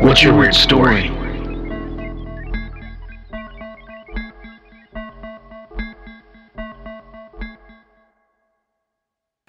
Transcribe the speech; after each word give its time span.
what's 0.00 0.22
your 0.22 0.36
weird 0.36 0.54
story? 0.54 1.10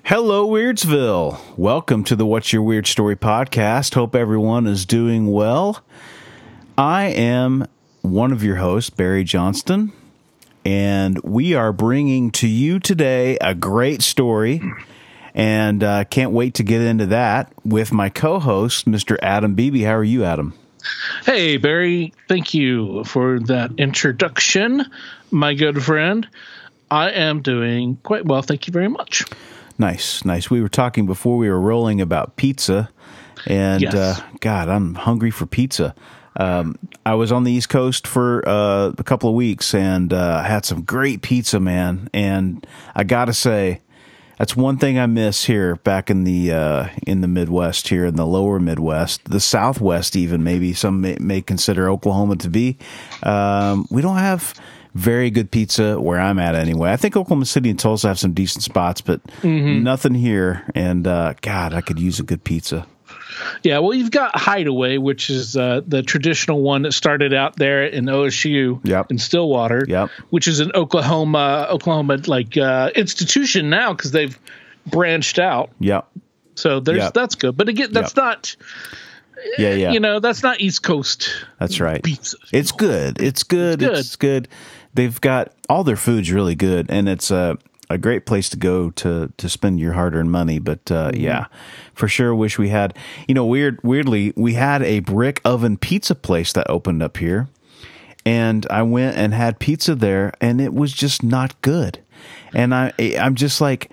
Hello, 0.04 0.48
Weirdsville. 0.48 1.38
Welcome 1.58 2.04
to 2.06 2.16
the 2.16 2.26
What's 2.26 2.54
Your 2.54 2.62
Weird 2.62 2.88
Story 2.88 3.18
podcast. 3.18 3.94
Hope 3.94 4.16
everyone 4.16 4.66
is 4.66 4.86
doing 4.86 5.32
well. 5.32 5.84
I 6.78 7.06
am 7.06 7.68
one 8.02 8.32
of 8.32 8.42
your 8.42 8.56
hosts, 8.56 8.90
Barry 8.90 9.26
Johnston, 9.26 9.92
and 10.64 11.22
we 11.24 11.54
are 11.56 11.74
bringing 11.74 12.32
to 12.32 12.48
you 12.48 12.80
today 12.80 13.38
a 13.42 13.54
great 13.54 14.02
story. 14.02 14.62
And 15.38 15.84
uh, 15.84 16.04
can't 16.06 16.32
wait 16.32 16.56
to 16.56 16.64
get 16.64 16.82
into 16.82 17.06
that 17.06 17.54
with 17.64 17.94
my 17.94 18.10
co 18.10 18.40
host, 18.40 18.86
Mr. 18.88 19.18
Adam 19.22 19.54
Beebe. 19.54 19.84
How 19.84 19.94
are 19.94 20.04
you, 20.04 20.24
Adam? 20.26 20.54
Hey, 21.26 21.58
Barry. 21.58 22.12
Thank 22.28 22.54
you 22.56 23.04
for 23.04 23.40
that 23.42 23.72
introduction, 23.78 24.84
my 25.30 25.54
good 25.54 25.84
friend. 25.84 26.28
I 26.90 27.12
am 27.12 27.42
doing 27.44 27.98
quite 28.04 28.26
well. 28.26 28.42
Thank 28.42 28.66
you 28.66 28.72
very 28.74 28.88
much. 28.88 29.26
Nice, 29.78 30.26
nice. 30.26 30.50
We 30.50 30.60
were 30.60 30.70
talking 30.70 31.06
before 31.06 31.38
we 31.38 31.50
were 31.50 31.60
rolling 31.62 32.02
about 32.02 32.36
pizza, 32.36 32.90
and 33.46 33.84
Yes. 33.84 33.94
uh, 33.94 34.20
God, 34.40 34.70
I'm 34.70 34.96
hungry 34.96 35.30
for 35.30 35.46
pizza. 35.46 35.94
Um, 36.38 36.78
I 37.06 37.14
was 37.14 37.32
on 37.32 37.44
the 37.44 37.52
East 37.52 37.70
Coast 37.70 38.08
for 38.08 38.48
uh, 38.48 38.92
a 38.98 39.04
couple 39.04 39.30
of 39.30 39.36
weeks 39.36 39.74
and 39.76 40.12
uh, 40.14 40.42
had 40.44 40.66
some 40.66 40.82
great 40.84 41.22
pizza, 41.22 41.60
man. 41.60 42.10
And 42.14 42.66
I 42.96 43.04
gotta 43.04 43.34
say, 43.34 43.82
that's 44.38 44.56
one 44.56 44.78
thing 44.78 45.00
I 45.00 45.06
miss 45.06 45.46
here 45.46 45.76
back 45.78 46.10
in 46.10 46.24
the 46.24 46.52
uh, 46.52 46.88
in 47.06 47.22
the 47.22 47.28
Midwest, 47.28 47.88
here 47.88 48.06
in 48.06 48.16
the 48.16 48.26
lower 48.26 48.60
Midwest, 48.60 49.26
the 49.26 49.40
Southwest, 49.40 50.16
even 50.16 50.44
maybe 50.44 50.74
some 50.74 51.02
may, 51.02 51.18
may 51.20 51.42
consider 51.42 51.90
Oklahoma 51.90 52.36
to 52.38 52.50
be. 52.50 52.78
Um, 53.24 53.88
we 53.90 54.02
don't 54.02 54.18
have 54.18 54.54
very 54.94 55.30
good 55.30 55.52
pizza 55.52 56.00
where 56.00 56.20
I'm 56.20 56.40
at 56.40 56.56
anyway. 56.56 56.92
I 56.92 56.98
think 56.98 57.16
Oklahoma 57.16 57.46
City 57.46 57.70
and 57.70 57.80
Tulsa 57.80 58.08
have 58.08 58.18
some 58.20 58.34
decent 58.34 58.64
spots, 58.64 59.02
but 59.02 59.22
nothing 59.84 60.14
here. 60.16 60.64
And 60.74 61.06
uh, 61.06 61.34
God, 61.42 61.74
I 61.74 61.82
could 61.82 62.00
use 62.00 62.20
a 62.20 62.24
good 62.24 62.44
pizza. 62.44 62.88
Yeah, 63.64 63.80
well, 63.80 63.94
you've 63.94 64.12
got 64.12 64.36
Hideaway, 64.36 64.98
which 64.98 65.30
is 65.30 65.56
uh, 65.56 65.82
the 65.86 66.02
traditional 66.02 66.62
one 66.62 66.84
that 66.84 66.94
started 66.94 67.34
out 67.34 67.56
there 67.56 67.86
in 67.86 68.06
OSU 68.06 68.80
Yep. 68.84 69.12
in 69.12 69.18
Stillwater, 69.18 69.86
Yep. 69.88 70.10
which 70.30 70.48
is 70.48 70.60
an 70.60 70.72
Oklahoma 70.74 71.68
Oklahoma 71.70 72.18
like 72.28 72.58
uh, 72.58 72.92
institution 72.96 73.70
now 73.70 73.94
because 73.94 74.12
they've 74.12 74.38
branched 74.86 75.40
out. 75.40 75.72
Yeah. 75.80 76.02
So 76.56 76.80
there's 76.80 77.00
Yep. 77.00 77.14
that's 77.14 77.36
good, 77.36 77.56
but 77.58 77.70
again, 77.70 77.90
that's 77.92 78.16
not 78.16 78.56
Yeah, 79.60 79.74
yeah. 79.76 79.92
you 79.92 80.00
know 80.00 80.20
that's 80.20 80.42
not 80.42 80.60
East 80.62 80.82
Coast 80.84 81.30
That's 81.60 81.80
right. 81.80 82.02
pizza. 82.02 82.38
It's 82.52 82.72
good. 82.72 83.22
It's 83.22 83.44
good. 83.44 83.82
It's 83.84 84.00
It's 84.00 84.16
good. 84.16 84.48
They've 84.94 85.20
got 85.22 85.52
all 85.70 85.84
their 85.84 85.96
food's 85.96 86.32
really 86.32 86.56
good, 86.56 86.88
and 86.90 87.08
it's 87.08 87.30
a 87.30 87.58
a 87.90 87.98
great 87.98 88.26
place 88.26 88.50
to 88.50 88.58
go 88.58 88.90
to 88.92 89.32
to 89.38 89.50
spend 89.50 89.80
your 89.80 89.94
hard 89.94 90.16
earned 90.16 90.32
money. 90.32 90.60
But 90.60 90.92
uh, 90.92 91.12
yeah, 91.14 91.46
for 91.94 92.08
sure, 92.08 92.34
wish 92.36 92.58
we 92.58 92.70
had. 92.70 92.94
You 93.28 93.36
know, 93.36 93.46
weird. 93.46 93.80
Weirdly, 93.84 94.34
we 94.36 94.54
had 94.54 94.82
a 94.84 95.00
brick 95.00 95.42
oven 95.46 95.78
pizza 95.78 96.16
place 96.16 96.54
that 96.54 96.70
opened 96.70 97.02
up 97.04 97.18
here, 97.18 97.48
and 98.26 98.66
I 98.70 98.82
went 98.84 99.18
and 99.18 99.34
had 99.34 99.60
pizza 99.60 99.96
there, 99.96 100.34
and 100.42 100.60
it 100.60 100.74
was 100.74 100.92
just 100.94 101.24
not 101.24 101.60
good. 101.62 102.00
And 102.54 102.74
I 102.74 102.94
I'm 103.20 103.36
just 103.36 103.62
like. 103.62 103.92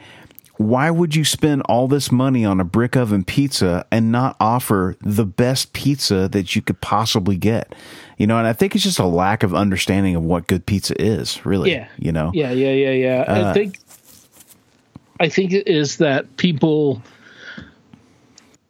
Why 0.57 0.89
would 0.89 1.17
you 1.17 1.25
spend 1.25 1.63
all 1.63 1.89
this 1.89 2.13
money 2.13 2.45
on 2.45 2.61
a 2.61 2.65
brick 2.65 2.97
oven 2.97 3.25
pizza 3.25 3.85
and 3.91 4.13
not 4.13 4.37
offer 4.39 4.95
the 5.01 5.25
best 5.27 5.73
pizza 5.73 6.29
that 6.29 6.55
you 6.55 6.63
could 6.63 6.81
possibly 6.81 7.37
get? 7.37 7.75
You 8.19 8.29
know, 8.29 8.39
and 8.39 8.47
I 8.47 8.53
think 8.53 8.77
it's 8.77 8.85
just 8.85 9.01
a 9.01 9.05
lack 9.07 9.43
of 9.43 9.53
understanding 9.53 10.15
of 10.15 10.23
what 10.23 10.47
good 10.47 10.65
pizza 10.65 10.95
is, 10.97 11.45
really. 11.45 11.73
Yeah. 11.73 11.89
You 11.99 12.13
know? 12.13 12.31
Yeah, 12.33 12.53
yeah, 12.53 12.71
yeah, 12.71 12.93
yeah. 12.93 13.25
I 13.27 13.41
Uh, 13.41 13.53
think 13.53 13.79
I 15.25 15.31
think 15.31 15.55
is 15.55 15.97
that 15.99 16.37
people 16.37 17.01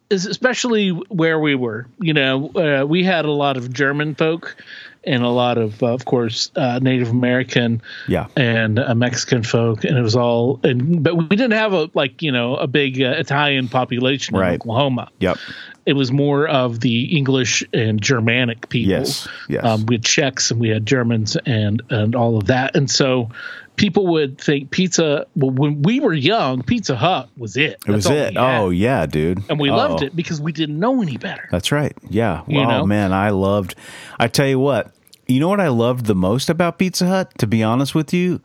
is 0.09 0.25
especially 0.25 0.89
where 0.89 1.37
we 1.37 1.53
were. 1.55 1.85
You 1.99 2.13
know, 2.13 2.49
uh, 2.55 2.85
we 2.85 3.03
had 3.03 3.25
a 3.25 3.31
lot 3.31 3.57
of 3.57 3.73
German 3.73 4.15
folk 4.15 4.55
and 5.03 5.21
a 5.21 5.29
lot 5.29 5.57
of, 5.57 5.83
uh, 5.83 5.87
of 5.87 6.05
course, 6.05 6.51
uh, 6.55 6.79
Native 6.81 7.09
American 7.09 7.81
Yeah. 8.07 8.27
and 8.37 8.79
uh, 8.79 8.95
Mexican 8.95 9.43
folk, 9.43 9.83
and 9.83 9.97
it 9.97 10.01
was 10.01 10.15
all. 10.15 10.61
And 10.63 11.03
but 11.03 11.15
we 11.15 11.27
didn't 11.27 11.51
have 11.51 11.73
a 11.73 11.89
like 11.93 12.21
you 12.21 12.31
know 12.31 12.55
a 12.55 12.67
big 12.67 13.01
uh, 13.01 13.15
Italian 13.17 13.67
population 13.67 14.35
in 14.35 14.41
Oklahoma. 14.41 15.09
Yep. 15.19 15.37
It 15.85 15.93
was 15.93 16.09
more 16.11 16.47
of 16.47 16.79
the 16.79 17.17
English 17.17 17.63
and 17.73 18.01
Germanic 18.01 18.69
people. 18.69 18.91
Yes, 18.91 19.27
yes. 19.49 19.63
Um, 19.65 19.85
we 19.85 19.95
had 19.95 20.05
Czechs 20.05 20.49
and 20.51 20.59
we 20.61 20.69
had 20.69 20.85
Germans 20.85 21.35
and 21.45 21.81
and 21.89 22.15
all 22.15 22.37
of 22.37 22.45
that, 22.45 22.77
and 22.77 22.89
so 22.89 23.29
people 23.75 24.07
would 24.07 24.39
think 24.39 24.71
pizza. 24.71 25.25
Well, 25.35 25.51
when 25.51 25.81
we 25.81 25.99
were 25.99 26.13
young, 26.13 26.63
Pizza 26.63 26.95
Hut 26.95 27.29
was 27.37 27.57
it. 27.57 27.77
It 27.87 27.91
was 27.91 28.05
it. 28.05 28.35
Oh, 28.37 28.69
yeah, 28.69 29.05
dude. 29.05 29.43
and 29.49 29.59
we 29.59 29.69
Oh. 29.69 29.75
loved 29.75 30.03
it 30.03 30.15
because 30.15 30.39
we 30.41 30.51
didn't 30.51 30.79
know 30.79 31.01
any 31.01 31.17
better. 31.17 31.47
That's 31.51 31.71
right. 31.71 31.95
Yeah. 32.09 32.41
You 32.47 32.61
oh 32.61 32.69
know? 32.69 32.85
man, 32.85 33.13
I 33.13 33.29
loved. 33.29 33.75
I 34.19 34.27
tell 34.27 34.47
you 34.47 34.59
what. 34.59 34.91
You 35.27 35.39
know 35.39 35.47
what 35.49 35.59
I 35.59 35.69
loved 35.69 36.05
the 36.05 36.15
most 36.15 36.49
about 36.49 36.77
Pizza 36.77 37.07
Hut? 37.07 37.31
To 37.39 37.47
be 37.47 37.63
honest 37.63 37.95
with 37.95 38.13
you, 38.13 38.41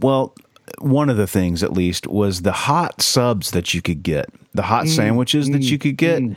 well, 0.00 0.34
one 0.78 1.10
of 1.10 1.16
the 1.16 1.26
things 1.26 1.62
at 1.62 1.72
least 1.72 2.06
was 2.06 2.42
the 2.42 2.52
hot 2.52 3.02
subs 3.02 3.50
that 3.50 3.74
you 3.74 3.82
could 3.82 4.02
get, 4.02 4.30
the 4.54 4.62
hot 4.62 4.84
mm, 4.84 4.94
sandwiches 4.94 5.50
that 5.50 5.62
you 5.62 5.76
mm, 5.76 5.80
could 5.80 5.96
get. 5.96 6.22
Mm. 6.22 6.36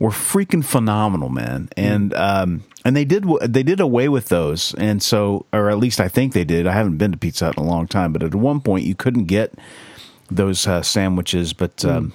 Were 0.00 0.08
freaking 0.10 0.64
phenomenal, 0.64 1.28
man, 1.28 1.68
and 1.76 2.12
um, 2.14 2.64
and 2.86 2.96
they 2.96 3.04
did 3.04 3.26
they 3.42 3.62
did 3.62 3.78
away 3.80 4.08
with 4.08 4.28
those, 4.28 4.74
and 4.78 5.02
so, 5.02 5.44
or 5.52 5.68
at 5.70 5.76
least 5.78 6.00
I 6.00 6.08
think 6.08 6.32
they 6.32 6.44
did. 6.44 6.66
I 6.66 6.72
haven't 6.72 6.96
been 6.96 7.12
to 7.12 7.18
Pizza 7.18 7.44
Hut 7.44 7.58
in 7.58 7.62
a 7.64 7.66
long 7.66 7.86
time, 7.86 8.12
but 8.12 8.22
at 8.22 8.34
one 8.34 8.60
point 8.62 8.86
you 8.86 8.94
couldn't 8.94 9.26
get 9.26 9.52
those 10.30 10.66
uh, 10.66 10.80
sandwiches, 10.80 11.52
but 11.52 11.84
um, 11.84 12.14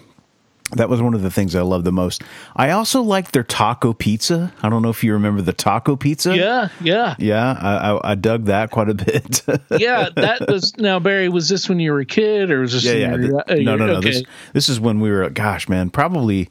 that 0.71 0.89
was 0.89 0.99
one 0.99 1.13
of 1.13 1.21
the 1.21 1.29
things 1.29 1.55
I 1.55 1.61
loved 1.61 1.85
the 1.85 1.91
most. 1.91 2.23
I 2.55 2.71
also 2.71 3.03
liked 3.03 3.33
their 3.33 3.43
taco 3.43 3.93
pizza. 3.93 4.51
I 4.63 4.69
don't 4.69 4.81
know 4.81 4.89
if 4.89 5.03
you 5.03 5.13
remember 5.13 5.43
the 5.43 5.53
taco 5.53 5.95
pizza. 5.95 6.35
Yeah, 6.35 6.69
yeah, 6.81 7.13
Yeah, 7.19 7.55
I, 7.61 7.91
I, 7.91 8.11
I 8.11 8.15
dug 8.15 8.45
that 8.45 8.71
quite 8.71 8.89
a 8.89 8.95
bit. 8.95 9.43
yeah. 9.79 10.09
That 10.15 10.47
was 10.49 10.75
now 10.77 10.97
Barry. 10.99 11.29
Was 11.29 11.49
this 11.49 11.69
when 11.69 11.79
you 11.79 11.91
were 11.91 11.99
a 11.99 12.05
kid, 12.05 12.49
or 12.49 12.61
was 12.61 12.73
this? 12.73 12.83
yeah, 12.83 12.93
yeah. 12.93 13.11
you 13.11 13.17
th- 13.21 13.31
were- 13.31 13.51
uh, 13.51 13.55
no, 13.57 13.75
no, 13.75 13.85
no. 13.85 13.93
okay. 13.97 14.09
This 14.09 14.23
this 14.53 14.69
is 14.69 14.79
when 14.79 14.99
we 15.01 15.11
were, 15.11 15.29
gosh, 15.29 15.69
man, 15.69 15.91
probably, 15.91 16.49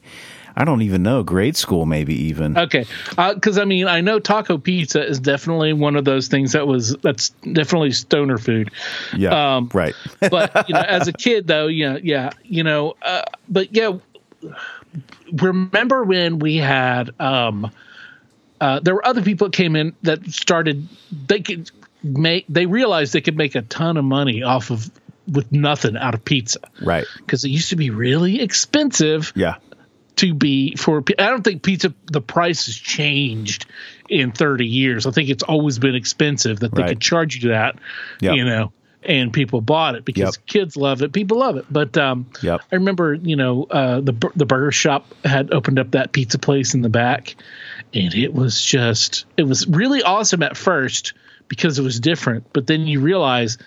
I 0.55 0.63
don't 0.63 0.81
even 0.81 1.03
know, 1.03 1.23
grade 1.23 1.57
school, 1.57 1.85
maybe 1.85 2.15
even. 2.25 2.57
Okay, 2.57 2.85
because 3.09 3.57
I 3.57 3.65
mean, 3.65 3.87
I 3.87 4.01
know 4.01 4.19
taco 4.19 4.57
pizza 4.57 5.05
is 5.05 5.19
definitely 5.19 5.73
one 5.73 5.95
of 5.95 6.05
those 6.05 6.27
things 6.27 6.53
that 6.53 6.65
was 6.65 6.95
that's 6.97 7.29
definitely 7.29 7.91
stoner 7.91 8.37
food. 8.37 8.71
yeah, 9.15 9.57
um, 9.57 9.69
right. 9.73 9.95
But 10.19 10.69
you 10.69 10.75
know, 10.75 10.81
as 10.81 11.07
a 11.07 11.13
kid, 11.13 11.47
though, 11.47 11.67
yeah, 11.67 11.97
yeah, 12.01 12.31
you 12.43 12.63
know, 12.63 12.95
uh, 13.01 13.23
but 13.49 13.75
yeah, 13.75 13.97
remember 15.33 16.03
when 16.03 16.39
we 16.39 16.57
had 16.57 17.19
um, 17.19 17.71
uh, 18.61 18.79
there 18.79 18.95
were 18.95 19.05
other 19.05 19.21
people 19.21 19.47
that 19.47 19.55
came 19.55 19.75
in 19.75 19.95
that 20.03 20.25
started 20.31 20.87
they 21.27 21.41
could 21.41 21.69
make 22.03 22.45
they 22.47 22.65
realized 22.65 23.13
they 23.13 23.21
could 23.21 23.37
make 23.37 23.55
a 23.55 23.61
ton 23.63 23.97
of 23.97 24.05
money 24.05 24.43
off 24.43 24.71
of 24.71 24.89
with 25.27 25.51
nothing 25.51 25.97
out 25.97 26.13
of 26.13 26.23
pizza 26.23 26.59
right. 26.81 27.05
because 27.17 27.43
it 27.43 27.49
used 27.49 27.71
to 27.71 27.75
be 27.75 27.89
really 27.89 28.41
expensive 28.41 29.33
Yeah. 29.35 29.55
To 30.17 30.33
be 30.33 30.75
for 30.75 31.03
I 31.19 31.27
don't 31.29 31.43
think 31.43 31.63
pizza 31.63 31.93
the 32.11 32.21
price 32.21 32.65
has 32.67 32.75
changed 32.75 33.65
in 34.09 34.31
30 34.31 34.65
years. 34.65 35.05
I 35.05 35.11
think 35.11 35.29
it's 35.29 35.43
always 35.43 35.79
been 35.79 35.95
expensive 35.95 36.59
that 36.59 36.73
they 36.73 36.83
Right. 36.83 36.89
could 36.89 37.01
charge 37.01 37.43
you 37.43 37.49
that, 37.49 37.75
Yep. 38.21 38.35
you 38.35 38.45
know, 38.45 38.71
and 39.03 39.31
people 39.33 39.61
bought 39.61 39.95
it 39.95 40.05
because 40.05 40.37
Yep. 40.37 40.45
kids 40.47 40.77
love 40.77 41.01
it, 41.01 41.11
people 41.13 41.39
love 41.39 41.57
it. 41.57 41.65
But 41.69 41.97
um 41.97 42.27
Yep. 42.41 42.61
I 42.71 42.75
remember, 42.75 43.13
you 43.13 43.35
know, 43.35 43.63
uh 43.69 44.01
the 44.01 44.13
the 44.35 44.45
burger 44.45 44.71
shop 44.71 45.13
had 45.23 45.51
opened 45.53 45.79
up 45.79 45.91
that 45.91 46.11
pizza 46.11 46.39
place 46.39 46.73
in 46.73 46.81
the 46.81 46.89
back 46.89 47.35
and 47.93 48.13
it 48.13 48.33
was 48.33 48.63
just 48.63 49.25
it 49.37 49.43
was 49.43 49.67
really 49.67 50.01
awesome 50.03 50.43
at 50.43 50.55
first 50.57 51.13
because 51.47 51.77
it 51.77 51.83
was 51.83 51.99
different, 51.99 52.45
but 52.53 52.65
then 52.67 52.87
you 52.87 52.99
realize 52.99 53.57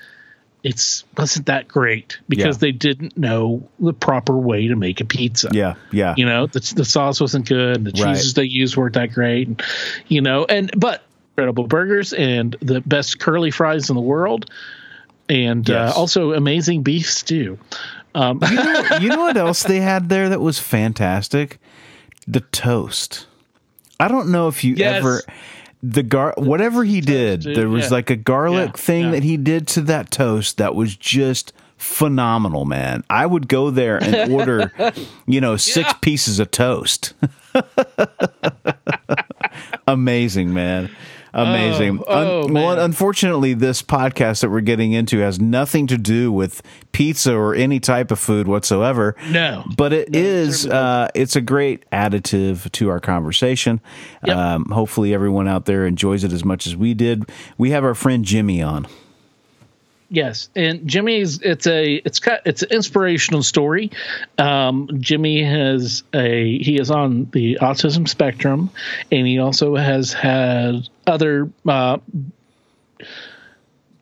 it's 0.65 1.05
wasn't 1.17 1.47
that 1.47 1.69
great 1.69 2.19
because 2.29 2.57
Yeah. 2.57 2.61
they 2.61 2.73
didn't 2.73 3.17
know 3.17 3.69
the 3.79 3.93
proper 3.93 4.37
way 4.37 4.67
to 4.69 4.77
make 4.77 5.01
a 5.01 5.05
pizza. 5.05 5.51
Yeah, 5.53 5.75
yeah. 5.93 6.15
You 6.17 6.27
know, 6.27 6.47
the, 6.47 6.61
the 6.77 6.85
sauce 6.85 7.21
wasn't 7.21 7.49
good. 7.49 7.85
The 7.85 8.03
Right. 8.03 8.15
cheeses 8.17 8.35
they 8.35 8.45
used 8.45 8.77
weren't 8.77 8.95
that 8.95 9.13
great. 9.13 9.47
And, 9.49 9.63
you 10.09 10.21
know, 10.21 10.45
and 10.49 10.71
but 10.77 11.03
incredible 11.33 11.67
burgers 11.69 12.13
and 12.13 12.57
the 12.61 12.81
best 12.81 13.21
curly 13.21 13.53
fries 13.53 13.89
in 13.91 13.95
the 13.95 14.03
world, 14.03 14.51
and 15.29 15.69
Yes. 15.69 15.95
uh, 15.95 15.99
also 15.99 16.33
amazing 16.33 16.83
beef 16.83 17.09
stew. 17.09 17.59
Um, 18.15 18.41
you, 18.51 18.57
know, 18.57 18.85
you 19.01 19.09
know 19.11 19.21
what 19.21 19.37
else 19.37 19.63
they 19.63 19.79
had 19.81 20.09
there 20.09 20.29
that 20.31 20.41
was 20.41 20.59
fantastic? 20.59 21.59
The 22.27 22.41
toast. 22.41 23.27
I 24.01 24.09
don't 24.09 24.31
know 24.31 24.49
if 24.49 24.65
you 24.65 24.75
Yes. 24.75 24.97
ever 24.97 25.21
the 25.83 26.03
gar 26.03 26.35
whatever 26.37 26.85
he 26.85 27.01
did. 27.01 27.43
There 27.43 27.69
was 27.69 27.85
yeah. 27.85 27.91
like 27.91 28.11
a 28.11 28.17
garlic 28.17 28.71
Yeah, 28.75 28.83
thing 28.83 29.05
yeah. 29.07 29.11
that 29.13 29.23
he 29.23 29.37
did 29.37 29.67
to 29.69 29.81
that 29.83 30.11
toast 30.11 30.59
that 30.59 30.75
was 30.75 30.97
just 30.97 31.53
phenomenal, 31.77 32.65
man. 32.65 33.05
I 33.09 33.27
would 33.27 33.49
go 33.49 33.71
there 33.71 34.03
and 34.03 34.33
order, 34.39 34.73
you 35.27 35.41
know, 35.41 35.57
six 35.57 35.93
pieces 36.01 36.41
of 36.41 36.51
toast. 36.51 37.15
Amazing, 39.87 40.53
man. 40.53 40.91
Amazing. 41.33 42.03
Oh, 42.07 42.43
oh, 42.43 42.53
well, 42.53 42.79
unfortunately, 42.81 43.55
this 43.55 43.83
podcast 43.83 44.41
that 44.41 44.51
we're 44.51 44.61
getting 44.61 44.93
into 44.93 45.19
has 45.19 45.41
nothing 45.41 45.87
to 45.89 45.99
do 45.99 46.33
with 46.33 46.63
pizza 46.93 47.35
or 47.35 47.55
any 47.55 47.81
type 47.81 48.11
of 48.11 48.19
food 48.19 48.49
whatsoever. 48.49 49.15
No. 49.31 49.65
but 49.77 49.93
it 49.93 50.15
is. 50.15 50.67
Uh, 50.67 51.09
it's 51.15 51.37
a 51.37 51.41
great 51.41 51.89
additive 51.91 52.71
to 52.73 52.89
our 52.89 53.01
conversation. 53.01 53.81
Yep. 54.25 54.37
Um, 54.37 54.65
hopefully, 54.67 55.15
everyone 55.15 55.49
out 55.49 55.67
there 55.67 55.87
enjoys 55.87 56.25
it 56.25 56.33
as 56.33 56.45
much 56.45 56.67
as 56.67 56.77
we 56.77 56.95
did. 56.95 57.29
We 57.57 57.71
have 57.71 57.85
our 57.85 57.95
friend 57.95 58.25
Jimmy 58.25 58.63
on. 58.63 58.87
Yes, 60.11 60.49
and 60.57 60.89
Jimmy's 60.89 61.43
it's 61.43 61.67
a 61.67 61.97
it's 61.97 62.19
kind 62.19 62.41
it's 62.47 62.63
an 62.63 62.71
inspirational 62.71 63.43
story. 63.43 63.91
Um, 64.39 64.89
Jimmy 65.01 65.43
has 65.43 66.03
a 66.15 66.59
he 66.59 66.81
is 66.81 66.91
on 66.91 67.29
the 67.33 67.59
autism 67.61 68.09
spectrum, 68.09 68.71
and 69.13 69.27
he 69.27 69.39
also 69.39 69.77
has 69.77 70.15
had 70.15 70.89
other 71.07 71.51
uh, 71.67 71.99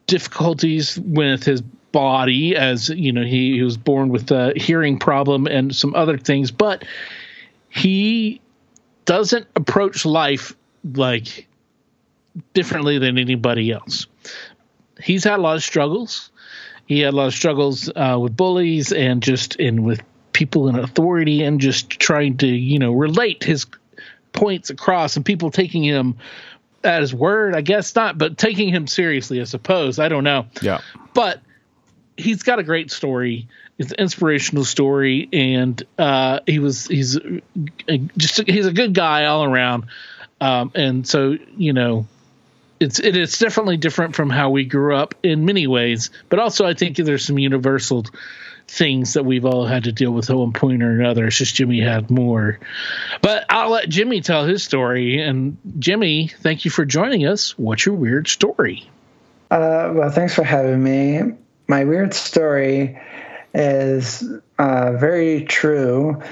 difficulties 0.07 0.97
with 0.97 1.43
his 1.43 1.63
body, 1.91 2.55
as 2.55 2.89
you 2.89 3.11
know 3.11 3.25
he, 3.25 3.55
he 3.55 3.63
was 3.63 3.77
born 3.77 4.09
with 4.09 4.31
a 4.31 4.53
hearing 4.55 5.01
problem 5.01 5.49
and 5.49 5.75
some 5.75 5.93
other 5.97 6.19
things, 6.19 6.53
but 6.53 6.85
he 7.69 8.41
doesn't 9.07 9.49
approach 9.57 10.07
life 10.07 10.55
like 10.95 11.49
differently 12.55 12.99
than 12.99 13.19
anybody 13.19 13.73
else 13.73 14.07
he's 15.03 15.25
had 15.25 15.39
a 15.39 15.43
lot 15.43 15.57
of 15.57 15.63
struggles. 15.63 16.31
He 16.87 17.01
had 17.01 17.15
a 17.15 17.17
lot 17.17 17.27
of 17.27 17.35
struggles 17.35 17.91
uh, 17.95 18.19
with 18.21 18.37
bullies 18.37 18.93
and 18.93 19.23
just 19.23 19.57
in 19.57 19.83
with 19.83 20.01
people 20.33 20.69
in 20.69 20.77
authority 20.79 21.43
and 21.43 21.61
just 21.61 21.89
trying 21.91 22.37
to 22.39 22.47
you 22.47 22.79
know 22.79 22.93
relate 22.93 23.43
his 23.43 23.67
points 24.33 24.71
across 24.71 25.17
and 25.17 25.25
people 25.25 25.51
taking 25.51 25.83
him 25.83 26.17
at 26.85 27.01
his 27.01 27.13
word. 27.15 27.55
I 27.57 27.63
guess 27.63 27.95
not, 27.97 28.19
but 28.19 28.39
taking 28.39 28.69
him 28.69 28.87
seriously. 28.87 29.41
I 29.41 29.45
suppose 29.45 29.99
I 29.99 30.09
don't 30.09 30.25
know 30.25 30.47
Yeah. 30.63 30.81
but 31.15 31.41
he's 32.17 32.43
got 32.43 32.59
a 32.59 32.63
great 32.63 32.91
story. 32.91 33.49
It's 33.79 33.91
an 33.93 33.99
inspirational 33.99 34.65
story, 34.65 35.29
and 35.35 35.83
uh, 35.99 36.41
he 36.47 36.61
was 36.61 36.87
he's 36.87 37.17
a, 37.17 37.99
just 38.17 38.41
he's 38.49 38.65
a 38.67 38.73
good 38.73 38.95
guy 38.95 39.27
all 39.27 39.45
around. 39.45 39.87
Um, 40.41 40.71
and 40.75 41.07
so 41.07 41.37
you 41.59 41.73
know, 41.75 42.07
it's 42.81 42.99
it 42.99 43.17
is 43.17 43.39
definitely 43.39 43.77
different 43.77 44.15
from 44.15 44.31
how 44.31 44.51
we 44.51 44.65
grew 44.65 44.95
up 44.95 45.15
in 45.23 45.45
many 45.45 45.67
ways, 45.67 46.11
but 46.29 46.39
also 46.39 46.67
I 46.67 46.75
think 46.75 46.97
there's 46.97 47.25
some 47.25 47.39
universal 47.39 48.05
things 48.69 49.15
that 49.15 49.25
we've 49.25 49.45
all 49.45 49.65
had 49.65 49.85
to 49.85 49.93
deal 49.93 50.11
with 50.11 50.29
at 50.29 50.37
one 50.37 50.53
point 50.53 50.83
or 50.83 51.01
another. 51.01 51.27
It's 51.27 51.39
just 51.39 51.55
Jimmy 51.55 51.81
had 51.81 52.11
more. 52.11 52.59
But 53.23 53.47
I'll 53.49 53.71
let 53.71 53.89
Jimmy 53.89 54.21
tell 54.21 54.45
his 54.45 54.65
story. 54.65 55.23
And 55.23 55.57
Jimmy, 55.79 56.29
thank 56.29 56.65
you 56.65 56.71
for 56.71 56.85
joining 56.85 57.27
us. 57.27 57.57
What's 57.59 57.87
your 57.87 57.95
weird 57.95 58.29
story? 58.29 58.89
Uh, 59.51 59.93
well, 59.95 60.11
thanks 60.11 60.35
for 60.35 60.43
having 60.43 60.83
me. 60.83 61.35
My 61.69 61.85
weird 61.85 62.15
story 62.15 63.01
is 63.55 64.25
uh, 64.59 64.93
very 64.93 65.45
true, 65.45 66.23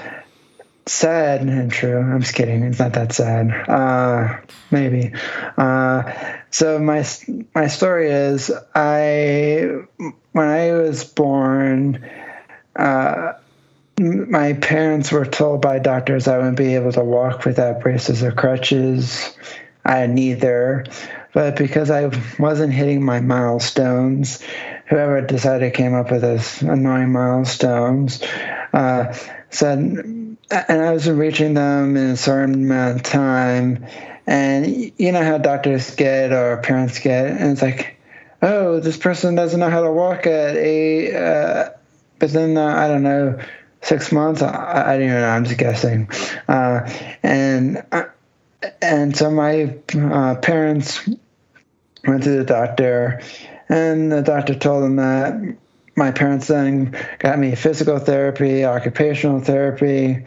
sad 0.87 1.43
and 1.43 1.71
true. 1.71 1.99
I'm 1.99 2.21
just 2.21 2.35
kidding. 2.35 2.63
It's 2.65 2.79
not 2.79 2.93
that 2.95 3.13
sad. 3.13 3.51
Uh, 3.69 4.41
maybe. 4.71 5.13
Uh, 5.57 6.13
so 6.51 6.79
my 6.79 7.07
my 7.55 7.67
story 7.69 8.11
is 8.11 8.53
I 8.75 9.83
when 10.33 10.49
I 10.49 10.73
was 10.73 11.05
born. 11.05 12.09
Uh, 12.77 13.35
my 13.99 14.55
parents 14.55 15.13
were 15.13 15.25
told 15.25 15.63
by 15.63 15.79
doctors 15.79 16.27
I 16.27 16.37
wouldn't 16.37 16.57
be 16.57 16.75
able 16.75 16.93
to 16.93 17.05
walk 17.05 17.45
without 17.45 17.81
braces 17.81 18.23
or 18.23 18.33
crutches. 18.33 19.37
I 19.85 20.07
neither. 20.07 20.85
But 21.33 21.57
because 21.57 21.91
I 21.91 22.11
wasn't 22.39 22.73
hitting 22.73 23.05
my 23.05 23.21
milestones, 23.21 24.41
whoever 24.87 25.21
decided 25.21 25.75
came 25.75 25.95
up 25.95 26.11
with 26.11 26.23
this 26.23 26.63
annoying 26.63 27.13
milestones 27.13 28.23
uh, 28.73 29.13
said, 29.51 30.05
and 30.51 30.83
I 30.83 30.93
was 30.93 31.09
reaching 31.09 31.55
them 31.55 31.97
in 31.97 32.11
a 32.11 32.17
certain 32.17 32.55
amount 32.55 32.97
of 32.97 33.03
time. 33.03 33.87
And 34.27 34.93
you 34.99 35.13
know 35.13 35.23
how 35.23 35.39
doctors 35.39 35.95
get 35.95 36.33
or 36.33 36.57
parents 36.59 36.99
get, 36.99 37.27
and 37.27 37.53
it's 37.53 37.63
like, 37.63 37.99
oh, 38.41 38.81
this 38.81 38.97
person 38.97 39.35
doesn't 39.35 39.61
know 39.61 39.69
how 39.69 39.83
to 39.83 39.93
walk 39.93 40.27
at 40.27 40.57
a, 40.57 41.15
uh, 41.15 41.71
but 42.19 42.33
then 42.33 42.57
uh, 42.57 42.65
I 42.65 42.89
don't 42.89 43.03
know, 43.03 43.39
six 43.83 44.13
months. 44.13 44.41
I, 44.41 44.95
I 44.95 44.99
don't 44.99 45.09
know. 45.09 45.29
I'm 45.29 45.45
just 45.45 45.59
guessing. 45.59 46.09
Uh, 46.49 46.91
and 47.23 47.85
uh, 47.93 48.05
and 48.81 49.15
so 49.15 49.31
my 49.31 49.77
uh, 49.95 50.37
parents 50.37 51.07
went 52.07 52.23
to 52.23 52.31
the 52.31 52.45
doctor, 52.45 53.21
and 53.69 54.11
the 54.11 54.23
doctor 54.23 54.55
told 54.55 54.85
them 54.85 54.97
that 54.97 55.57
my 55.97 56.11
parents 56.11 56.49
then 56.49 56.97
got 57.19 57.39
me 57.39 57.55
physical 57.55 57.99
therapy, 57.99 58.65
occupational 58.65 59.41
therapy. 59.41 60.27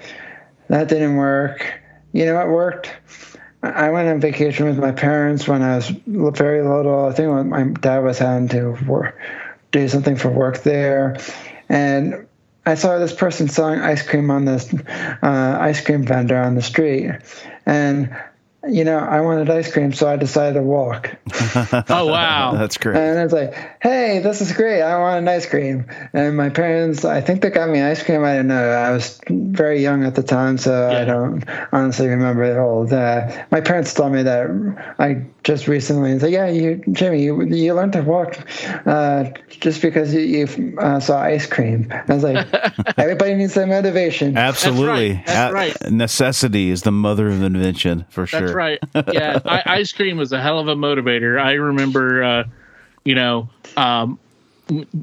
That 0.69 0.88
didn't 0.88 1.16
work. 1.16 1.81
You 2.14 2.25
know 2.25 2.36
what 2.36 2.48
worked? 2.48 2.92
I 3.64 3.90
went 3.90 4.08
on 4.08 4.19
vacation 4.19 4.66
with 4.68 4.78
my 4.78 4.92
parents 4.92 5.48
when 5.48 5.62
I 5.62 5.75
was 5.75 5.90
very 5.90 6.62
little. 6.62 7.06
I 7.06 7.14
think 7.14 7.48
my 7.48 7.64
dad 7.64 8.00
was 8.00 8.19
having 8.19 8.50
to 8.50 8.78
work, 8.88 9.19
do 9.72 9.88
something 9.88 10.16
for 10.16 10.30
work 10.30 10.64
there, 10.64 11.18
and 11.68 12.27
I 12.65 12.75
saw 12.75 13.00
this 13.00 13.13
person 13.13 13.48
selling 13.48 13.80
ice 13.80 14.08
cream 14.08 14.30
on 14.30 14.46
this 14.46 14.74
uh, 14.74 15.58
ice 15.60 15.84
cream 15.84 16.03
vendor 16.03 16.38
on 16.38 16.56
the 16.56 16.62
street, 16.62 17.12
and 17.65 18.15
you 18.69 18.83
know 18.83 18.97
I 19.00 19.21
wanted 19.21 19.50
ice 19.50 19.71
cream, 19.71 19.93
so 19.93 20.07
I 20.07 20.15
decided 20.17 20.53
to 20.55 20.62
walk. 20.63 21.15
Oh 21.89 22.05
wow! 22.07 22.53
That's 22.55 22.77
great. 22.77 22.95
And 22.97 23.19
I 23.19 23.24
was 23.24 23.33
like, 23.33 23.53
"Hey, 23.81 24.19
this 24.19 24.41
is 24.41 24.51
great! 24.53 24.81
I 24.81 24.97
want 25.00 25.19
an 25.19 25.27
ice 25.27 25.45
cream." 25.45 25.86
And 26.13 26.36
my 26.38 26.50
parents, 26.50 27.03
I 27.05 27.21
think 27.21 27.41
they 27.41 27.50
got 27.50 27.69
me 27.69 27.81
ice 27.81 28.03
cream. 28.03 28.24
I 28.24 28.36
don't 28.36 28.47
know. 28.47 28.69
I 28.69 28.91
was 28.91 29.19
very 29.27 29.81
young 29.81 30.03
at 30.03 30.15
the 30.15 30.24
time, 30.24 30.57
so 30.57 30.89
Yeah. 30.91 31.00
I 31.01 31.05
don't 31.05 31.43
honestly 31.71 32.07
remember 32.07 32.53
the 32.53 32.59
whole. 32.59 32.93
Uh, 32.93 33.45
my 33.51 33.62
parents 33.62 33.93
told 33.93 34.12
me 34.13 34.24
that 34.24 34.47
I 35.00 35.25
just 35.43 35.67
recently 35.67 36.17
said, 36.19 36.31
"Yeah, 36.31 36.47
you, 36.47 36.83
Jimmy, 36.91 37.24
you, 37.24 37.41
you 37.43 37.74
learned 37.74 37.93
to 37.93 38.01
walk 38.03 38.38
uh, 38.86 39.25
just 39.50 39.81
because 39.81 40.13
you, 40.13 40.21
you 40.21 40.77
uh, 40.79 41.00
saw 41.00 41.19
ice 41.21 41.47
cream." 41.47 41.91
I 41.91 42.13
was 42.13 42.24
like, 42.24 42.45
"Everybody 42.97 43.33
needs 43.36 43.53
that 43.55 43.67
motivation." 43.67 44.38
Absolutely. 44.38 45.21
That's 45.25 45.53
right. 45.53 45.74
That's 45.74 45.91
A- 45.91 45.93
Necessity 45.93 46.69
is 46.69 46.83
the 46.83 46.91
mother 46.91 47.27
of 47.27 47.41
invention, 47.41 48.05
for 48.09 48.25
sure. 48.27 48.53
Right. 48.58 48.80
Yeah, 49.14 49.40
I, 49.46 49.62
ice 49.68 49.94
cream 49.94 50.18
was 50.18 50.32
a 50.32 50.42
hell 50.42 50.58
of 50.58 50.68
a 50.68 50.76
motivator. 50.76 51.40
I 51.40 51.54
remember, 51.54 52.24
uh, 52.24 52.44
you 53.06 53.14
know, 53.14 53.50
um, 53.78 54.18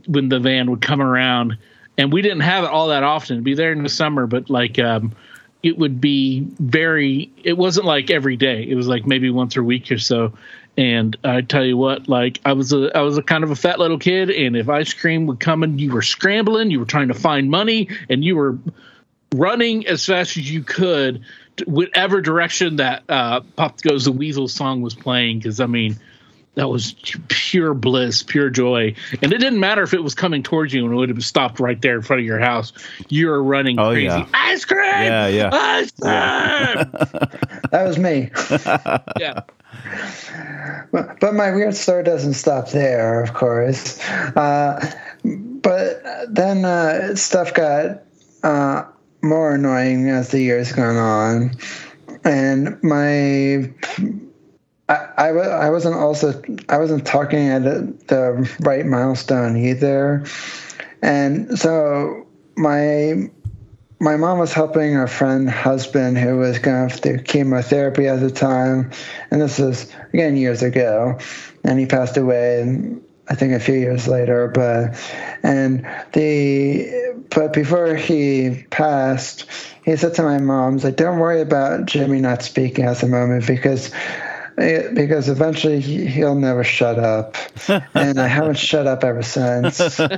when 0.08 0.28
the 0.28 0.40
van 0.40 0.68
would 0.72 0.82
come 0.82 1.00
around, 1.00 1.56
and 1.96 2.12
we 2.12 2.20
didn't 2.20 2.40
have 2.40 2.64
it 2.64 2.70
all 2.70 2.88
that 2.88 3.04
often. 3.04 3.36
It'd 3.36 3.44
be 3.44 3.54
there 3.54 3.70
in 3.70 3.84
the 3.84 3.88
summer, 3.88 4.26
but 4.26 4.50
like 4.50 4.80
um, 4.80 5.12
it 5.62 5.78
would 5.78 6.00
be 6.00 6.40
very. 6.58 7.30
It 7.44 7.52
wasn't 7.52 7.86
like 7.86 8.10
every 8.10 8.36
day. 8.36 8.64
It 8.68 8.74
was 8.74 8.88
like 8.88 9.06
maybe 9.06 9.30
once 9.30 9.56
a 9.56 9.62
week 9.62 9.88
or 9.92 9.98
so. 9.98 10.32
And 10.76 11.16
I 11.22 11.42
tell 11.42 11.64
you 11.64 11.76
what, 11.76 12.08
like 12.08 12.40
I 12.44 12.54
was 12.54 12.72
a 12.72 12.90
I 12.92 13.02
was 13.02 13.18
a 13.18 13.22
kind 13.22 13.44
of 13.44 13.52
a 13.52 13.56
fat 13.56 13.78
little 13.78 14.00
kid, 14.00 14.30
and 14.30 14.56
if 14.56 14.68
ice 14.68 14.92
cream 14.92 15.26
would 15.26 15.38
come 15.38 15.62
and 15.62 15.80
you 15.80 15.92
were 15.92 16.02
scrambling, 16.02 16.72
you 16.72 16.80
were 16.80 16.86
trying 16.86 17.06
to 17.06 17.14
find 17.14 17.48
money, 17.52 17.88
and 18.10 18.24
you 18.24 18.34
were 18.34 18.58
running 19.32 19.86
as 19.86 20.04
fast 20.04 20.36
as 20.36 20.50
you 20.50 20.64
could 20.64 21.24
whatever 21.66 22.20
direction 22.20 22.76
that 22.76 23.04
uh, 23.08 23.40
Pop 23.56 23.80
Goes 23.80 24.04
the 24.04 24.12
Weasel 24.12 24.48
song 24.48 24.82
was 24.82 24.94
playing. 24.94 25.38
Because 25.38 25.60
I 25.60 25.66
mean, 25.66 25.96
that 26.56 26.68
was 26.68 26.94
pure 27.28 27.74
bliss, 27.74 28.22
pure 28.22 28.48
joy. 28.50 28.94
And 29.22 29.32
it 29.32 29.38
didn't 29.38 29.58
matter 29.60 29.82
if 29.82 29.92
it 29.94 30.02
was 30.02 30.14
coming 30.14 30.42
towards 30.42 30.72
you 30.72 30.84
and 30.84 30.92
it 30.92 30.96
would 30.96 31.08
have 31.08 31.24
stopped 31.24 31.58
right 31.60 31.80
there 31.82 31.96
in 31.96 32.02
front 32.02 32.20
of 32.20 32.26
your 32.26 32.38
house. 32.38 32.72
You 33.08 33.26
were 33.28 33.42
running 33.42 33.78
Oh, 33.78 33.90
crazy. 33.90 34.06
yeah. 34.06 34.26
Ice 34.32 34.64
cream! 34.64 34.84
Yeah, 34.84 35.26
yeah. 35.26 35.50
Ice 35.52 35.90
cream! 36.00 37.30
That 37.70 37.84
was 37.88 37.98
me. 37.98 38.30
Yeah. 39.20 39.42
But 40.92 41.18
but 41.20 41.34
my 41.34 41.50
weird 41.50 41.74
story 41.74 42.04
doesn't 42.04 42.34
stop 42.34 42.70
there, 42.70 43.20
of 43.22 43.34
course. 43.34 44.00
Uh, 44.36 44.92
but 45.24 46.02
then 46.28 46.64
uh, 46.64 47.16
stuff 47.16 47.52
got 47.54 48.02
uh, 48.44 48.84
more 49.24 49.54
annoying 49.54 50.08
as 50.10 50.30
the 50.30 50.40
years 50.40 50.72
gone 50.72 50.96
on, 50.96 51.50
and 52.24 52.82
my 52.82 53.72
I, 54.88 54.94
I, 55.16 55.28
I 55.28 55.70
wasn't 55.70 55.96
also 55.96 56.42
I 56.68 56.78
wasn't 56.78 57.06
talking 57.06 57.48
at 57.48 57.64
the, 57.64 57.94
the 58.06 58.56
right 58.60 58.84
milestone 58.84 59.56
either, 59.56 60.24
and 61.02 61.58
so 61.58 62.26
my 62.56 63.30
my 64.00 64.16
mom 64.16 64.38
was 64.38 64.52
helping 64.52 64.96
a 64.96 65.06
friend 65.06 65.48
husband 65.48 66.18
who 66.18 66.36
was 66.36 66.58
going 66.58 66.90
through 66.90 67.22
chemotherapy 67.22 68.06
at 68.06 68.20
the 68.20 68.30
time, 68.30 68.90
and 69.30 69.40
this 69.40 69.58
was 69.58 69.90
again 70.12 70.36
years 70.36 70.62
ago, 70.62 71.18
and 71.64 71.78
he 71.78 71.86
passed 71.86 72.16
away. 72.16 72.98
I 73.28 73.34
think 73.34 73.54
a 73.54 73.60
few 73.60 73.74
years 73.74 74.06
later, 74.06 74.48
but 74.48 74.96
and 75.42 75.86
the 76.12 77.14
but 77.30 77.52
before 77.52 77.94
he 77.94 78.66
passed, 78.70 79.46
he 79.84 79.96
said 79.96 80.14
to 80.14 80.22
my 80.22 80.38
mom, 80.38 80.76
"Like, 80.78 80.96
don't 80.96 81.18
worry 81.18 81.40
about 81.40 81.86
Jimmy 81.86 82.20
not 82.20 82.42
speaking 82.42 82.84
at 82.84 82.98
the 82.98 83.06
moment 83.08 83.46
because." 83.46 83.90
Eh, 84.58 84.88
Because 84.92 85.28
eventually 85.28 85.80
he- 85.80 86.06
he'll 86.06 86.34
never 86.34 86.64
shut 86.64 86.98
up, 86.98 87.36
and 87.94 88.20
I 88.20 88.26
haven't 88.26 88.58
shut 88.58 88.86
up 88.86 89.04
ever 89.04 89.22
since. 89.22 90.00
and 90.00 90.12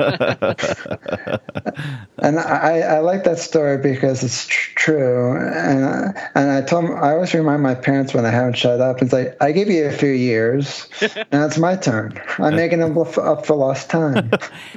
I, 2.38 2.80
I 2.80 2.98
like 3.00 3.24
that 3.24 3.38
story 3.38 3.78
because 3.78 4.22
it's 4.22 4.46
tr- 4.46 4.74
true. 4.76 5.36
And 5.36 5.84
I, 5.84 6.28
and 6.34 6.50
I 6.50 6.62
told 6.62 6.90
I 6.90 7.12
always 7.12 7.34
remind 7.34 7.62
my 7.62 7.74
parents 7.74 8.14
when 8.14 8.24
I 8.24 8.30
haven't 8.30 8.56
shut 8.56 8.80
up. 8.80 9.02
It's 9.02 9.12
like 9.12 9.36
I 9.40 9.52
give 9.52 9.68
you 9.68 9.86
a 9.86 9.92
few 9.92 10.12
years, 10.12 10.88
now 11.32 11.46
it's 11.46 11.58
my 11.58 11.76
turn. 11.76 12.20
I'm 12.38 12.56
making 12.56 12.80
them 12.80 12.96
up 12.98 13.16
up 13.18 13.46
for 13.46 13.56
lost 13.56 13.90
time. 13.90 14.30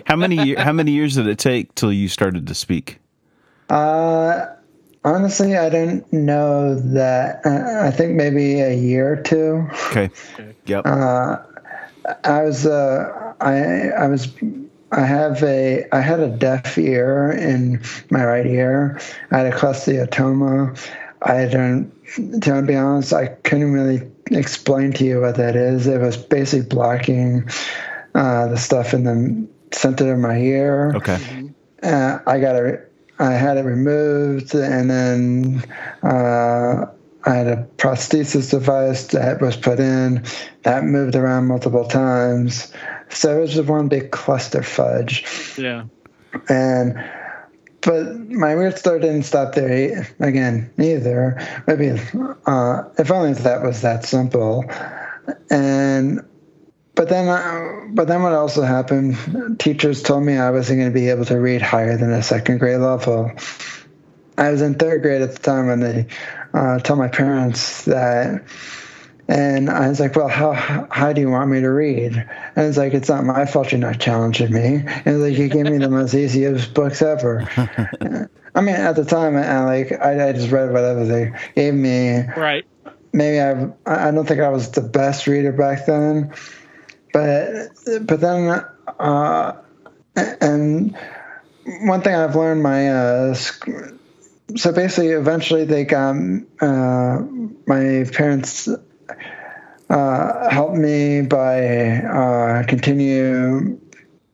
How 0.06 0.16
many 0.16 0.56
how 0.56 0.74
many 0.74 0.92
years 0.92 1.16
did 1.16 1.28
it 1.28 1.40
take 1.40 1.76
till 1.76 1.94
you 1.94 2.08
started 2.08 2.48
to 2.48 2.56
speak? 2.56 3.00
Uh, 3.70 4.48
honestly, 5.04 5.58
I 5.58 5.70
don't 5.70 6.12
know 6.14 6.76
that. 6.76 7.46
Uh, 7.46 7.88
I 7.88 7.92
think 7.92 8.16
maybe 8.16 8.60
a 8.62 8.74
year 8.74 9.14
or 9.14 9.22
two. 9.22 9.68
Okay. 9.88 10.10
Yep. 10.66 10.86
I 10.86 12.44
was 12.44 12.68
uh, 12.68 13.34
I 13.42 13.90
I 13.90 14.08
was 14.08 14.32
I 14.92 15.02
have 15.02 15.42
a 15.42 15.88
I 15.92 16.00
had 16.00 16.20
a 16.20 16.30
deaf 16.30 16.78
ear 16.78 17.32
in 17.32 17.82
my 18.12 18.24
right 18.24 18.46
ear. 18.46 19.00
I 19.32 19.38
had 19.40 19.48
a 19.48 19.52
cholesteatoma. 19.52 20.78
I 21.24 21.46
don't 21.46 21.92
to 22.42 22.62
be 22.62 22.76
honest, 22.76 23.14
I 23.14 23.28
couldn't 23.28 23.72
really 23.72 24.12
explain 24.32 24.94
to 24.94 25.06
you 25.06 25.22
what 25.22 25.38
that 25.38 25.56
is. 25.56 25.88
It 25.88 26.00
was 26.00 26.18
basically 26.18 26.68
blocking 26.68 27.50
uh, 28.16 28.48
the 28.48 28.58
stuff 28.58 28.94
in 28.94 29.04
the 29.04 29.48
center 29.76 30.14
of 30.14 30.20
my 30.20 30.38
ear. 30.38 30.94
okay. 30.96 31.52
Uh, 31.82 32.20
I 32.28 32.40
got 32.40 32.56
it. 32.58 32.89
I 33.20 33.34
had 33.34 33.58
it 33.58 33.66
removed, 33.66 34.56
and 34.56 34.90
then 34.90 35.64
uh, 36.04 36.86
I 37.26 37.34
had 37.34 37.48
a 37.48 37.68
prosthesis 37.78 38.52
device 38.52 39.08
that 39.08 39.42
was 39.42 39.58
put 39.58 39.80
in. 39.80 40.24
That 40.64 40.86
moved 40.86 41.16
around 41.16 41.48
multiple 41.48 41.86
times, 41.86 42.74
so 43.10 43.38
it 43.38 43.42
was 43.42 43.54
just 43.54 43.68
one 43.68 43.90
big 43.90 44.12
cluster 44.12 44.64
fudge. 44.64 45.26
Yeah. 45.58 45.86
And 46.48 46.98
but 47.82 48.20
my 48.30 48.56
weird 48.56 48.78
story 48.78 49.00
didn't 49.02 49.24
stop 49.24 49.56
there 49.56 50.08
again 50.20 50.72
either. 50.78 51.46
Maybe 51.68 51.92
uh, 52.46 52.84
if 52.98 53.12
only 53.12 53.34
that 53.34 53.64
was 53.64 53.82
that 53.82 54.06
simple. 54.06 54.66
And 55.50 56.26
but 57.00 57.08
then, 57.08 57.30
uh, 57.30 57.88
but 57.92 58.10
then 58.10 58.22
what 58.24 58.34
also 58.34 58.62
happened? 58.62 59.58
Teachers 59.58 60.04
told 60.04 60.26
me 60.26 60.36
I 60.36 60.52
wasn't 60.52 60.80
going 60.80 60.92
to 60.92 60.94
be 60.94 61.08
able 61.08 61.24
to 61.24 61.40
read 61.40 61.62
higher 61.62 61.96
than 61.96 62.12
a 62.12 62.22
second 62.22 62.58
grade 62.58 62.82
level. 62.82 63.32
I 64.38 64.52
was 64.52 64.62
in 64.62 64.74
third 64.74 65.02
grade 65.02 65.22
at 65.22 65.32
the 65.32 65.40
time 65.40 65.68
when 65.68 65.80
they 65.80 66.08
uh, 66.54 66.80
told 66.80 67.00
my 67.00 67.08
parents 67.08 67.86
that, 67.86 68.44
and 69.30 69.70
I 69.70 69.88
was 69.88 70.02
like, 70.02 70.14
"Well, 70.14 70.28
how 70.28 70.90
how 70.92 71.14
do 71.14 71.22
you 71.22 71.30
want 71.30 71.50
me 71.50 71.62
to 71.62 71.70
read?" 71.70 72.18
And 72.58 72.68
it's 72.68 72.78
like, 72.78 72.94
"It's 72.94 73.08
not 73.08 73.24
my 73.24 73.46
fault 73.46 73.72
you're 73.72 73.80
not 73.80 74.02
challenging 74.02 74.52
me." 74.52 74.84
And 74.86 75.08
it's 75.08 75.20
like, 75.20 75.38
"You 75.38 75.48
gave 75.48 75.68
me 75.68 75.78
the 75.78 75.90
most 75.90 76.14
easiest 76.14 76.74
books 76.74 77.02
ever." 77.02 77.48
I 78.56 78.60
mean, 78.60 78.76
at 78.76 78.98
the 78.98 79.06
time, 79.06 79.38
I 79.38 79.64
like 79.64 79.94
I, 79.94 80.28
I 80.28 80.34
just 80.34 80.52
read 80.52 80.74
whatever 80.74 81.06
they 81.06 81.32
gave 81.56 81.76
me 81.76 82.26
Right. 82.36 82.66
maybe 83.14 83.40
I 83.40 83.70
I 83.86 84.12
don't 84.12 84.26
think 84.26 84.42
I 84.42 84.50
was 84.50 84.72
the 84.72 84.82
best 84.82 85.28
reader 85.28 85.54
back 85.54 85.86
then, 85.86 86.34
but 87.14 87.70
but 88.02 88.22
then 88.22 88.64
uh, 89.00 89.54
and 90.16 90.96
one 91.82 92.02
thing 92.02 92.16
I've 92.16 92.36
learned 92.36 92.64
my 92.64 92.90
uh, 92.90 93.34
so 93.34 94.72
basically 94.74 95.10
eventually 95.10 95.66
they 95.66 95.86
got 95.86 96.16
uh, 96.62 97.20
my 97.68 98.06
parents 98.12 98.68
uh, 99.90 100.50
helped 100.50 100.78
me 100.78 101.22
by 101.22 101.98
uh, 102.00 102.64
continue 102.64 103.80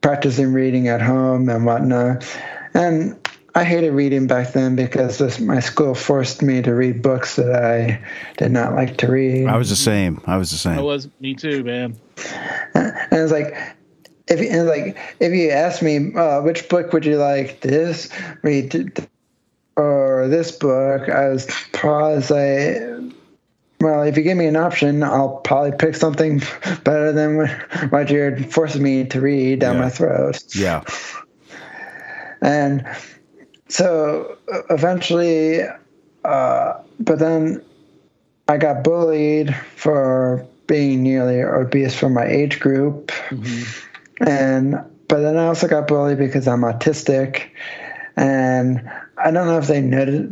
practicing 0.01 0.53
reading 0.53 0.87
at 0.87 1.01
home 1.01 1.49
and 1.49 1.65
whatnot, 1.65 2.25
and. 2.73 3.19
I 3.57 3.63
hated 3.63 3.91
reading 3.93 4.27
back 4.27 4.51
then 4.51 4.75
because 4.75 5.17
this, 5.17 5.39
my 5.39 5.61
school 5.61 5.95
forced 5.95 6.41
me 6.41 6.61
to 6.61 6.73
read 6.73 7.01
books 7.01 7.37
that 7.37 7.55
I 7.55 8.03
did 8.37 8.51
not 8.51 8.75
like 8.75 8.97
to 8.97 9.07
read. 9.09 9.47
I 9.47 9.55
was 9.57 9.69
the 9.69 9.77
same. 9.77 10.21
I 10.27 10.35
was 10.37 10.51
the 10.51 10.57
same. 10.57 10.75
same. 10.75 10.83
was 10.85 11.07
me 11.21 11.35
too, 11.35 11.63
man. 11.63 11.95
and 12.73 13.07
it's 13.13 13.31
like 13.31 13.55
if 14.27 14.41
you- 14.41 14.49
and 14.49 14.67
like 14.67 14.97
if 15.21 15.31
you 15.33 15.51
ask 15.51 15.81
me 15.81 16.13
uh, 16.15 16.41
which 16.41 16.67
book 16.67 16.91
would 16.91 17.05
you 17.05 17.15
like 17.17 17.61
this 17.61 18.09
read 18.41 18.71
t- 18.71 18.89
t- 18.89 19.03
or 19.77 20.27
this 20.29 20.51
book 20.53 21.09
i 21.09 21.27
was 21.29 21.45
probably 21.73 22.21
say 22.23 22.97
well 23.81 24.01
if 24.03 24.15
you 24.17 24.23
give 24.23 24.37
me 24.37 24.45
an 24.47 24.55
option 24.55 25.03
i'll 25.03 25.37
probably 25.43 25.73
pick 25.77 25.95
something 25.95 26.39
better 26.83 27.11
than 27.11 27.35
what- 27.37 27.91
what 27.91 28.09
you're 28.09 28.35
forcing 28.45 28.81
me 28.81 29.03
to 29.05 29.19
read 29.21 29.59
down 29.59 29.75
Yeah. 29.75 29.81
my 29.81 29.89
throat 29.89 30.41
Yeah. 30.55 30.81
and 32.41 32.85
so 33.67 34.37
eventually 34.69 35.61
uh, 36.23 36.73
but 36.99 37.19
then 37.19 37.63
i 38.47 38.57
got 38.57 38.83
bullied 38.83 39.55
for 39.75 40.45
being 40.67 41.03
nearly 41.03 41.41
obese 41.41 41.95
for 41.95 42.09
my 42.09 42.25
age 42.25 42.59
group. 42.59 43.11
And 44.21 44.79
but 45.07 45.19
then 45.21 45.37
i 45.37 45.45
also 45.45 45.67
got 45.67 45.87
bullied 45.87 46.17
because 46.17 46.47
i'm 46.47 46.61
autistic. 46.61 47.49
And 48.15 48.89
i 49.17 49.29
don't 49.31 49.47
know 49.47 49.57
if 49.57 49.67
they 49.67 49.81
knew 49.81 50.27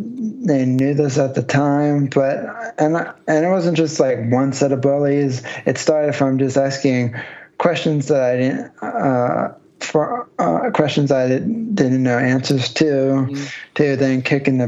they 0.46 0.66
knew 0.66 0.94
this 0.94 1.18
at 1.18 1.36
the 1.36 1.44
time 1.44 2.08
but 2.08 2.38
and 2.78 2.98
I- 2.98 3.14
and 3.28 3.46
it 3.46 3.50
wasn't 3.50 3.78
just 3.78 4.00
like 4.00 4.18
one 4.32 4.54
set 4.54 4.72
of 4.72 4.82
bullies. 4.82 5.44
It 5.66 5.78
started 5.78 6.16
from 6.16 6.38
just 6.40 6.58
asking 6.58 7.16
questions 7.60 8.08
that 8.08 8.24
i 8.24 8.38
didn't 8.38 8.72
uh, 8.82 9.54
for 9.84 10.30
uh, 10.40 10.72
questions 10.72 11.12
I 11.12 11.28
didn't, 11.28 11.76
didn't 11.76 12.04
know 12.04 12.18
answers 12.18 12.74
to, 12.76 13.36
to 13.76 13.96
then 13.96 14.22
kicking 14.22 14.58
the 14.58 14.68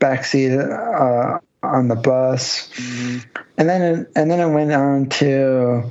backseat 0.00 0.58
uh, 0.58 1.38
on 1.62 1.88
the 1.88 1.96
bus, 1.96 2.70
and 3.56 3.68
then 3.68 3.82
it, 3.82 4.12
and 4.14 4.30
then 4.30 4.40
it 4.40 4.52
went 4.54 4.72
on 4.72 5.08
to 5.08 5.90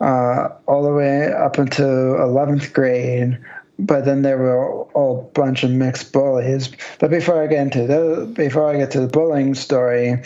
uh, 0.00 0.48
all 0.66 0.82
the 0.82 0.92
way 0.92 1.32
up 1.32 1.58
until 1.58 2.20
eleventh 2.22 2.72
grade. 2.72 3.38
But 3.76 4.04
then 4.04 4.22
there 4.22 4.38
were 4.38 4.56
a 4.56 4.84
whole 4.92 5.30
bunch 5.34 5.64
of 5.64 5.70
mixed 5.70 6.12
bullies. 6.12 6.70
But 7.00 7.10
before 7.10 7.42
I 7.42 7.48
get 7.48 7.62
into 7.62 7.86
those, 7.88 8.28
before 8.28 8.70
I 8.70 8.78
get 8.78 8.92
to 8.92 9.00
the 9.00 9.08
bullying 9.08 9.56
story, 9.56 10.22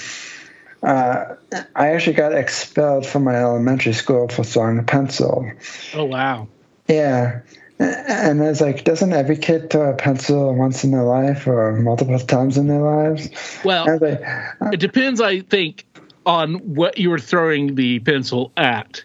uh, 0.83 1.35
I 1.75 1.88
actually 1.88 2.12
got 2.12 2.35
expelled 2.35 3.07
from 3.07 3.25
my 3.25 3.37
elementary 3.37 3.95
school 3.95 4.28
for 4.28 4.45
throwing 4.45 4.78
a 4.78 4.83
pencil. 4.83 5.50
Oh 5.95 6.04
wow. 6.04 6.49
Yeah. 6.88 7.40
And 7.80 8.42
it's 8.42 8.61
like, 8.61 8.82
doesn't 8.85 9.12
every 9.12 9.37
kid 9.37 9.70
throw 9.70 9.90
a 9.90 9.94
pencil 9.94 10.52
once 10.54 10.82
in 10.82 10.90
their 10.90 11.04
life 11.04 11.47
or 11.47 11.73
multiple 11.76 12.18
times 12.18 12.58
in 12.58 12.66
their 12.66 12.80
lives? 12.80 13.28
Well, 13.64 13.87
it's 13.88 14.02
like, 14.02 14.73
it 14.73 14.80
depends, 14.80 15.20
I 15.20 15.40
think, 15.40 15.85
on 16.26 16.54
what 16.75 16.99
you 16.99 17.11
were 17.11 17.20
throwing 17.20 17.76
the 17.76 18.00
pencil 18.00 18.50
at. 18.56 19.04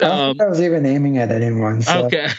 I 0.00 0.04
don't 0.08 0.18
Um, 0.18 0.30
think 0.30 0.42
I 0.42 0.48
was 0.48 0.60
even 0.62 0.86
aiming 0.86 1.18
at 1.18 1.30
anyone. 1.30 1.82
So 1.82 2.06
okay. 2.06 2.28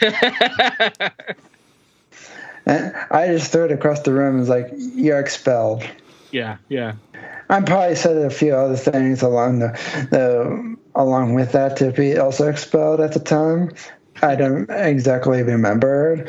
I 2.66 3.28
just 3.28 3.52
threw 3.52 3.66
it 3.66 3.72
across 3.72 4.00
the 4.02 4.12
room 4.12 4.30
and 4.30 4.40
was 4.40 4.48
like, 4.48 4.68
you're 4.76 5.20
expelled. 5.20 5.84
yeah, 6.32 6.56
yeah. 6.68 6.94
I 7.48 7.60
probably 7.60 7.94
said 7.94 8.16
a 8.16 8.30
few 8.30 8.52
other 8.54 8.76
things 8.76 9.22
along 9.22 9.60
the, 9.60 9.68
the 10.10 10.76
along 10.96 11.34
with 11.34 11.52
that 11.52 11.76
to 11.76 11.92
be 11.92 12.18
also 12.18 12.48
expelled 12.48 13.00
at 13.00 13.12
the 13.12 13.20
time. 13.20 13.70
I 14.22 14.34
don't 14.34 14.68
exactly 14.70 15.42
remember 15.42 16.26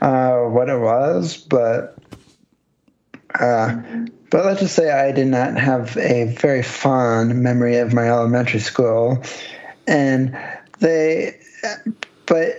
uh, 0.00 0.38
what 0.40 0.68
it 0.68 0.78
was, 0.78 1.36
but 1.36 1.96
uh, 3.38 3.76
but 4.30 4.44
let's 4.44 4.60
just 4.60 4.74
say 4.74 4.90
I 4.90 5.12
did 5.12 5.28
not 5.28 5.56
have 5.56 5.96
a 5.96 6.34
very 6.38 6.62
fond 6.62 7.42
memory 7.42 7.76
of 7.78 7.92
my 7.92 8.08
elementary 8.08 8.60
school, 8.60 9.22
and 9.86 10.36
they, 10.80 11.38
but 12.26 12.56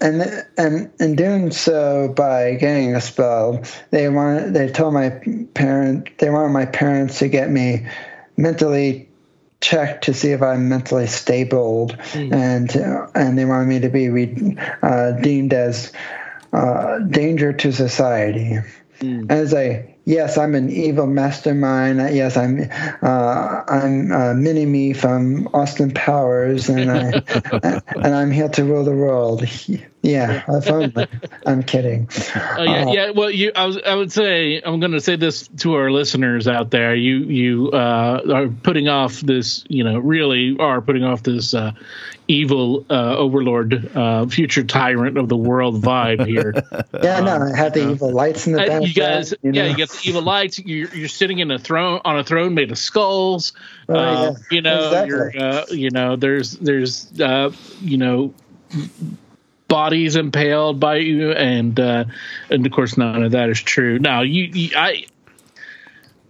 and 0.00 0.46
and 0.56 0.92
in 1.00 1.16
doing 1.16 1.50
so 1.50 2.12
by 2.16 2.54
getting 2.54 2.94
expelled, 2.94 3.66
they 3.90 4.08
wanted 4.08 4.54
they 4.54 4.68
told 4.68 4.94
my 4.94 5.10
parent 5.54 6.16
they 6.18 6.30
wanted 6.30 6.52
my 6.52 6.66
parents 6.66 7.18
to 7.20 7.28
get 7.28 7.50
me 7.50 7.86
mentally 8.36 9.08
checked 9.64 10.04
to 10.04 10.12
see 10.12 10.32
if 10.32 10.42
I'm 10.42 10.68
mentally 10.68 11.06
stable, 11.06 11.88
mm. 12.12 12.32
and 12.32 12.76
uh, 12.76 13.06
and 13.14 13.38
they 13.38 13.46
wanted 13.46 13.68
me 13.68 13.80
to 13.80 13.88
be 13.88 14.10
re, 14.10 14.56
uh, 14.82 15.12
deemed 15.12 15.54
as 15.54 15.90
uh, 16.52 16.98
danger 16.98 17.52
to 17.54 17.72
society. 17.72 18.58
Mm. 19.00 19.30
As 19.30 19.54
a 19.54 19.96
yes, 20.04 20.36
I'm 20.36 20.54
an 20.54 20.70
evil 20.70 21.06
mastermind. 21.06 21.98
Yes, 22.14 22.36
I'm 22.36 22.60
uh, 23.02 23.62
I'm 23.66 24.12
uh, 24.12 24.34
Mini 24.34 24.66
Me 24.66 24.92
from 24.92 25.48
Austin 25.54 25.92
Powers, 25.92 26.68
and 26.68 26.90
I 26.90 27.22
and 27.96 28.14
I'm 28.14 28.30
here 28.30 28.50
to 28.50 28.64
rule 28.64 28.84
the 28.84 28.92
world. 28.92 29.44
Yeah, 30.04 30.42
I'm, 30.46 30.92
I'm 31.46 31.62
kidding. 31.62 32.08
Oh 32.58 32.62
yeah, 32.62 32.84
uh, 32.84 32.92
yeah. 32.92 33.10
Well, 33.10 33.30
you, 33.30 33.52
I 33.56 33.64
was, 33.64 33.78
I 33.78 33.94
would 33.94 34.12
say, 34.12 34.60
I'm 34.60 34.78
going 34.78 34.92
to 34.92 35.00
say 35.00 35.16
this 35.16 35.48
to 35.58 35.74
our 35.76 35.90
listeners 35.90 36.46
out 36.46 36.70
there. 36.70 36.94
You, 36.94 37.20
you 37.20 37.70
uh, 37.70 38.20
are 38.30 38.48
putting 38.48 38.86
off 38.86 39.20
this, 39.20 39.64
you 39.68 39.82
know, 39.82 39.98
really 39.98 40.58
are 40.58 40.82
putting 40.82 41.04
off 41.04 41.22
this 41.22 41.54
uh, 41.54 41.72
evil 42.28 42.84
uh, 42.90 43.16
overlord, 43.16 43.96
uh, 43.96 44.26
future 44.26 44.62
tyrant 44.62 45.16
of 45.16 45.30
the 45.30 45.38
world 45.38 45.80
vibe 45.80 46.26
here. 46.26 46.52
yeah, 47.02 47.20
no, 47.20 47.40
I 47.40 47.56
have 47.56 47.72
the 47.72 47.90
evil 47.92 48.12
lights 48.12 48.46
in 48.46 48.52
the 48.52 48.58
back. 48.58 48.82
You 48.82 48.92
guys, 48.92 49.32
you 49.42 49.52
know? 49.52 49.62
yeah, 49.62 49.70
you 49.70 49.78
got 49.78 49.88
the 49.88 50.00
evil 50.04 50.22
lights. 50.22 50.58
You're, 50.58 50.94
you're 50.94 51.08
sitting 51.08 51.38
in 51.38 51.50
a 51.50 51.58
throne 51.58 52.02
on 52.04 52.18
a 52.18 52.24
throne 52.24 52.52
made 52.52 52.70
of 52.70 52.76
skulls. 52.76 53.54
Oh, 53.88 53.94
yeah. 53.94 54.32
You 54.50 54.60
know, 54.60 55.02
exactly. 55.02 55.80
you 55.80 55.88
know, 55.88 56.16
there's, 56.16 56.52
there's, 56.58 57.10
you 57.80 57.96
know 57.96 58.34
bodies 59.74 60.14
impaled 60.14 60.78
by 60.78 60.98
you, 60.98 61.32
and 61.32 61.80
uh, 61.80 62.04
and 62.48 62.64
of 62.64 62.70
course 62.70 62.96
none 62.96 63.24
of 63.24 63.32
that 63.32 63.50
is 63.50 63.60
true. 63.60 63.98
Now 63.98 64.22
you, 64.22 64.44
you 64.44 64.70
I, 64.76 65.06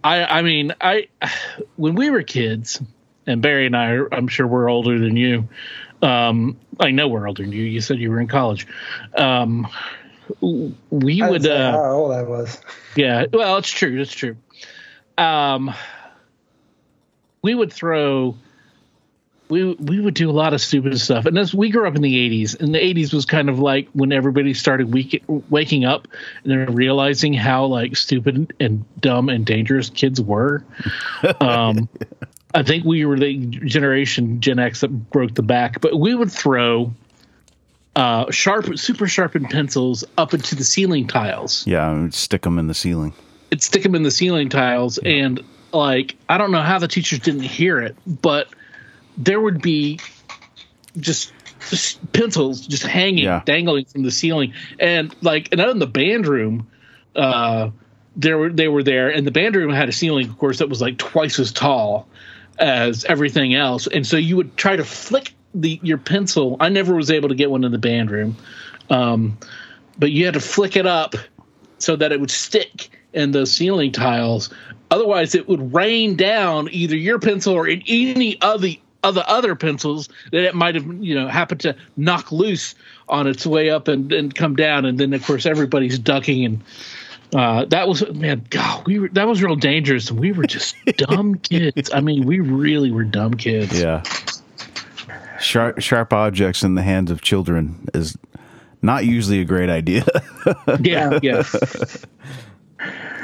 I, 0.03 0.39
I 0.39 0.41
mean, 0.41 0.73
I 0.81 1.09
when 1.75 1.93
we 1.93 2.09
were 2.09 2.23
kids, 2.23 2.81
and 3.27 3.43
Barry 3.43 3.67
and 3.67 3.77
I, 3.77 3.91
are, 3.91 4.11
I'm 4.11 4.27
sure 4.27 4.47
we're 4.47 4.67
older 4.67 4.97
than 4.97 5.15
you. 5.15 5.47
Um, 6.01 6.57
I 6.79 6.89
know 6.89 7.07
we're 7.07 7.27
older 7.27 7.43
than 7.43 7.51
you. 7.51 7.61
You 7.61 7.81
said 7.81 7.99
you 7.99 8.09
were 8.09 8.19
in 8.19 8.27
college. 8.27 8.65
Um, 9.15 9.67
we 10.41 11.21
I 11.21 11.29
would. 11.29 11.45
Uh, 11.45 11.73
how 11.73 11.91
old 11.91 12.13
I 12.13 12.23
was. 12.23 12.59
Yeah, 12.95 13.25
well, 13.31 13.57
it's 13.57 13.69
true. 13.69 14.01
It's 14.01 14.11
true. 14.11 14.37
Um, 15.19 15.71
we 17.43 17.53
would 17.53 17.71
throw 17.71 18.37
we 19.49 19.73
we 19.75 19.99
would 19.99 20.13
do 20.13 20.29
a 20.29 20.33
lot 20.33 20.53
of 20.53 20.61
stupid 20.61 20.99
stuff. 20.99 21.25
And 21.25 21.37
as 21.37 21.53
we 21.53 21.69
grew 21.69 21.87
up 21.87 21.95
in 21.95 22.01
the 22.01 22.15
'80s, 22.29 22.59
and 22.59 22.73
the 22.73 22.79
'80s 22.79 23.13
was 23.13 23.25
kind 23.25 23.49
of 23.49 23.59
like 23.59 23.87
when 23.93 24.11
everybody 24.11 24.53
started 24.53 24.93
weak, 24.93 25.23
waking 25.49 25.85
up 25.85 26.07
and 26.43 26.51
then 26.51 26.75
realizing 26.75 27.33
how 27.33 27.65
like 27.65 27.95
stupid 27.95 28.53
and 28.59 28.85
dumb 28.99 29.29
and 29.29 29.45
dangerous 29.45 29.89
kids 29.89 30.21
were. 30.21 30.63
Um, 31.41 31.89
I 32.53 32.63
think 32.63 32.85
we 32.85 33.03
were 33.05 33.19
the 33.19 33.37
generation 33.37 34.39
Gen 34.39 34.59
X 34.59 34.81
that 34.81 34.87
broke 34.87 35.35
the 35.35 35.43
back, 35.43 35.81
but 35.81 35.99
we 35.99 36.15
would 36.15 36.31
throw 36.31 36.93
uh, 37.95 38.31
sharp, 38.31 38.77
super 38.77 39.07
sharpened 39.07 39.49
pencils 39.49 40.03
up 40.17 40.33
into 40.33 40.55
the 40.55 40.63
ceiling 40.63 41.07
tiles. 41.07 41.65
Yeah, 41.67 42.09
stick 42.09 42.43
them 42.43 42.57
in 42.57 42.67
the 42.67 42.73
ceiling. 42.73 43.13
It'd 43.51 43.61
stick 43.61 43.83
them 43.83 43.95
in 43.95 44.03
the 44.03 44.11
ceiling 44.11 44.49
tiles, 44.49 44.99
yeah. 45.03 45.25
and 45.25 45.43
like 45.73 46.15
I 46.29 46.37
don't 46.37 46.51
know 46.51 46.61
how 46.61 46.79
the 46.79 46.87
teachers 46.87 47.19
didn't 47.19 47.41
hear 47.41 47.79
it, 47.81 47.95
but 48.05 48.47
there 49.17 49.39
would 49.39 49.61
be 49.61 49.99
just, 50.97 51.33
just 51.69 52.11
pencils 52.13 52.65
just 52.67 52.83
hanging, 52.83 53.25
yeah. 53.25 53.41
dangling 53.45 53.85
from 53.85 54.03
the 54.03 54.11
ceiling, 54.11 54.53
and 54.79 55.15
like 55.21 55.49
and 55.51 55.61
out 55.61 55.69
in 55.69 55.79
the 55.79 55.87
band 55.87 56.27
room, 56.27 56.67
uh, 57.15 57.69
there 58.15 58.37
were 58.37 58.49
they 58.49 58.67
were 58.67 58.83
there, 58.83 59.09
and 59.09 59.25
the 59.25 59.31
band 59.31 59.55
room 59.55 59.71
had 59.71 59.89
a 59.89 59.91
ceiling, 59.91 60.29
of 60.29 60.37
course, 60.37 60.59
that 60.59 60.69
was 60.69 60.81
like 60.81 60.97
twice 60.97 61.39
as 61.39 61.51
tall 61.51 62.07
as 62.57 63.03
everything 63.05 63.55
else, 63.55 63.87
and 63.87 64.05
so 64.05 64.17
you 64.17 64.35
would 64.37 64.55
try 64.57 64.75
to 64.75 64.83
flick 64.83 65.33
the 65.53 65.79
your 65.83 65.97
pencil. 65.97 66.57
I 66.59 66.69
never 66.69 66.95
was 66.95 67.11
able 67.11 67.29
to 67.29 67.35
get 67.35 67.51
one 67.51 67.63
in 67.63 67.71
the 67.71 67.77
band 67.77 68.11
room, 68.11 68.37
um, 68.89 69.37
but 69.97 70.11
you 70.11 70.25
had 70.25 70.35
to 70.35 70.39
flick 70.39 70.75
it 70.75 70.85
up 70.85 71.15
so 71.77 71.95
that 71.95 72.11
it 72.11 72.19
would 72.19 72.31
stick 72.31 72.89
in 73.13 73.31
the 73.31 73.45
ceiling 73.45 73.91
tiles. 73.91 74.49
Otherwise, 74.91 75.35
it 75.35 75.47
would 75.47 75.73
rain 75.73 76.15
down 76.15 76.69
either 76.71 76.95
your 76.95 77.19
pencil 77.19 77.53
or 77.53 77.67
in 77.67 77.81
any 77.87 78.39
of 78.41 78.61
the 78.61 78.79
other 79.05 79.23
other 79.27 79.55
pencils 79.55 80.09
that 80.31 80.43
it 80.43 80.55
might 80.55 80.75
have 80.75 80.85
you 81.03 81.15
know 81.15 81.27
happened 81.27 81.61
to 81.61 81.75
knock 81.95 82.31
loose 82.31 82.75
on 83.07 83.27
its 83.27 83.45
way 83.45 83.69
up 83.69 83.87
and, 83.87 84.11
and 84.11 84.33
come 84.35 84.55
down. 84.55 84.85
And 84.85 84.99
then 84.99 85.13
of 85.13 85.25
course 85.25 85.45
everybody's 85.45 85.99
ducking 85.99 86.45
and 86.45 86.63
uh, 87.33 87.65
that 87.65 87.87
was 87.87 88.07
man 88.13 88.45
god 88.49 88.85
we 88.85 88.99
were 88.99 89.09
that 89.09 89.27
was 89.27 89.41
real 89.43 89.55
dangerous. 89.55 90.09
And 90.09 90.19
we 90.19 90.31
were 90.31 90.45
just 90.45 90.75
dumb 90.97 91.35
kids. 91.35 91.91
I 91.93 92.01
mean 92.01 92.25
we 92.25 92.39
really 92.39 92.91
were 92.91 93.03
dumb 93.03 93.35
kids. 93.35 93.79
Yeah. 93.79 94.03
Sharp 95.39 95.79
sharp 95.81 96.11
objects 96.13 96.63
in 96.63 96.75
the 96.75 96.81
hands 96.81 97.11
of 97.11 97.21
children 97.21 97.87
is 97.93 98.17
not 98.81 99.05
usually 99.05 99.39
a 99.39 99.45
great 99.45 99.69
idea. 99.69 100.05
Yeah 100.81 101.19
yeah 101.21 101.43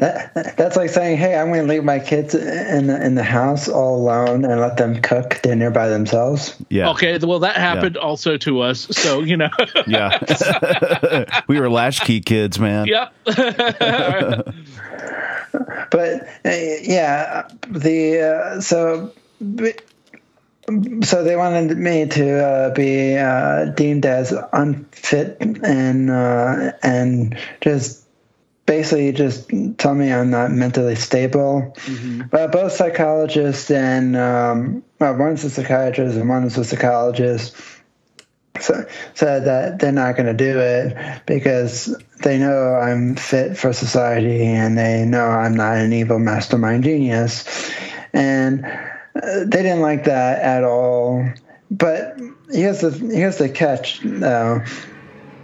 that 0.00 0.56
that's 0.56 0.76
like 0.76 0.88
saying, 0.88 1.18
"Hey, 1.18 1.36
I'm 1.36 1.48
going 1.48 1.66
to 1.66 1.72
leave 1.72 1.84
my 1.84 1.98
kids 1.98 2.34
in 2.34 2.86
the, 2.86 3.04
in 3.04 3.14
the 3.14 3.22
house 3.22 3.68
all 3.68 3.96
alone 3.96 4.46
and 4.46 4.58
let 4.58 4.78
them 4.78 5.02
cook 5.02 5.40
dinner 5.42 5.70
by 5.70 5.88
themselves." 5.88 6.56
Yeah. 6.70 6.90
Okay. 6.90 7.18
Well, 7.18 7.40
that 7.40 7.56
happened 7.56 7.96
yeah. 7.96 8.02
also 8.02 8.38
to 8.38 8.60
us. 8.60 8.80
So 8.80 9.20
you 9.20 9.36
know. 9.36 9.50
yeah. 9.86 10.18
we 11.48 11.60
were 11.60 11.68
latchkey 11.68 12.22
kids, 12.22 12.58
man. 12.58 12.86
Yep. 12.86 13.12
but 15.90 16.22
uh, 16.46 16.50
yeah, 16.82 17.48
the 17.68 18.56
uh, 18.56 18.60
so. 18.60 19.12
So 21.02 21.24
they 21.24 21.34
wanted 21.34 21.76
me 21.76 22.06
to 22.06 22.46
uh, 22.46 22.72
be 22.72 23.16
uh, 23.16 23.64
deemed 23.72 24.06
as 24.06 24.32
unfit 24.52 25.38
and 25.40 26.10
uh, 26.10 26.72
and 26.80 27.36
just 27.60 28.06
basically 28.70 29.10
just 29.10 29.50
tell 29.78 29.96
me 29.96 30.12
I'm 30.12 30.30
not 30.30 30.52
mentally 30.52 30.94
stable. 30.94 31.74
Mm-hmm. 31.74 32.28
But 32.30 32.52
both 32.52 32.70
psychologists 32.70 33.68
and 33.68 34.16
um, 34.16 34.84
well, 35.00 35.16
one's 35.16 35.42
a 35.42 35.50
psychiatrist 35.50 36.16
and 36.16 36.28
one's 36.28 36.56
a 36.56 36.62
psychologist 36.62 37.56
so, 38.60 38.86
said 39.14 39.46
that 39.46 39.80
they're 39.80 39.90
not 39.90 40.14
going 40.14 40.26
to 40.26 40.34
do 40.34 40.60
it 40.60 41.22
because 41.26 41.96
they 42.22 42.38
know 42.38 42.76
I'm 42.76 43.16
fit 43.16 43.58
for 43.58 43.72
society 43.72 44.44
and 44.44 44.78
they 44.78 45.04
know 45.04 45.26
I'm 45.26 45.56
not 45.56 45.78
an 45.78 45.92
evil 45.92 46.20
mastermind 46.20 46.84
genius. 46.84 47.72
And 48.12 48.64
uh, 48.64 49.46
they 49.46 49.64
didn't 49.64 49.80
like 49.80 50.04
that 50.04 50.42
at 50.42 50.62
all. 50.62 51.28
But 51.72 52.20
here's 52.52 52.82
the 52.82 52.90
here's 52.90 53.38
the 53.38 53.48
catch 53.48 54.00
though 54.04 54.62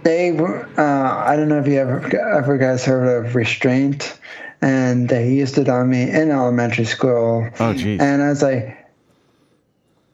they 0.07 0.29
uh, 0.29 0.81
I 0.81 1.35
don't 1.35 1.49
know 1.49 1.59
if 1.59 1.67
you 1.67 1.79
ever 1.79 1.99
ever 2.17 2.57
guys 2.57 2.85
heard 2.85 3.25
of 3.25 3.35
restraint, 3.35 4.17
and 4.61 5.09
they 5.09 5.33
used 5.33 5.57
it 5.57 5.67
on 5.67 5.89
me 5.89 6.03
in 6.03 6.31
elementary 6.31 6.85
school. 6.85 7.49
Oh, 7.59 7.73
geez. 7.73 7.99
And 7.99 8.23
I 8.23 8.29
was 8.29 8.41
like, 8.41 8.87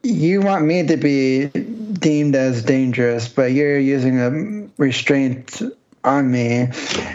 you 0.02 0.40
want 0.40 0.64
me 0.64 0.84
to 0.84 0.96
be 0.96 1.46
deemed 1.46 2.34
as 2.34 2.64
dangerous, 2.64 3.28
but 3.28 3.52
you're 3.52 3.78
using 3.78 4.18
a 4.18 4.68
restraint 4.78 5.62
on 6.02 6.28
me, 6.28 6.70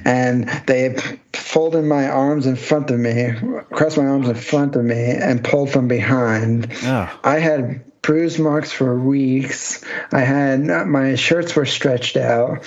and 0.05 0.47
they 0.65 0.95
folded 1.33 1.83
my 1.83 2.07
arms 2.07 2.47
in 2.47 2.55
front 2.55 2.89
of 2.91 2.99
me, 2.99 3.33
crossed 3.71 3.97
my 3.97 4.05
arms 4.05 4.29
in 4.29 4.35
front 4.35 4.77
of 4.77 4.85
me, 4.85 5.11
and 5.11 5.43
pulled 5.43 5.69
from 5.69 5.89
behind. 5.89 6.71
Oh. 6.83 7.19
I 7.25 7.39
had 7.39 7.83
bruise 8.01 8.39
marks 8.39 8.71
for 8.71 8.97
weeks. 8.97 9.83
I 10.11 10.21
had 10.21 10.61
my 10.87 11.15
shirts 11.15 11.55
were 11.55 11.65
stretched 11.65 12.17
out. 12.17 12.65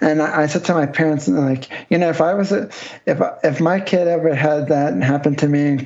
And 0.00 0.20
I, 0.20 0.46
said 0.46 0.64
to 0.64 0.74
my 0.74 0.86
parents, 0.86 1.28
like, 1.28 1.70
you 1.90 1.98
know, 1.98 2.08
if 2.08 2.20
I 2.20 2.34
was 2.34 2.50
a, 2.50 2.70
if 3.06 3.20
if 3.44 3.60
my 3.60 3.78
kid 3.78 4.08
ever 4.08 4.34
had 4.34 4.68
that 4.68 5.00
happen 5.00 5.36
to 5.36 5.48
me, 5.48 5.78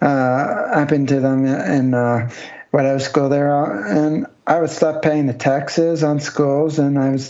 uh, 0.00 0.74
happen 0.74 1.06
to 1.06 1.18
them 1.18 1.44
in 1.44 1.94
uh, 1.94 2.30
when 2.70 2.86
I 2.86 2.92
was 2.92 3.04
school 3.04 3.28
there, 3.28 3.50
and 3.86 4.26
I 4.46 4.60
would 4.60 4.70
stop 4.70 5.02
paying 5.02 5.26
the 5.26 5.34
taxes 5.34 6.04
on 6.04 6.20
schools, 6.20 6.78
and 6.78 6.96
I 6.96 7.10
was, 7.10 7.28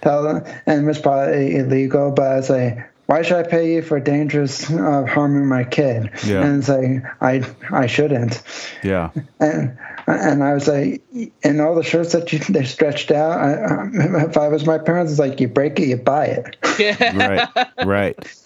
telling 0.00 0.44
and 0.66 0.82
it 0.82 0.86
was 0.86 0.98
probably 0.98 1.56
illegal, 1.56 2.10
but 2.10 2.26
I 2.26 2.36
was 2.36 2.50
like, 2.50 2.90
why 3.06 3.22
should 3.22 3.36
I 3.36 3.48
pay 3.48 3.74
you 3.74 3.82
for 3.82 4.00
dangerous 4.00 4.70
uh, 4.70 5.04
harming 5.04 5.46
my 5.46 5.64
kid? 5.64 6.10
Yeah. 6.24 6.42
And 6.42 6.58
it's 6.58 6.68
like, 6.68 7.04
I, 7.20 7.42
I 7.70 7.86
shouldn't. 7.86 8.42
Yeah. 8.82 9.10
And, 9.38 9.78
and 10.06 10.42
I 10.44 10.54
was 10.54 10.68
like, 10.68 11.02
and 11.42 11.60
all 11.60 11.74
the 11.74 11.82
shirts 11.82 12.12
that 12.12 12.32
you, 12.32 12.38
they 12.38 12.64
stretched 12.64 13.10
out, 13.10 13.38
I, 13.38 13.88
if 14.24 14.36
I 14.36 14.48
was 14.48 14.66
my 14.66 14.78
parents, 14.78 15.12
it's 15.12 15.18
like, 15.18 15.40
you 15.40 15.48
break 15.48 15.78
it, 15.80 15.88
you 15.88 15.96
buy 15.96 16.26
it. 16.26 16.56
Yeah. 16.78 17.46
Right. 17.56 17.86
Right. 17.86 18.44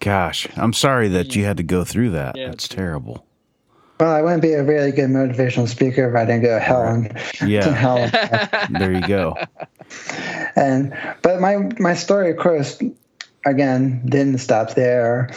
Gosh, 0.00 0.48
I'm 0.56 0.72
sorry 0.72 1.08
that 1.08 1.36
you 1.36 1.44
had 1.44 1.58
to 1.58 1.62
go 1.62 1.84
through 1.84 2.10
that. 2.10 2.36
Yeah. 2.36 2.48
That's 2.48 2.68
terrible. 2.68 3.26
Well, 3.98 4.10
I 4.10 4.22
wouldn't 4.22 4.40
be 4.40 4.54
a 4.54 4.62
really 4.62 4.92
good 4.92 5.10
motivational 5.10 5.68
speaker 5.68 6.08
if 6.08 6.16
I 6.16 6.24
didn't 6.24 6.42
go 6.42 6.54
to 6.54 6.60
hell 6.60 6.86
and 6.86 7.14
Yeah. 7.46 7.60
to 7.60 7.72
hell. 7.72 8.68
There 8.78 8.92
you 8.92 9.02
go. 9.06 9.36
and 10.56 10.96
but 11.20 11.40
my 11.40 11.68
my 11.78 11.94
story, 11.94 12.30
of 12.30 12.38
course, 12.38 12.80
again 13.44 14.02
didn't 14.06 14.38
stop 14.38 14.74
there. 14.74 15.30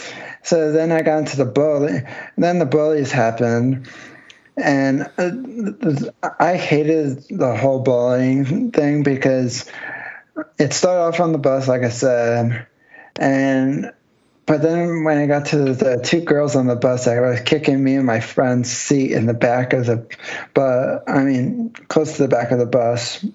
So 0.44 0.72
then 0.72 0.94
I 0.94 1.02
got 1.02 1.20
into 1.20 1.36
the 1.36 1.46
bully. 1.46 2.00
Then 2.38 2.60
the 2.60 2.66
bullies 2.66 3.12
happened, 3.12 3.90
and 4.58 5.10
uh, 5.18 6.32
I 6.40 6.56
hated 6.58 7.24
the 7.30 7.56
whole 7.56 7.80
bullying 7.80 8.72
thing 8.72 9.04
because 9.04 9.70
it 10.60 10.74
started 10.74 11.02
off 11.02 11.20
on 11.20 11.32
the 11.32 11.38
bus, 11.38 11.68
like 11.68 11.84
I 11.84 11.90
said, 11.90 12.68
and 13.16 13.92
but 14.46 14.62
then 14.62 15.04
when 15.04 15.18
I 15.18 15.26
got 15.26 15.48
to 15.48 15.74
the, 15.74 16.02
two 16.04 16.20
girls 16.20 16.56
on 16.56 16.68
the 16.68 16.76
bus, 16.76 17.08
I 17.08 17.20
was 17.22 17.40
kicking 17.42 17.82
me 17.82 17.96
and 17.96 18.06
my 18.06 18.20
friend's 18.20 18.70
seat 18.70 19.12
in 19.12 19.26
the 19.26 19.34
back 19.34 19.72
of 19.72 19.86
the, 19.86 20.06
but 20.54 21.10
I 21.10 21.24
mean, 21.24 21.70
close 21.88 22.18
to 22.18 22.24
the 22.24 22.28
back 22.28 22.52
of 22.52 22.60
the 22.60 22.66
bus. 22.66 23.26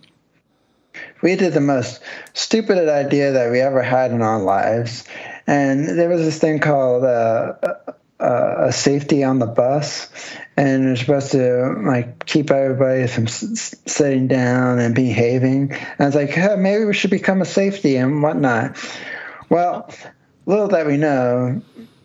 We 1.22 1.37
did 1.37 1.54
the 1.54 1.61
most 1.61 2.02
stupid 2.35 2.88
idea 2.88 3.33
that 3.33 3.50
we 3.50 3.61
ever 3.61 3.83
had 3.83 4.11
in 4.11 4.20
our 4.20 4.40
lives, 4.40 5.04
and 5.46 5.98
there 5.98 6.09
was 6.09 6.22
this 6.22 6.38
thing 6.38 6.59
called 6.59 7.04
uh, 7.04 7.54
a 8.20 8.72
safety 8.72 9.22
on 9.24 9.38
the 9.38 9.46
bus, 9.46 10.11
and 10.57 10.85
you're 10.85 10.96
supposed 10.96 11.31
to 11.33 11.74
like 11.87 12.26
keep 12.26 12.50
everybody 12.50 13.07
from 13.07 13.24
s- 13.24 13.74
sitting 13.87 14.26
down 14.28 14.78
and 14.78 14.94
behaving. 14.94 15.72
And 15.72 16.00
I 16.00 16.07
was 16.07 16.14
like, 16.14 16.31
hey, 16.31 16.57
maybe 16.57 16.85
we 16.85 16.94
should 16.94 17.11
become 17.11 17.40
a 17.40 17.46
safety 17.46 17.96
and 17.96 18.22
whatnot. 18.22 18.76
Well, 19.50 19.90
little 20.46 20.68
that 20.68 20.87
we 20.87 20.96
know 20.96 21.62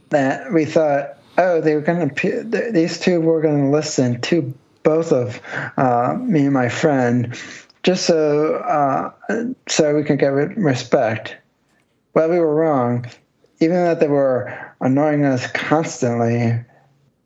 that 0.09 0.53
we 0.53 0.65
thought, 0.65 1.17
oh, 1.37 1.61
they 1.61 1.75
were 1.75 1.81
going 1.81 2.09
to, 2.09 2.71
these 2.71 2.99
two 2.99 3.19
were 3.19 3.41
going 3.41 3.65
to 3.65 3.69
listen 3.69 4.21
to 4.21 4.53
both 4.83 5.11
of 5.11 5.41
uh, 5.77 6.15
me 6.19 6.41
and 6.41 6.53
my 6.53 6.69
friend, 6.69 7.35
just 7.81 8.05
so 8.05 8.55
uh, 8.55 9.11
so 9.67 9.95
we 9.95 10.03
could 10.03 10.19
get 10.19 10.27
re- 10.27 10.53
respect. 10.55 11.37
Well, 12.13 12.29
we 12.29 12.39
were 12.39 12.53
wrong. 12.53 13.07
Even 13.59 13.77
though 13.77 13.95
they 13.95 14.07
were 14.07 14.72
annoying 14.83 15.25
us 15.25 15.47
constantly. 15.51 16.59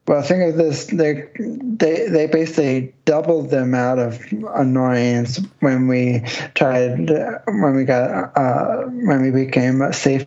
Well, 0.08 0.22
think 0.22 0.43
of 0.43 0.56
this: 0.56 0.86
they 0.86 1.28
they 1.38 2.08
they 2.08 2.28
basically 2.28 2.93
doubled 3.04 3.50
the 3.50 3.63
amount 3.63 4.00
of 4.00 4.22
annoyance 4.56 5.41
when 5.60 5.89
we 5.89 6.22
tried 6.56 7.10
when 7.46 7.76
we 7.76 7.84
got 7.84 8.38
uh, 8.38 8.84
when 8.84 9.22
we 9.22 9.32
became 9.32 9.91
safe 9.91 10.26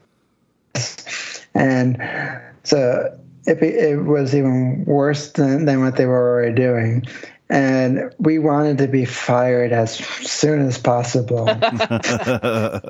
and 1.54 1.96
so 2.62 3.18
it, 3.46 3.62
it 3.62 3.96
was 4.04 4.34
even 4.34 4.84
worse 4.84 5.32
than, 5.32 5.64
than 5.64 5.80
what 5.80 5.96
they 5.96 6.06
were 6.06 6.30
already 6.30 6.54
doing. 6.54 7.04
And 7.50 8.14
we 8.18 8.38
wanted 8.38 8.78
to 8.78 8.86
be 8.86 9.04
fired 9.04 9.72
as 9.72 9.96
soon 9.96 10.68
as 10.68 10.78
possible. 10.78 11.48
I 11.50 12.80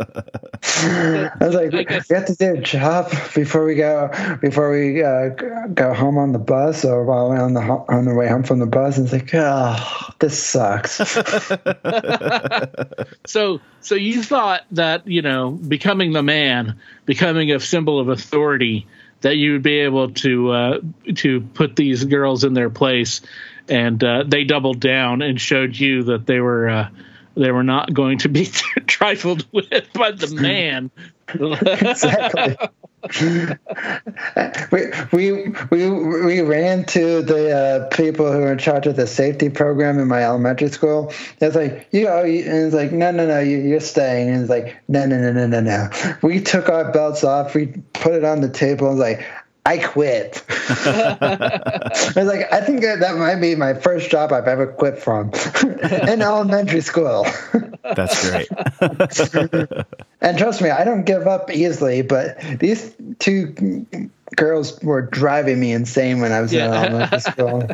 was 1.40 1.54
like, 1.54 1.72
we 1.72 1.86
have 1.88 2.26
to 2.26 2.36
do 2.38 2.56
a 2.56 2.60
job 2.60 3.10
before 3.34 3.64
we 3.64 3.74
go 3.74 4.10
before 4.42 4.70
we 4.70 5.02
uh, 5.02 5.30
go 5.72 5.94
home 5.94 6.18
on 6.18 6.32
the 6.32 6.38
bus 6.38 6.84
or 6.84 7.04
while 7.04 7.30
we're 7.30 7.40
on 7.40 7.54
the 7.54 7.62
on 7.62 8.04
the 8.04 8.14
way 8.14 8.28
home 8.28 8.42
from 8.42 8.58
the 8.58 8.66
bus. 8.66 8.98
And 8.98 9.06
it's 9.06 9.14
like, 9.14 9.30
oh, 9.32 10.10
this 10.18 10.38
sucks. 10.38 10.96
so 13.26 13.60
so 13.80 13.94
you 13.94 14.22
thought 14.22 14.60
that 14.72 15.06
you 15.06 15.22
know 15.22 15.52
becoming 15.52 16.12
the 16.12 16.22
man 16.22 16.78
becoming 17.06 17.50
a 17.50 17.60
symbol 17.60 17.98
of 17.98 18.10
authority 18.10 18.86
that 19.22 19.36
you 19.36 19.52
would 19.52 19.62
be 19.62 19.80
able 19.80 20.10
to 20.10 20.50
uh, 20.50 20.80
to 21.14 21.40
put 21.40 21.76
these 21.76 22.04
girls 22.04 22.44
in 22.44 22.52
their 22.52 22.70
place 22.70 23.22
and 23.68 24.02
uh, 24.02 24.24
they 24.26 24.44
doubled 24.44 24.80
down 24.80 25.22
and 25.22 25.40
showed 25.40 25.76
you 25.76 26.04
that 26.04 26.26
they 26.26 26.40
were 26.40 26.68
uh, 26.68 26.88
they 27.36 27.50
were 27.50 27.62
not 27.62 27.92
going 27.92 28.18
to 28.18 28.28
be 28.28 28.46
trifled 28.86 29.46
with 29.52 29.92
by 29.92 30.10
the 30.12 30.34
man 30.34 30.90
exactly. 31.34 32.56
we, 34.70 34.86
we 35.12 35.48
we 35.70 35.90
we 35.90 36.40
ran 36.42 36.84
to 36.84 37.22
the 37.22 37.56
uh, 37.56 37.88
people 37.88 38.30
who 38.30 38.40
were 38.40 38.52
in 38.52 38.58
charge 38.58 38.86
of 38.86 38.96
the 38.96 39.06
safety 39.06 39.48
program 39.48 39.98
in 39.98 40.08
my 40.08 40.22
elementary 40.22 40.68
school. 40.68 41.12
It's 41.40 41.56
like 41.56 41.88
you 41.92 42.04
know, 42.04 42.22
and 42.22 42.66
it's 42.66 42.74
like 42.74 42.92
no, 42.92 43.10
no, 43.10 43.26
no, 43.26 43.40
you, 43.40 43.58
you're 43.58 43.80
staying. 43.80 44.28
And 44.28 44.42
it's 44.42 44.50
like 44.50 44.76
no, 44.88 45.06
no, 45.06 45.18
no, 45.18 45.32
no, 45.32 45.46
no, 45.46 45.60
no. 45.60 45.88
We 46.22 46.40
took 46.40 46.68
our 46.68 46.92
belts 46.92 47.24
off. 47.24 47.54
We 47.54 47.68
put 47.92 48.12
it 48.14 48.24
on 48.24 48.40
the 48.40 48.50
table. 48.50 48.88
and 48.88 48.98
was 48.98 49.08
like. 49.08 49.26
I 49.66 49.78
quit. 49.78 50.42
I 50.48 52.12
was 52.16 52.26
like, 52.26 52.52
I 52.52 52.60
think 52.62 52.80
that, 52.80 53.00
that 53.00 53.16
might 53.16 53.36
be 53.36 53.54
my 53.54 53.74
first 53.74 54.10
job 54.10 54.32
I've 54.32 54.48
ever 54.48 54.66
quit 54.66 54.98
from 54.98 55.32
in 55.82 56.22
elementary 56.22 56.80
school. 56.80 57.26
That's 57.82 58.30
great. 58.30 58.48
And 60.20 60.38
trust 60.38 60.62
me, 60.62 60.70
I 60.70 60.84
don't 60.84 61.04
give 61.04 61.26
up 61.26 61.50
easily, 61.50 62.02
but 62.02 62.38
these 62.58 62.94
two 63.18 63.86
girls 64.36 64.80
were 64.82 65.02
driving 65.02 65.60
me 65.60 65.72
insane 65.72 66.20
when 66.20 66.32
I 66.32 66.40
was 66.40 66.52
in 66.52 66.60
elementary 66.60 67.20
school. 67.20 67.68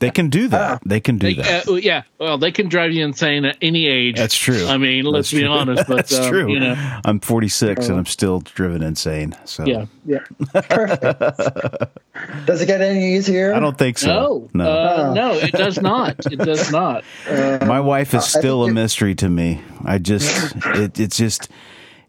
They 0.00 0.10
can 0.10 0.28
do 0.28 0.48
that. 0.48 0.82
They 0.84 1.00
can 1.00 1.18
do 1.18 1.28
They- 1.34 1.42
that. 1.42 1.68
uh, 1.68 1.74
yeah 1.74 2.02
well 2.18 2.36
they 2.38 2.50
can 2.52 2.68
drive 2.68 2.92
you 2.92 3.04
insane 3.04 3.44
at 3.44 3.56
any 3.62 3.86
age 3.86 4.16
That's 4.16 4.36
true. 4.36 4.66
i 4.66 4.76
mean 4.76 5.04
let's 5.04 5.30
That's 5.30 5.40
be 5.40 5.46
true. 5.46 5.48
honest 5.50 5.84
but 5.88 5.96
That's 5.96 6.18
um, 6.18 6.28
true. 6.30 6.52
you 6.52 6.60
know 6.60 6.74
I'm 7.04 7.20
46 7.20 7.88
and 7.88 7.98
I'm 7.98 8.06
still 8.06 8.40
driven 8.40 8.82
insane. 8.82 9.34
So 9.44 9.64
yeah 9.66 9.86
Yeah, 10.04 10.18
perfect. 10.52 11.02
Does 12.46 12.60
it 12.62 12.66
get 12.66 12.80
any 12.80 13.14
easier? 13.16 13.54
I 13.54 13.60
don't 13.60 13.76
think 13.78 13.98
so. 13.98 14.48
no, 14.54 14.64
no. 14.64 14.70
Uh, 14.70 15.14
no, 15.14 15.32
it 15.34 15.52
does 15.52 15.80
not. 15.80 16.24
It 16.26 16.36
does 16.38 16.70
not. 16.80 17.02
Uh, 17.28 17.58
My 17.66 17.80
wife 17.80 18.14
is 18.14 18.22
I 18.34 18.38
still 18.40 18.64
a 18.64 18.72
mystery 18.72 19.14
to 19.16 19.28
me. 19.28 19.60
I 19.84 19.98
just 19.98 20.54
it, 20.66 21.00
it's 21.00 21.16
just 21.16 21.48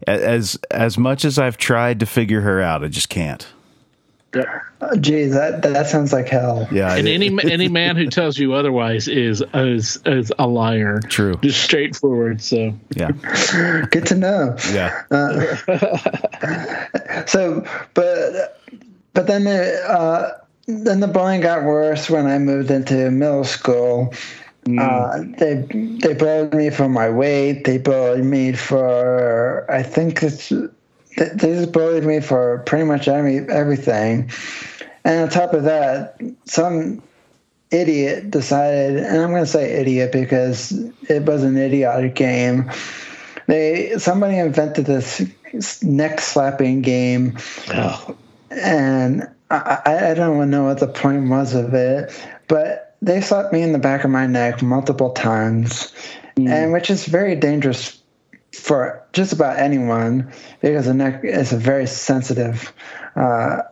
as 0.06 0.58
as 0.70 0.96
much 0.98 1.24
as 1.24 1.38
I've 1.38 1.56
tried 1.56 2.00
to 2.00 2.06
figure 2.06 2.42
her 2.42 2.60
out, 2.60 2.84
I 2.84 2.88
just 2.88 3.08
can't. 3.08 3.46
Oh, 4.34 4.96
geez, 5.00 5.32
that 5.32 5.62
that 5.62 5.86
sounds 5.86 6.12
like 6.12 6.28
hell. 6.28 6.68
Yeah, 6.70 6.94
and 6.94 7.08
any 7.08 7.34
any 7.50 7.68
man 7.68 7.96
who 7.96 8.06
tells 8.08 8.38
you 8.38 8.52
otherwise 8.52 9.08
is 9.08 9.42
is 9.54 9.98
is 10.04 10.30
a 10.38 10.46
liar. 10.46 11.00
True. 11.00 11.36
just 11.42 11.62
straightforward. 11.62 12.42
So 12.42 12.74
yeah, 12.94 13.10
Good 13.90 14.06
to 14.06 14.14
know. 14.16 14.56
yeah, 14.72 15.02
So, 17.26 17.64
but 17.94 18.60
but 19.14 19.26
then 19.26 19.44
the 19.44 19.82
uh, 19.88 20.38
then 20.66 21.00
the 21.00 21.08
bullying 21.08 21.40
got 21.40 21.64
worse 21.64 22.10
when 22.10 22.26
I 22.26 22.38
moved 22.38 22.70
into 22.70 23.10
middle 23.10 23.44
school. 23.44 24.12
Uh, 24.78 25.22
they 25.38 25.64
they 26.02 26.12
bullied 26.14 26.52
me 26.52 26.70
for 26.70 26.88
my 26.88 27.08
weight. 27.08 27.64
They 27.64 27.78
bullied 27.78 28.24
me 28.24 28.52
for 28.52 29.64
I 29.70 29.82
think 29.82 30.22
it's 30.22 30.52
they 31.16 31.28
they 31.34 31.54
just 31.54 31.72
bullied 31.72 32.04
me 32.04 32.20
for 32.20 32.58
pretty 32.66 32.84
much 32.84 33.08
every 33.08 33.38
everything. 33.48 34.30
And 35.04 35.22
on 35.24 35.28
top 35.28 35.54
of 35.54 35.64
that, 35.64 36.20
some 36.46 37.02
idiot 37.70 38.30
decided, 38.30 38.98
and 38.98 39.22
I'm 39.22 39.30
going 39.30 39.44
to 39.44 39.50
say 39.50 39.80
idiot 39.80 40.12
because 40.12 40.72
it 41.08 41.24
was 41.24 41.42
an 41.42 41.56
idiotic 41.56 42.14
game. 42.14 42.70
They 43.46 43.98
somebody 43.98 44.38
invented 44.38 44.86
this 44.86 45.22
neck 45.82 46.20
slapping 46.20 46.82
game 46.82 47.38
oh. 47.72 48.16
and 48.50 49.28
I, 49.50 49.80
I- 49.84 50.10
I 50.10 50.14
don't 50.14 50.50
know 50.50 50.64
what 50.64 50.80
the 50.80 50.88
point 50.88 51.28
was 51.28 51.54
of 51.54 51.72
it, 51.74 52.12
but 52.48 52.96
they 53.00 53.20
slapped 53.20 53.52
me 53.52 53.62
in 53.62 53.72
the 53.72 53.78
back 53.78 54.04
of 54.04 54.10
my 54.10 54.26
neck 54.26 54.62
multiple 54.62 55.10
times, 55.10 55.92
hmm. 56.36 56.48
and 56.48 56.72
which 56.72 56.90
is 56.90 57.06
very 57.06 57.36
dangerous 57.36 58.00
for 58.60 59.04
just 59.12 59.32
about 59.32 59.58
anyone 59.58 60.32
because 60.60 60.86
the 60.86 60.94
neck 60.94 61.20
is 61.24 61.52
a 61.52 61.56
very 61.56 61.86
sensitive. 61.86 62.72
Uh, 63.14 63.62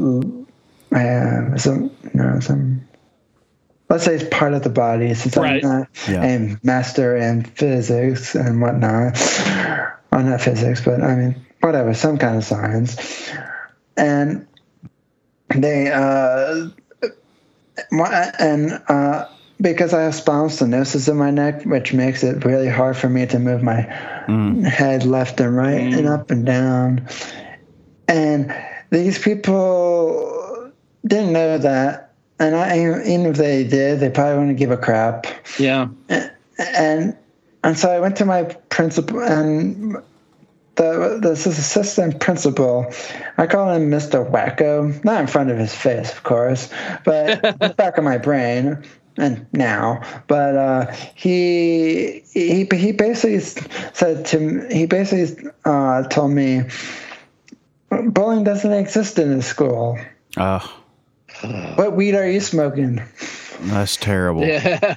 uh, 0.00 1.56
some, 1.56 1.90
no, 2.14 2.40
some. 2.40 2.86
Let's 3.88 4.04
say 4.04 4.16
it's 4.16 4.28
part 4.36 4.52
of 4.52 4.62
the 4.62 4.68
body 4.70 5.14
since 5.14 5.36
Right. 5.36 5.64
I'm 5.64 5.70
not 5.80 5.88
Yeah. 6.08 6.24
a 6.24 6.56
master 6.62 7.16
in 7.16 7.44
physics 7.44 8.34
and 8.34 8.60
whatnot. 8.60 9.16
Well, 10.10 10.22
not 10.22 10.40
physics, 10.40 10.82
but 10.84 11.02
I 11.02 11.14
mean, 11.14 11.46
whatever, 11.60 11.94
some 11.94 12.18
kind 12.18 12.36
of 12.36 12.44
science. 12.44 13.30
And 13.96 14.46
they, 15.54 15.90
uh, 15.92 16.68
and 18.38 18.82
uh, 18.88 19.26
because 19.60 19.94
I 19.94 20.02
have 20.02 20.14
spinal 20.14 20.48
stenosis 20.48 21.08
in 21.08 21.16
my 21.16 21.30
neck, 21.30 21.64
which 21.64 21.92
makes 21.92 22.22
it 22.22 22.44
really 22.44 22.68
hard 22.68 22.96
for 22.96 23.08
me 23.08 23.26
to 23.26 23.38
move 23.38 23.62
my 23.62 23.82
mm. 24.26 24.64
head 24.64 25.04
left 25.04 25.40
and 25.40 25.56
right 25.56 25.80
and 25.80 26.06
mm. 26.06 26.12
up 26.12 26.30
and 26.30 26.44
down. 26.44 27.08
And 28.08 28.54
these 28.90 29.18
people 29.18 30.72
didn't 31.06 31.32
know 31.32 31.58
that. 31.58 32.12
And 32.38 32.54
I, 32.54 32.76
even 32.76 33.26
if 33.26 33.36
they 33.36 33.64
did, 33.64 34.00
they 34.00 34.10
probably 34.10 34.38
wouldn't 34.38 34.58
give 34.58 34.70
a 34.70 34.76
crap. 34.76 35.26
Yeah. 35.58 35.88
And 36.58 37.16
and 37.64 37.78
so 37.78 37.90
I 37.90 37.98
went 37.98 38.16
to 38.16 38.24
my 38.24 38.44
principal 38.68 39.20
and 39.22 39.96
the 40.74 41.18
this 41.22 41.46
assistant 41.46 42.20
principal. 42.20 42.92
I 43.38 43.46
call 43.46 43.72
him 43.72 43.90
Mr. 43.90 44.30
Wacko, 44.30 45.02
not 45.02 45.22
in 45.22 45.26
front 45.26 45.50
of 45.50 45.56
his 45.56 45.74
face, 45.74 46.12
of 46.12 46.22
course, 46.22 46.70
but 47.04 47.40
back 47.76 47.96
of 47.96 48.04
my 48.04 48.18
brain 48.18 48.84
and 49.18 49.46
now. 49.52 50.02
But 50.26 50.56
uh, 50.56 50.92
he 51.14 52.22
he 52.32 52.64
he 52.72 52.92
basically 52.92 53.40
said 53.92 54.24
to 54.26 54.40
me, 54.40 54.74
he 54.74 54.86
basically 54.86 55.50
uh, 55.64 56.04
told 56.08 56.32
me 56.32 56.62
bullying 57.90 58.44
doesn't 58.44 58.72
exist 58.72 59.18
in 59.18 59.36
this 59.36 59.46
school. 59.46 59.98
Uh, 60.36 60.60
What 61.76 61.94
weed 61.96 62.14
are 62.14 62.28
you 62.28 62.40
smoking? 62.40 63.02
that's 63.60 63.96
terrible. 63.96 64.44
Yeah. 64.44 64.94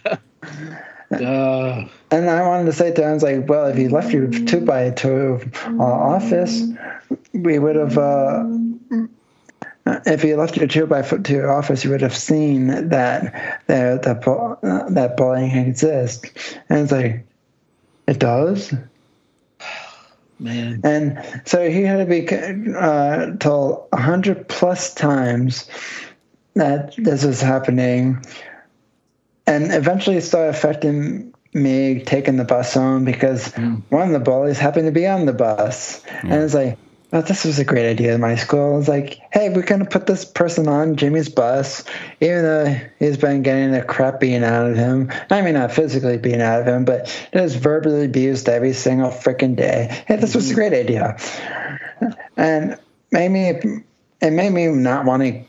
Uh, 1.11 1.87
And 2.11 2.29
I 2.29 2.45
wanted 2.47 2.65
to 2.65 2.73
say 2.73 2.91
to 2.93 3.01
him, 3.01 3.09
I 3.09 3.13
was 3.13 3.23
like, 3.23 3.49
well, 3.49 3.65
if 3.67 3.77
you 3.77 3.89
left 3.89 4.11
your 4.13 4.27
two 4.27 4.61
by 4.61 4.89
two 4.91 5.39
uh, 5.65 5.83
office, 5.83 6.63
we 7.33 7.57
would 7.59 7.75
have. 7.75 7.97
Uh, 7.97 8.45
if 10.05 10.23
you 10.23 10.35
left 10.35 10.57
your 10.57 10.67
two 10.67 10.85
by 10.85 11.01
foot 11.01 11.23
to 11.25 11.33
your 11.33 11.51
office, 11.51 11.83
you 11.83 11.91
would 11.91 12.01
have 12.01 12.15
seen 12.15 12.89
that 12.89 13.63
the 13.67 13.99
uh, 14.63 14.89
that 14.89 15.17
bullying 15.17 15.55
exists. 15.57 16.55
And 16.69 16.79
it's 16.79 16.91
like, 16.91 17.25
it 18.07 18.19
does. 18.19 18.73
man. 20.39 20.81
And 20.83 21.41
so 21.45 21.69
he 21.69 21.83
had 21.83 21.97
to 21.97 22.05
be 22.05 22.27
uh, 22.75 23.35
told 23.37 23.87
a 23.91 24.01
hundred 24.01 24.47
plus 24.47 24.93
times 24.93 25.69
that 26.55 26.95
this 26.97 27.23
was 27.23 27.41
happening, 27.41 28.23
and 29.45 29.71
eventually 29.71 30.17
it 30.17 30.21
started 30.23 30.49
affecting 30.49 31.33
me 31.53 32.03
taking 32.03 32.37
the 32.37 32.43
bus 32.43 32.73
home 32.73 33.05
because 33.05 33.51
one 33.89 34.07
of 34.07 34.11
the 34.11 34.19
bullies 34.19 34.59
happened 34.59 34.85
to 34.85 34.91
be 34.91 35.07
on 35.07 35.25
the 35.25 35.33
bus, 35.33 36.03
and 36.21 36.33
it's 36.33 36.53
like. 36.53 36.77
Oh, 37.11 37.21
this 37.21 37.43
was 37.43 37.57
a 37.57 37.65
great 37.65 37.89
idea 37.89 38.13
in 38.13 38.21
my 38.21 38.35
school. 38.35 38.77
It's 38.77 38.87
like, 38.87 39.19
hey, 39.33 39.49
we're 39.49 39.63
gonna 39.63 39.85
put 39.85 40.05
this 40.05 40.25
person 40.25 40.67
on 40.67 40.95
Jimmy's 40.95 41.27
bus, 41.27 41.83
even 42.21 42.43
though 42.43 42.79
he's 42.99 43.17
been 43.17 43.41
getting 43.41 43.71
the 43.71 43.81
crap 43.81 44.19
being 44.19 44.43
out 44.43 44.69
of 44.69 44.77
him. 44.77 45.11
I 45.31 45.41
mean, 45.41 45.55
not 45.55 45.71
physically 45.71 46.19
being 46.19 46.39
out 46.39 46.61
of 46.61 46.67
him, 46.67 46.85
but 46.85 47.07
just 47.33 47.57
verbally 47.57 48.05
abused 48.05 48.47
every 48.47 48.73
single 48.73 49.09
freaking 49.09 49.55
day. 49.55 50.03
Hey, 50.07 50.17
this 50.17 50.35
was 50.35 50.51
a 50.51 50.53
great 50.53 50.73
idea, 50.73 51.17
and 52.37 52.77
made 53.11 53.29
me 53.29 53.83
it 54.21 54.31
made 54.31 54.51
me 54.51 54.67
not 54.67 55.05
want 55.05 55.23
to 55.23 55.43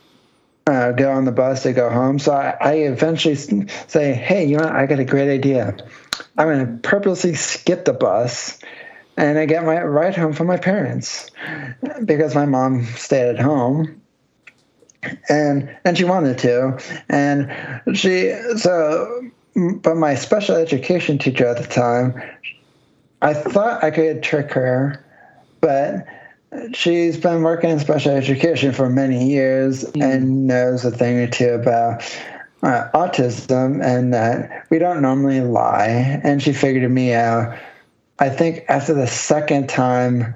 uh, 0.67 0.93
go 0.93 1.11
on 1.11 1.27
the 1.27 1.33
bus 1.33 1.65
to 1.65 1.75
go 1.75 1.91
home. 1.91 2.19
So 2.19 2.33
I, 2.33 2.57
I 2.61 2.73
eventually 2.73 3.35
say, 3.35 4.15
hey, 4.15 4.47
you 4.47 4.57
know, 4.57 4.65
what? 4.65 4.73
I 4.73 4.87
got 4.87 4.99
a 4.99 5.05
great 5.05 5.31
idea. 5.31 5.77
I'm 6.39 6.49
gonna 6.49 6.79
purposely 6.83 7.35
skip 7.35 7.85
the 7.85 7.93
bus 7.93 8.59
and 9.17 9.39
I 9.39 9.47
get 9.47 9.65
my 9.65 9.83
ride 9.83 10.17
home 10.17 10.33
from 10.33 10.47
my 10.47 10.57
parents 10.57 11.31
because 12.05 12.35
my 12.35 12.47
mom 12.47 12.85
stayed 12.85 13.29
at 13.29 13.39
home. 13.39 14.01
And 15.31 15.75
and 15.85 15.97
she 15.97 16.05
wanted 16.05 16.39
to. 16.39 16.79
And 17.09 17.51
she 17.97 18.35
so 18.57 19.31
but 19.83 19.97
my 19.97 20.15
special 20.15 20.57
education 20.57 21.19
teacher 21.19 21.47
at 21.47 21.57
the 21.57 21.67
time 21.67 22.21
I 23.23 23.35
thought 23.35 23.83
I 23.83 23.91
could 23.91 24.23
trick 24.23 24.53
her 24.53 25.05
but 25.61 26.07
she's 26.73 27.17
been 27.17 27.43
working 27.43 27.71
in 27.71 27.79
special 27.79 28.13
education 28.13 28.73
for 28.73 28.89
many 28.89 29.31
years 29.31 29.85
and 29.85 30.47
knows 30.47 30.85
a 30.85 30.91
thing 30.91 31.19
or 31.19 31.29
two 31.29 31.51
about 31.51 32.03
uh, 32.63 32.89
autism 32.95 33.83
and 33.83 34.13
that 34.13 34.67
we 34.71 34.79
don't 34.79 35.01
normally 35.01 35.41
lie. 35.41 36.21
And 36.23 36.43
she 36.43 36.53
figured 36.53 36.91
me 36.91 37.13
out 37.13 37.57
I 38.21 38.29
think 38.29 38.65
after 38.69 38.93
the 38.95 39.07
second 39.07 39.69
time, 39.69 40.35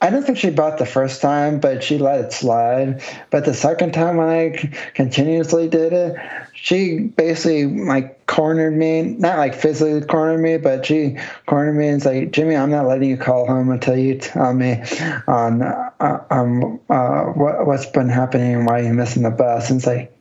I 0.00 0.10
don't 0.10 0.24
think 0.24 0.38
she 0.38 0.50
bought 0.50 0.78
the 0.78 0.86
first 0.86 1.20
time, 1.22 1.60
but 1.60 1.84
she 1.84 1.98
let 1.98 2.24
it 2.24 2.32
slide. 2.32 3.02
But 3.30 3.44
the 3.44 3.54
second 3.54 3.92
time 3.92 4.16
when 4.16 4.28
I 4.28 4.56
c- 4.56 4.70
continuously 4.94 5.68
did 5.68 5.92
it, 5.92 6.16
she 6.54 6.98
basically 7.00 7.66
like 7.66 8.26
cornered 8.26 8.76
me, 8.76 9.02
not 9.02 9.38
like 9.38 9.54
physically 9.54 10.00
cornered 10.00 10.40
me, 10.40 10.56
but 10.56 10.86
she 10.86 11.18
cornered 11.46 11.74
me 11.74 11.86
and 11.86 11.96
was 11.96 12.06
like, 12.06 12.32
Jimmy, 12.32 12.56
I'm 12.56 12.70
not 12.70 12.86
letting 12.86 13.10
you 13.10 13.16
call 13.16 13.46
home 13.46 13.70
until 13.70 13.96
you 13.96 14.18
tell 14.18 14.52
me 14.54 14.82
on 15.28 15.62
uh, 15.62 16.24
um 16.30 16.80
uh, 16.90 17.24
what 17.26 17.64
what's 17.66 17.86
been 17.86 18.08
happening 18.08 18.54
and 18.54 18.66
why 18.66 18.80
you're 18.80 18.94
missing 18.94 19.22
the 19.22 19.30
bus. 19.30 19.70
And 19.70 19.78
it's 19.78 19.86
like, 19.86 20.16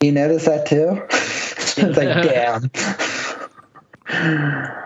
you 0.00 0.12
notice 0.12 0.44
that 0.44 0.66
too? 0.66 1.02
it's 1.10 1.96
like, 1.96 2.22
damn. 4.06 4.74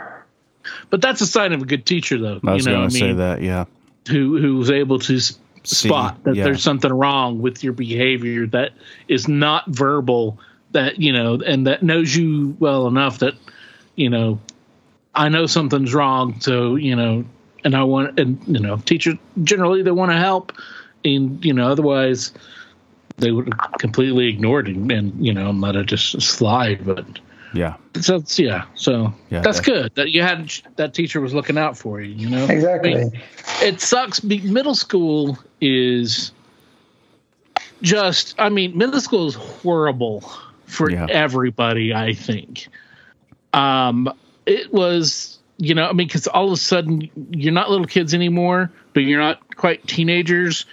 But 0.90 1.02
that's 1.02 1.20
a 1.20 1.26
sign 1.26 1.52
of 1.52 1.62
a 1.62 1.66
good 1.66 1.84
teacher, 1.84 2.18
though. 2.18 2.40
I 2.44 2.54
was 2.54 2.64
you 2.64 2.72
know, 2.72 2.78
going 2.78 2.86
I 2.86 2.90
to 2.90 2.98
say 2.98 3.12
that. 3.12 3.42
Yeah. 3.42 3.64
who 4.08 4.40
who 4.40 4.56
was 4.56 4.70
able 4.70 4.98
to 5.00 5.16
s- 5.16 5.38
spot 5.64 6.22
that 6.24 6.34
yeah. 6.34 6.44
there's 6.44 6.62
something 6.62 6.92
wrong 6.92 7.40
with 7.40 7.62
your 7.62 7.72
behavior 7.74 8.46
that 8.48 8.72
is 9.06 9.28
not 9.28 9.66
verbal. 9.68 10.38
That 10.72 11.00
you 11.00 11.12
know, 11.12 11.40
and 11.44 11.66
that 11.66 11.82
knows 11.82 12.14
you 12.14 12.56
well 12.58 12.86
enough 12.86 13.20
that 13.20 13.34
you 13.96 14.10
know, 14.10 14.38
I 15.14 15.28
know 15.28 15.46
something's 15.46 15.94
wrong. 15.94 16.40
So 16.40 16.76
you 16.76 16.94
know, 16.96 17.24
and 17.64 17.74
I 17.74 17.82
want, 17.84 18.18
and 18.18 18.38
you 18.46 18.60
know, 18.60 18.76
teachers 18.76 19.16
generally 19.42 19.82
they 19.82 19.90
want 19.90 20.10
to 20.12 20.16
help, 20.16 20.52
and 21.04 21.44
you 21.44 21.52
know, 21.52 21.70
otherwise 21.70 22.32
they 23.18 23.32
would 23.32 23.52
have 23.52 23.72
completely 23.78 24.28
ignored 24.28 24.68
it 24.68 24.76
and 24.76 25.24
you 25.24 25.32
know 25.32 25.50
let 25.50 25.76
it 25.76 25.86
just 25.86 26.20
slide. 26.22 26.86
But 26.86 27.04
Yeah. 27.54 27.74
so 28.00 28.16
it's- 28.16 28.38
yeah, 28.38 28.64
so 28.74 29.12
Yeah, 29.30 29.40
that's 29.40 29.58
that- 29.58 29.64
good 29.66 29.94
that 29.94 30.10
you 30.10 30.22
had 30.22 30.52
that 30.76 30.94
teacher 30.94 31.20
was 31.20 31.32
looking 31.34 31.56
out 31.58 31.76
for 31.78 32.00
you. 32.00 32.14
You 32.14 32.30
know, 32.30 32.44
Exactly. 32.46 32.94
I 32.94 32.98
mean, 33.04 33.20
it 33.62 33.80
sucks. 33.80 34.22
Middle 34.22 34.74
school 34.74 35.38
is 35.60 36.32
just, 37.82 38.34
I 38.38 38.48
mean, 38.48 38.76
middle 38.76 39.00
school 39.00 39.28
is 39.28 39.34
horrible 39.34 40.20
for 40.66 40.90
Yeah. 40.90 41.06
everybody, 41.08 41.94
I 41.94 42.12
think. 42.12 42.68
Um, 43.52 44.12
it 44.46 44.72
was, 44.72 45.38
you 45.58 45.74
know, 45.74 45.84
I 45.88 45.92
mean, 45.92 46.06
because 46.06 46.26
all 46.26 46.46
of 46.46 46.52
a 46.52 46.56
sudden 46.56 47.08
you're 47.30 47.52
not 47.52 47.70
little 47.70 47.86
kids 47.86 48.14
anymore, 48.14 48.70
but 48.94 49.00
you're 49.00 49.20
not 49.20 49.56
quite 49.56 49.86
teenagers. 49.86 50.66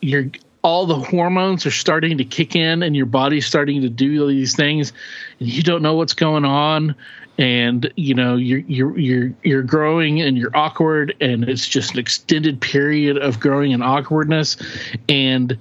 You're 0.00 0.26
all 0.68 0.84
the 0.84 0.98
hormones 0.98 1.64
are 1.64 1.70
starting 1.70 2.18
to 2.18 2.24
kick 2.26 2.54
in, 2.54 2.82
and 2.82 2.94
your 2.94 3.06
body's 3.06 3.46
starting 3.46 3.80
to 3.80 3.88
do 3.88 4.26
these 4.26 4.54
things, 4.54 4.92
and 5.40 5.48
you 5.48 5.62
don't 5.62 5.80
know 5.80 5.94
what's 5.94 6.12
going 6.12 6.44
on 6.44 6.94
and 7.38 7.90
you 7.96 8.14
know 8.14 8.34
you're 8.36 8.58
you're 8.66 8.98
you're 8.98 9.32
you're 9.44 9.62
growing 9.62 10.20
and 10.20 10.36
you're 10.36 10.54
awkward 10.54 11.14
and 11.20 11.48
it's 11.48 11.66
just 11.68 11.92
an 11.92 12.00
extended 12.00 12.60
period 12.60 13.16
of 13.16 13.38
growing 13.38 13.72
and 13.72 13.82
awkwardness 13.82 14.56
and 15.08 15.56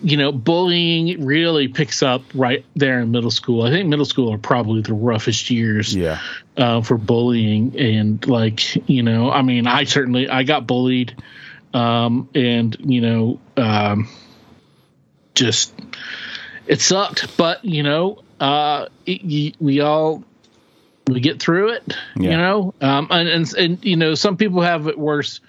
you 0.00 0.16
know 0.16 0.32
bullying 0.32 1.22
really 1.24 1.68
picks 1.68 2.02
up 2.02 2.22
right 2.34 2.64
there 2.74 3.00
in 3.00 3.10
middle 3.10 3.30
school 3.30 3.64
i 3.64 3.70
think 3.70 3.86
middle 3.86 4.06
school 4.06 4.32
are 4.32 4.38
probably 4.38 4.80
the 4.80 4.94
roughest 4.94 5.50
years 5.50 5.94
Yeah. 5.94 6.18
uh, 6.56 6.80
for 6.80 6.96
bullying 6.96 7.78
and 7.78 8.26
like 8.26 8.88
you 8.88 9.02
know 9.02 9.30
i 9.30 9.42
mean 9.42 9.66
i 9.66 9.84
certainly 9.84 10.26
i 10.30 10.42
got 10.42 10.66
bullied 10.66 11.14
um, 11.74 12.30
and 12.34 12.74
you 12.80 13.02
know 13.02 13.38
um, 13.58 14.08
just 15.34 15.74
it 16.66 16.80
sucked 16.80 17.36
but 17.36 17.64
you 17.64 17.82
know 17.82 18.22
uh, 18.40 18.86
it, 19.06 19.56
we 19.60 19.80
all 19.80 20.22
we 21.08 21.20
get 21.20 21.40
through 21.40 21.70
it 21.70 21.94
you 22.16 22.30
know? 22.30 22.74
Um, 22.80 23.08
and, 23.10 23.28
and 23.28 23.54
and 23.54 23.84
you 23.84 23.96
know 23.96 24.14
some 24.14 24.36
people 24.36 24.60
have 24.62 24.86
it 24.88 24.98
worse 24.98 25.40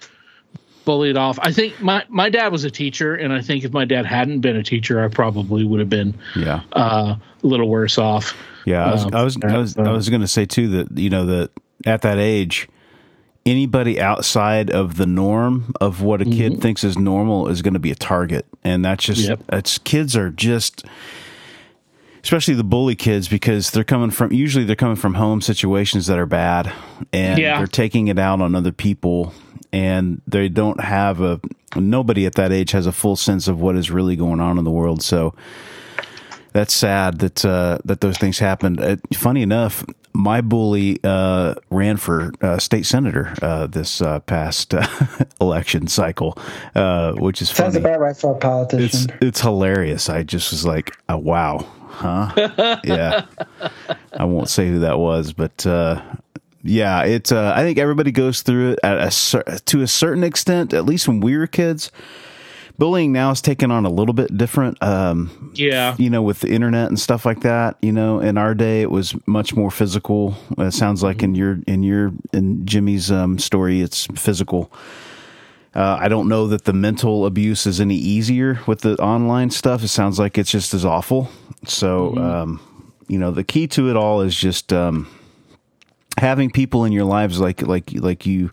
bullied 0.86 1.18
off. 1.18 1.38
I 1.42 1.52
think 1.52 1.82
my 1.82 2.04
my 2.10 2.30
dad 2.30 2.52
was 2.52 2.64
a 2.64 2.72
teacher 2.72 3.14
and 3.14 3.32
i 3.32 3.42
think 3.42 3.64
if 3.64 3.72
my 3.72 3.86
dad 3.86 4.06
hadn't 4.08 4.40
been 4.40 4.56
a 4.56 4.64
teacher 4.64 5.04
i 5.04 5.08
probably 5.08 5.64
would 5.64 5.80
have 5.80 5.90
been 5.90 6.16
Yeah. 6.36 6.62
uh, 6.74 7.16
a 7.44 7.48
little 7.48 7.70
worse 7.70 7.98
off. 7.98 8.34
Yeah, 8.66 8.86
I 8.86 8.92
was, 8.92 9.04
Um, 9.06 9.14
I 9.14 9.24
was, 9.24 9.38
I 9.44 9.58
was, 9.58 9.78
uh, 9.78 9.82
was 9.84 10.10
going 10.10 10.22
to 10.22 10.28
say 10.28 10.46
too 10.46 10.68
that 10.70 10.98
you 10.98 11.10
know 11.10 11.26
that 11.28 11.52
at 11.86 12.02
that 12.04 12.18
age, 12.20 12.68
anybody 13.46 14.00
outside 14.00 14.70
of 14.70 14.98
the 14.98 15.06
norm 15.06 15.74
of 15.82 16.02
what 16.02 16.22
a 16.22 16.26
kid 16.26 16.54
mm-hmm. 16.54 16.62
thinks 16.62 16.84
is 16.84 16.98
normal 16.98 17.48
is 17.48 17.62
going 17.62 17.74
to 17.74 17.80
be 17.80 17.92
a 17.92 17.96
target, 17.96 18.46
and 18.64 18.84
that's 18.84 19.04
just 19.04 19.28
Yep. 19.28 19.44
it's 19.54 19.78
kids 19.78 20.16
are 20.16 20.30
just, 20.30 20.86
especially 22.24 22.54
the 22.54 22.64
bully 22.64 22.96
kids 22.96 23.28
because 23.28 23.72
they're 23.72 23.84
coming 23.84 24.12
from 24.12 24.32
usually 24.34 24.66
they're 24.66 24.76
coming 24.76 24.96
from 24.96 25.16
home 25.16 25.42
situations 25.42 26.08
that 26.08 26.20
are 26.20 26.26
bad, 26.26 26.72
and 27.12 27.40
Yeah. 27.40 27.58
they're 27.58 27.68
taking 27.68 28.08
it 28.08 28.20
out 28.20 28.42
on 28.42 28.56
other 28.56 28.72
people, 28.72 29.34
and 29.72 30.22
they 30.28 30.50
don't 30.50 30.82
have 30.82 31.22
a 31.22 31.40
nobody 31.76 32.26
at 32.26 32.36
that 32.36 32.52
age 32.52 32.72
has 32.72 32.86
a 32.88 32.92
full 32.92 33.16
sense 33.16 33.48
of 33.48 33.62
what 33.62 33.76
is 33.76 33.90
really 33.92 34.16
going 34.16 34.40
on 34.40 34.58
in 34.58 34.64
the 34.64 34.72
world, 34.72 35.02
so 35.02 35.34
that's 36.54 36.74
sad 36.74 37.20
that 37.20 37.46
uh, 37.46 37.80
that 37.86 38.02
those 38.02 38.18
things 38.18 38.40
happened. 38.40 38.82
Uh, 38.82 38.98
funny 39.14 39.42
enough, 39.42 39.84
my 40.14 40.42
bully 40.42 41.00
uh, 41.04 41.56
ran 41.70 41.98
for 41.98 42.32
uh, 42.42 42.58
state 42.58 42.86
senator 42.86 43.34
uh, 43.42 43.68
this 43.68 44.02
uh, 44.02 44.20
past 44.22 44.74
election 45.42 45.88
cycle, 45.88 46.38
which 47.18 47.42
is 47.42 47.50
sounds 47.50 47.76
funny. 47.76 47.86
about 47.86 48.00
right 48.00 48.18
for 48.18 48.36
a 48.36 48.38
politician. 48.38 48.86
It's 48.86 49.08
it's 49.22 49.42
hilarious. 49.42 50.10
I 50.10 50.24
just 50.24 50.52
was 50.52 50.66
like, 50.66 50.98
oh, 51.08 51.18
wow, 51.18 51.68
huh? 51.88 52.80
yeah. 52.84 53.26
I 54.14 54.26
won't 54.26 54.50
say 54.50 54.68
who 54.68 54.80
that 54.80 55.00
was, 55.00 55.34
but 55.34 55.66
yeah, 56.62 57.04
it's. 57.04 57.32
I 57.32 57.62
think 57.62 57.78
everybody 57.78 58.12
goes 58.12 58.42
through 58.42 58.72
it 58.72 58.80
at 58.84 58.98
a 58.98 59.60
to 59.60 59.82
a 59.82 59.88
certain 59.88 60.24
extent. 60.24 60.74
At 60.74 60.86
least 60.86 61.08
when 61.08 61.22
we 61.22 61.38
were 61.38 61.48
kids 61.48 61.92
bullying 62.80 63.12
now 63.12 63.30
is 63.30 63.42
taken 63.42 63.70
on 63.70 63.86
a 63.86 63.90
little 63.90 64.14
bit 64.14 64.36
different. 64.36 64.82
Um, 64.82 65.52
yeah, 65.54 65.96
you 66.00 66.10
know, 66.10 66.24
with 66.24 66.40
the 66.40 66.50
internet 66.50 66.88
and 66.88 67.00
stuff 67.00 67.26
like 67.26 67.42
that. 67.42 67.78
You 67.82 67.92
know, 67.92 68.20
in 68.20 68.38
our 68.38 68.56
day, 68.56 68.82
it 68.82 68.90
was 68.90 69.14
much 69.28 69.56
more 69.56 69.70
physical. 69.70 70.36
It 70.58 70.72
sounds 70.72 71.04
like 71.04 71.22
in 71.22 71.36
your 71.36 71.60
in 71.68 71.84
your 71.84 72.12
in 72.34 72.66
Jimmy's 72.66 73.12
um, 73.12 73.38
story, 73.38 73.82
it's 73.82 74.08
physical. 74.16 74.72
Uh, 75.76 75.98
I 76.00 76.08
don't 76.08 76.28
know 76.28 76.48
that 76.48 76.64
the 76.64 76.74
mental 76.74 77.28
abuse 77.28 77.68
is 77.68 77.80
any 77.80 77.96
easier 77.96 78.60
with 78.66 78.82
the 78.82 78.96
online 78.96 79.52
stuff. 79.52 79.84
It 79.84 79.90
sounds 79.90 80.18
like 80.18 80.38
it's 80.38 80.50
just 80.50 80.74
as 80.74 80.84
awful. 80.84 81.30
So, 81.66 82.10
mm-hmm. 82.10 82.18
um, 82.18 82.94
you 83.08 83.20
know, 83.20 83.30
the 83.30 83.44
key 83.44 83.68
to 83.68 83.90
it 83.90 83.96
all 83.96 84.22
is 84.22 84.36
just 84.36 84.74
um, 84.74 85.08
having 86.18 86.50
people 86.50 86.86
in 86.86 86.92
your 86.92 87.06
lives 87.06 87.40
like 87.40 87.62
like 87.62 87.92
like 87.94 88.26
you 88.26 88.52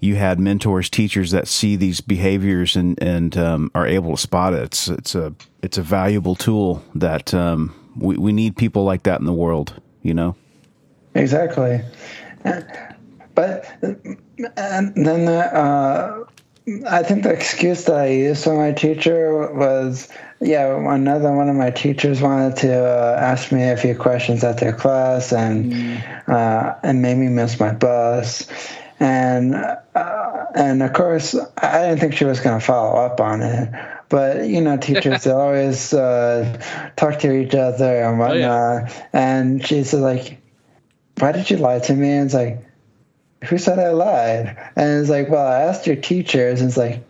you 0.00 0.16
had 0.16 0.40
mentors, 0.40 0.88
teachers 0.88 1.30
that 1.30 1.46
see 1.46 1.76
these 1.76 2.00
behaviors 2.00 2.74
and 2.74 3.00
and 3.02 3.36
um, 3.36 3.70
are 3.74 3.86
able 3.86 4.16
to 4.16 4.20
spot 4.20 4.54
it. 4.54 4.62
It's 4.62 4.88
it's 4.88 5.14
a 5.14 5.34
it's 5.62 5.78
a 5.78 5.82
valuable 5.82 6.34
tool 6.34 6.82
that 6.94 7.32
um, 7.34 7.74
we 7.96 8.16
we 8.16 8.32
need 8.32 8.56
people 8.56 8.84
like 8.84 9.02
that 9.04 9.20
in 9.20 9.26
the 9.26 9.34
world. 9.34 9.80
You 10.02 10.14
know. 10.14 10.36
Exactly, 11.14 11.82
but 13.34 13.66
and 14.56 15.06
then 15.06 15.28
uh, 15.28 16.24
I 16.88 17.02
think 17.02 17.24
the 17.24 17.32
excuse 17.32 17.84
that 17.84 17.96
I 17.96 18.08
used 18.08 18.44
for 18.44 18.56
my 18.56 18.72
teacher 18.72 19.52
was, 19.52 20.08
yeah, 20.40 20.76
another 20.94 21.32
one 21.32 21.48
of 21.48 21.56
my 21.56 21.70
teachers 21.70 22.22
wanted 22.22 22.56
to 22.58 22.72
uh, 22.72 23.18
ask 23.20 23.50
me 23.50 23.68
a 23.68 23.76
few 23.76 23.96
questions 23.96 24.44
at 24.44 24.58
their 24.58 24.72
class 24.72 25.32
and 25.32 25.72
mm. 25.72 26.28
uh, 26.28 26.74
and 26.82 27.02
made 27.02 27.16
me 27.16 27.28
miss 27.28 27.58
my 27.58 27.72
bus 27.72 28.46
and 29.00 29.54
uh, 29.54 30.44
and 30.54 30.82
of 30.82 30.92
course 30.92 31.34
I 31.56 31.88
didn't 31.88 32.00
think 32.00 32.14
she 32.14 32.26
was 32.26 32.40
going 32.40 32.60
to 32.60 32.64
follow 32.64 33.00
up 33.00 33.20
on 33.20 33.40
it. 33.42 33.70
But 34.10 34.46
you 34.46 34.60
know, 34.60 34.76
teachers 34.76 35.24
they 35.24 35.30
always 35.32 35.92
uh, 35.94 36.92
talk 36.96 37.18
to 37.20 37.32
each 37.32 37.54
other 37.54 38.02
and 38.02 38.18
whatnot. 38.18 38.36
Oh, 38.36 38.38
yeah. 38.38 39.06
And 39.12 39.66
she's 39.66 39.94
like, 39.94 40.40
"Why 41.18 41.32
did 41.32 41.50
you 41.50 41.56
lie 41.56 41.78
to 41.80 41.94
me?" 41.94 42.10
And 42.10 42.26
it's 42.26 42.34
like, 42.34 42.62
"Who 43.44 43.56
said 43.56 43.78
I 43.78 43.90
lied?" 43.90 44.56
And 44.76 45.00
it's 45.00 45.10
like, 45.10 45.30
"Well, 45.30 45.46
I 45.46 45.62
asked 45.62 45.86
your 45.86 45.96
teachers." 45.96 46.60
And 46.60 46.68
it's 46.68 46.76
like. 46.76 47.02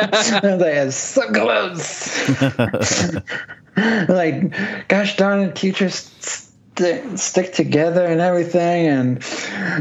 I 0.00 0.40
was 0.44 0.60
like, 0.60 0.74
it's 0.74 0.96
so 0.96 1.32
close. 1.32 2.40
like, 4.08 4.86
gosh 4.86 5.16
darn 5.16 5.40
it, 5.40 5.56
teachers 5.56 6.47
stick 7.16 7.52
together 7.52 8.04
and 8.04 8.20
everything. 8.20 8.86
And, 8.86 9.24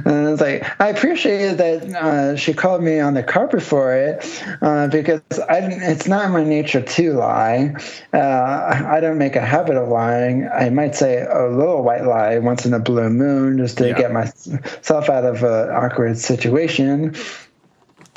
and 0.05 0.29
it's 0.29 0.41
like 0.41 0.79
I 0.81 0.89
appreciated 0.89 1.57
that 1.57 1.95
uh, 1.95 2.36
she 2.36 2.53
called 2.53 2.83
me 2.83 2.99
on 2.99 3.13
the 3.13 3.23
carpet 3.23 3.62
for 3.62 3.93
it 3.93 4.25
uh, 4.62 4.88
because 4.88 5.21
I 5.49 5.60
it's 5.60 6.07
not 6.07 6.31
my 6.31 6.43
nature 6.43 6.81
to 6.81 7.13
lie. 7.13 7.75
Uh, 8.13 8.86
I 8.88 8.99
don't 8.99 9.17
make 9.17 9.36
a 9.36 9.45
habit 9.45 9.77
of 9.77 9.89
lying. 9.89 10.47
I 10.47 10.69
might 10.69 10.95
say 10.95 11.21
a 11.21 11.47
little 11.47 11.83
white 11.83 12.05
lie 12.05 12.39
once 12.39 12.65
in 12.65 12.73
a 12.73 12.79
blue 12.79 13.10
moon 13.10 13.57
just 13.57 13.77
to 13.79 13.88
yeah. 13.88 13.97
get 13.97 14.12
myself 14.12 15.10
out 15.10 15.25
of 15.25 15.43
an 15.43 15.69
awkward 15.69 16.17
situation. 16.17 17.15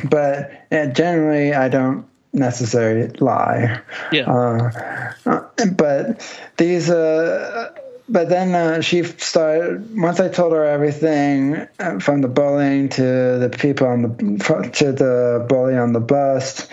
But 0.09 0.51
generally, 0.71 1.55
I 1.55 1.69
don't 1.69 2.07
necessarily 2.33 3.09
lie. 3.19 3.81
Yeah. 4.12 4.31
Uh, 4.31 5.12
uh, 5.27 5.66
but 5.73 6.38
these 6.57 6.90
uh, 6.90 7.71
but 8.11 8.29
then 8.29 8.55
uh, 8.55 8.81
she 8.81 9.05
started. 9.05 9.96
Once 9.96 10.18
I 10.18 10.29
told 10.29 10.53
her 10.53 10.64
everything, 10.64 11.68
uh, 11.79 12.01
from 12.01 12.20
the 12.20 12.29
bullying 12.29 12.88
to 12.90 13.03
the 13.03 13.49
people 13.57 13.87
on 13.87 14.03
the 14.03 14.70
to 14.75 14.92
the 14.92 15.46
bully 15.49 15.77
on 15.77 15.92
the 15.92 16.01
bus, 16.01 16.68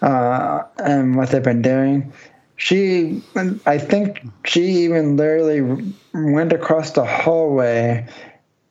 uh, 0.00 0.62
and 0.78 1.14
what 1.14 1.28
they've 1.28 1.42
been 1.42 1.62
doing, 1.62 2.12
she, 2.56 3.22
I 3.66 3.78
think 3.78 4.26
she 4.46 4.84
even 4.84 5.16
literally 5.16 5.92
went 6.14 6.52
across 6.54 6.92
the 6.92 7.04
hallway, 7.04 8.08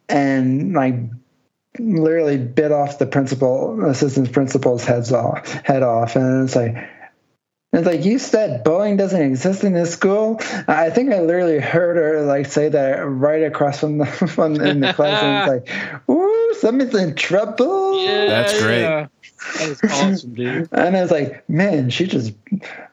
and 0.10 0.74
like 0.74 0.96
literally 1.80 2.38
bit 2.38 2.72
off 2.72 2.98
the 2.98 3.06
principal, 3.06 3.86
assistant 3.86 4.32
principal's 4.32 4.84
heads 4.84 5.12
off, 5.12 5.48
head 5.64 5.84
off, 5.84 6.16
and 6.16 6.46
it's 6.46 6.56
like 6.56 6.76
it's 7.74 7.86
like 7.86 8.06
you 8.06 8.18
said, 8.18 8.64
bullying 8.64 8.96
doesn't 8.96 9.22
exist 9.22 9.64
in 9.66 9.74
this 9.74 9.92
school. 9.92 10.40
I 10.68 10.90
think 10.90 11.12
I 11.12 11.20
literally 11.20 11.60
heard 11.60 11.98
her 11.98 12.22
like 12.26 12.46
say 12.46 12.70
that 12.70 13.00
right 13.00 13.44
across 13.44 13.82
from 13.82 13.98
the 13.98 14.06
from 14.36 14.56
in 14.56 14.80
the 14.80 14.94
class, 14.94 15.22
and 15.22 15.60
it's 15.60 15.70
like, 15.70 16.10
"Ooh, 16.10 16.54
somebody's 16.60 16.96
in 16.96 17.16
trouble." 17.16 18.02
Yeah, 18.04 18.26
that's 18.28 18.62
great. 18.62 18.82
Yeah. 18.82 19.08
That 19.60 19.70
is 19.70 19.82
awesome, 19.84 20.34
dude. 20.34 20.70
and 20.72 20.98
I 20.98 21.02
was 21.02 21.12
like, 21.12 21.48
man, 21.50 21.90
she 21.90 22.08
just 22.08 22.34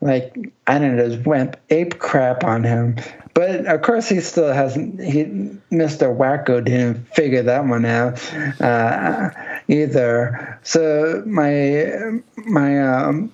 like 0.01 0.37
I 0.67 0.79
don't 0.79 0.97
know, 0.97 1.09
just 1.09 1.27
went 1.27 1.57
ape 1.71 1.99
crap 2.01 2.43
on 2.43 2.65
him. 2.65 2.97
But 3.33 3.67
of 3.67 3.83
course, 3.83 4.09
he 4.09 4.21
still 4.21 4.53
hasn't. 4.53 5.01
He, 5.01 5.25
Mr. 5.73 6.17
Wacko, 6.17 6.65
didn't 6.65 7.09
figure 7.15 7.43
that 7.45 7.65
one 7.65 7.85
out 7.85 8.21
uh, 8.61 9.31
either. 9.69 10.59
So 10.63 11.23
my 11.27 12.21
my 12.37 12.83
um, 12.83 13.33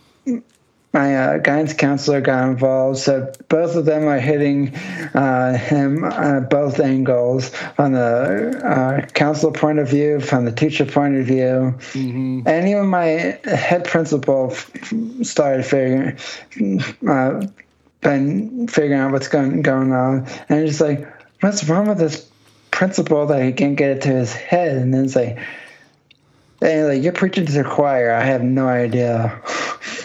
my 0.92 1.16
uh, 1.16 1.38
guidance 1.38 1.72
counselor 1.72 2.20
got 2.20 2.48
involved. 2.48 2.98
So 2.98 3.32
both 3.48 3.76
of 3.76 3.84
them 3.84 4.08
are 4.08 4.18
hitting 4.18 4.74
uh, 5.14 5.56
him 5.56 6.02
uh, 6.02 6.40
both 6.40 6.80
angles 6.80 7.50
from 7.50 7.92
the 7.92 8.60
uh, 8.64 9.06
counselor 9.06 9.52
point 9.52 9.78
of 9.78 9.88
view, 9.88 10.20
from 10.20 10.44
the 10.44 10.52
teacher 10.52 10.84
point 10.84 11.16
of 11.16 11.26
view, 11.26 11.74
mm-hmm. 11.92 12.42
and 12.46 12.68
even 12.68 12.86
my 12.86 13.38
head 13.44 13.84
principal 13.84 14.50
started 15.22 15.64
figuring, 15.64 16.18
uh, 17.08 17.46
been 18.00 18.66
figuring 18.66 19.00
out 19.00 19.12
what's 19.12 19.28
going 19.28 19.62
going 19.62 19.92
on, 19.92 20.26
and 20.48 20.66
just 20.66 20.80
like, 20.80 21.06
what's 21.40 21.62
wrong 21.68 21.86
with 21.86 21.98
this 21.98 22.28
principal 22.72 23.26
that 23.26 23.44
he 23.44 23.52
can't 23.52 23.76
get 23.76 23.90
it 23.90 24.02
to 24.02 24.08
his 24.08 24.32
head? 24.32 24.76
And 24.76 24.92
then 24.92 25.04
it's 25.04 25.16
like. 25.16 25.38
And 26.62 26.88
like 26.88 27.02
you're 27.02 27.14
preaching 27.14 27.46
to 27.46 27.52
the 27.52 27.64
choir. 27.64 28.12
I 28.12 28.22
have 28.22 28.42
no 28.42 28.68
idea. 28.68 29.40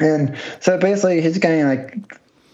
And 0.00 0.36
so 0.60 0.78
basically, 0.78 1.20
he's 1.20 1.38
getting 1.38 1.66
like 1.66 1.96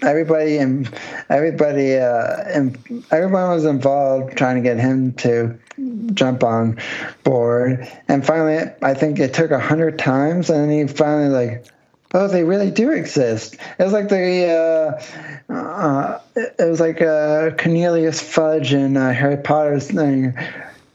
everybody 0.02 0.58
and 0.58 0.92
everybody 1.30 1.96
uh, 1.96 2.42
and 2.48 2.76
everyone 3.10 3.50
was 3.50 3.64
involved 3.64 4.36
trying 4.36 4.56
to 4.56 4.62
get 4.62 4.78
him 4.78 5.12
to 5.14 5.58
jump 6.12 6.44
on 6.44 6.78
board. 7.24 7.90
And 8.08 8.26
finally, 8.26 8.70
I 8.82 8.94
think 8.94 9.18
it 9.18 9.34
took 9.34 9.50
a 9.50 9.60
hundred 9.60 9.98
times, 9.98 10.50
and 10.50 10.70
he 10.70 10.86
finally 10.86 11.28
like. 11.28 11.66
Oh, 12.14 12.28
they 12.28 12.44
really 12.44 12.70
do 12.70 12.92
exist. 12.92 13.56
It 13.78 13.82
was 13.82 13.92
like 13.92 14.08
the, 14.08 15.02
uh, 15.50 15.52
uh, 15.52 16.20
it 16.36 16.70
was 16.70 16.80
like 16.80 17.02
uh, 17.02 17.50
Cornelius 17.58 18.22
Fudge 18.22 18.72
in 18.72 18.96
uh, 18.96 19.12
Harry 19.12 19.36
Potter's 19.36 19.90
thing 19.90 20.32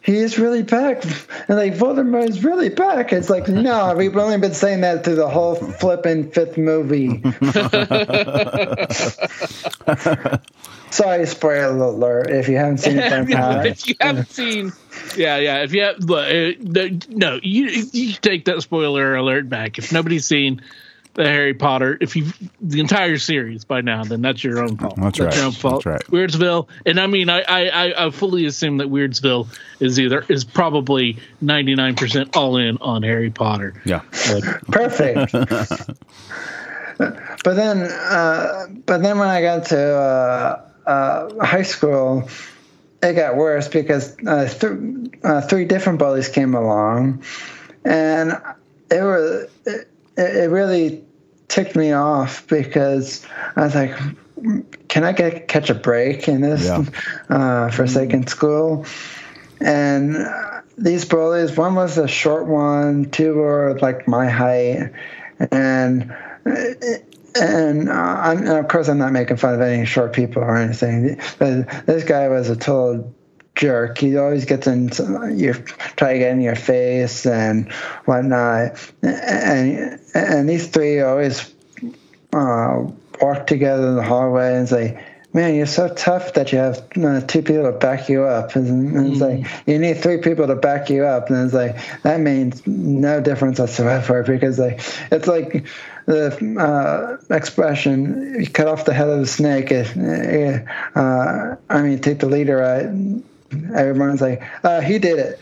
he 0.04 0.18
is 0.18 0.40
really 0.40 0.64
back. 0.64 1.04
And 1.48 1.58
like 1.58 1.74
Voldemort 1.74 2.28
is 2.28 2.44
really 2.44 2.70
back. 2.70 3.14
It's 3.14 3.30
like, 3.30 3.48
no, 3.48 3.94
we've 3.98 4.16
only 4.18 4.38
been 4.38 4.54
saying 4.54 4.82
that 4.82 5.04
through 5.04 5.16
the 5.16 5.30
whole 5.30 5.56
flipping 5.56 6.32
fifth 6.32 6.58
movie. 6.58 7.22
Sorry, 10.92 11.26
spoiler 11.26 11.86
alert. 11.86 12.30
If 12.30 12.50
you 12.50 12.58
haven't 12.58 12.80
seen 12.80 12.98
it, 12.98 13.14
if 13.66 13.88
you 13.88 13.96
haven't 14.02 14.30
seen, 14.30 14.74
yeah, 15.16 15.38
yeah. 15.38 15.64
If 15.64 15.74
you 15.74 15.84
have, 15.84 16.00
look, 16.00 16.28
uh, 16.28 16.90
no, 17.10 17.40
you 17.42 17.86
you 17.94 18.14
take 18.14 18.46
that 18.46 18.62
spoiler 18.62 19.16
alert 19.16 19.48
back. 19.48 19.78
If 19.78 19.94
nobody's 19.94 20.26
seen 20.26 20.62
the 21.14 21.26
Harry 21.26 21.54
Potter. 21.54 21.98
If 22.00 22.16
you 22.16 22.28
the 22.62 22.80
entire 22.80 23.18
series 23.18 23.66
by 23.66 23.82
now, 23.82 24.04
then 24.04 24.22
that's 24.22 24.44
your 24.44 24.64
own 24.64 24.78
fault. 24.78 24.96
That's, 24.96 25.18
that's 25.18 25.20
right. 25.20 25.36
Your 25.36 25.46
own 25.46 25.52
fault. 25.52 25.84
That's 25.84 26.10
right. 26.10 26.12
Weirdsville, 26.12 26.68
and 26.86 27.00
I 27.00 27.08
mean, 27.08 27.30
I, 27.30 27.42
I 27.42 28.06
I 28.08 28.10
fully 28.12 28.46
assume 28.46 28.78
that 28.78 28.88
Weirdsville 28.88 29.48
is 29.80 30.00
either 30.00 30.26
is 30.30 30.46
probably 30.46 31.18
ninety 31.42 31.76
nine 31.76 31.96
percent 31.96 32.36
all 32.38 32.58
in 32.58 32.78
on 32.78 33.04
Harry 33.04 33.30
Potter. 33.30 33.74
Yeah, 33.86 34.00
perfect. 34.72 35.34
but 35.34 35.98
then, 37.44 37.82
uh, 37.82 38.68
but 38.86 39.02
then 39.02 39.20
when 39.20 39.28
I 39.28 39.42
got 39.42 39.66
to 39.68 39.80
uh, 39.80 40.90
uh, 40.90 41.46
high 41.46 41.64
school, 41.64 42.30
it 43.04 43.14
got 43.14 43.36
worse 43.36 43.68
because 43.68 44.18
uh, 44.26 44.48
th- 44.48 45.12
uh, 45.24 45.42
three 45.42 45.66
different 45.66 46.00
bullies 46.00 46.30
came 46.30 46.56
along, 46.56 47.24
and 47.84 48.32
it 48.90 49.02
was. 49.02 49.50
It, 49.66 49.88
it 50.18 50.50
really 50.50 51.04
ticked 51.48 51.76
me 51.76 51.92
off 51.92 52.48
because 52.48 53.26
I 53.56 53.64
was 53.64 53.76
like, 53.76 53.98
can 54.88 55.04
I 55.04 55.12
get 55.12 55.48
catch 55.48 55.70
a 55.70 55.76
break 55.76 56.28
in 56.28 56.42
this 56.42 56.66
Yeah. 56.66 56.86
uh, 57.30 57.72
Forsaken 57.72 58.28
School? 58.28 58.86
And 59.60 60.18
uh, 60.18 60.62
these 60.78 61.06
bullies, 61.06 61.56
one 61.56 61.76
was 61.76 61.98
a 61.98 62.08
short 62.08 62.48
one, 62.48 63.12
two 63.12 63.36
were 63.36 63.78
like 63.80 64.08
my 64.08 64.28
height, 64.28 64.92
and 65.52 66.16
and, 67.36 67.90
uh, 67.90 67.94
I'm, 67.94 68.40
and 68.40 68.50
of 68.50 68.68
course 68.68 68.90
I'm 68.90 68.98
not 68.98 69.12
making 69.12 69.38
fun 69.38 69.54
of 69.54 69.62
any 69.62 69.86
short 69.86 70.14
people 70.14 70.42
or 70.42 70.58
anything. 70.58 71.20
But 71.38 71.86
this 71.86 72.04
guy 72.04 72.28
was 72.28 72.50
a 72.50 72.56
total 72.56 73.14
jerk. 73.62 74.00
He 74.00 74.18
always 74.18 74.46
gets 74.46 74.66
in 74.66 74.90
your 75.38 75.54
try 75.54 76.14
to 76.14 76.20
get 76.20 76.32
in 76.32 76.42
your 76.42 76.56
face 76.56 77.26
and 77.28 77.72
whatnot. 78.06 78.92
And 79.04 80.00
and 80.16 80.50
these 80.50 80.68
three 80.68 81.00
always 81.00 81.54
uh, 82.34 82.88
walk 83.22 83.46
together 83.46 83.88
in 83.88 83.96
the 83.96 84.04
hallway 84.04 84.56
and 84.56 84.68
say, 84.68 85.00
"Man, 85.32 85.54
you're 85.54 85.68
so 85.68 85.94
tough 85.94 86.34
that 86.34 86.52
you 86.52 86.58
have 86.58 86.88
uh, 86.98 87.22
two 87.22 87.44
people 87.44 87.72
to 87.72 87.72
back 87.72 88.10
you 88.10 88.24
up." 88.24 88.56
And, 88.56 88.98
and 88.98 89.12
it's 89.12 89.22
like 89.22 89.46
you 89.68 89.78
need 89.78 90.00
three 90.00 90.18
people 90.18 90.48
to 90.48 90.56
back 90.56 90.90
you 90.90 91.06
up, 91.06 91.30
and 91.30 91.46
it's 91.46 91.54
like 91.54 91.78
that 92.02 92.20
means 92.20 92.66
no 92.66 93.22
difference 93.22 93.60
whatsoever 93.60 94.24
because 94.34 94.58
like 94.58 94.82
it's 95.12 95.28
like 95.28 95.68
the 96.08 96.34
uh, 96.58 97.36
expression 97.36 98.38
"you 98.40 98.50
cut 98.50 98.68
off 98.68 98.86
the 98.86 98.94
head 98.96 99.08
of 99.08 99.20
the 99.20 99.28
snake." 99.28 99.70
If, 99.70 99.96
uh, 100.96 101.58
I 101.70 101.82
mean, 101.84 102.00
take 102.00 102.18
the 102.20 102.28
leader 102.28 102.64
out. 102.64 102.90
Everyone's 103.76 104.22
like, 104.22 104.42
uh, 104.64 104.82
"He 104.82 105.00
did 105.00 105.20
it." 105.20 105.40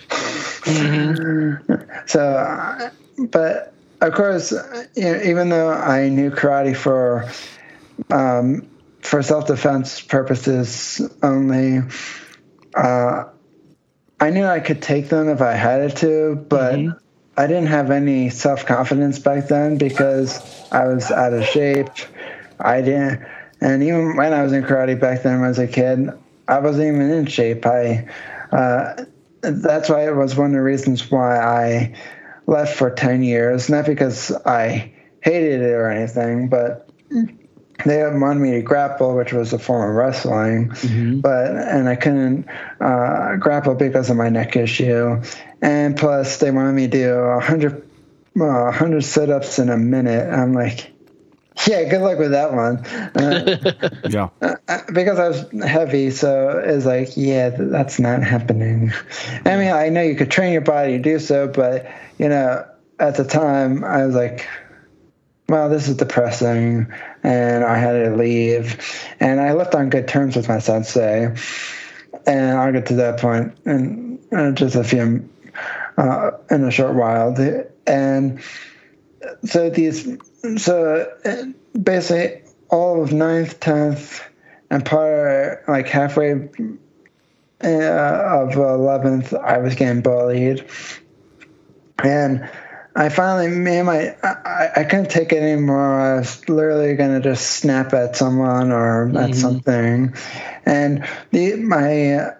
So, 2.06 2.22
uh, 2.22 2.90
but 3.18 3.74
of 4.02 4.14
course, 4.14 4.52
you 4.96 5.04
know, 5.04 5.22
even 5.24 5.50
though 5.50 5.70
I 5.70 6.10
knew 6.10 6.32
karate 6.32 6.76
for 6.76 7.30
um, 8.10 8.68
for 9.02 9.22
self 9.22 9.48
defense 9.48 10.02
purposes 10.02 11.02
only, 11.22 11.82
uh, 12.76 13.26
I 14.20 14.30
knew 14.32 14.46
I 14.46 14.60
could 14.60 14.82
take 14.82 15.10
them 15.10 15.30
if 15.30 15.42
I 15.42 15.54
had 15.54 15.96
to, 15.98 16.36
but 16.50 16.80
I 17.38 17.48
didn't 17.48 17.68
have 17.68 17.92
any 17.92 18.30
self 18.30 18.66
confidence 18.66 19.20
back 19.20 19.48
then 19.48 19.78
because 19.78 20.42
I 20.72 20.86
was 20.86 21.12
out 21.12 21.34
of 21.34 21.46
shape. 21.46 21.90
I 22.60 22.82
didn't, 22.82 23.24
and 23.62 23.84
even 23.84 24.16
when 24.18 24.34
I 24.34 24.44
was 24.44 24.52
in 24.52 24.64
karate 24.64 25.00
back 25.00 25.24
then, 25.24 25.36
when 25.36 25.46
I 25.46 25.50
was 25.50 25.60
a 25.60 25.68
kid, 25.68 26.10
I 26.50 26.60
wasn't 26.60 26.88
even 26.96 27.10
in 27.12 27.26
shape. 27.28 27.66
I 27.66 28.08
uh, 28.52 29.06
that's 29.42 29.90
why 29.90 30.08
it 30.08 30.16
was 30.16 30.36
one 30.36 30.48
of 30.48 30.54
the 30.54 30.62
reasons 30.62 31.10
why 31.10 31.38
I 31.38 31.96
left 32.48 32.76
for 32.76 32.90
10 32.90 33.24
years, 33.24 33.70
not 33.70 33.86
because 33.86 34.32
I 34.46 34.92
hated 35.22 35.62
it 35.62 35.72
or 35.72 35.90
anything, 35.90 36.50
but 36.50 36.90
they 37.86 38.04
wanted 38.04 38.40
me 38.40 38.52
to 38.54 38.62
grapple, 38.62 39.16
which 39.16 39.32
was 39.32 39.54
a 39.54 39.60
form 39.60 39.90
of 39.90 39.96
wrestling, 39.96 40.74
but 41.22 41.52
and 41.52 41.88
I 41.88 41.96
couldn't 41.96 42.48
uh, 42.82 43.36
grapple 43.38 43.76
because 43.76 44.10
of 44.10 44.18
my 44.18 44.30
neck 44.30 44.56
issue, 44.56 45.22
and 45.62 45.96
plus 45.96 46.38
they 46.38 46.52
wanted 46.52 46.74
me 46.74 46.88
to 46.88 46.92
do 46.92 47.14
a 47.14 47.40
hundred 47.40 47.88
uh, 48.40 48.72
hundred 48.72 49.04
sit-ups 49.04 49.60
in 49.60 49.70
a 49.70 49.78
minute. 49.78 50.30
I'm 50.30 50.54
like, 50.54 50.92
yeah, 51.68 51.84
good 51.90 52.02
luck 52.02 52.18
with 52.20 52.32
that 52.32 52.54
one. 52.54 52.86
Uh, 53.16 54.00
Yeah. 54.10 54.30
uh, 54.42 54.82
because 54.94 55.20
I 55.20 55.28
was 55.28 55.46
heavy, 55.68 56.12
so 56.12 56.62
it's 56.64 56.86
like, 56.86 57.10
yeah, 57.16 57.50
that's 57.50 58.00
not 58.00 58.24
happening. 58.24 58.92
I 59.46 59.56
mean, 59.58 59.72
I 59.72 59.90
know 59.90 60.02
you 60.02 60.16
could 60.16 60.32
train 60.32 60.54
your 60.54 60.62
body 60.62 60.98
to 60.98 61.04
do 61.04 61.20
so, 61.20 61.48
but 61.48 61.92
you 62.18 62.30
know, 62.30 62.66
at 63.00 63.16
the 63.16 63.24
time, 63.24 63.84
I 63.84 64.06
was 64.06 64.16
like, 64.16 64.48
well, 65.48 65.70
this 65.70 65.88
is 65.88 65.98
depressing, 65.98 66.88
and 67.24 67.64
I 67.64 67.78
had 67.78 67.94
to 67.94 68.16
leave, 68.16 68.80
and 69.20 69.40
I 69.42 69.54
left 69.54 69.74
on 69.74 69.90
good 69.90 70.08
terms 70.08 70.36
with 70.36 70.48
my 70.48 70.60
sensei, 70.60 71.34
and 72.28 72.58
I'll 72.58 72.72
get 72.72 72.86
to 72.88 72.96
that 72.96 73.20
point 73.20 73.58
in 73.66 74.20
uh, 74.32 74.52
just 74.52 74.76
a 74.76 74.84
few, 74.84 75.28
uh, 75.98 76.32
in 76.52 76.64
a 76.64 76.72
short 76.72 76.94
while, 76.96 77.36
and 77.88 78.40
so 79.44 79.70
these 79.70 80.18
so 80.58 81.12
uh, 81.26 81.46
basically 81.78 82.42
all 82.70 83.02
of 83.02 83.12
ninth, 83.12 83.60
tenth, 83.60 84.24
and 84.70 84.86
part 84.86 85.64
like 85.68 85.88
halfway 85.88 86.50
uh, 87.64 87.68
of 87.68 88.56
eleventh, 88.56 89.34
I 89.34 89.58
was 89.58 89.76
getting 89.76 90.02
bullied, 90.02 90.66
and 92.04 92.50
I 92.96 93.10
finally, 93.10 93.48
me 93.48 93.78
and 93.78 93.86
my, 93.86 94.16
I, 94.24 94.70
I 94.78 94.84
couldn't 94.84 95.10
take 95.10 95.32
it 95.32 95.42
anymore. 95.42 96.02
I 96.02 96.20
was 96.20 96.48
literally 96.50 96.96
gonna 96.96 97.22
just 97.22 97.52
snap 97.52 97.94
at 97.94 98.16
someone 98.16 98.72
or 98.72 99.16
at 99.18 99.36
something, 99.36 100.14
and 100.66 101.08
the 101.32 101.56
my. 101.56 102.34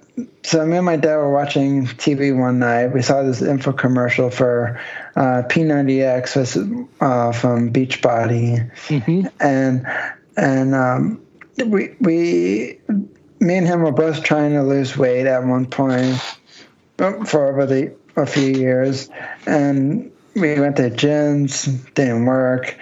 So 0.44 0.66
me 0.66 0.76
and 0.76 0.86
my 0.86 0.98
dad 0.98 1.16
were 1.16 1.32
watching 1.32 1.86
TV 1.86 2.38
one 2.38 2.60
night. 2.60 2.88
We 2.88 3.02
saw 3.02 3.24
this 3.24 3.42
info 3.42 3.72
commercial 3.72 4.30
for 4.30 4.78
uh, 5.16 5.44
P90X 5.48 6.36
was 6.36 6.58
uh, 7.02 7.32
from 7.32 7.72
Beachbody, 7.74 8.70
and 9.40 9.86
and 10.38 10.76
um, 10.76 11.22
we 11.58 11.96
we 12.00 12.80
me 13.40 13.58
and 13.58 13.68
him 13.68 13.82
were 13.82 13.92
both 13.92 14.24
trying 14.24 14.54
to 14.54 14.64
lose 14.64 14.98
weight 14.98 15.26
at 15.26 15.44
one 15.44 15.66
point 15.66 16.18
for 16.98 17.48
over 17.48 17.66
the 17.66 17.94
a 18.16 18.26
few 18.26 18.48
years, 18.48 19.10
and 19.46 20.12
we 20.36 20.60
went 20.60 20.76
to 20.78 20.90
gyms, 20.90 21.94
didn't 21.94 22.26
work. 22.26 22.78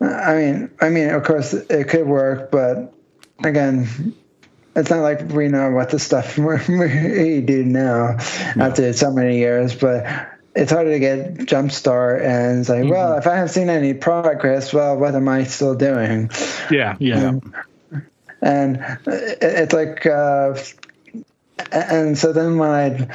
I 0.00 0.34
mean, 0.34 0.70
I 0.80 0.90
mean, 0.90 1.10
of 1.10 1.24
course, 1.24 1.52
it 1.52 1.88
could 1.88 2.06
work, 2.06 2.50
but 2.50 2.94
again, 3.42 4.14
it's 4.76 4.90
not 4.90 5.00
like 5.00 5.28
we 5.30 5.48
know 5.48 5.70
what 5.70 5.90
the 5.90 5.98
stuff 5.98 6.38
we 6.68 7.40
do 7.40 7.64
now 7.64 8.16
after 8.56 8.92
so 8.92 9.12
many 9.12 9.38
years, 9.38 9.74
but 9.74 10.06
it's 10.54 10.72
harder 10.72 10.90
to 10.90 10.98
get 10.98 11.46
jump 11.46 11.70
start 11.70 12.22
and 12.22 12.60
it's 12.60 12.68
like, 12.68 12.88
well, 12.90 13.16
if 13.18 13.26
I 13.26 13.34
haven't 13.36 13.50
seen 13.50 13.68
any 13.70 13.94
progress, 13.94 14.72
well, 14.72 14.96
what 14.96 15.14
am 15.14 15.28
I 15.28 15.44
still 15.44 15.74
doing? 15.74 16.30
Yeah, 16.70 16.96
yeah. 17.00 17.32
And 18.40 18.76
it- 19.06 19.38
it's 19.40 19.72
like, 19.72 20.04
uh, 20.06 20.54
and 21.72 22.16
so 22.16 22.32
then 22.32 22.58
when 22.58 22.70
I, 22.70 23.08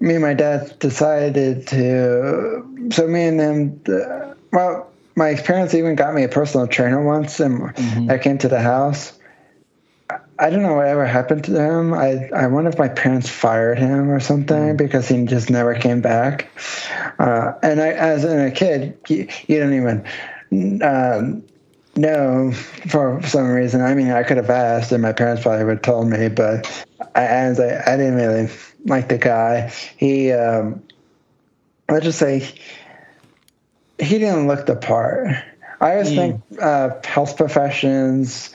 me 0.00 0.14
and 0.14 0.22
my 0.22 0.34
dad 0.34 0.78
decided 0.78 1.66
to, 1.68 2.90
so 2.92 3.06
me 3.06 3.24
and 3.26 3.40
him, 3.40 3.80
uh, 3.88 4.34
well, 4.52 4.90
my 5.16 5.34
parents 5.34 5.74
even 5.74 5.96
got 5.96 6.14
me 6.14 6.22
a 6.22 6.28
personal 6.28 6.66
trainer 6.68 7.02
once, 7.02 7.40
and 7.40 7.72
I 8.10 8.18
came 8.18 8.38
to 8.38 8.48
the 8.48 8.60
house. 8.60 9.17
I 10.40 10.50
don't 10.50 10.62
know 10.62 10.74
whatever 10.74 11.04
happened 11.04 11.44
to 11.44 11.60
him. 11.60 11.92
I, 11.92 12.28
I 12.34 12.46
wonder 12.46 12.70
if 12.70 12.78
my 12.78 12.88
parents 12.88 13.28
fired 13.28 13.78
him 13.78 14.08
or 14.08 14.20
something 14.20 14.76
because 14.76 15.08
he 15.08 15.24
just 15.24 15.50
never 15.50 15.74
came 15.74 16.00
back. 16.00 16.48
Uh, 17.18 17.54
and 17.62 17.80
I, 17.80 17.88
as 17.88 18.24
in 18.24 18.38
a 18.38 18.50
kid, 18.52 18.96
you, 19.08 19.26
you 19.48 19.58
don't 19.58 19.74
even 19.74 20.82
um, 20.82 21.42
know 21.96 22.52
for 22.52 23.20
some 23.24 23.48
reason. 23.48 23.80
I 23.80 23.94
mean, 23.94 24.12
I 24.12 24.22
could 24.22 24.36
have 24.36 24.50
asked, 24.50 24.92
and 24.92 25.02
my 25.02 25.12
parents 25.12 25.42
probably 25.42 25.64
would 25.64 25.78
have 25.78 25.82
told 25.82 26.08
me, 26.08 26.28
but 26.28 26.86
I, 27.16 27.24
as 27.24 27.58
I, 27.58 27.82
I 27.92 27.96
didn't 27.96 28.14
really 28.14 28.48
like 28.84 29.08
the 29.08 29.18
guy. 29.18 29.72
He, 29.96 30.30
um, 30.30 30.84
let's 31.88 32.04
just 32.04 32.20
say, 32.20 32.48
he 33.98 34.18
didn't 34.18 34.46
look 34.46 34.66
the 34.66 34.76
part. 34.76 35.28
I 35.80 35.92
always 35.92 36.10
think 36.10 36.42
uh, 36.60 36.90
health 37.04 37.36
professions 37.36 38.50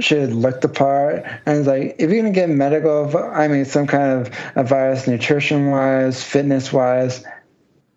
should 0.00 0.32
look 0.32 0.60
the 0.60 0.68
part. 0.68 1.24
And 1.46 1.58
it's 1.58 1.66
like, 1.66 1.96
if 1.98 2.10
you're 2.10 2.22
going 2.22 2.32
to 2.32 2.38
get 2.40 2.48
medical, 2.48 3.16
I 3.16 3.48
mean, 3.48 3.64
some 3.64 3.86
kind 3.86 4.12
of 4.26 4.32
advice, 4.56 5.06
nutrition 5.06 5.70
wise, 5.70 6.22
fitness 6.22 6.72
wise, 6.72 7.24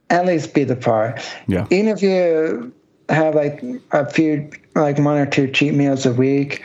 at 0.10 0.26
least 0.26 0.54
be 0.54 0.64
the 0.64 0.76
part. 0.76 1.22
Yeah. 1.48 1.68
Even 1.70 1.88
if 1.88 2.02
you 2.02 2.74
have 3.10 3.36
like 3.36 3.64
a 3.92 4.10
few, 4.10 4.50
like 4.76 4.98
one 4.98 5.18
or 5.18 5.26
two 5.26 5.50
cheat 5.52 5.74
meals 5.74 6.06
a 6.06 6.14
week, 6.14 6.64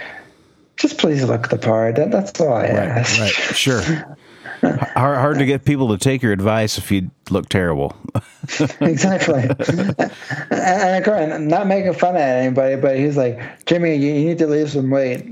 just 0.77 0.99
please 0.99 1.25
look 1.25 1.49
the 1.49 1.59
part. 1.59 1.97
That, 1.97 2.11
that's 2.11 2.39
all 2.41 2.53
I 2.53 2.63
Right. 2.63 2.73
ask. 2.73 3.19
Right. 3.21 3.33
Sure. 3.57 3.83
Hard, 4.63 5.19
hard 5.19 5.39
to 5.39 5.45
get 5.45 5.65
people 5.67 5.89
to 5.89 5.99
take 5.99 6.23
your 6.23 6.33
advice 6.33 6.79
if 6.79 6.91
you 6.91 7.11
look 7.31 7.49
terrible. 7.49 7.95
exactly. 8.81 9.43
and, 9.43 10.11
and 10.51 11.05
again, 11.05 11.33
I'm 11.33 11.49
not 11.49 11.67
making 11.67 11.95
fun 11.95 12.15
of 12.17 12.23
anybody, 12.23 12.77
but 12.77 12.97
he's 12.97 13.17
like, 13.17 13.65
Jimmy, 13.67 13.97
you, 13.97 14.13
you 14.13 14.29
need 14.29 14.39
to 14.39 14.47
lose 14.47 14.73
some 14.73 14.91
weight. 14.91 15.25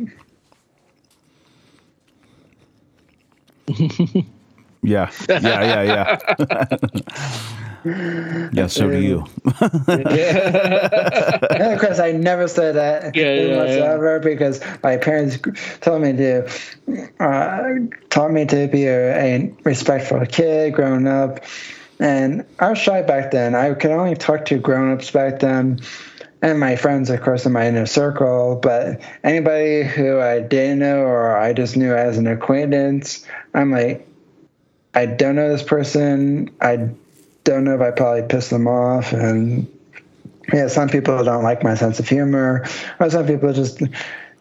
Yeah. 4.85 5.11
Yeah. 5.29 5.41
Yeah. 5.43 5.83
Yeah. 5.83 6.19
yeah. 8.53 8.67
So 8.67 8.91
do 8.91 8.99
you. 8.99 9.25
And 11.51 11.73
of 11.73 11.81
course, 11.81 11.99
I 11.99 12.13
never 12.13 12.49
said 12.49 12.75
that 12.75 13.17
Yeah, 13.17 13.35
yeah, 13.35 13.57
whatsoever 13.57 14.19
because 14.21 14.61
my 14.83 14.97
parents 14.99 15.39
told 15.81 16.03
me 16.03 16.13
to, 16.13 16.47
uh, 17.21 17.63
taught 18.11 18.33
me 18.33 18.45
to 18.47 18.69
be 18.69 18.87
a, 18.87 19.17
a 19.17 19.55
respectful 19.65 20.25
kid 20.27 20.75
growing 20.75 21.07
up. 21.07 21.45
And 22.05 22.45
I 22.59 22.69
was 22.69 22.79
shy 22.79 23.01
back 23.01 23.31
then. 23.31 23.55
I 23.55 23.73
could 23.73 23.91
only 23.91 24.15
talk 24.15 24.45
to 24.47 24.59
grown 24.59 24.93
ups 24.93 25.11
back 25.11 25.41
then. 25.41 25.81
and 26.43 26.61
my 26.61 26.77
friends, 26.77 27.09
of 27.09 27.23
course, 27.23 27.47
in 27.47 27.53
my 27.53 27.67
inner 27.67 27.87
circle. 27.87 28.57
But 28.63 29.01
anybody 29.25 29.85
who 29.85 30.21
I 30.21 30.41
didn't 30.41 30.81
know 30.81 30.99
or 30.99 31.35
I 31.35 31.55
just 31.55 31.79
knew 31.79 31.95
as 31.95 32.19
an 32.19 32.27
acquaintance, 32.27 33.27
I'm 33.55 33.73
like, 33.73 34.07
I 34.95 35.07
don't 35.07 35.35
know 35.35 35.49
this 35.49 35.63
person. 35.63 36.55
I 36.61 36.91
don't 37.45 37.65
know 37.65 37.75
if 37.75 37.81
I 37.81 37.91
probably 37.91 38.29
pissed 38.29 38.51
them 38.51 38.69
off. 38.69 39.15
And 39.15 39.67
yeah, 40.53 40.69
some 40.69 40.91
people 40.91 41.25
don't 41.25 41.43
like 41.43 41.65
my 41.65 41.75
sense 41.75 42.01
of 42.01 42.07
humor, 42.07 42.67
or 43.01 43.09
some 43.09 43.27
people 43.27 43.51
just 43.55 43.83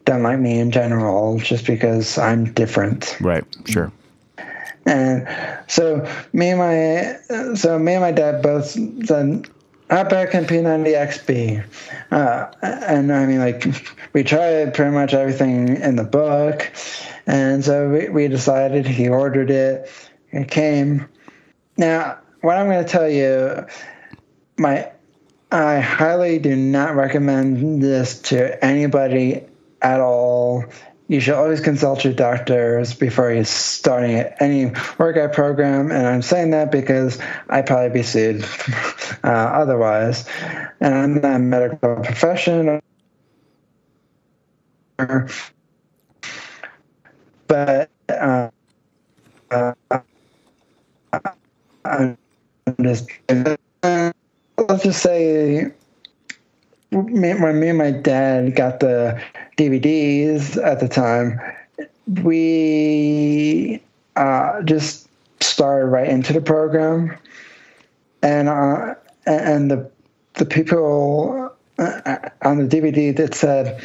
don't 0.03 0.23
like 0.23 0.37
me 0.37 0.59
in 0.59 0.69
general 0.69 1.39
just 1.39 1.65
because 1.65 2.17
I'm 2.17 2.51
different. 2.51 3.15
Right. 3.21 3.45
Sure. 3.67 3.89
And 4.85 5.27
so 5.67 6.07
me 6.33 6.49
and 6.49 6.59
my 6.59 7.55
so 7.55 7.79
me 7.79 7.93
and 7.93 8.01
my 8.01 8.11
dad 8.11 8.41
both 8.41 8.71
said 9.05 9.47
Outback 9.89 10.33
and 10.33 10.47
P90XB. 10.47 11.63
Uh, 12.09 12.51
and 12.61 13.13
I 13.13 13.25
mean, 13.25 13.39
like, 13.39 13.65
we 14.13 14.23
tried 14.23 14.73
pretty 14.73 14.91
much 14.91 15.13
everything 15.13 15.77
in 15.77 15.95
the 15.95 16.03
book. 16.03 16.71
And 17.27 17.63
so 17.63 17.89
we, 17.89 18.09
we 18.09 18.27
decided 18.27 18.87
he 18.87 19.07
ordered 19.07 19.51
it. 19.51 19.91
It 20.31 20.49
came. 20.49 21.07
Now, 21.77 22.17
what 22.41 22.57
I'm 22.57 22.67
going 22.67 22.83
to 22.83 22.89
tell 22.89 23.07
you, 23.07 23.67
my 24.57 24.91
I 25.51 25.79
highly 25.81 26.39
do 26.39 26.55
not 26.55 26.95
recommend 26.95 27.83
this 27.83 28.19
to 28.23 28.65
anybody 28.65 29.43
at 29.83 29.99
all. 29.99 30.65
You 31.13 31.19
should 31.19 31.35
always 31.35 31.61
consult 31.61 32.03
your 32.03 32.13
doctors 32.13 32.95
before 32.95 33.31
you 33.31 33.43
starting 33.43 34.15
any 34.39 34.71
workout 34.97 35.31
program. 35.31 35.91
And 35.91 36.07
I'm 36.07 36.23
saying 36.23 36.49
that 36.49 36.71
because 36.71 37.19
I'd 37.49 37.67
probably 37.67 37.91
be 37.91 38.01
sued 38.01 38.43
uh, 39.23 39.27
otherwise. 39.27 40.27
And 40.79 40.95
I'm 40.95 41.21
not 41.21 41.35
a 41.35 41.39
medical 41.39 41.97
professional. 41.97 42.81
But 47.47 47.91
uh, 48.09 48.49
uh, 49.51 49.73
I'm 51.85 52.17
just 52.81 53.11
let's 54.57 54.83
just 54.83 55.03
say 55.03 55.71
me, 56.93 57.33
when 57.33 57.59
me 57.59 57.69
and 57.69 57.77
my 57.77 57.91
dad 57.91 58.55
got 58.55 58.79
the 58.79 59.21
DVDs 59.57 60.63
at 60.63 60.79
the 60.79 60.87
time, 60.87 61.39
we 62.21 63.81
uh, 64.15 64.61
just 64.63 65.07
started 65.41 65.87
right 65.87 66.09
into 66.09 66.33
the 66.33 66.41
program, 66.41 67.17
and 68.21 68.49
uh, 68.49 68.95
and 69.25 69.71
the 69.71 69.89
the 70.35 70.45
people 70.45 71.53
uh, 71.79 72.29
on 72.41 72.57
the 72.57 72.67
DVD 72.67 73.15
that 73.15 73.35
said, 73.35 73.81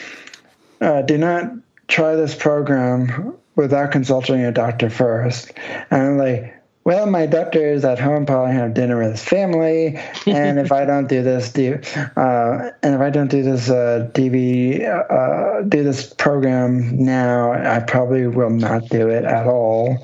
uh, 0.81 1.03
"Do 1.03 1.19
not 1.19 1.53
try 1.89 2.15
this 2.15 2.35
program 2.35 3.35
without 3.57 3.93
consulting 3.93 4.41
your 4.41 4.53
doctor 4.53 4.91
first," 4.91 5.53
and 5.91 6.19
like 6.19 6.58
well, 6.89 7.05
my 7.05 7.27
doctor 7.27 7.71
is 7.71 7.85
at 7.85 7.99
home, 7.99 8.25
probably 8.25 8.55
have 8.55 8.73
dinner 8.73 8.97
with 8.97 9.11
his 9.11 9.23
family, 9.23 9.99
and 10.27 10.59
if 10.59 10.73
I 10.73 10.87
don't 10.87 11.07
do 11.07 11.23
this, 11.23 11.53
do 11.53 11.79
uh, 12.17 12.71
and 12.83 12.95
if 12.95 13.01
I 13.03 13.11
don't 13.11 13.31
do 13.31 13.43
this 13.43 13.69
uh, 13.69 14.09
DV, 14.15 14.89
uh, 14.89 15.65
do 15.69 15.85
this 15.85 16.15
program 16.15 17.05
now, 17.05 17.53
I 17.53 17.81
probably 17.81 18.27
will 18.27 18.49
not 18.49 18.89
do 18.89 19.11
it 19.11 19.27
at 19.27 19.47
all. 19.47 20.03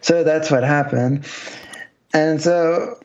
So 0.00 0.24
that's 0.24 0.50
what 0.50 0.64
happened, 0.64 1.24
and 2.12 2.42
so 2.42 2.98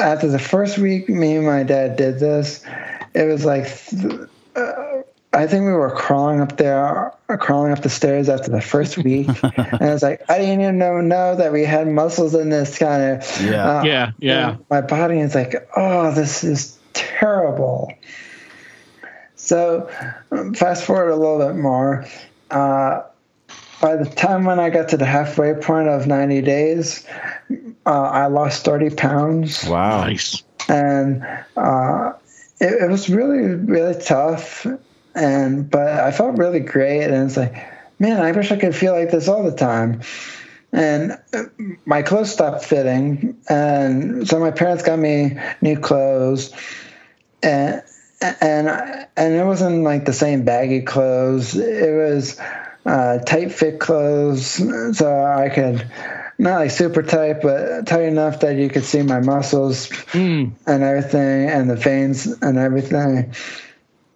after 0.00 0.26
the 0.26 0.40
first 0.40 0.78
week, 0.78 1.08
me 1.08 1.36
and 1.36 1.46
my 1.46 1.62
dad 1.62 1.94
did 1.94 2.18
this. 2.18 2.66
It 3.14 3.22
was 3.22 3.44
like. 3.44 3.68
Uh, 4.56 4.85
I 5.36 5.46
think 5.46 5.66
we 5.66 5.72
were 5.72 5.90
crawling 5.90 6.40
up 6.40 6.56
there, 6.56 7.12
crawling 7.38 7.72
up 7.72 7.82
the 7.82 7.90
stairs 7.90 8.30
after 8.30 8.50
the 8.50 8.62
first 8.62 8.96
week, 8.96 9.28
and 9.42 9.82
I 9.82 9.92
was 9.92 10.02
like, 10.02 10.22
I 10.30 10.38
didn't 10.38 10.62
even 10.62 10.78
know, 10.78 11.02
know 11.02 11.36
that 11.36 11.52
we 11.52 11.62
had 11.62 11.86
muscles 11.88 12.34
in 12.34 12.48
this 12.48 12.78
kind 12.78 13.02
of. 13.02 13.42
Yeah, 13.42 13.78
uh, 13.78 13.82
yeah, 13.84 14.12
yeah. 14.18 14.56
My 14.70 14.80
body 14.80 15.20
is 15.20 15.34
like, 15.34 15.68
oh, 15.76 16.10
this 16.14 16.42
is 16.42 16.78
terrible. 16.94 17.92
So, 19.34 19.90
um, 20.32 20.54
fast 20.54 20.84
forward 20.84 21.10
a 21.10 21.16
little 21.16 21.46
bit 21.46 21.56
more. 21.56 22.06
Uh, 22.50 23.02
by 23.82 23.96
the 23.96 24.06
time 24.06 24.46
when 24.46 24.58
I 24.58 24.70
got 24.70 24.88
to 24.88 24.96
the 24.96 25.04
halfway 25.04 25.52
point 25.52 25.88
of 25.88 26.06
90 26.06 26.40
days, 26.40 27.06
uh, 27.84 27.90
I 27.90 28.26
lost 28.28 28.64
30 28.64 28.90
pounds. 28.96 29.64
Wow. 29.68 30.04
Nice. 30.04 30.42
And 30.68 31.22
uh, 31.56 32.14
it, 32.58 32.84
it 32.84 32.90
was 32.90 33.10
really, 33.10 33.54
really 33.54 34.00
tough 34.02 34.66
and 35.16 35.68
but 35.70 35.88
I 35.88 36.12
felt 36.12 36.38
really 36.38 36.60
great, 36.60 37.04
and 37.04 37.26
it's 37.26 37.36
like, 37.36 37.54
man, 37.98 38.20
I 38.20 38.32
wish 38.32 38.52
I 38.52 38.56
could 38.56 38.76
feel 38.76 38.92
like 38.92 39.10
this 39.10 39.28
all 39.28 39.42
the 39.42 39.56
time. 39.56 40.02
And 40.72 41.18
my 41.86 42.02
clothes 42.02 42.32
stopped 42.32 42.64
fitting, 42.64 43.36
and 43.48 44.28
so 44.28 44.38
my 44.38 44.50
parents 44.50 44.82
got 44.82 44.98
me 44.98 45.38
new 45.62 45.78
clothes, 45.78 46.52
and 47.42 47.82
and 48.20 48.68
and 49.16 49.34
it 49.34 49.44
wasn't 49.44 49.84
like 49.84 50.04
the 50.04 50.12
same 50.12 50.44
baggy 50.44 50.82
clothes. 50.82 51.56
It 51.56 51.94
was 51.94 52.38
uh, 52.84 53.18
tight 53.20 53.52
fit 53.52 53.80
clothes, 53.80 54.46
so 54.98 55.24
I 55.24 55.48
could 55.48 55.90
not 56.38 56.56
like 56.56 56.70
super 56.70 57.02
tight, 57.02 57.40
but 57.40 57.86
tight 57.86 58.04
enough 58.04 58.40
that 58.40 58.56
you 58.56 58.68
could 58.68 58.84
see 58.84 59.00
my 59.00 59.20
muscles 59.20 59.88
mm. 60.12 60.52
and 60.66 60.82
everything, 60.82 61.48
and 61.48 61.70
the 61.70 61.76
veins 61.76 62.26
and 62.26 62.58
everything. 62.58 63.34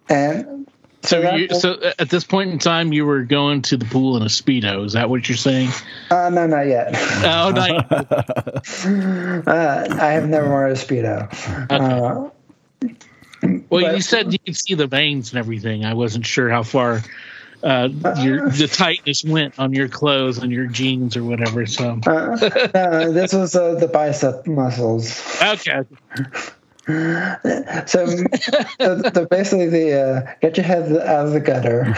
And 0.09 0.60
so, 1.03 1.35
you, 1.35 1.49
so 1.49 1.79
at 1.97 2.09
this 2.09 2.23
point 2.23 2.51
in 2.51 2.59
time, 2.59 2.93
you 2.93 3.05
were 3.05 3.23
going 3.23 3.61
to 3.63 3.77
the 3.77 3.85
pool 3.85 4.17
in 4.17 4.23
a 4.23 4.27
speedo. 4.27 4.85
Is 4.85 4.93
that 4.93 5.09
what 5.09 5.27
you're 5.27 5.37
saying? 5.37 5.69
Uh, 6.09 6.29
no, 6.29 6.47
not 6.47 6.67
yet. 6.67 6.95
Oh, 7.23 7.51
not 7.51 7.69
yet. 7.69 7.91
uh, 9.47 9.97
I 9.99 10.11
have 10.11 10.27
never 10.27 10.49
worn 10.49 10.71
a 10.71 10.75
speedo. 10.75 11.31
Okay. 11.71 11.75
Uh, 11.75 12.29
well, 13.69 13.81
but, 13.83 13.95
you 13.95 14.01
said 14.01 14.31
you 14.31 14.39
could 14.39 14.55
see 14.55 14.75
the 14.75 14.87
veins 14.87 15.31
and 15.31 15.39
everything. 15.39 15.85
I 15.85 15.93
wasn't 15.93 16.25
sure 16.25 16.49
how 16.49 16.63
far 16.63 17.01
uh, 17.63 17.89
your 18.19 18.49
the 18.49 18.67
tightness 18.67 19.23
went 19.23 19.57
on 19.59 19.73
your 19.73 19.87
clothes 19.87 20.37
and 20.39 20.51
your 20.51 20.67
jeans 20.67 21.17
or 21.17 21.23
whatever. 21.23 21.65
So, 21.65 21.99
uh, 22.05 22.69
no, 22.73 23.11
this 23.11 23.33
was 23.33 23.55
uh, 23.55 23.75
the 23.75 23.87
bicep 23.87 24.47
muscles. 24.47 25.21
Okay. 25.41 25.83
So, 27.85 28.05
so, 29.13 29.25
basically, 29.29 29.69
the 29.69 30.01
uh, 30.27 30.33
get 30.41 30.57
your 30.57 30.65
head 30.65 30.91
out 30.91 31.27
of 31.27 31.31
the 31.31 31.39
gutter. 31.39 31.85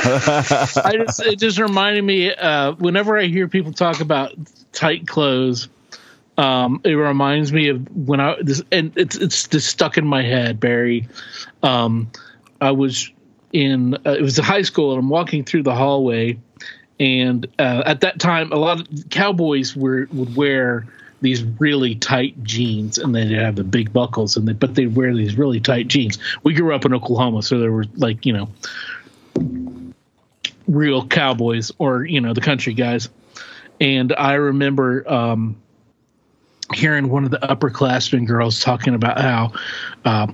I 0.85 0.97
just 0.97 1.21
it 1.21 1.39
just 1.39 1.59
reminded 1.59 2.03
me. 2.03 2.33
Uh, 2.33 2.73
whenever 2.73 3.17
I 3.17 3.25
hear 3.25 3.47
people 3.47 3.71
talk 3.71 4.01
about 4.01 4.33
tight 4.71 5.07
clothes, 5.07 5.69
um, 6.37 6.81
it 6.83 6.93
reminds 6.93 7.53
me 7.53 7.69
of 7.69 7.95
when 7.95 8.19
I 8.19 8.35
this 8.41 8.61
and 8.71 8.91
it's 8.95 9.15
it's 9.15 9.47
just 9.47 9.67
stuck 9.67 9.97
in 9.97 10.05
my 10.05 10.23
head, 10.23 10.59
Barry. 10.59 11.07
Um, 11.61 12.11
I 12.59 12.71
was 12.71 13.11
in 13.51 13.95
uh, 14.05 14.11
it 14.11 14.21
was 14.21 14.37
high 14.37 14.63
school, 14.63 14.91
and 14.91 14.99
I'm 14.99 15.09
walking 15.09 15.43
through 15.43 15.63
the 15.63 15.75
hallway, 15.75 16.39
and 16.99 17.45
uh, 17.59 17.83
at 17.85 18.01
that 18.01 18.19
time, 18.19 18.51
a 18.51 18.57
lot 18.57 18.81
of 18.81 19.09
cowboys 19.09 19.75
were 19.75 20.07
would 20.11 20.35
wear 20.35 20.87
these 21.23 21.41
really 21.43 21.95
tight 21.95 22.43
jeans 22.43 22.97
and 22.97 23.15
they'd 23.15 23.31
have 23.31 23.55
the 23.55 23.63
big 23.63 23.91
buckles 23.91 24.37
and 24.37 24.47
they, 24.47 24.53
but 24.53 24.75
they'd 24.75 24.95
wear 24.95 25.15
these 25.15 25.37
really 25.37 25.59
tight 25.59 25.87
jeans. 25.87 26.19
We 26.43 26.53
grew 26.53 26.75
up 26.75 26.85
in 26.85 26.93
Oklahoma, 26.93 27.41
so 27.41 27.59
there 27.59 27.71
were 27.71 27.85
like, 27.95 28.25
you 28.25 28.33
know, 28.33 28.49
real 30.67 31.07
cowboys 31.07 31.71
or, 31.79 32.05
you 32.05 32.21
know, 32.21 32.33
the 32.33 32.41
country 32.41 32.73
guys. 32.73 33.09
And 33.79 34.13
I 34.13 34.33
remember 34.33 35.09
um, 35.11 35.55
hearing 36.73 37.09
one 37.09 37.25
of 37.25 37.31
the 37.31 37.39
upperclassmen 37.39 38.27
girls 38.27 38.59
talking 38.59 38.95
about 38.95 39.19
how 39.19 39.53
uh, 40.05 40.27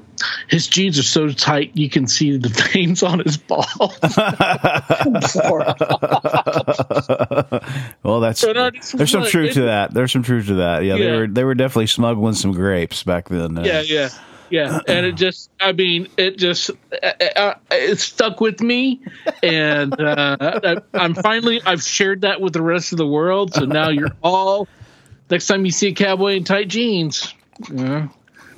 his 0.47 0.67
jeans 0.67 0.99
are 0.99 1.03
so 1.03 1.29
tight 1.29 1.71
you 1.75 1.89
can 1.89 2.07
see 2.07 2.37
the 2.37 2.49
veins 2.73 3.03
on 3.03 3.19
his 3.19 3.37
balls. 3.37 3.67
well, 8.03 8.19
that's 8.19 8.41
there's 8.41 9.11
some 9.11 9.25
truth 9.25 9.53
to 9.53 9.63
that. 9.63 9.93
There's 9.93 10.11
some 10.11 10.23
truth 10.23 10.47
to 10.47 10.55
that. 10.55 10.83
Yeah, 10.83 10.95
yeah, 10.95 11.05
they 11.05 11.17
were 11.17 11.27
they 11.27 11.43
were 11.43 11.55
definitely 11.55 11.87
smuggling 11.87 12.33
some 12.33 12.51
grapes 12.51 13.03
back 13.03 13.29
then. 13.29 13.57
Uh, 13.57 13.63
yeah, 13.63 13.81
yeah. 13.81 14.09
Yeah, 14.51 14.79
and 14.87 15.05
it 15.05 15.13
just, 15.13 15.51
I 15.59 15.73
mean, 15.73 16.07
it 16.17 16.39
just, 16.39 16.71
uh, 17.03 17.11
uh 17.35 17.53
it 17.69 17.99
stuck 17.99 18.41
with 18.41 18.61
me. 18.61 18.99
And 19.43 19.93
uh, 19.99 20.81
I'm 20.91 21.13
finally, 21.13 21.61
I've 21.63 21.83
shared 21.83 22.21
that 22.21 22.41
with 22.41 22.53
the 22.53 22.63
rest 22.63 22.91
of 22.91 22.97
the 22.97 23.05
world. 23.05 23.53
So 23.53 23.65
now 23.65 23.89
you're 23.89 24.09
all 24.23 24.67
next 25.29 25.47
time 25.47 25.65
you 25.65 25.71
see 25.71 25.87
a 25.87 25.93
cowboy 25.93 26.35
in 26.35 26.43
tight 26.43 26.67
jeans, 26.67 27.33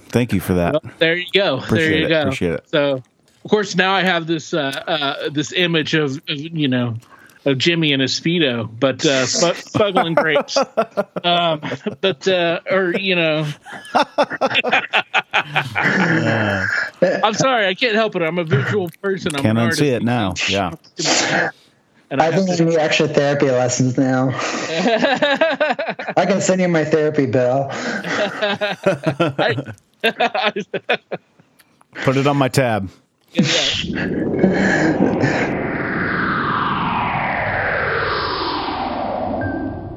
thank 0.09 0.33
you 0.33 0.39
for 0.39 0.53
that. 0.55 0.73
Well, 0.73 0.93
there 0.99 1.15
you 1.15 1.27
go. 1.33 1.57
Appreciate 1.57 1.89
there 1.89 1.97
you 1.99 2.05
it. 2.05 2.09
go. 2.09 2.21
Appreciate 2.21 2.53
it. 2.53 2.69
So, 2.69 3.03
of 3.43 3.49
course, 3.49 3.75
now 3.75 3.93
I 3.93 4.03
have 4.03 4.27
this 4.27 4.53
uh, 4.53 4.83
uh, 4.87 5.29
this 5.29 5.51
image 5.53 5.93
of, 5.93 6.17
of, 6.17 6.37
you 6.37 6.67
know 6.67 6.97
of 7.45 7.57
Jimmy 7.57 7.91
in 7.91 8.01
a 8.01 8.05
speedo, 8.05 8.69
but 8.79 9.05
uh, 9.05 9.25
smuggling 9.55 10.13
grapes. 10.13 10.57
Um, 10.57 11.61
but 12.01 12.27
uh, 12.27 12.59
or 12.69 12.95
you 12.97 13.15
know. 13.15 13.47
I'm 17.03 17.33
sorry, 17.33 17.67
I 17.67 17.73
can't 17.73 17.95
help 17.95 18.15
it. 18.15 18.21
I'm 18.21 18.37
a 18.37 18.43
visual 18.43 18.89
person. 19.01 19.35
I'm 19.35 19.41
Can't 19.41 19.57
an 19.57 19.69
unsee 19.69 19.69
artist. 19.69 19.81
it 19.81 20.03
now. 20.03 20.33
Yeah. 20.49 21.49
And 22.11 22.21
I 22.21 22.25
I 22.27 22.31
have 22.31 22.45
think 22.45 22.57
to- 22.57 22.63
I 22.63 22.65
need 22.67 22.77
extra 22.77 23.07
therapy 23.07 23.49
lessons 23.49 23.97
now. 23.97 24.29
I 26.17 26.25
can 26.27 26.41
send 26.41 26.59
you 26.59 26.67
my 26.67 26.83
therapy 26.83 27.25
bill. 27.25 27.69
Put 32.03 32.17
it 32.17 32.27
on 32.27 32.35
my 32.37 32.49
tab. 32.49 32.89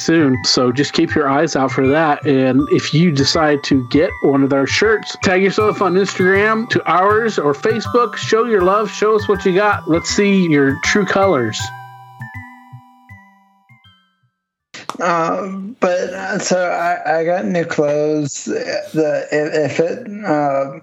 soon. 0.00 0.36
So 0.44 0.72
just 0.72 0.92
keep 0.92 1.14
your 1.14 1.28
eyes 1.28 1.56
out 1.56 1.70
for 1.70 1.86
that. 1.88 2.26
And 2.26 2.66
if 2.70 2.94
you 2.94 3.12
decide 3.12 3.62
to 3.64 3.86
get 3.88 4.10
one 4.22 4.42
of 4.42 4.52
our 4.52 4.66
shirts, 4.66 5.16
tag 5.22 5.42
yourself 5.42 5.82
on 5.82 5.94
Instagram 5.94 6.68
to 6.70 6.90
ours 6.90 7.38
or 7.38 7.52
Facebook. 7.52 8.16
Show 8.16 8.44
your 8.46 8.62
love. 8.62 8.90
Show 8.90 9.16
us 9.16 9.28
what 9.28 9.44
you 9.44 9.54
got. 9.54 9.88
Let's 9.88 10.10
see 10.10 10.46
your 10.48 10.80
true 10.82 11.06
colors. 11.06 11.60
Um, 15.00 15.76
but 15.80 16.10
uh, 16.10 16.38
so 16.38 16.62
I, 16.62 17.20
I 17.20 17.24
got 17.24 17.46
new 17.46 17.64
clothes. 17.64 18.44
The 18.44 19.26
if, 19.32 19.70
if 19.70 19.80
it 19.80 20.24
uh, 20.24 20.80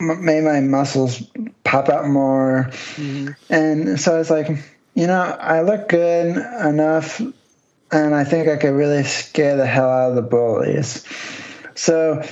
m- 0.00 0.24
made 0.24 0.44
my 0.44 0.60
muscles 0.60 1.22
pop 1.64 1.88
out 1.88 2.06
more, 2.06 2.70
and 3.50 3.98
so 3.98 4.14
I 4.14 4.18
was 4.18 4.30
like, 4.30 4.48
you 4.94 5.06
know, 5.06 5.20
I 5.20 5.62
look 5.62 5.88
good 5.88 6.36
enough, 6.36 7.20
and 7.92 8.14
I 8.14 8.24
think 8.24 8.48
I 8.48 8.56
could 8.56 8.74
really 8.74 9.04
scare 9.04 9.56
the 9.56 9.66
hell 9.66 9.88
out 9.88 10.10
of 10.10 10.16
the 10.16 10.22
bullies. 10.22 11.04
So 11.74 12.22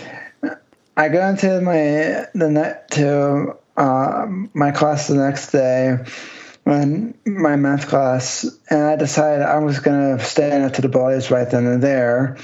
I 0.97 1.09
go 1.09 1.27
into 1.27 1.61
my 1.61 2.27
the 2.35 2.51
net 2.51 2.91
to 2.93 3.57
uh, 3.77 4.27
my 4.53 4.71
class 4.71 5.09
the 5.09 5.17
next 5.17 5.51
day 5.51 5.99
when 6.65 7.15
my 7.27 7.57
math 7.57 7.89
class, 7.89 8.45
and 8.71 8.83
I 8.83 8.97
decided 8.97 9.43
I 9.43 9.59
was 9.59 9.81
going 9.81 10.17
to 10.17 10.25
stand 10.25 10.65
up 10.65 10.73
to 10.75 10.83
the 10.83 10.89
bullies 10.89 11.31
right 11.31 11.49
then 11.49 11.67
and 11.67 11.83
there. 11.83 12.39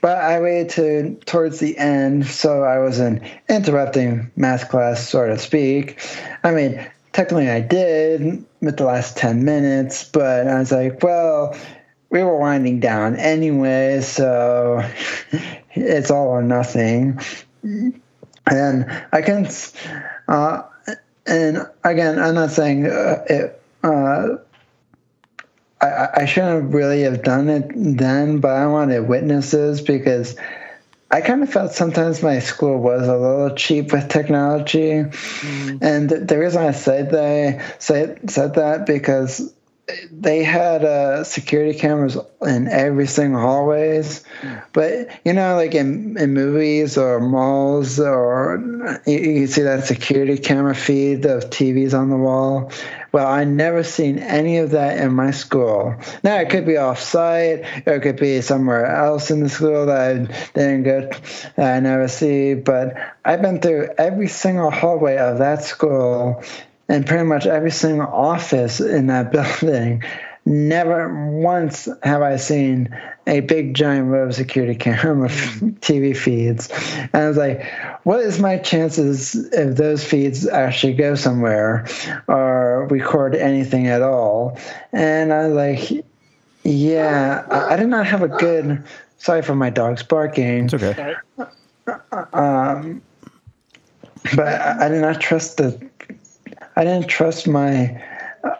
But 0.00 0.18
I 0.18 0.40
waited 0.40 0.70
to 0.70 1.14
towards 1.24 1.58
the 1.60 1.76
end, 1.78 2.26
so 2.26 2.62
I 2.62 2.78
wasn't 2.78 3.22
interrupting 3.48 4.30
math 4.36 4.68
class, 4.68 5.08
so 5.08 5.26
to 5.26 5.38
speak. 5.38 5.98
I 6.44 6.52
mean, 6.52 6.86
technically 7.12 7.48
I 7.48 7.60
did 7.60 8.44
with 8.60 8.76
the 8.76 8.84
last 8.84 9.16
10 9.16 9.44
minutes, 9.44 10.04
but 10.04 10.46
I 10.46 10.58
was 10.58 10.70
like, 10.70 11.02
well, 11.02 11.56
we 12.14 12.22
were 12.22 12.38
winding 12.38 12.78
down 12.78 13.16
anyway, 13.16 14.00
so 14.00 14.88
it's 15.72 16.12
all 16.12 16.28
or 16.28 16.42
nothing. 16.42 17.18
And 18.46 19.06
I 19.12 19.20
can, 19.20 19.48
uh, 20.28 20.62
and 21.26 21.66
again, 21.82 22.20
I'm 22.20 22.36
not 22.36 22.52
saying 22.52 22.86
uh, 22.86 23.24
it. 23.28 23.60
Uh, 23.82 24.36
I, 25.80 26.08
I 26.14 26.24
shouldn't 26.26 26.72
really 26.72 27.02
have 27.02 27.24
done 27.24 27.48
it 27.50 27.72
then, 27.74 28.38
but 28.38 28.52
I 28.52 28.68
wanted 28.68 29.08
witnesses 29.08 29.82
because 29.82 30.36
I 31.10 31.20
kind 31.20 31.42
of 31.42 31.52
felt 31.52 31.72
sometimes 31.72 32.22
my 32.22 32.38
school 32.38 32.78
was 32.78 33.08
a 33.08 33.16
little 33.16 33.56
cheap 33.56 33.92
with 33.92 34.08
technology, 34.08 34.92
and 34.92 36.08
the 36.08 36.36
reason 36.38 36.62
I 36.62 36.70
said 36.70 37.10
that 37.10 37.82
said 37.82 38.30
said 38.30 38.54
that 38.54 38.86
because 38.86 39.52
they 40.10 40.42
had 40.42 40.84
uh, 40.84 41.24
security 41.24 41.78
cameras 41.78 42.16
in 42.40 42.68
every 42.68 43.06
single 43.06 43.40
hallways, 43.40 44.24
but 44.72 45.08
you 45.24 45.32
know, 45.34 45.56
like 45.56 45.74
in, 45.74 46.16
in 46.16 46.32
movies 46.32 46.96
or 46.96 47.20
malls, 47.20 48.00
or 48.00 48.62
you, 49.06 49.18
you 49.18 49.46
see 49.46 49.62
that 49.62 49.84
security 49.84 50.38
camera 50.38 50.74
feed 50.74 51.26
of 51.26 51.50
TVs 51.50 51.98
on 51.98 52.08
the 52.08 52.16
wall. 52.16 52.72
Well, 53.12 53.26
I 53.26 53.44
never 53.44 53.84
seen 53.84 54.18
any 54.18 54.58
of 54.58 54.70
that 54.70 54.98
in 54.98 55.12
my 55.12 55.30
school. 55.30 55.94
Now 56.24 56.36
it 56.36 56.48
could 56.48 56.66
be 56.66 56.78
off 56.78 57.00
site, 57.00 57.64
or 57.86 57.94
it 57.94 58.00
could 58.00 58.16
be 58.16 58.40
somewhere 58.40 58.86
else 58.86 59.30
in 59.30 59.40
the 59.40 59.48
school 59.50 59.86
that 59.86 60.00
I 60.00 60.48
didn't 60.54 60.82
go, 60.84 61.10
I 61.62 61.80
never 61.80 62.08
see. 62.08 62.54
But 62.54 62.96
I've 63.24 63.42
been 63.42 63.60
through 63.60 63.90
every 63.98 64.28
single 64.28 64.70
hallway 64.70 65.18
of 65.18 65.38
that 65.38 65.62
school 65.62 66.42
and 66.88 67.06
pretty 67.06 67.24
much 67.24 67.46
every 67.46 67.70
single 67.70 68.06
office 68.06 68.80
in 68.80 69.06
that 69.08 69.32
building. 69.60 70.02
Never 70.46 71.30
once 71.30 71.88
have 72.02 72.20
I 72.20 72.36
seen 72.36 72.94
a 73.26 73.40
big 73.40 73.72
giant 73.72 74.08
row 74.08 74.26
of 74.28 74.34
security 74.34 74.74
camera 74.74 75.28
TV 75.30 76.14
feeds. 76.14 76.68
And 76.98 77.14
I 77.14 77.28
was 77.28 77.38
like, 77.38 77.64
what 78.02 78.20
is 78.20 78.38
my 78.38 78.58
chances 78.58 79.34
if 79.34 79.76
those 79.76 80.04
feeds 80.04 80.46
actually 80.46 80.92
go 80.92 81.14
somewhere 81.14 81.86
or 82.28 82.86
record 82.88 83.34
anything 83.34 83.86
at 83.86 84.02
all? 84.02 84.58
And 84.92 85.32
I 85.32 85.48
was 85.48 85.54
like, 85.54 86.04
yeah, 86.64 87.46
I, 87.50 87.76
did 87.76 87.88
not 87.88 88.06
have 88.06 88.22
a 88.22 88.28
good. 88.28 88.82
Sorry 89.18 89.42
for 89.42 89.54
my 89.54 89.70
dog's 89.70 90.02
barking. 90.02 90.64
It's 90.64 90.74
okay. 90.74 91.14
Um, 92.32 93.02
but 94.34 94.60
I 94.60 94.88
did 94.88 95.02
not 95.02 95.20
trust 95.20 95.58
the. 95.58 95.90
I 96.76 96.84
didn't 96.84 97.08
trust 97.08 97.46
my. 97.46 98.02
uh, 98.42 98.56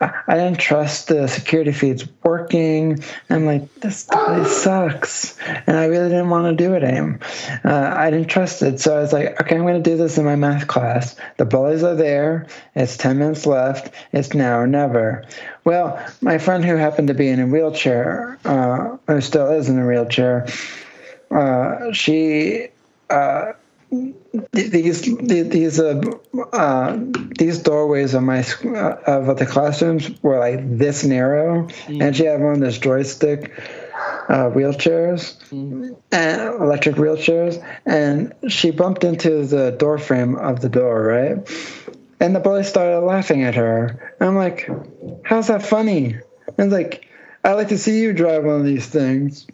I 0.00 0.34
didn't 0.34 0.58
trust 0.58 1.06
the 1.08 1.28
security 1.28 1.70
feeds 1.70 2.04
working. 2.24 3.04
I'm 3.30 3.46
like, 3.46 3.72
this 3.76 4.04
totally 4.04 4.48
sucks, 4.48 5.38
and 5.66 5.76
I 5.76 5.84
really 5.86 6.08
didn't 6.08 6.28
want 6.30 6.58
to 6.58 6.64
do 6.64 6.74
it. 6.74 6.82
Aim. 6.82 7.20
Uh, 7.64 7.94
I 7.96 8.10
didn't 8.10 8.26
trust 8.28 8.62
it, 8.62 8.80
so 8.80 8.96
I 8.96 9.00
was 9.00 9.12
like, 9.12 9.40
okay, 9.40 9.54
I'm 9.54 9.62
going 9.62 9.80
to 9.80 9.90
do 9.90 9.96
this 9.96 10.18
in 10.18 10.24
my 10.24 10.34
math 10.34 10.66
class. 10.66 11.14
The 11.36 11.44
bullies 11.44 11.84
are 11.84 11.94
there. 11.94 12.48
It's 12.74 12.96
ten 12.96 13.18
minutes 13.18 13.46
left. 13.46 13.94
It's 14.12 14.34
now 14.34 14.58
or 14.58 14.66
never. 14.66 15.24
Well, 15.64 16.04
my 16.20 16.38
friend 16.38 16.64
who 16.64 16.74
happened 16.74 17.08
to 17.08 17.14
be 17.14 17.28
in 17.28 17.38
a 17.38 17.46
wheelchair, 17.46 18.38
uh, 18.44 18.96
who 19.06 19.20
still 19.20 19.52
is 19.52 19.68
in 19.68 19.78
a 19.78 19.86
wheelchair, 19.86 20.48
uh, 21.30 21.92
she 21.92 22.68
uh, 23.08 23.52
these 24.52 25.02
these 25.02 25.78
uh, 25.78 26.00
uh, 26.52 26.98
these 27.38 27.58
doorways 27.58 28.14
of 28.14 28.22
my 28.22 28.40
uh, 28.64 28.96
of 29.06 29.38
the 29.38 29.46
classrooms 29.46 30.10
were 30.22 30.38
like 30.38 30.78
this 30.78 31.04
narrow, 31.04 31.68
and 31.88 32.16
she 32.16 32.24
had 32.24 32.40
one 32.40 32.54
of 32.54 32.60
those 32.60 32.78
joystick 32.78 33.52
uh, 34.28 34.48
wheelchairs, 34.50 35.36
and 36.12 36.62
electric 36.62 36.96
wheelchairs, 36.96 37.62
and 37.84 38.32
she 38.48 38.70
bumped 38.70 39.04
into 39.04 39.44
the 39.44 39.72
door 39.72 39.98
frame 39.98 40.36
of 40.36 40.60
the 40.60 40.68
door, 40.68 41.02
right? 41.02 41.36
And 42.18 42.34
the 42.34 42.40
bully 42.40 42.64
started 42.64 43.00
laughing 43.00 43.42
at 43.42 43.54
her. 43.54 44.14
And 44.18 44.30
I'm 44.30 44.36
like, 44.36 44.68
"How's 45.24 45.48
that 45.48 45.62
funny?" 45.62 46.16
And 46.56 46.72
like, 46.72 47.06
"I 47.44 47.52
like 47.52 47.68
to 47.68 47.78
see 47.78 48.00
you 48.00 48.12
drive 48.14 48.44
one 48.44 48.60
of 48.60 48.64
these 48.64 48.86
things." 48.86 49.46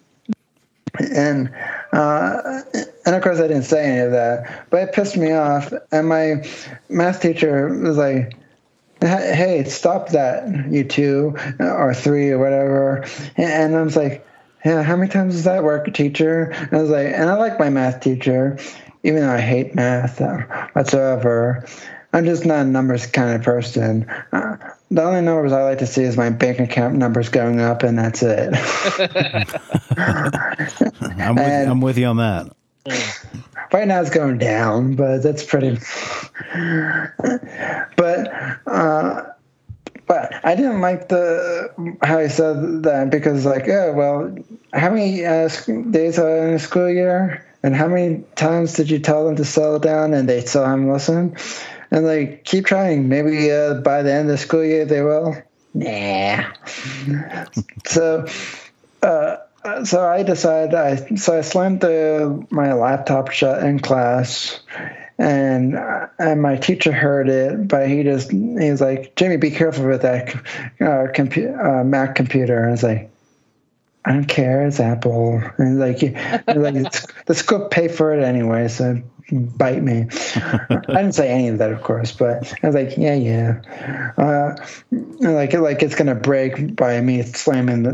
and 1.00 1.52
uh, 1.92 2.62
and 3.08 3.16
of 3.16 3.22
course 3.22 3.38
I 3.38 3.48
didn't 3.48 3.62
say 3.62 3.84
any 3.84 4.00
of 4.00 4.12
that, 4.12 4.66
but 4.68 4.82
it 4.82 4.92
pissed 4.92 5.16
me 5.16 5.32
off. 5.32 5.72
And 5.90 6.08
my 6.08 6.46
math 6.90 7.22
teacher 7.22 7.68
was 7.68 7.96
like, 7.96 8.36
"Hey, 9.00 9.64
stop 9.64 10.10
that, 10.10 10.70
you 10.70 10.84
two 10.84 11.34
or 11.58 11.94
three 11.94 12.30
or 12.30 12.38
whatever." 12.38 13.06
And 13.36 13.74
I 13.74 13.82
was 13.82 13.96
like, 13.96 14.26
"Yeah, 14.62 14.82
how 14.82 14.96
many 14.96 15.10
times 15.10 15.34
does 15.34 15.44
that 15.44 15.64
work, 15.64 15.92
teacher?" 15.94 16.50
And 16.50 16.74
I 16.74 16.82
was 16.82 16.90
like, 16.90 17.06
"And 17.06 17.30
I 17.30 17.34
like 17.34 17.58
my 17.58 17.70
math 17.70 18.00
teacher." 18.00 18.58
even 19.04 19.22
though 19.22 19.32
I 19.32 19.40
hate 19.40 19.74
math 19.74 20.20
whatsoever, 20.74 21.64
I'm 22.12 22.24
just 22.24 22.44
not 22.44 22.60
a 22.60 22.64
numbers 22.64 23.06
kind 23.06 23.34
of 23.34 23.42
person. 23.42 24.08
Uh, 24.32 24.56
the 24.90 25.02
only 25.02 25.20
numbers 25.20 25.52
I 25.52 25.62
like 25.62 25.78
to 25.78 25.86
see 25.86 26.02
is 26.02 26.16
my 26.16 26.30
bank 26.30 26.58
account 26.58 26.96
numbers 26.96 27.28
going 27.28 27.60
up, 27.60 27.82
and 27.82 27.98
that's 27.98 28.22
it. 28.22 28.54
I'm 29.96 31.34
with, 31.36 31.44
and 31.44 31.70
I'm 31.70 31.80
with 31.80 31.98
you 31.98 32.06
on 32.06 32.16
that. 32.16 32.50
Right 33.72 33.86
now 33.86 34.00
it's 34.00 34.10
going 34.10 34.38
down, 34.38 34.94
but 34.94 35.22
that's 35.22 35.44
pretty. 35.44 35.78
but 37.96 38.32
uh, 38.66 39.24
but 40.06 40.44
I 40.44 40.54
didn't 40.54 40.80
like 40.80 41.08
the 41.08 41.96
how 42.02 42.18
he 42.18 42.28
said 42.28 42.82
that 42.84 43.10
because 43.10 43.44
like 43.44 43.68
oh 43.68 43.92
well, 43.92 44.34
how 44.72 44.90
many 44.90 45.24
uh, 45.24 45.48
days 45.90 46.18
are 46.18 46.48
in 46.48 46.54
a 46.54 46.58
school 46.58 46.88
year, 46.88 47.44
and 47.62 47.76
how 47.76 47.88
many 47.88 48.24
times 48.36 48.72
did 48.72 48.90
you 48.90 48.98
tell 48.98 49.26
them 49.26 49.36
to 49.36 49.44
settle 49.44 49.78
down, 49.78 50.14
and 50.14 50.28
they 50.28 50.40
still 50.40 50.64
haven't 50.64 50.90
listened? 50.90 51.36
and 51.90 52.04
like 52.04 52.44
keep 52.44 52.66
trying. 52.66 53.08
Maybe 53.08 53.50
uh, 53.50 53.74
by 53.74 54.02
the 54.02 54.12
end 54.12 54.30
of 54.30 54.32
the 54.32 54.38
school 54.38 54.64
year 54.64 54.84
they 54.84 55.02
will. 55.02 55.36
Nah. 55.74 56.44
so, 57.86 58.26
uh, 59.02 59.36
so 59.84 60.06
I 60.06 60.22
decided 60.22 60.74
I 60.74 60.96
so 61.16 61.38
I 61.38 61.40
slammed 61.42 61.80
the, 61.80 62.46
my 62.50 62.72
laptop 62.72 63.30
shut 63.30 63.62
in 63.62 63.78
class, 63.78 64.60
and 65.18 65.78
and 66.18 66.42
my 66.42 66.56
teacher 66.56 66.92
heard 66.92 67.28
it, 67.28 67.68
but 67.68 67.88
he 67.88 68.02
just 68.02 68.30
he 68.30 68.70
was 68.70 68.80
like, 68.80 69.14
Jimmy, 69.16 69.36
be 69.36 69.50
careful 69.50 69.86
with 69.86 70.02
that 70.02 70.34
uh, 70.80 71.80
uh, 71.80 71.84
Mac 71.84 72.14
computer. 72.14 72.58
And 72.58 72.68
I 72.68 72.70
was 72.72 72.82
like. 72.82 73.10
I 74.04 74.12
don't 74.12 74.24
care. 74.24 74.66
It's 74.66 74.80
Apple, 74.80 75.42
and 75.58 75.78
like, 75.78 76.00
like 76.00 76.46
the 77.26 77.34
school 77.34 77.68
pay 77.68 77.88
for 77.88 78.14
it 78.14 78.22
anyway, 78.22 78.68
so 78.68 79.02
bite 79.32 79.82
me. 79.82 80.06
I 80.36 80.80
didn't 80.86 81.12
say 81.12 81.28
any 81.28 81.48
of 81.48 81.58
that, 81.58 81.72
of 81.72 81.82
course, 81.82 82.12
but 82.12 82.52
I 82.62 82.66
was 82.66 82.74
like, 82.74 82.96
yeah, 82.96 83.14
yeah. 83.14 84.12
Uh, 84.16 84.56
like, 85.20 85.52
like 85.52 85.82
it's 85.82 85.94
gonna 85.94 86.14
break 86.14 86.76
by 86.76 87.00
me 87.00 87.22
slamming 87.22 87.82
the 87.82 87.92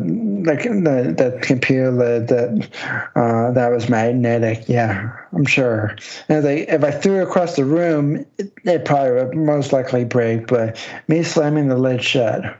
like 0.49 0.63
the 0.63 1.15
the 1.17 1.39
computer 1.43 1.91
lid 1.91 2.29
that 2.29 2.69
uh, 3.17 3.51
that 3.53 3.71
was 3.71 3.89
magnetic. 3.89 4.69
Yeah, 4.69 5.17
I'm 5.33 5.45
sure. 5.45 5.97
And 6.29 6.45
like, 6.45 6.69
if 6.69 6.85
I 6.85 6.91
threw 6.91 7.21
it 7.21 7.25
across 7.25 7.57
the 7.57 7.65
room, 7.65 8.25
it, 8.39 8.53
it 8.65 8.85
probably 8.85 9.13
would 9.13 9.37
most 9.37 9.73
likely 9.73 10.05
break. 10.05 10.47
But 10.47 10.79
me 11.09 11.23
slamming 11.23 11.69
the 11.69 11.77
lid 11.77 12.03
shut, 12.03 12.59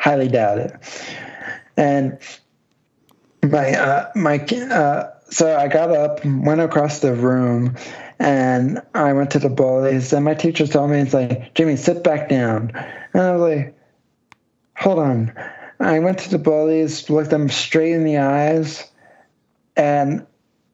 highly 0.00 0.28
doubt 0.28 0.58
it. 0.58 0.72
And 1.76 2.18
my 3.42 3.74
uh, 3.74 4.10
my 4.14 4.38
uh, 4.38 5.10
so 5.30 5.56
I 5.56 5.68
got 5.68 5.90
up, 5.90 6.24
went 6.24 6.60
across 6.60 7.00
the 7.00 7.14
room, 7.14 7.76
and 8.18 8.80
I 8.94 9.12
went 9.12 9.30
to 9.32 9.38
the 9.38 9.48
bullies. 9.48 10.12
And 10.12 10.24
my 10.24 10.34
teacher 10.34 10.66
told 10.66 10.90
me, 10.90 11.00
"It's 11.00 11.14
like 11.14 11.54
Jimmy, 11.54 11.76
sit 11.76 12.04
back 12.04 12.28
down." 12.28 12.72
And 13.12 13.22
I 13.22 13.32
was 13.32 13.40
like, 13.40 13.78
"Hold 14.76 14.98
on." 14.98 15.32
I 15.80 15.98
went 15.98 16.18
to 16.18 16.30
the 16.30 16.38
bullies, 16.38 17.10
looked 17.10 17.30
them 17.30 17.48
straight 17.48 17.92
in 17.92 18.04
the 18.04 18.18
eyes, 18.18 18.90
and 19.76 20.26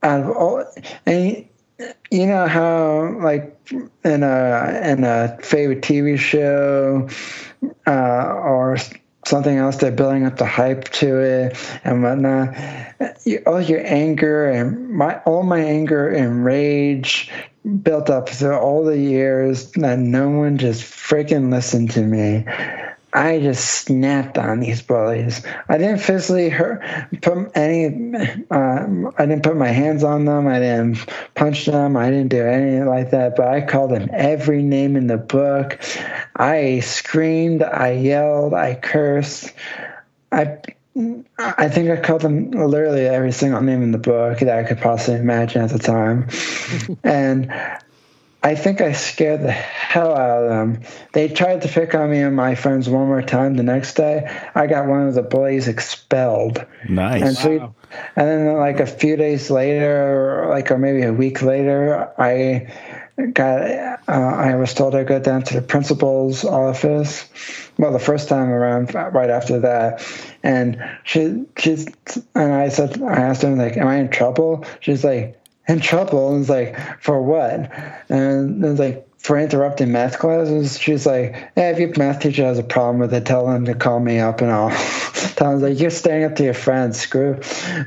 out 0.02 0.20
of 0.20 0.30
all, 0.30 0.64
and 1.06 1.48
you 2.10 2.26
know 2.26 2.46
how 2.46 3.16
like 3.20 3.56
in 4.04 4.22
a 4.22 4.80
in 4.84 5.04
a 5.04 5.38
favorite 5.42 5.82
TV 5.82 6.18
show 6.18 7.08
uh, 7.86 7.90
or 7.90 8.76
something 9.24 9.56
else. 9.56 9.76
They're 9.76 9.90
building 9.90 10.24
up 10.24 10.36
the 10.36 10.46
hype 10.46 10.84
to 10.90 11.20
it 11.20 11.80
and 11.84 12.02
whatnot. 12.02 12.56
All 13.46 13.60
your 13.60 13.84
anger 13.84 14.48
and 14.50 14.90
my 14.90 15.18
all 15.24 15.42
my 15.42 15.60
anger 15.60 16.08
and 16.08 16.44
rage 16.44 17.30
built 17.82 18.08
up 18.08 18.28
through 18.28 18.56
all 18.56 18.84
the 18.84 18.98
years 18.98 19.70
that 19.72 19.98
no 19.98 20.30
one 20.30 20.58
just 20.58 20.82
freaking 20.82 21.50
listened 21.50 21.90
to 21.92 22.02
me. 22.02 22.44
I 23.12 23.40
just 23.40 23.64
snapped 23.64 24.38
on 24.38 24.60
these 24.60 24.82
bullies. 24.82 25.44
I 25.68 25.78
didn't 25.78 25.98
physically 25.98 26.48
hurt, 26.48 26.82
put 27.20 27.50
any. 27.56 27.86
Uh, 28.50 29.10
I 29.18 29.26
didn't 29.26 29.42
put 29.42 29.56
my 29.56 29.68
hands 29.68 30.04
on 30.04 30.24
them. 30.24 30.46
I 30.46 30.60
didn't 30.60 31.06
punch 31.34 31.66
them. 31.66 31.96
I 31.96 32.10
didn't 32.10 32.28
do 32.28 32.46
anything 32.46 32.86
like 32.86 33.10
that. 33.10 33.34
But 33.36 33.48
I 33.48 33.62
called 33.62 33.90
them 33.90 34.08
every 34.12 34.62
name 34.62 34.96
in 34.96 35.08
the 35.08 35.16
book. 35.16 35.80
I 36.36 36.80
screamed. 36.80 37.62
I 37.62 37.92
yelled. 37.92 38.54
I 38.54 38.74
cursed. 38.74 39.52
I. 40.30 40.58
I 41.38 41.68
think 41.68 41.88
I 41.88 41.96
called 42.00 42.22
them 42.22 42.50
literally 42.50 43.06
every 43.06 43.30
single 43.30 43.60
name 43.62 43.82
in 43.82 43.92
the 43.92 43.98
book 43.98 44.40
that 44.40 44.58
I 44.58 44.64
could 44.64 44.80
possibly 44.80 45.20
imagine 45.20 45.62
at 45.62 45.70
the 45.70 45.78
time, 45.78 46.28
and 47.04 47.52
I 48.42 48.54
think 48.54 48.80
I 48.80 48.92
scared 48.92 49.42
the 49.42 49.52
hell 49.52 50.16
out 50.16 50.44
of 50.44 50.48
them. 50.48 50.82
They 51.12 51.28
tried 51.28 51.60
to 51.62 51.68
pick 51.68 51.94
on 51.94 52.10
me 52.10 52.20
and 52.20 52.34
my 52.34 52.54
friends 52.54 52.88
one 52.88 53.06
more 53.06 53.20
time 53.20 53.56
the 53.56 53.62
next 53.62 53.94
day. 53.94 54.24
I 54.54 54.66
got 54.66 54.86
one 54.86 55.06
of 55.06 55.14
the 55.14 55.22
bullies 55.22 55.68
expelled. 55.68 56.64
Nice. 56.88 57.22
And, 57.22 57.36
so, 57.36 57.56
wow. 57.58 57.74
and 58.16 58.28
then, 58.28 58.56
like 58.56 58.80
a 58.80 58.86
few 58.86 59.16
days 59.16 59.50
later, 59.50 60.46
like 60.48 60.70
or 60.70 60.78
maybe 60.78 61.02
a 61.02 61.12
week 61.12 61.42
later, 61.42 62.10
I 62.18 62.72
got. 63.34 63.60
Uh, 64.08 64.12
I 64.12 64.56
was 64.56 64.72
told 64.74 64.92
to 64.92 65.04
go 65.04 65.20
down 65.20 65.42
to 65.42 65.54
the 65.54 65.62
principal's 65.62 66.44
office. 66.44 67.28
Well, 67.78 67.92
the 67.92 67.98
first 67.98 68.28
time 68.28 68.48
around, 68.48 68.94
right 68.94 69.30
after 69.30 69.60
that, 69.60 70.04
and 70.42 70.82
she 71.04 71.44
she's 71.58 71.86
and 72.34 72.52
I 72.52 72.68
said 72.70 73.00
I 73.02 73.16
asked 73.16 73.42
her 73.42 73.54
like, 73.54 73.76
"Am 73.76 73.86
I 73.86 73.96
in 73.96 74.08
trouble?" 74.08 74.64
She's 74.80 75.04
like 75.04 75.39
in 75.70 75.80
trouble. 75.80 76.32
And 76.32 76.40
it's 76.40 76.50
like, 76.50 76.76
for 77.00 77.22
what? 77.22 77.70
And 78.10 78.64
it's 78.64 78.78
like, 78.78 79.06
for 79.20 79.38
interrupting 79.38 79.92
math 79.92 80.18
classes. 80.18 80.78
She's 80.78 81.04
like, 81.04 81.34
hey, 81.54 81.70
if 81.70 81.78
your 81.78 81.92
math 81.98 82.20
teacher 82.20 82.42
has 82.44 82.58
a 82.58 82.62
problem 82.62 83.00
with 83.00 83.12
it, 83.12 83.26
tell 83.26 83.46
them 83.46 83.66
to 83.66 83.74
call 83.74 84.00
me 84.00 84.18
up 84.18 84.40
and 84.40 84.50
I'll 84.50 84.70
tell 85.36 85.52
them, 85.52 85.60
like, 85.60 85.78
you're 85.78 85.90
staying 85.90 86.24
up 86.24 86.36
to 86.36 86.42
your 86.42 86.54
friends, 86.54 86.98
screw. 86.98 87.38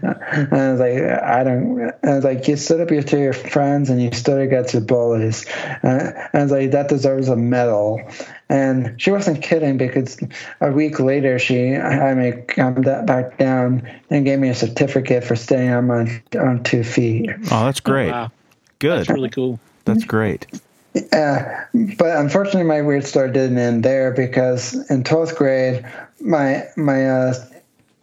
And 0.03 0.53
I 0.53 0.71
was 0.71 0.79
like, 0.79 1.01
I 1.01 1.43
don't, 1.43 1.79
And 1.81 2.11
I 2.11 2.15
was 2.15 2.23
like, 2.23 2.47
you 2.47 2.55
stood 2.55 2.81
up 2.81 3.07
to 3.07 3.19
your 3.19 3.33
friends 3.33 3.89
and 3.89 3.99
you 3.99 4.11
stood 4.11 4.41
against 4.41 4.75
your 4.75 4.83
bullies. 4.83 5.47
And 5.81 6.15
I 6.33 6.43
was 6.43 6.51
like, 6.51 6.69
that 6.71 6.87
deserves 6.87 7.29
a 7.29 7.35
medal. 7.35 7.99
And 8.47 9.01
she 9.01 9.09
wasn't 9.09 9.41
kidding 9.41 9.77
because 9.77 10.19
a 10.61 10.71
week 10.71 10.99
later, 10.99 11.39
she 11.39 11.69
had 11.69 12.15
me 12.15 12.43
come 12.47 12.75
back 12.75 13.39
down 13.39 13.89
and 14.11 14.23
gave 14.23 14.37
me 14.37 14.49
a 14.49 14.55
certificate 14.55 15.23
for 15.23 15.35
staying 15.35 15.71
on 15.71 15.87
my 15.87 16.21
on 16.39 16.61
two 16.61 16.83
feet. 16.83 17.31
Oh, 17.49 17.65
that's 17.65 17.79
great. 17.79 18.09
Oh, 18.09 18.11
wow. 18.11 18.31
Good. 18.77 18.99
That's 18.99 19.09
really 19.09 19.29
cool. 19.29 19.59
That's 19.85 20.03
great. 20.03 20.45
Yeah, 20.93 21.65
but 21.73 22.17
unfortunately, 22.17 22.63
my 22.63 22.81
weird 22.81 23.05
story 23.05 23.31
didn't 23.31 23.57
end 23.57 23.83
there 23.83 24.11
because 24.11 24.89
in 24.91 25.03
twelfth 25.03 25.35
grade, 25.35 25.85
my 26.21 26.67
my 26.75 27.09
uh, 27.09 27.33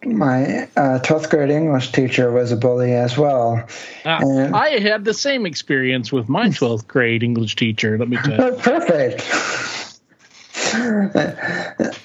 my 0.05 0.67
uh, 0.75 0.99
twelfth 0.99 1.29
grade 1.29 1.51
English 1.51 1.93
teacher 1.93 2.31
was 2.31 2.51
a 2.51 2.57
bully 2.57 2.93
as 2.93 3.17
well. 3.17 3.65
Uh, 4.03 4.19
and, 4.21 4.55
I 4.55 4.79
had 4.79 5.05
the 5.05 5.13
same 5.13 5.45
experience 5.45 6.11
with 6.11 6.27
my 6.27 6.49
twelfth 6.53 6.87
grade 6.87 7.23
English 7.23 7.55
teacher. 7.55 7.97
Let 7.97 8.09
me 8.09 8.17
tell 8.17 8.51
you. 8.51 8.57
Perfect. 8.59 9.25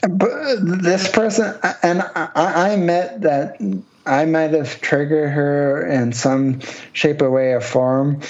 but 0.09 0.57
this 0.83 1.11
person, 1.11 1.59
and 1.83 2.03
I, 2.03 2.73
I 2.73 2.77
met 2.77 3.23
that 3.23 3.61
I 4.07 4.25
might 4.25 4.53
have 4.53 4.81
triggered 4.81 5.31
her 5.31 5.85
in 5.85 6.13
some 6.13 6.61
shape 6.93 7.23
or 7.23 7.31
way 7.31 7.53
or 7.53 7.61
form 7.61 8.21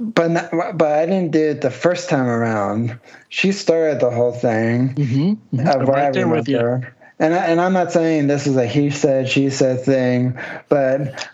but 0.00 0.30
not, 0.30 0.50
but 0.78 0.92
I 0.92 1.06
didn't 1.06 1.32
do 1.32 1.50
it 1.50 1.60
the 1.60 1.70
first 1.70 2.08
time 2.08 2.26
around. 2.26 2.98
She 3.28 3.52
started 3.52 4.00
the 4.00 4.10
whole 4.10 4.32
thing. 4.32 4.94
Mm-hmm. 4.94 5.56
mm-hmm. 5.56 5.84
right 5.84 6.12
there 6.12 6.28
with 6.28 6.48
you. 6.48 6.58
Her. 6.58 6.94
And 7.18 7.34
I, 7.34 7.46
and 7.46 7.60
I'm 7.60 7.72
not 7.72 7.92
saying 7.92 8.26
this 8.26 8.46
is 8.46 8.56
a 8.56 8.66
he 8.66 8.90
said 8.90 9.28
she 9.28 9.50
said 9.50 9.84
thing, 9.84 10.38
but 10.68 11.28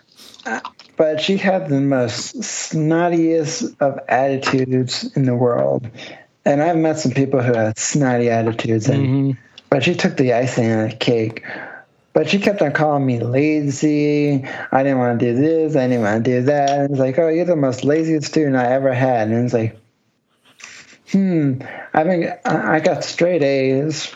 but 0.97 1.21
she 1.21 1.37
had 1.37 1.69
the 1.69 1.81
most 1.81 2.35
snottiest 2.35 3.75
of 3.79 3.99
attitudes 4.07 5.15
in 5.15 5.25
the 5.25 5.35
world. 5.35 5.89
And 6.45 6.61
I've 6.61 6.77
met 6.77 6.99
some 6.99 7.11
people 7.11 7.41
who 7.41 7.53
had 7.53 7.77
snotty 7.77 8.29
attitudes, 8.29 8.87
and 8.89 9.07
mm-hmm. 9.07 9.31
but 9.69 9.83
she 9.83 9.95
took 9.95 10.17
the 10.17 10.33
icing 10.33 10.71
on 10.71 10.89
the 10.89 10.95
cake. 10.95 11.43
But 12.13 12.29
she 12.29 12.39
kept 12.39 12.61
on 12.61 12.73
calling 12.73 13.05
me 13.05 13.19
lazy. 13.19 14.45
I 14.71 14.83
didn't 14.83 14.99
want 14.99 15.19
to 15.19 15.25
do 15.25 15.39
this. 15.39 15.75
I 15.75 15.87
didn't 15.87 16.01
want 16.01 16.25
to 16.25 16.31
do 16.31 16.41
that. 16.43 16.69
And 16.69 16.91
it's 16.91 16.99
like, 16.99 17.17
oh, 17.17 17.29
you're 17.29 17.45
the 17.45 17.55
most 17.55 17.85
laziest 17.85 18.27
student 18.27 18.57
I 18.57 18.73
ever 18.73 18.93
had. 18.93 19.29
And 19.29 19.45
it's 19.45 19.53
like, 19.53 19.77
hmm, 21.11 21.61
I 21.93 22.03
mean, 22.03 22.33
I 22.45 22.79
got 22.81 23.03
straight 23.03 23.43
A's. 23.43 24.13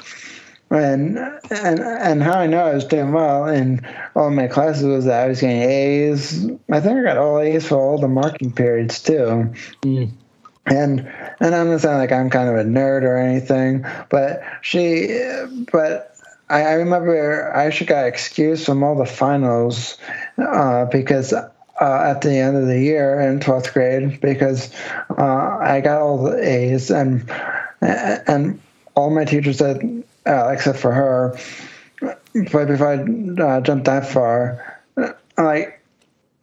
And 0.72 1.18
and 1.52 1.80
and 1.80 2.24
how 2.24 2.40
I 2.40 2.48
know 2.48 2.66
I 2.66 2.74
was 2.74 2.86
doing 2.86 3.12
well 3.12 3.46
in 3.46 3.86
all 4.16 4.32
my 4.32 4.48
classes 4.48 4.84
was 4.84 5.06
that 5.06 5.24
I 5.24 5.28
was 5.28 5.40
getting 5.40 5.62
A's. 5.62 6.44
I 6.72 6.82
think 6.82 7.00
I 7.00 7.04
got 7.04 7.18
all 7.18 7.40
A's 7.40 7.68
for 7.68 7.76
all 7.76 8.00
the 8.00 8.08
marking 8.08 8.52
periods 8.52 9.02
too. 9.02 9.54
Mm. 9.84 10.12
And 10.66 11.08
and 11.40 11.56
I'm 11.56 11.70
not 11.70 11.82
saying 11.82 11.98
like 11.98 12.12
I'm 12.12 12.32
kind 12.32 12.50
of 12.50 12.56
a 12.56 12.68
nerd 12.68 13.04
or 13.04 13.16
anything, 13.16 13.86
but 14.10 14.42
she, 14.62 15.08
but 15.72 16.15
I, 16.50 16.62
I 16.62 16.74
remember 16.74 17.52
I 17.56 17.66
actually 17.66 17.88
got 17.88 18.08
excused 18.08 18.66
from 18.66 18.84
all 18.84 18.96
the 18.96 19.06
finals 19.06 19.98
uh, 20.38 20.86
because 20.86 21.34
uh, 21.34 21.50
at 21.82 22.22
the 22.22 22.34
end 22.34 22.58
of 22.58 22.68
the 22.68 22.80
year 22.80 23.20
in 23.22 23.40
12th 23.40 23.74
grade 23.74 24.22
because 24.22 24.74
uh, 25.18 25.58
I 25.62 25.82
got 25.82 26.02
all 26.02 26.24
the 26.24 26.38
A's 26.38 26.92
and 26.92 27.30
and 27.82 28.60
all 28.96 29.10
my 29.10 29.26
teachers 29.26 29.58
said, 29.58 30.04
uh, 30.26 30.48
except 30.50 30.80
for 30.80 30.92
her, 30.92 31.38
but 32.52 32.68
before 32.68 32.88
I 32.88 33.42
uh, 33.42 33.62
jumped 33.62 33.86
that 33.86 34.08
far, 34.10 34.82
like 35.38 35.82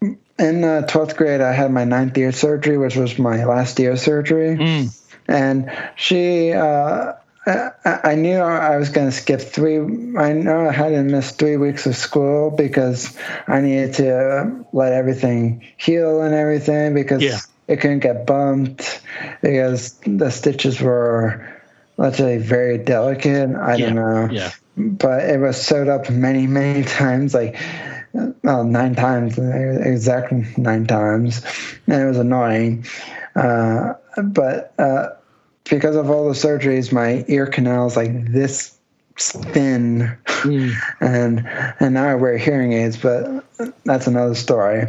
in 0.00 0.16
12th 0.38 1.16
grade, 1.16 1.40
I 1.40 1.52
had 1.52 1.72
my 1.72 1.84
ninth 1.84 2.16
year 2.16 2.32
surgery, 2.32 2.76
which 2.76 2.96
was 2.96 3.18
my 3.18 3.44
last 3.44 3.78
year 3.78 3.96
surgery. 3.96 4.56
Mm. 4.56 4.98
And 5.28 5.72
she, 5.96 6.52
uh, 6.52 7.14
I 7.44 8.14
knew 8.14 8.36
I 8.36 8.76
was 8.76 8.90
going 8.90 9.08
to 9.08 9.12
skip 9.12 9.40
three. 9.40 9.78
I 10.16 10.32
know 10.32 10.68
I 10.68 10.72
had 10.72 10.90
to 10.90 11.02
miss 11.02 11.32
three 11.32 11.56
weeks 11.56 11.86
of 11.86 11.96
school 11.96 12.50
because 12.50 13.16
I 13.48 13.60
needed 13.60 13.94
to 13.94 14.64
let 14.72 14.92
everything 14.92 15.66
heal 15.76 16.22
and 16.22 16.34
everything 16.34 16.94
because 16.94 17.22
Yeah. 17.22 17.38
it 17.66 17.80
couldn't 17.80 18.00
get 18.00 18.26
bumped 18.26 19.00
because 19.40 19.94
the 20.06 20.30
stitches 20.30 20.80
were, 20.80 21.44
let's 21.96 22.18
say, 22.18 22.38
very 22.38 22.78
delicate. 22.78 23.50
I 23.56 23.74
Yeah. 23.74 23.86
don't 23.86 23.94
know. 23.96 24.28
Yeah. 24.30 24.50
But 24.76 25.24
it 25.24 25.40
was 25.40 25.60
sewed 25.60 25.88
up 25.88 26.08
many, 26.10 26.46
many 26.46 26.84
times, 26.84 27.34
like 27.34 27.56
well, 28.44 28.64
nine 28.64 28.94
times, 28.94 29.38
exactly 29.38 30.46
nine 30.56 30.86
times, 30.86 31.42
and 31.86 32.02
it 32.02 32.06
was 32.06 32.18
annoying. 32.18 32.84
Uh, 33.34 33.94
but 34.22 34.72
uh, 34.78 35.08
because 35.68 35.96
of 35.96 36.10
all 36.10 36.28
the 36.28 36.34
surgeries, 36.34 36.92
my 36.92 37.24
ear 37.28 37.46
canal 37.46 37.86
is 37.86 37.96
like 37.96 38.30
this 38.30 38.78
thin, 39.16 40.18
Mm. 40.42 40.74
and 41.00 41.48
and 41.80 41.94
now 41.94 42.08
I 42.08 42.14
wear 42.16 42.36
hearing 42.36 42.72
aids, 42.72 42.96
but 42.96 43.44
that's 43.84 44.06
another 44.06 44.34
story. 44.34 44.88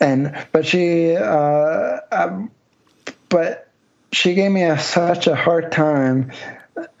And 0.00 0.34
but 0.52 0.66
she, 0.66 1.14
uh, 1.16 1.98
um, 2.10 2.50
but 3.28 3.68
she 4.12 4.34
gave 4.34 4.50
me 4.50 4.62
a, 4.62 4.78
such 4.78 5.26
a 5.26 5.34
hard 5.34 5.70
time 5.72 6.32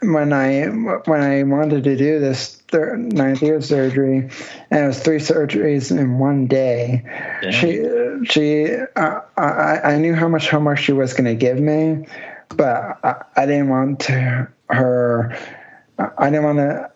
when 0.00 0.32
I 0.32 0.66
when 0.66 1.20
I 1.20 1.42
wanted 1.44 1.84
to 1.84 1.96
do 1.96 2.18
this 2.20 2.56
thir- 2.68 2.96
ninth 2.96 3.42
year 3.42 3.60
surgery, 3.60 4.30
and 4.70 4.84
it 4.84 4.86
was 4.86 5.00
three 5.02 5.18
surgeries 5.18 5.96
in 5.96 6.18
one 6.18 6.46
day. 6.46 7.04
She 7.50 8.26
she 8.26 8.74
uh, 8.96 9.20
I 9.36 9.80
I 9.94 9.98
knew 9.98 10.14
how 10.14 10.28
much 10.28 10.48
homework 10.50 10.78
she 10.78 10.92
was 10.92 11.14
going 11.14 11.24
to 11.24 11.34
give 11.34 11.58
me, 11.58 12.06
but 12.48 12.98
I, 13.04 13.24
I 13.36 13.46
didn't 13.46 13.68
want 13.68 14.00
to 14.00 14.48
her. 14.68 15.38
I 15.98 16.30
didn't 16.30 16.44
want 16.44 16.58
to 16.58 16.90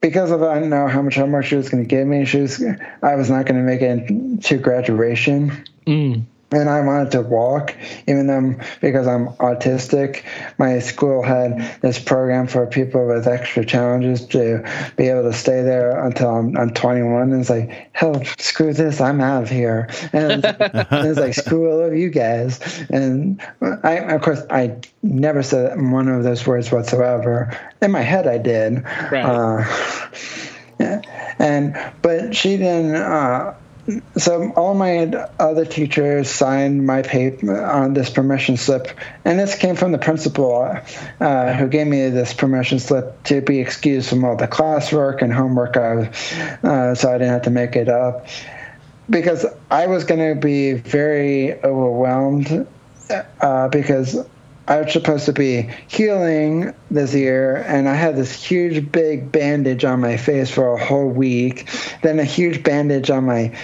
because 0.00 0.30
of 0.30 0.42
I 0.42 0.54
didn't 0.54 0.70
know 0.70 0.88
how 0.88 1.02
much 1.02 1.16
homework 1.16 1.44
she 1.44 1.56
was 1.56 1.68
going 1.68 1.82
to 1.82 1.88
give 1.88 2.06
me. 2.06 2.24
She 2.24 2.40
was 2.40 2.62
I 3.02 3.14
was 3.16 3.30
not 3.30 3.46
going 3.46 3.56
to 3.56 3.62
make 3.62 3.82
it 3.82 4.42
to 4.44 4.58
graduation 4.58 5.64
Mm. 5.86 6.24
And 6.52 6.68
I 6.68 6.80
wanted 6.80 7.12
to 7.12 7.22
walk, 7.22 7.76
even 8.08 8.26
though 8.26 8.54
because 8.80 9.06
I'm 9.06 9.28
autistic, 9.34 10.24
my 10.58 10.80
school 10.80 11.22
had 11.22 11.80
this 11.80 11.98
program 11.98 12.48
for 12.48 12.66
people 12.66 13.06
with 13.06 13.28
extra 13.28 13.64
challenges 13.64 14.26
to 14.28 14.64
be 14.96 15.08
able 15.08 15.30
to 15.30 15.32
stay 15.32 15.62
there 15.62 16.04
until 16.04 16.28
I'm, 16.28 16.56
I'm 16.56 16.70
21. 16.70 17.32
And 17.32 17.40
it's 17.40 17.50
like, 17.50 17.90
hell, 17.92 18.22
screw 18.38 18.72
this, 18.72 19.00
I'm 19.00 19.20
out 19.20 19.44
of 19.44 19.50
here. 19.50 19.90
And, 20.12 20.44
and 20.44 21.06
it's 21.06 21.20
like, 21.20 21.34
screw 21.34 21.70
all 21.70 21.84
of 21.84 21.94
you 21.94 22.10
guys. 22.10 22.60
And 22.90 23.40
I, 23.84 23.98
of 23.98 24.22
course, 24.22 24.42
I 24.50 24.76
never 25.02 25.44
said 25.44 25.80
one 25.80 26.08
of 26.08 26.24
those 26.24 26.46
words 26.46 26.72
whatsoever. 26.72 27.56
In 27.80 27.92
my 27.92 28.02
head, 28.02 28.26
I 28.26 28.38
did. 28.38 28.84
Right. 29.10 29.24
Uh, 29.24 29.64
yeah. 30.80 31.02
And 31.38 31.92
but 32.02 32.34
she 32.34 32.56
didn't. 32.56 32.96
Uh, 32.96 33.54
so 34.16 34.52
all 34.52 34.74
my 34.74 35.06
other 35.38 35.64
teachers 35.64 36.30
signed 36.30 36.86
my 36.86 37.02
paper 37.02 37.64
on 37.64 37.94
this 37.94 38.10
permission 38.10 38.56
slip, 38.56 38.88
and 39.24 39.38
this 39.38 39.56
came 39.56 39.76
from 39.76 39.92
the 39.92 39.98
principal, 39.98 40.76
uh, 41.20 41.52
who 41.54 41.68
gave 41.68 41.86
me 41.86 42.08
this 42.10 42.34
permission 42.34 42.78
slip 42.78 43.22
to 43.24 43.40
be 43.40 43.60
excused 43.60 44.08
from 44.08 44.24
all 44.24 44.36
the 44.36 44.48
classwork 44.48 45.22
and 45.22 45.32
homework, 45.32 45.76
I 45.76 46.10
uh, 46.62 46.94
so 46.94 47.10
I 47.10 47.18
didn't 47.18 47.32
have 47.32 47.42
to 47.42 47.50
make 47.50 47.76
it 47.76 47.88
up. 47.88 48.26
Because 49.08 49.44
I 49.70 49.86
was 49.88 50.04
going 50.04 50.34
to 50.34 50.40
be 50.40 50.74
very 50.74 51.60
overwhelmed, 51.62 52.66
uh, 53.40 53.68
because 53.68 54.16
I 54.70 54.82
was 54.82 54.92
supposed 54.92 55.26
to 55.26 55.32
be 55.32 55.68
healing 55.88 56.72
this 56.92 57.12
year, 57.12 57.56
and 57.56 57.88
I 57.88 57.94
had 57.94 58.14
this 58.14 58.32
huge 58.32 58.92
big 58.92 59.32
bandage 59.32 59.84
on 59.84 60.00
my 60.00 60.16
face 60.16 60.48
for 60.48 60.74
a 60.74 60.82
whole 60.82 61.08
week, 61.08 61.68
then 62.02 62.20
a 62.20 62.24
huge 62.24 62.62
bandage 62.62 63.10
on 63.10 63.24
my 63.24 63.58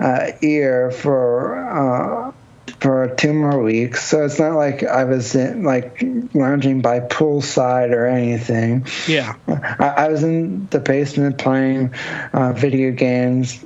uh, 0.00 0.32
ear 0.40 0.90
for 0.90 1.58
uh, 1.58 2.32
for 2.80 3.14
two 3.16 3.34
more 3.34 3.62
weeks. 3.62 4.08
So 4.08 4.24
it's 4.24 4.38
not 4.38 4.54
like 4.54 4.82
I 4.82 5.04
was 5.04 5.34
in, 5.34 5.62
like 5.62 6.02
lounging 6.32 6.80
by 6.80 7.00
poolside 7.00 7.90
or 7.90 8.06
anything. 8.06 8.86
Yeah. 9.06 9.34
I, 9.46 9.88
I 9.88 10.08
was 10.08 10.22
in 10.22 10.68
the 10.70 10.80
basement 10.80 11.36
playing 11.36 11.92
uh, 12.32 12.54
video 12.54 12.92
games, 12.92 13.62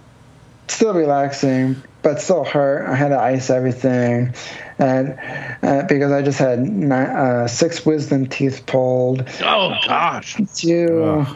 still 0.67 0.95
relaxing, 0.95 1.81
but 2.03 2.21
still 2.21 2.45
hurt. 2.45 2.89
I 2.89 2.95
had 2.95 3.09
to 3.09 3.19
ice 3.19 3.51
everything, 3.51 4.35
and 4.79 5.19
uh, 5.63 5.85
because 5.89 6.13
I 6.13 6.23
just 6.23 6.39
had 6.39 6.61
nine, 6.61 7.07
uh, 7.07 7.49
six 7.49 7.85
wisdom 7.85 8.27
teeth 8.27 8.65
pulled. 8.67 9.29
Oh 9.43 9.75
gosh. 9.87 10.37
Two. 10.55 11.27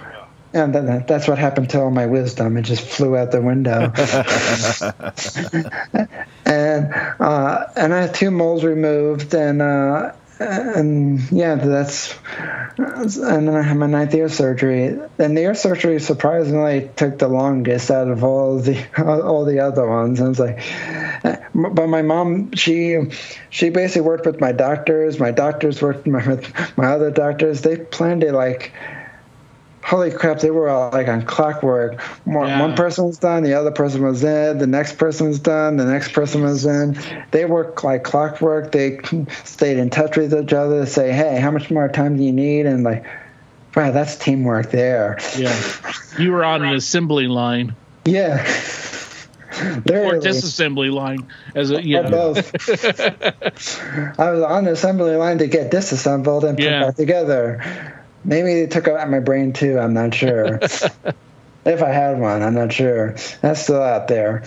And 0.53 0.73
that, 0.73 1.09
that's 1.09 1.27
what 1.27 1.37
happened 1.37 1.71
to 1.71 1.81
all 1.81 1.91
my 1.91 2.07
wisdom. 2.07 2.57
It 2.57 2.62
just 2.62 2.87
flew 2.87 3.17
out 3.17 3.33
the 3.33 3.43
window. 3.43 3.93
and 6.47 6.95
uh, 7.19 7.67
and 7.75 7.93
I 7.93 8.03
had 8.03 8.15
two 8.15 8.31
moles 8.31 8.62
removed, 8.62 9.35
and 9.35 9.61
uh, 9.61 10.12
and 10.45 11.33
yeah, 11.33 11.55
that's 11.57 12.15
and 12.77 13.49
then 13.49 13.55
I 13.55 13.63
had 13.63 13.77
my 13.77 13.87
ninth 13.87 14.15
ear 14.15 14.29
surgery. 14.29 14.99
And 15.19 15.37
the 15.37 15.43
ear 15.43 15.55
surgery 15.55 16.01
surprisingly 16.01 16.91
took 16.97 17.19
the 17.19 17.29
longest 17.29 17.91
out 17.91 18.09
of 18.09 18.25
all 18.25 18.59
the 18.59 18.85
all 18.99 19.45
the 19.45 19.61
other 19.61 19.89
ones. 19.89 20.21
And 20.21 20.31
it's 20.31 20.41
like, 20.41 20.63
but 21.55 21.87
my 21.87 22.03
mom, 22.03 22.53
she 22.55 22.99
she 23.51 23.71
basically 23.71 24.03
worked 24.03 24.27
with 24.27 24.41
my 24.41 24.53
doctors. 24.53 25.19
My 25.19 25.31
doctors 25.31 25.81
worked 25.81 26.07
with 26.07 26.77
my 26.77 26.87
other 26.87 27.11
doctors. 27.11 27.63
They 27.63 27.77
planned 27.77 28.25
it 28.25 28.33
like 28.33 28.73
holy 29.85 30.11
crap, 30.11 30.41
they 30.41 30.51
were 30.51 30.68
all 30.68 30.91
like 30.91 31.09
on 31.09 31.22
clockwork. 31.22 32.01
One, 32.24 32.49
Yeah. 32.49 32.61
one 32.61 32.74
person 32.74 33.05
was 33.05 33.18
done, 33.18 33.43
the 33.43 33.53
other 33.53 33.70
person 33.70 34.03
was 34.03 34.24
in, 34.24 34.59
the 34.59 34.66
next 34.66 34.97
person 34.97 35.28
was 35.28 35.39
done, 35.39 35.76
the 35.76 35.85
next 35.85 36.12
person 36.12 36.43
was 36.43 36.64
in. 36.64 36.99
They 37.32 37.45
worked 37.45 37.85
like 37.85 38.03
clockwork. 38.03 38.72
They 38.72 38.99
stayed 39.45 39.76
in 39.78 39.91
touch 39.91 40.16
with 40.16 40.32
each 40.35 40.53
other 40.55 40.80
to 40.80 40.87
say, 40.87 41.12
hey, 41.12 41.39
how 41.39 41.51
much 41.51 41.70
more 41.70 41.89
time 41.89 42.16
do 42.16 42.22
you 42.22 42.32
need? 42.32 42.64
And 42.64 42.82
like, 42.82 43.05
wow, 43.76 43.91
that's 43.91 44.16
teamwork 44.16 44.70
there. 44.70 45.18
Yeah. 45.37 45.55
You 46.18 46.32
were 46.32 46.45
on 46.45 46.62
an 46.64 46.74
assembly 46.74 47.26
line 47.26 47.74
Yeah. 48.07 48.41
or 49.55 50.18
disassembly 50.18 50.91
line 50.93 51.28
as 51.55 51.70
a 51.70 51.85
yeah. 51.85 52.09
both. 52.09 52.39
I 54.18 54.30
was 54.30 54.43
on 54.43 54.64
the 54.64 54.72
assembly 54.72 55.14
line 55.16 55.39
to 55.39 55.47
get 55.47 55.70
disassembled 55.70 56.45
and 56.45 56.57
put 56.57 56.64
Yeah. 56.64 56.87
back 56.87 56.97
together. 56.97 57.94
Maybe 58.25 58.55
they 58.55 58.66
took 58.66 58.89
out 58.89 59.09
my 59.11 59.20
brain 59.20 59.53
too. 59.53 59.79
I'm 59.79 59.95
not 59.95 60.14
sure. 60.14 60.59
if 61.64 61.83
I 61.83 61.91
had 61.91 62.18
one, 62.18 62.43
I'm 62.43 62.55
not 62.55 62.72
sure. 62.72 63.16
That's 63.41 63.62
still 63.62 63.83
out 63.83 64.09
there. 64.09 64.45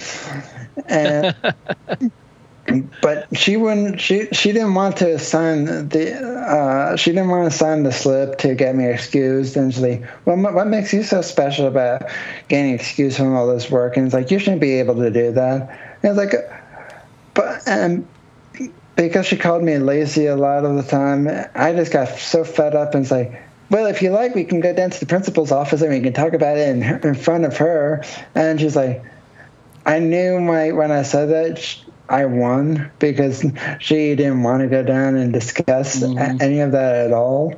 And 0.88 1.36
but 3.02 3.36
she 3.36 3.58
wouldn't. 3.58 4.02
She 4.02 4.28
she 4.32 4.52
didn't 4.52 4.74
want 4.74 4.98
to 4.98 5.18
sign 5.20 5.66
the. 5.66 6.16
Uh, 6.16 6.96
she 6.96 7.12
didn't 7.12 7.30
want 7.30 7.52
to 7.52 7.58
sign 7.58 7.84
the 7.84 7.92
slip 7.92 8.40
to 8.40 8.56
get 8.56 8.76
me 8.76 8.88
excused. 8.88 9.58
And 9.58 9.74
she's 9.74 9.82
like, 9.82 10.04
"Well, 10.26 10.38
what 10.38 10.68
makes 10.68 10.94
you 10.94 11.04
so 11.04 11.22
special 11.22 11.68
about 11.68 12.04
getting 12.48 12.74
excused 12.74 13.18
from 13.18 13.36
all 13.36 13.48
this 13.48 13.70
work?" 13.70 13.98
And 13.98 14.06
it's 14.06 14.14
like, 14.14 14.32
"You 14.32 14.40
shouldn't 14.40 14.62
be 14.62 14.74
able 14.80 14.96
to 14.96 15.10
do 15.10 15.32
that." 15.32 15.70
And 16.04 16.18
it's 16.18 16.18
like, 16.18 16.34
but 17.34 17.68
and 17.68 18.08
because 18.96 19.28
she 19.28 19.38
called 19.38 19.64
me 19.64 19.78
lazy 19.78 20.26
a 20.26 20.36
lot 20.36 20.66
of 20.66 20.76
the 20.76 20.84
time, 20.84 21.28
I 21.56 21.74
just 21.74 21.94
got 21.94 22.10
so 22.18 22.44
fed 22.44 22.76
up 22.76 22.96
and 22.96 23.04
it's 23.04 23.12
like, 23.12 23.47
well, 23.70 23.88
if 23.88 24.02
you 24.02 24.12
like, 24.12 24.36
we 24.36 24.44
can 24.44 24.60
go 24.60 24.74
down 24.74 24.90
to 24.92 25.00
the 25.00 25.06
principal's 25.06 25.52
office 25.52 25.82
and 25.82 25.92
we 25.92 26.02
can 26.02 26.14
talk 26.14 26.34
about 26.34 26.58
it 26.58 26.70
in, 26.70 26.84
in 26.84 27.16
front 27.16 27.46
of 27.46 27.58
her. 27.58 28.04
And 28.36 28.60
she's 28.60 28.76
like, 28.76 29.04
I 29.86 30.00
knew 30.00 30.40
my 30.40 30.72
when 30.72 30.92
I 30.92 31.04
said 31.04 31.30
that 31.30 31.78
I 32.10 32.26
won 32.26 32.92
because 33.00 33.46
she 33.80 34.16
didn't 34.16 34.44
want 34.44 34.62
to 34.62 34.68
go 34.68 34.84
down 34.84 35.16
and 35.16 35.34
discuss 35.34 36.02
a- 36.02 36.38
any 36.42 36.60
of 36.60 36.72
that 36.72 37.08
at 37.08 37.14
all. 37.14 37.56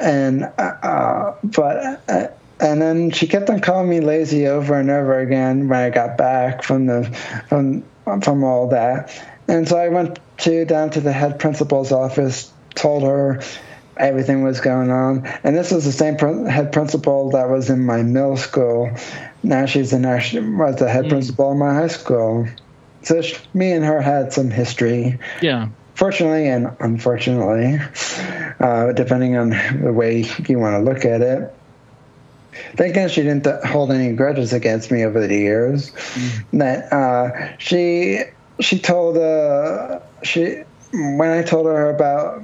And 0.00 0.44
uh, 0.58 1.34
but. 1.42 2.02
Uh, 2.08 2.28
and 2.60 2.80
then 2.80 3.10
she 3.10 3.26
kept 3.26 3.50
on 3.50 3.58
calling 3.58 3.90
me 3.90 3.98
lazy 3.98 4.46
over 4.46 4.78
and 4.78 4.88
over 4.88 5.18
again 5.18 5.68
when 5.68 5.80
I 5.80 5.90
got 5.90 6.16
back 6.16 6.62
from 6.62 6.86
the 6.86 7.04
from 7.48 7.82
from 8.20 8.44
all 8.44 8.68
that. 8.68 9.20
And 9.48 9.68
so 9.68 9.76
I 9.76 9.88
went 9.88 10.20
to 10.38 10.64
down 10.64 10.90
to 10.90 11.00
the 11.00 11.12
head 11.12 11.40
principal's 11.40 11.90
office, 11.90 12.52
told 12.76 13.02
her 13.02 13.42
everything 13.96 14.42
was 14.42 14.60
going 14.60 14.90
on. 14.90 15.26
And 15.44 15.56
this 15.56 15.70
was 15.70 15.84
the 15.84 15.92
same 15.92 16.16
pr- 16.16 16.46
head 16.48 16.72
principal 16.72 17.30
that 17.30 17.48
was 17.48 17.70
in 17.70 17.84
my 17.84 18.02
middle 18.02 18.36
school. 18.36 18.90
Now 19.42 19.66
she's 19.66 19.90
the 19.90 19.98
national, 19.98 20.56
was 20.58 20.76
the 20.76 20.88
head 20.88 21.08
principal 21.08 21.52
in 21.52 21.58
my 21.58 21.74
high 21.74 21.88
school. 21.88 22.48
So 23.02 23.20
sh- 23.22 23.38
me 23.52 23.72
and 23.72 23.84
her 23.84 24.00
had 24.00 24.32
some 24.32 24.50
history, 24.50 25.18
Yeah. 25.40 25.68
fortunately 25.94 26.48
and 26.48 26.70
unfortunately, 26.80 27.80
uh, 28.60 28.92
depending 28.92 29.36
on 29.36 29.50
the 29.50 29.92
way 29.92 30.24
you 30.48 30.58
want 30.58 30.76
to 30.76 30.90
look 30.90 31.04
at 31.04 31.20
it. 31.20 31.52
Thank 32.76 32.94
God 32.94 33.10
she 33.10 33.22
didn't 33.22 33.44
th- 33.44 33.62
hold 33.64 33.90
any 33.90 34.12
grudges 34.12 34.52
against 34.52 34.90
me 34.90 35.04
over 35.04 35.26
the 35.26 35.34
years. 35.34 35.90
That 36.52 36.92
uh, 36.92 37.56
she 37.58 38.24
she 38.60 38.78
told 38.78 39.16
uh, 39.16 40.00
she 40.22 40.62
when 40.92 41.30
I 41.30 41.42
told 41.42 41.66
her 41.66 41.88
about 41.88 42.42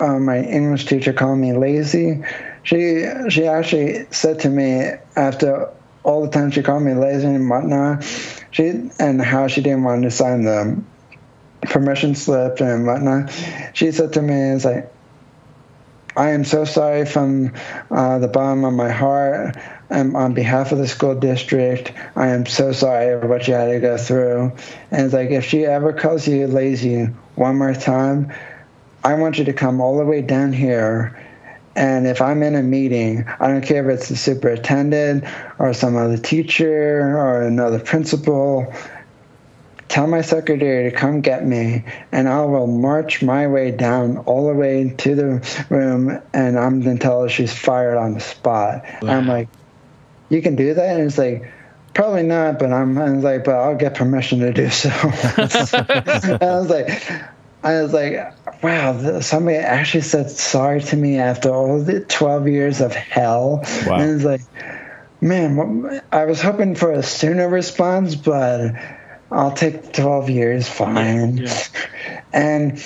uh, 0.00 0.18
my 0.18 0.40
English 0.40 0.86
teacher 0.86 1.12
called 1.12 1.38
me 1.38 1.52
lazy, 1.52 2.22
she 2.62 3.04
she 3.28 3.46
actually 3.46 4.06
said 4.10 4.40
to 4.40 4.48
me 4.48 4.92
after 5.16 5.70
all 6.04 6.22
the 6.22 6.30
time 6.30 6.50
she 6.50 6.62
called 6.62 6.82
me 6.82 6.94
lazy 6.94 7.26
and 7.26 7.48
whatnot, 7.48 8.04
she 8.50 8.90
and 8.98 9.20
how 9.20 9.46
she 9.48 9.60
didn't 9.60 9.84
want 9.84 10.02
to 10.02 10.10
sign 10.10 10.42
the 10.42 10.80
permission 11.62 12.14
slip 12.14 12.60
and 12.60 12.86
whatnot. 12.86 13.30
She 13.74 13.92
said 13.92 14.12
to 14.14 14.22
me, 14.22 14.34
"It's 14.34 14.64
like 14.64 14.92
I 16.16 16.30
am 16.30 16.44
so 16.44 16.64
sorry 16.64 17.04
from 17.06 17.52
uh, 17.90 18.18
the 18.18 18.28
bottom 18.28 18.64
of 18.64 18.74
my 18.74 18.90
heart." 18.90 19.56
And 19.90 20.14
on 20.16 20.34
behalf 20.34 20.70
of 20.70 20.78
the 20.78 20.86
school 20.86 21.14
district, 21.14 21.92
I 22.14 22.28
am 22.28 22.44
so 22.44 22.72
sorry 22.72 23.18
for 23.18 23.26
what 23.26 23.48
you 23.48 23.54
had 23.54 23.68
to 23.68 23.80
go 23.80 23.96
through. 23.96 24.52
And 24.90 25.06
it's 25.06 25.14
like, 25.14 25.30
if 25.30 25.46
she 25.46 25.64
ever 25.64 25.94
calls 25.94 26.28
you 26.28 26.46
lazy 26.46 27.04
one 27.36 27.56
more 27.56 27.74
time, 27.74 28.30
I 29.08 29.14
want 29.14 29.38
you 29.38 29.44
to 29.46 29.54
come 29.54 29.80
all 29.80 29.96
the 29.96 30.04
way 30.04 30.20
down 30.20 30.52
here. 30.52 31.18
And 31.74 32.06
if 32.06 32.20
I'm 32.20 32.42
in 32.42 32.54
a 32.54 32.62
meeting, 32.62 33.26
I 33.40 33.48
don't 33.48 33.64
care 33.64 33.88
if 33.88 34.00
it's 34.00 34.10
the 34.10 34.16
superintendent 34.16 35.24
or 35.58 35.72
some 35.72 35.96
other 35.96 36.18
teacher 36.18 37.16
or 37.16 37.40
another 37.40 37.78
principal, 37.78 38.70
tell 39.88 40.06
my 40.06 40.20
secretary 40.20 40.90
to 40.90 40.94
come 40.94 41.22
get 41.22 41.46
me, 41.46 41.84
and 42.12 42.28
I 42.28 42.42
will 42.42 42.66
march 42.66 43.22
my 43.22 43.46
way 43.46 43.70
down 43.70 44.18
all 44.18 44.46
the 44.46 44.52
way 44.52 44.90
to 44.90 45.14
the 45.14 45.66
room, 45.70 46.20
and 46.34 46.58
I'm 46.58 46.82
going 46.82 46.98
to 46.98 47.02
tell 47.02 47.22
her 47.22 47.30
she's 47.30 47.56
fired 47.58 47.96
on 47.96 48.12
the 48.12 48.20
spot. 48.20 48.84
And 49.00 49.10
I'm 49.10 49.26
like, 49.26 49.48
you 50.28 50.42
can 50.42 50.54
do 50.54 50.74
that? 50.74 50.96
And 50.96 51.06
it's 51.06 51.16
like, 51.16 51.50
probably 51.94 52.24
not, 52.24 52.58
but 52.58 52.74
I'm, 52.74 52.98
I 52.98 53.10
was 53.10 53.24
like, 53.24 53.44
but 53.44 53.54
I'll 53.54 53.74
get 53.74 53.94
permission 53.94 54.40
to 54.40 54.52
do 54.52 54.68
so. 54.68 54.90
I 54.92 56.58
was 56.60 56.68
like, 56.68 57.10
I 57.62 57.82
was 57.82 57.94
like, 57.94 58.34
wow, 58.62 59.20
somebody 59.20 59.56
actually 59.56 60.02
said 60.02 60.30
sorry 60.30 60.80
to 60.80 60.96
me 60.96 61.18
after 61.18 61.50
all 61.50 61.82
the 61.82 62.00
12 62.00 62.48
years 62.48 62.80
of 62.80 62.94
hell. 62.94 63.64
Wow. 63.86 63.96
And 63.96 64.14
it's 64.14 64.24
like, 64.24 64.42
man, 65.20 66.00
I 66.12 66.24
was 66.24 66.40
hoping 66.40 66.74
for 66.74 66.92
a 66.92 67.02
sooner 67.02 67.48
response, 67.48 68.14
but 68.14 68.72
I'll 69.30 69.52
take 69.52 69.92
12 69.92 70.30
years, 70.30 70.68
fine. 70.68 71.38
Yeah. 71.38 71.64
And, 72.30 72.84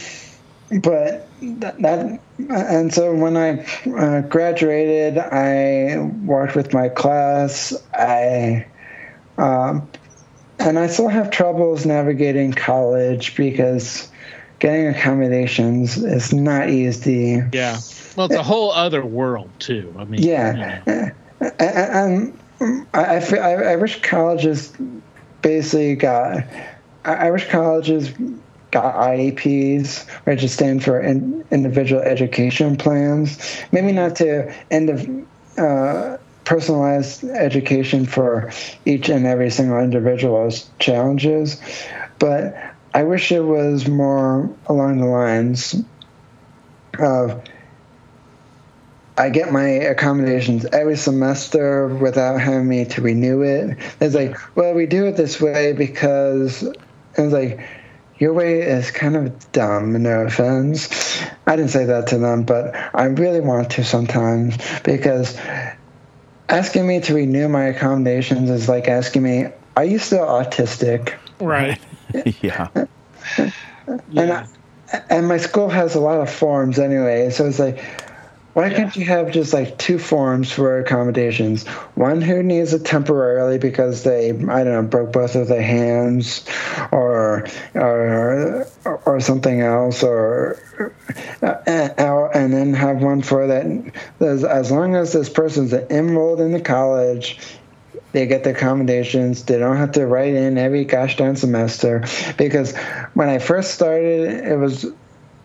but 0.70 1.28
that, 1.42 1.82
that, 1.82 2.20
and 2.38 2.94
so 2.94 3.12
when 3.12 3.36
I 3.36 3.66
uh, 3.90 4.20
graduated, 4.20 5.18
I 5.18 5.98
worked 6.24 6.54
with 6.54 6.72
my 6.72 6.88
class. 6.88 7.74
I, 7.92 8.66
um, 9.36 9.88
and 10.60 10.78
I 10.78 10.86
still 10.86 11.08
have 11.08 11.32
troubles 11.32 11.84
navigating 11.84 12.52
college 12.52 13.36
because 13.36 14.11
getting 14.62 14.86
accommodations 14.86 15.96
is 15.96 16.32
not 16.32 16.70
easy. 16.70 17.42
Yeah. 17.52 17.80
Well, 18.14 18.26
it's 18.26 18.36
a 18.36 18.44
whole 18.44 18.70
other 18.70 19.04
world 19.04 19.50
too. 19.58 19.92
I 19.98 20.04
mean, 20.04 20.22
Yeah. 20.22 20.82
you 20.86 20.92
know. 20.92 21.10
And 21.40 22.38
I, 22.94 23.16
I, 23.16 23.36
I, 23.36 23.52
I 23.72 23.76
wish 23.76 24.00
colleges 24.02 24.72
basically 25.42 25.96
got, 25.96 26.44
I 27.04 27.14
I 27.14 27.30
wish 27.32 27.48
colleges 27.48 28.12
got 28.70 28.94
IEPs, 28.94 30.08
which 30.26 30.48
stand 30.48 30.84
for 30.84 31.00
in, 31.00 31.44
individual 31.50 32.00
education 32.00 32.76
plans. 32.76 33.60
Maybe 33.72 33.90
not 33.90 34.14
to 34.16 34.54
end 34.70 34.90
of 34.90 35.58
uh, 35.58 36.18
personalized 36.44 37.24
education 37.24 38.06
for 38.06 38.52
each 38.86 39.08
and 39.08 39.26
every 39.26 39.50
single 39.50 39.80
individual's 39.80 40.70
challenges, 40.78 41.60
but 42.20 42.54
I 42.94 43.04
wish 43.04 43.32
it 43.32 43.40
was 43.40 43.88
more 43.88 44.50
along 44.66 45.00
the 45.00 45.06
lines 45.06 45.82
of 46.98 47.42
I 49.16 49.28
get 49.30 49.52
my 49.52 49.68
accommodations 49.68 50.64
every 50.64 50.96
semester 50.96 51.86
without 51.86 52.40
having 52.40 52.68
me 52.68 52.86
to 52.86 53.02
renew 53.02 53.42
it. 53.42 53.78
It's 54.00 54.14
like, 54.14 54.36
well, 54.56 54.74
we 54.74 54.86
do 54.86 55.06
it 55.06 55.16
this 55.16 55.40
way 55.40 55.72
because 55.74 56.62
it's 56.62 57.32
like 57.32 57.60
your 58.18 58.32
way 58.32 58.62
is 58.62 58.90
kind 58.90 59.16
of 59.16 59.52
dumb. 59.52 60.00
No 60.02 60.22
offense. 60.22 61.22
I 61.46 61.56
didn't 61.56 61.70
say 61.70 61.86
that 61.86 62.08
to 62.08 62.18
them, 62.18 62.44
but 62.44 62.74
I 62.94 63.04
really 63.04 63.40
want 63.40 63.70
to 63.72 63.84
sometimes 63.84 64.56
because 64.82 65.36
asking 66.48 66.86
me 66.86 67.00
to 67.00 67.14
renew 67.14 67.48
my 67.48 67.64
accommodations 67.64 68.48
is 68.48 68.68
like 68.68 68.88
asking 68.88 69.22
me, 69.22 69.46
"Are 69.76 69.84
you 69.84 69.98
still 69.98 70.24
autistic?" 70.24 71.14
Right. 71.42 71.80
yeah. 72.42 72.68
And 73.36 74.32
I, 74.32 74.46
and 75.10 75.26
my 75.26 75.38
school 75.38 75.68
has 75.68 75.94
a 75.94 76.00
lot 76.00 76.20
of 76.20 76.30
forms 76.30 76.78
anyway, 76.78 77.30
so 77.30 77.46
it's 77.46 77.58
like, 77.58 77.82
why 78.54 78.68
can't 78.68 78.94
you 78.96 79.06
have 79.06 79.32
just 79.32 79.54
like 79.54 79.78
two 79.78 79.98
forms 79.98 80.52
for 80.52 80.78
accommodations? 80.78 81.66
One 81.94 82.20
who 82.20 82.42
needs 82.42 82.74
it 82.74 82.84
temporarily 82.84 83.56
because 83.56 84.02
they, 84.02 84.28
I 84.28 84.32
don't 84.32 84.66
know, 84.66 84.82
broke 84.82 85.12
both 85.12 85.36
of 85.36 85.48
their 85.48 85.62
hands, 85.62 86.46
or 86.90 87.46
or 87.74 88.68
or 88.84 89.20
something 89.20 89.62
else, 89.62 90.02
or 90.02 90.62
uh, 91.40 91.54
and, 91.66 91.94
and 92.34 92.52
then 92.52 92.74
have 92.74 93.02
one 93.02 93.22
for 93.22 93.46
that. 93.46 93.94
As, 94.20 94.44
as 94.44 94.70
long 94.70 94.96
as 94.96 95.14
this 95.14 95.30
person's 95.30 95.72
enrolled 95.72 96.40
in 96.42 96.52
the 96.52 96.60
college, 96.60 97.38
they 98.12 98.26
get 98.26 98.44
the 98.44 98.50
accommodations. 98.50 99.44
They 99.44 99.58
don't 99.58 99.76
have 99.76 99.92
to 99.92 100.06
write 100.06 100.34
in 100.34 100.58
every 100.58 100.84
gosh 100.84 101.16
darn 101.16 101.36
semester. 101.36 102.04
Because 102.36 102.76
when 103.14 103.28
I 103.28 103.38
first 103.38 103.74
started, 103.74 104.46
it 104.46 104.56
was 104.56 104.86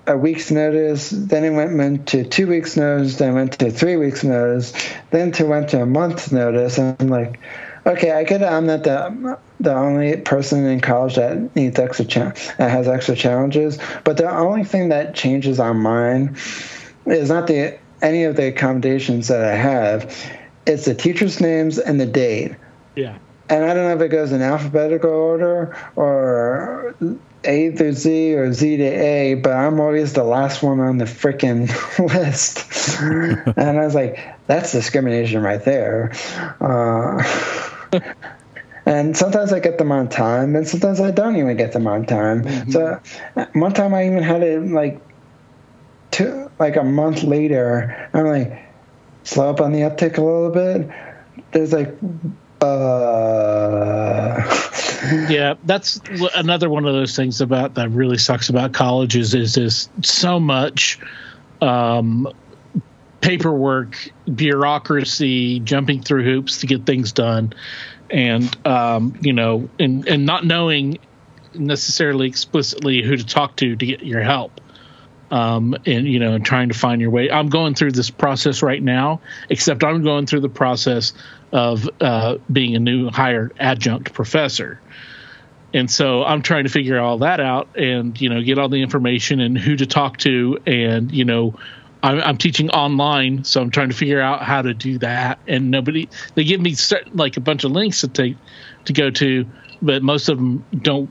a 0.06 0.18
week's 0.18 0.52
notice. 0.52 1.10
Then 1.10 1.44
it 1.44 1.52
went, 1.52 1.78
went 1.78 2.08
to 2.10 2.24
two 2.24 2.48
weeks' 2.48 2.78
notice. 2.78 3.18
Then 3.18 3.34
went 3.34 3.60
to 3.60 3.72
three 3.72 3.96
weeks' 3.96 4.24
notice. 4.24 4.74
Then 5.12 5.32
to 5.34 5.46
went 5.46 5.70
to 5.70 5.82
a 5.82 5.86
month's 5.86 6.32
notice. 6.32 6.78
And 6.78 6.96
I'm 7.00 7.08
like, 7.08 7.40
okay, 7.86 8.12
I 8.12 8.24
get 8.24 8.42
it. 8.42 8.46
I'm 8.46 8.66
not 8.66 8.84
the 8.84 9.40
the 9.60 9.74
only 9.74 10.18
person 10.18 10.66
in 10.66 10.82
college 10.82 11.16
that 11.16 11.56
needs 11.56 11.80
extra 11.80 12.06
cha- 12.06 12.34
that 12.58 12.70
has 12.70 12.88
extra 12.88 13.16
challenges. 13.16 13.80
But 14.04 14.18
the 14.18 14.30
only 14.30 14.64
thing 14.64 14.90
that 14.90 15.16
changes 15.16 15.60
on 15.60 15.78
mine 15.78 16.38
is 17.06 17.30
not 17.30 17.48
the 17.48 17.80
any 18.02 18.24
of 18.26 18.36
the 18.36 18.48
accommodations 18.48 19.30
that 19.30 19.44
I 19.44 19.56
have. 19.56 20.14
It's 20.68 20.86
the 20.86 20.94
teachers' 20.94 21.40
names 21.40 21.80
and 21.80 22.00
the 22.00 22.06
date. 22.06 22.56
Yeah. 22.96 23.18
And 23.50 23.64
I 23.64 23.74
don't 23.74 23.86
know 23.86 23.96
if 23.96 24.02
it 24.02 24.10
goes 24.10 24.34
in 24.34 24.42
alphabetical 24.42 25.10
order 25.10 25.78
or 25.96 26.94
A 27.46 27.72
through 27.72 27.94
Z 27.94 28.34
or 28.36 28.52
Z 28.52 28.78
to 28.78 28.84
A, 28.84 29.36
but 29.36 29.54
I'm 29.54 29.80
always 29.80 30.12
the 30.12 30.26
last 30.26 30.62
one 30.62 30.82
on 30.82 30.98
the 30.98 31.06
freaking 31.06 31.68
list. 32.14 33.00
and 33.02 33.80
I 33.80 33.86
was 33.86 33.96
like, 33.96 34.20
that's 34.48 34.74
discrimination 34.74 35.42
right 35.42 35.64
there. 35.64 36.12
Uh, 36.60 37.24
and 38.86 39.16
sometimes 39.16 39.54
I 39.54 39.60
get 39.62 39.78
them 39.78 39.94
on 39.94 40.10
time, 40.10 40.58
and 40.58 40.68
sometimes 40.68 41.00
I 41.00 41.12
don't 41.12 41.38
even 41.38 41.56
get 41.56 41.72
them 41.72 41.88
on 41.88 42.06
time. 42.06 42.70
So 42.72 43.00
one 43.54 43.74
time 43.74 43.94
I 43.94 44.06
even 44.08 44.24
had 44.24 44.44
it 44.44 44.62
like 44.64 45.00
two, 46.12 46.52
like 46.60 46.76
a 46.76 46.84
month 46.84 47.24
later. 47.24 48.10
I'm 48.14 48.26
like, 48.26 48.67
slow 49.28 49.50
up 49.50 49.60
on 49.62 49.74
the 49.74 49.82
uptick 49.82 50.18
a 50.18 50.22
little 50.22 50.50
bit. 50.50 50.90
There's 51.52 51.74
like, 51.74 51.96
uh, 52.62 52.98
yeah 55.30 55.54
that's 55.64 56.00
another 56.36 56.70
one 56.70 56.86
of 56.86 56.94
those 56.94 57.16
things 57.16 57.40
about 57.40 57.76
that 57.76 57.90
really 57.90 58.18
sucks 58.18 58.50
about 58.50 58.74
colleges 58.74 59.36
is 59.36 59.56
is 59.58 59.90
so 60.02 60.40
much 60.40 61.00
um 61.62 62.28
paperwork 63.22 63.96
bureaucracy 64.34 65.60
jumping 65.60 66.02
through 66.02 66.24
hoops 66.24 66.60
to 66.62 66.66
get 66.66 66.84
things 66.88 67.12
done 67.12 67.54
and 68.10 68.58
um 68.66 69.16
you 69.22 69.34
know 69.34 69.70
and 69.80 70.08
and 70.08 70.26
not 70.26 70.44
knowing 70.44 70.98
necessarily 71.54 72.28
explicitly 72.28 73.04
who 73.04 73.16
to 73.16 73.26
talk 73.26 73.56
to 73.56 73.76
to 73.76 73.86
get 73.86 74.04
your 74.04 74.22
help 74.22 74.60
um, 75.32 75.76
and 75.86 76.08
you 76.08 76.20
know, 76.20 76.34
and 76.34 76.46
trying 76.46 76.70
to 76.70 76.78
find 76.78 77.02
your 77.02 77.12
way. 77.12 77.30
I'm 77.30 77.50
going 77.50 77.76
through 77.76 77.92
this 77.92 78.10
process 78.10 78.62
right 78.62 78.82
now, 78.82 79.22
except 79.50 79.84
I'm 79.84 80.04
going 80.04 80.26
through 80.26 80.42
the 80.42 80.50
process 80.50 81.14
of 81.52 81.90
uh, 82.02 82.38
being 82.52 82.76
a 82.76 82.80
new 82.80 83.10
hired 83.10 83.54
adjunct 83.60 84.14
professor, 84.14 84.80
and 85.74 85.90
so 85.90 86.24
I'm 86.24 86.42
trying 86.42 86.64
to 86.64 86.70
figure 86.70 87.00
all 87.00 87.20
that 87.20 87.40
out, 87.40 87.78
and 87.78 88.20
you 88.20 88.30
know, 88.30 88.42
get 88.42 88.58
all 88.58 88.70
the 88.70 88.82
information 88.82 89.40
and 89.40 89.58
who 89.58 89.76
to 89.76 89.86
talk 89.86 90.18
to, 90.18 90.60
and 90.66 91.12
you 91.12 91.26
know, 91.26 91.56
I'm, 92.04 92.22
I'm 92.22 92.38
teaching 92.38 92.70
online, 92.70 93.44
so 93.44 93.62
I'm 93.62 93.72
trying 93.72 93.90
to 93.90 93.96
figure 93.96 94.22
out 94.22 94.44
how 94.44 94.62
to 94.62 94.74
do 94.74 95.00
that. 95.00 95.40
And 95.48 95.72
nobody, 95.72 96.10
they 96.36 96.44
give 96.44 96.62
me 96.62 96.74
certain, 96.76 97.18
like 97.18 97.38
a 97.38 97.42
bunch 97.42 97.64
of 97.64 97.72
links 97.72 98.02
to 98.02 98.08
take 98.08 98.38
to 98.86 98.94
go 98.94 99.10
to, 99.10 99.46
but 99.82 100.04
most 100.04 100.30
of 100.30 100.38
them 100.38 100.66
don't 100.76 101.10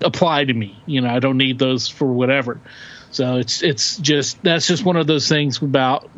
apply 0.00 0.44
to 0.44 0.52
me. 0.52 0.80
You 0.86 1.00
know, 1.00 1.08
I 1.08 1.18
don't 1.18 1.38
need 1.38 1.58
those 1.58 1.88
for 1.88 2.12
whatever. 2.12 2.60
So 3.10 3.36
it's 3.36 3.62
it's 3.62 3.96
just 3.96 4.42
that's 4.42 4.66
just 4.66 4.84
one 4.84 4.96
of 4.96 5.06
those 5.06 5.28
things 5.28 5.62
about 5.62 6.08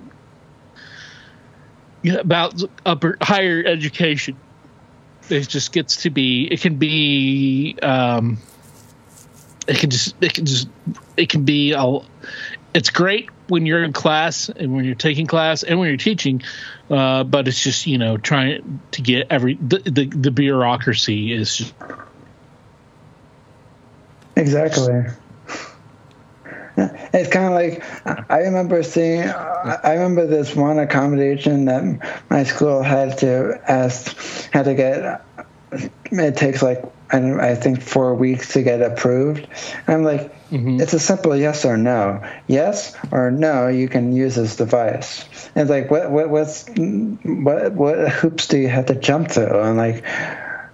about 2.05 2.62
upper 2.84 3.16
higher 3.20 3.62
education. 3.64 4.36
It 5.28 5.49
just 5.49 5.72
gets 5.72 6.03
to 6.03 6.11
be 6.11 6.49
it 6.51 6.61
can 6.61 6.76
be 6.76 7.76
um, 7.82 8.38
it 9.68 9.78
can 9.78 9.91
just 9.91 10.14
it 10.20 10.34
can 10.34 10.47
just 10.47 10.68
it 11.16 11.28
can 11.28 11.45
be 11.45 11.72
a 11.72 11.99
it's 12.72 12.91
great 12.91 13.28
when 13.49 13.66
you're 13.66 13.82
in 13.82 13.93
class 13.93 14.49
and 14.49 14.74
when 14.74 14.84
you're 14.84 14.95
taking 14.95 15.26
class 15.26 15.62
and 15.62 15.78
when 15.78 15.88
you're 15.88 15.97
teaching 15.97 16.43
uh, 16.88 17.24
but 17.24 17.49
it's 17.49 17.62
just 17.62 17.86
you 17.86 17.99
know 17.99 18.16
trying 18.16 18.80
to 18.93 19.03
get 19.03 19.26
every 19.30 19.55
the 19.55 19.78
the, 19.78 20.07
the 20.07 20.30
bureaucracy 20.30 21.32
is 21.32 21.57
just 21.57 21.74
Exactly. 24.36 25.05
It's 27.12 27.31
kind 27.31 27.47
of 27.47 27.53
like 27.53 28.31
I 28.31 28.39
remember 28.41 28.83
seeing. 28.83 29.22
I 29.28 29.95
remember 29.95 30.26
this 30.26 30.55
one 30.57 30.78
accommodation 30.78 31.66
that 31.66 32.22
my 32.31 32.45
school 32.45 32.83
had 32.83 33.18
to 33.18 33.61
ask 33.68 34.16
had 34.53 34.64
to 34.64 34.74
get. 34.74 35.24
It 36.12 36.37
takes 36.37 36.62
like 36.62 36.83
I, 37.12 37.51
I 37.51 37.55
think 37.55 37.83
four 37.83 38.14
weeks 38.14 38.55
to 38.55 38.62
get 38.62 38.83
approved. 38.83 39.47
And 39.87 39.97
I'm 39.97 40.05
like, 40.05 40.35
Mm-hmm. 40.51 40.81
it's 40.81 40.93
a 40.95 40.99
simple 40.99 41.37
yes 41.37 41.64
or 41.64 41.76
no. 41.76 42.20
Yes 42.49 42.97
or 43.12 43.31
no, 43.31 43.68
you 43.68 43.89
can 43.89 44.12
use 44.12 44.35
this 44.35 44.57
device. 44.57 45.24
And 45.55 45.62
it's 45.62 45.70
like, 45.70 45.93
what 45.93 46.11
what 46.11 46.28
what's 46.28 46.68
what 46.68 47.72
what 47.72 48.09
hoops 48.11 48.49
do 48.49 48.59
you 48.59 48.66
have 48.68 48.87
to 48.87 48.97
jump 48.97 49.31
through? 49.31 49.61
And 49.61 49.76
like, 49.76 50.05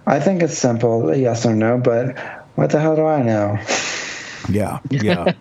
I 0.07 0.19
think 0.19 0.41
it's 0.41 0.57
simple, 0.57 1.15
yes 1.15 1.45
or 1.45 1.53
no. 1.55 1.77
But 1.77 2.17
what 2.55 2.71
the 2.71 2.79
hell 2.79 2.95
do 2.95 3.05
I 3.05 3.21
know? 3.21 3.59
Yeah, 4.49 4.79
yeah, 4.89 5.33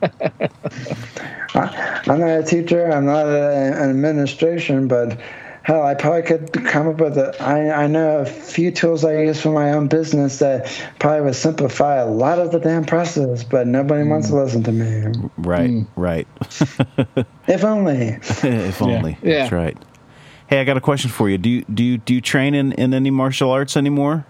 I, 1.54 2.02
I'm 2.06 2.20
not 2.20 2.40
a 2.40 2.42
teacher. 2.44 2.90
I'm 2.90 3.06
not 3.06 3.26
a, 3.26 3.82
an 3.82 3.90
administration, 3.90 4.88
but 4.88 5.18
hell, 5.66 5.82
I 5.82 5.94
probably 5.94 6.22
could 6.22 6.52
come 6.52 6.88
up 6.88 7.00
with 7.00 7.18
a. 7.18 7.34
I, 7.42 7.84
I 7.84 7.86
know 7.88 8.18
a 8.18 8.24
few 8.24 8.70
tools 8.70 9.04
I 9.04 9.22
use 9.22 9.40
for 9.40 9.50
my 9.50 9.72
own 9.72 9.88
business 9.88 10.38
that 10.38 10.70
probably 11.00 11.22
would 11.22 11.34
simplify 11.34 11.96
a 11.96 12.06
lot 12.06 12.38
of 12.38 12.52
the 12.52 12.60
damn 12.60 12.84
process, 12.84 13.42
but 13.42 13.66
nobody 13.66 14.04
mm. 14.04 14.10
wants 14.10 14.28
to 14.28 14.36
listen 14.36 14.62
to 14.62 14.72
me. 14.72 15.30
right, 15.36 15.70
mm. 15.70 15.86
right. 15.96 16.28
If 17.48 17.62
only. 17.62 18.18
if 18.42 18.82
only. 18.82 19.16
Yeah. 19.22 19.38
That's 19.38 19.52
right. 19.52 19.76
Hey, 20.48 20.60
I 20.60 20.64
got 20.64 20.76
a 20.76 20.80
question 20.80 21.10
for 21.10 21.28
you. 21.28 21.38
Do 21.38 21.48
you 21.48 21.64
do 21.72 21.84
you 21.84 21.98
do 21.98 22.14
you 22.14 22.20
train 22.20 22.54
in, 22.54 22.72
in 22.72 22.92
any 22.92 23.10
martial 23.10 23.50
arts 23.50 23.76
anymore? 23.76 24.26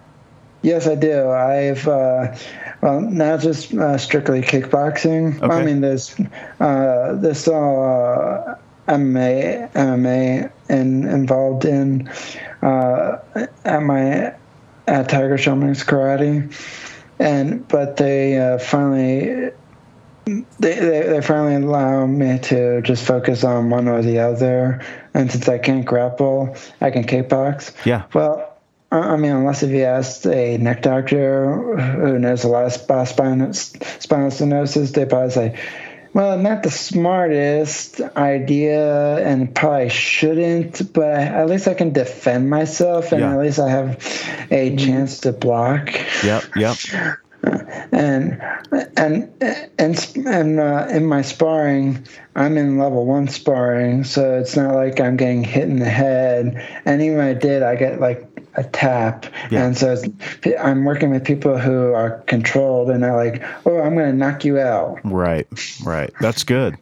Yes, 0.66 0.88
I 0.88 0.96
do. 0.96 1.30
I've 1.30 1.86
uh, 1.86 2.36
well, 2.82 3.00
not 3.00 3.38
just 3.38 3.72
uh, 3.72 3.96
strictly 3.98 4.40
kickboxing. 4.42 5.40
I 5.40 5.62
mean, 5.62 5.80
there's 5.80 6.18
uh, 6.58 7.14
there's 7.14 7.38
still 7.38 7.84
uh, 7.84 8.56
MMA 8.88 9.70
MMA 9.74 10.50
in, 10.68 11.06
involved 11.06 11.66
in 11.66 12.08
uh, 12.62 13.18
at 13.64 13.80
my 13.84 14.34
at 14.88 15.08
Tiger 15.08 15.38
Schulmann's 15.38 15.84
Karate, 15.84 16.52
and 17.20 17.66
but 17.68 17.96
they 17.96 18.36
uh, 18.36 18.58
finally. 18.58 19.52
They, 20.24 20.74
they, 20.74 21.02
they 21.02 21.20
finally 21.22 21.54
allow 21.54 22.04
me 22.06 22.40
to 22.40 22.82
just 22.82 23.06
focus 23.06 23.44
on 23.44 23.70
one 23.70 23.86
or 23.86 24.02
the 24.02 24.18
other, 24.18 24.84
and 25.14 25.30
since 25.30 25.48
I 25.48 25.58
can't 25.58 25.84
grapple, 25.84 26.56
I 26.80 26.90
can 26.90 27.04
kickbox. 27.04 27.72
Yeah. 27.86 28.02
Well, 28.12 28.55
I 28.92 28.98
I 28.98 29.16
mean, 29.16 29.32
unless 29.32 29.62
if 29.62 29.70
you 29.70 29.82
asked 29.84 30.26
a 30.26 30.58
neck 30.58 30.82
doctor 30.82 31.76
who 31.76 32.18
knows 32.18 32.44
a 32.44 32.48
lot 32.48 32.66
of 32.66 32.72
sp- 32.74 33.06
spinal, 33.06 33.52
spinal 33.52 34.30
stenosis, 34.30 34.92
they 34.94 35.04
probably 35.04 35.30
say, 35.30 35.58
well, 36.12 36.38
not 36.38 36.62
the 36.62 36.70
smartest 36.70 38.00
idea 38.00 39.18
and 39.18 39.54
probably 39.54 39.90
shouldn't, 39.90 40.92
but 40.94 41.10
at 41.18 41.46
least 41.48 41.68
I 41.68 41.74
can 41.74 41.92
defend 41.92 42.48
myself 42.48 43.12
and 43.12 43.20
Yeah. 43.20 43.34
at 43.34 43.40
least 43.40 43.58
I 43.58 43.68
have 43.68 44.46
a 44.50 44.74
chance 44.76 45.20
to 45.20 45.32
block 45.32 45.92
Yep, 46.24 46.44
yep. 46.56 46.76
and 47.92 48.40
and 48.96 49.30
and 49.78 50.16
and 50.26 50.58
uh, 50.60 50.88
in 50.90 51.04
my 51.06 51.22
sparring, 51.22 52.06
I'm 52.34 52.56
in 52.56 52.78
level 52.78 53.04
one 53.06 53.28
sparring, 53.28 54.04
so 54.04 54.38
it's 54.38 54.56
not 54.56 54.74
like 54.74 55.00
I'm 55.00 55.16
getting 55.16 55.44
hit 55.44 55.64
in 55.64 55.78
the 55.78 55.84
head. 55.88 56.66
And 56.84 57.02
even 57.02 57.20
if 57.20 57.36
I 57.36 57.38
did, 57.38 57.62
I 57.62 57.76
get 57.76 58.00
like 58.00 58.35
a 58.56 58.64
tap, 58.64 59.26
Yeah. 59.50 59.64
and 59.64 59.76
so 59.76 59.92
it's, 59.92 60.56
I'm 60.58 60.84
working 60.84 61.10
with 61.10 61.24
people 61.24 61.58
who 61.58 61.92
are 61.92 62.20
controlled, 62.26 62.90
and 62.90 63.02
they're 63.02 63.16
like, 63.16 63.42
"Oh, 63.66 63.80
I'm 63.80 63.94
going 63.94 64.10
to 64.10 64.16
knock 64.16 64.44
you 64.44 64.58
out." 64.58 64.98
Right, 65.04 65.46
right. 65.84 66.10
That's 66.20 66.42
good. 66.44 66.76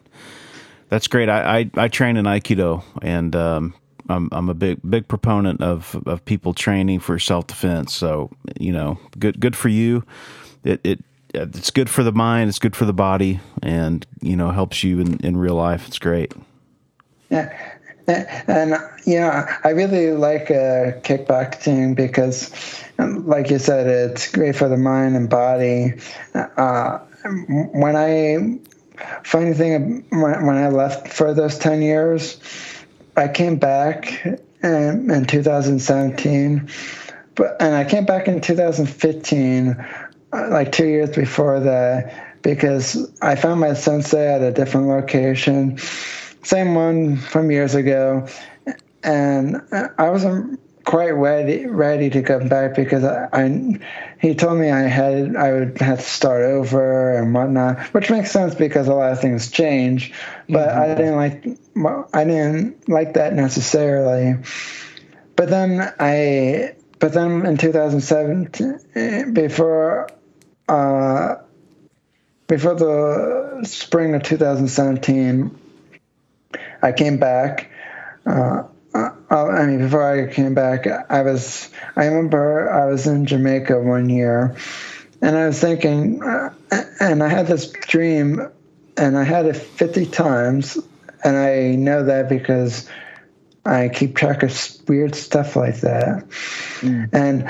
That's 0.89 1.07
great. 1.07 1.29
I, 1.29 1.59
I, 1.59 1.71
I 1.75 1.87
train 1.87 2.15
in 2.17 2.25
Aikido, 2.25 2.83
and 3.01 3.35
um, 3.35 3.73
I'm 4.07 4.29
I'm 4.31 4.49
a 4.49 4.53
big 4.53 4.79
big 4.89 5.07
proponent 5.07 5.61
of 5.61 6.01
of 6.05 6.23
people 6.25 6.53
training 6.53 6.99
for 6.99 7.17
self 7.19 7.47
defense. 7.47 7.93
So 7.93 8.31
you 8.59 8.71
know, 8.71 8.99
good 9.17 9.39
good 9.39 9.55
for 9.55 9.69
you. 9.69 10.03
It 10.63 10.79
it 10.83 11.03
it's 11.33 11.71
good 11.71 11.89
for 11.89 12.03
the 12.03 12.11
mind. 12.13 12.49
It's 12.49 12.59
good 12.59 12.75
for 12.75 12.85
the 12.85 12.93
body, 12.93 13.39
and 13.61 14.05
you 14.21 14.35
know 14.35 14.51
helps 14.51 14.83
you 14.83 14.99
in, 14.99 15.17
in 15.25 15.37
real 15.37 15.55
life. 15.55 15.87
It's 15.87 15.99
great. 15.99 16.33
Yeah. 17.29 17.51
And 18.07 18.75
know, 19.19 19.45
I 19.63 19.69
really 19.69 20.11
like 20.11 20.51
uh, 20.51 21.01
kickboxing 21.01 21.95
because, 21.95 22.51
um, 22.99 23.27
like 23.27 23.49
you 23.49 23.57
said, 23.57 23.87
it's 23.87 24.31
great 24.31 24.55
for 24.55 24.69
the 24.69 24.77
mind 24.77 25.15
and 25.15 25.29
body. 25.29 25.93
Uh, 26.33 26.99
when 27.23 27.95
I 27.95 28.59
funny 29.23 29.53
thing 29.53 30.05
when, 30.09 30.45
when 30.45 30.55
I 30.55 30.69
left 30.69 31.07
for 31.07 31.33
those 31.33 31.57
ten 31.57 31.81
years, 31.81 32.39
I 33.15 33.27
came 33.27 33.57
back 33.57 34.23
in, 34.61 35.11
in 35.11 35.25
2017, 35.25 36.69
but 37.33 37.55
and 37.59 37.75
I 37.75 37.85
came 37.85 38.05
back 38.05 38.27
in 38.27 38.39
2015, 38.39 39.69
uh, 40.31 40.47
like 40.51 40.71
two 40.71 40.85
years 40.85 41.09
before 41.09 41.59
that, 41.59 42.41
because 42.43 43.11
I 43.21 43.35
found 43.35 43.61
my 43.61 43.73
sensei 43.73 44.35
at 44.35 44.43
a 44.43 44.51
different 44.51 44.87
location 44.87 45.79
same 46.45 46.75
one 46.75 47.17
from 47.17 47.51
years 47.51 47.75
ago, 47.75 48.27
and 49.03 49.61
I 49.97 50.09
wasn't 50.09 50.59
quite 50.85 51.11
ready 51.11 51.65
ready 51.65 52.11
to 52.11 52.21
come 52.21 52.47
back 52.47 52.75
because 52.75 53.03
I, 53.03 53.27
I 53.33 53.79
he 54.19 54.35
told 54.35 54.59
me 54.59 54.69
I 54.69 54.81
had 54.81 55.35
I 55.35 55.51
would 55.51 55.79
have 55.79 55.97
to 55.97 56.05
start 56.05 56.43
over 56.43 57.17
and 57.17 57.33
whatnot, 57.33 57.79
which 57.93 58.11
makes 58.11 58.31
sense 58.31 58.53
because 58.55 58.87
a 58.87 58.93
lot 58.93 59.11
of 59.11 59.19
things 59.19 59.49
change. 59.49 60.13
But 60.47 60.69
I 60.69 60.93
didn't 60.93 61.15
like 61.15 61.43
I 62.13 62.23
didn't 62.23 62.87
like 62.87 63.15
that 63.15 63.33
necessarily. 63.33 64.37
But 65.35 65.49
then 65.49 65.93
I 65.99 66.75
but 66.99 67.13
then 67.13 67.45
in 67.45 67.57
2007 67.57 69.33
before 69.33 70.07
uh 70.69 71.35
before 72.47 72.75
the 72.75 73.61
spring 73.65 74.13
of 74.13 74.21
2017 74.21 75.64
I 76.85 76.91
came 76.91 77.17
back. 77.17 77.71
Uh, 78.27 78.63
I 78.93 79.65
mean, 79.65 79.79
before 79.79 80.03
I 80.03 80.31
came 80.31 80.53
back, 80.53 80.85
I 81.09 81.23
was. 81.23 81.69
I 81.95 82.05
remember 82.05 82.71
I 82.71 82.85
was 82.85 83.07
in 83.07 83.25
Jamaica 83.25 83.81
one 83.81 84.07
year, 84.07 84.55
and 85.19 85.35
I 85.35 85.47
was 85.47 85.59
thinking, 85.59 86.21
uh, 86.23 86.53
and 86.99 87.23
I 87.23 87.27
had 87.27 87.47
this 87.47 87.71
dream, 87.71 88.47
and 88.97 89.17
I 89.17 89.23
had 89.23 89.47
it 89.47 89.55
50 89.55 90.05
times, 90.05 90.77
and 91.23 91.35
I 91.35 91.71
know 91.71 92.05
that 92.05 92.29
because 92.29 92.87
I 93.65 93.89
keep 93.89 94.15
track 94.15 94.43
of 94.43 94.55
weird 94.87 95.15
stuff 95.15 95.55
like 95.55 95.81
that, 95.81 96.23
and 96.83 97.49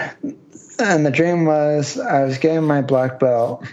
and 0.80 1.05
the 1.05 1.11
dream 1.11 1.45
was 1.45 1.99
I 1.99 2.23
was 2.23 2.38
getting 2.38 2.64
my 2.64 2.81
black 2.81 3.19
belt, 3.19 3.65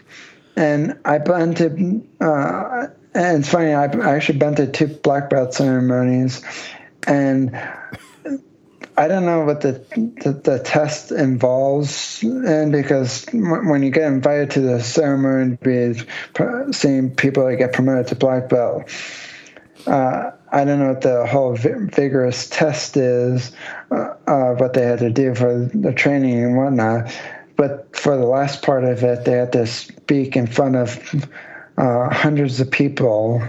and 0.56 0.98
I 1.04 1.18
bent 1.18 1.58
to. 1.58 2.02
Uh, 2.20 2.88
and 3.14 3.40
it's 3.40 3.48
funny, 3.48 3.72
I, 3.72 3.86
I 3.86 4.14
actually 4.16 4.38
been 4.38 4.54
to 4.56 4.66
two 4.66 4.86
black 4.86 5.30
belt 5.30 5.54
ceremonies, 5.54 6.42
and 7.06 7.54
I 8.96 9.08
don't 9.08 9.24
know 9.24 9.44
what 9.44 9.60
the 9.62 9.84
the, 10.22 10.32
the 10.32 10.58
test 10.58 11.12
involves, 11.12 12.22
and 12.22 12.72
because 12.72 13.26
when 13.32 13.82
you 13.82 13.90
get 13.90 14.04
invited 14.04 14.50
to 14.52 14.60
the 14.60 14.80
ceremony, 14.80 15.56
be 15.62 16.00
seeing 16.72 17.14
people 17.14 17.46
that 17.46 17.56
get 17.56 17.72
promoted 17.72 18.08
to 18.08 18.14
black 18.16 18.48
belt, 18.48 18.90
uh, 19.86 20.30
I 20.50 20.64
don't 20.64 20.78
know 20.78 20.88
what 20.88 21.00
the 21.00 21.26
whole 21.26 21.54
vigorous 21.54 22.48
test 22.48 22.96
is, 22.96 23.52
uh, 23.90 24.54
what 24.54 24.74
they 24.74 24.82
had 24.82 24.98
to 24.98 25.10
do 25.10 25.34
for 25.34 25.70
the 25.72 25.92
training 25.92 26.44
and 26.44 26.56
whatnot. 26.56 27.10
But 27.56 27.94
for 27.96 28.16
the 28.16 28.26
last 28.26 28.62
part 28.62 28.84
of 28.84 29.02
it, 29.02 29.24
they 29.24 29.32
had 29.32 29.52
to 29.52 29.66
speak 29.66 30.36
in 30.36 30.46
front 30.46 30.76
of 30.76 31.28
uh, 31.78 32.12
hundreds 32.12 32.60
of 32.60 32.70
people. 32.70 33.42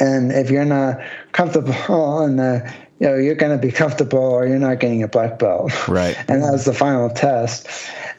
And 0.00 0.32
if 0.32 0.50
you're 0.50 0.64
not 0.64 1.00
comfortable 1.32 2.22
in 2.24 2.36
the 2.36 2.72
you 2.98 3.08
know 3.08 3.16
you're 3.16 3.34
going 3.34 3.50
to 3.50 3.60
be 3.60 3.72
comfortable 3.72 4.20
or 4.20 4.46
you're 4.46 4.58
not 4.58 4.78
getting 4.78 5.02
a 5.02 5.08
black 5.08 5.38
belt. 5.38 5.72
Right. 5.88 6.16
And 6.28 6.42
that 6.42 6.52
was 6.52 6.64
the 6.64 6.72
final 6.72 7.10
test. 7.10 7.66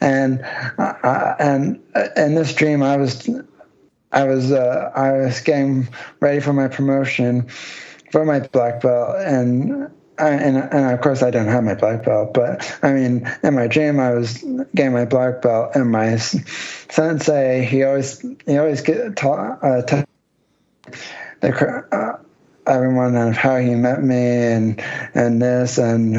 And 0.00 0.40
uh, 0.78 1.34
and 1.38 1.82
uh, 1.94 2.08
in 2.16 2.34
this 2.34 2.54
dream 2.54 2.82
i 2.82 2.96
was 2.96 3.28
i 4.12 4.24
was 4.24 4.52
uh, 4.52 4.92
i 4.94 5.12
was 5.12 5.40
getting 5.40 5.88
ready 6.20 6.40
for 6.40 6.52
my 6.52 6.68
promotion 6.68 7.48
for 8.12 8.24
my 8.24 8.40
black 8.40 8.82
belt. 8.82 9.16
And 9.24 9.90
I, 10.18 10.30
and 10.30 10.56
and 10.56 10.92
of 10.92 11.00
course 11.00 11.22
I 11.22 11.30
don't 11.30 11.48
have 11.48 11.64
my 11.64 11.74
black 11.74 12.04
belt, 12.04 12.34
but 12.34 12.78
I 12.82 12.92
mean, 12.92 13.30
in 13.42 13.54
my 13.54 13.66
dream 13.66 13.98
I 13.98 14.12
was 14.12 14.44
getting 14.74 14.92
my 14.92 15.04
black 15.04 15.42
belt, 15.42 15.72
and 15.74 15.90
my 15.90 16.16
sensei 16.16 17.64
he 17.64 17.82
always 17.82 18.24
he 18.46 18.58
always 18.58 18.82
get 18.82 19.16
taught 19.16 19.62
uh, 19.62 20.04
the 21.40 21.84
uh, 21.92 22.18
everyone 22.66 23.16
of 23.16 23.36
how 23.36 23.56
he 23.56 23.74
met 23.74 24.02
me 24.02 24.16
and 24.16 24.82
and 25.14 25.42
this 25.42 25.78
and 25.78 26.16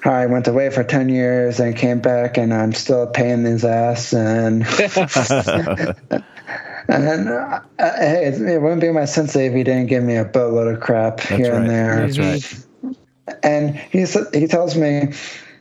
how 0.00 0.12
I 0.12 0.26
went 0.26 0.48
away 0.48 0.70
for 0.70 0.82
ten 0.82 1.08
years 1.08 1.60
and 1.60 1.76
came 1.76 2.00
back 2.00 2.38
and 2.38 2.52
I'm 2.52 2.72
still 2.72 3.06
paying 3.06 3.44
his 3.44 3.64
ass 3.64 4.12
and 4.12 4.66
and 6.88 7.28
uh, 7.28 7.60
hey, 7.78 8.26
it, 8.26 8.42
it, 8.42 8.62
wouldn't 8.62 8.80
be 8.80 8.90
my 8.90 9.04
sensei 9.04 9.46
if 9.46 9.54
he 9.54 9.64
didn't 9.64 9.86
give 9.86 10.02
me 10.02 10.16
a 10.16 10.24
boatload 10.24 10.74
of 10.74 10.80
crap 10.80 11.18
That's 11.18 11.30
here 11.30 11.52
right. 11.52 11.60
and 11.60 11.70
there. 11.70 12.06
That's 12.06 12.18
right. 12.18 12.65
And 13.42 13.76
he 13.76 14.06
he 14.32 14.46
tells 14.46 14.76
me. 14.76 15.12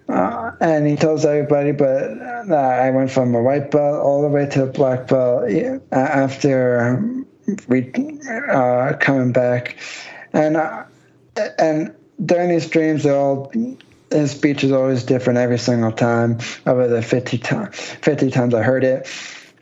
Uh, 0.08 0.52
and 0.62 0.86
he 0.86 0.96
tells 0.96 1.26
everybody, 1.26 1.72
but 1.72 2.16
that 2.48 2.80
I 2.80 2.92
went 2.92 3.10
from 3.10 3.34
a 3.34 3.42
white 3.42 3.72
belt 3.72 4.04
all 4.04 4.22
the 4.22 4.28
way 4.28 4.46
to 4.46 4.64
a 4.66 4.68
black 4.68 5.08
belt 5.08 5.50
after 5.92 7.26
we 7.68 7.92
uh, 8.52 8.94
coming 9.00 9.32
back, 9.32 9.78
and 10.34 10.58
uh, 10.58 10.84
and 11.58 11.96
during 12.24 12.50
these 12.50 12.70
dreams, 12.70 13.04
they 13.04 13.12
all 13.12 13.52
his 14.12 14.32
speech 14.32 14.64
is 14.64 14.72
always 14.72 15.04
different 15.04 15.40
every 15.40 15.58
single 15.58 15.92
time. 15.92 16.38
Over 16.66 16.88
the 16.88 17.02
50, 17.02 17.38
to- 17.40 17.70
50 17.72 18.32
times 18.32 18.54
I 18.54 18.62
heard 18.62 18.84
it, 18.84 19.08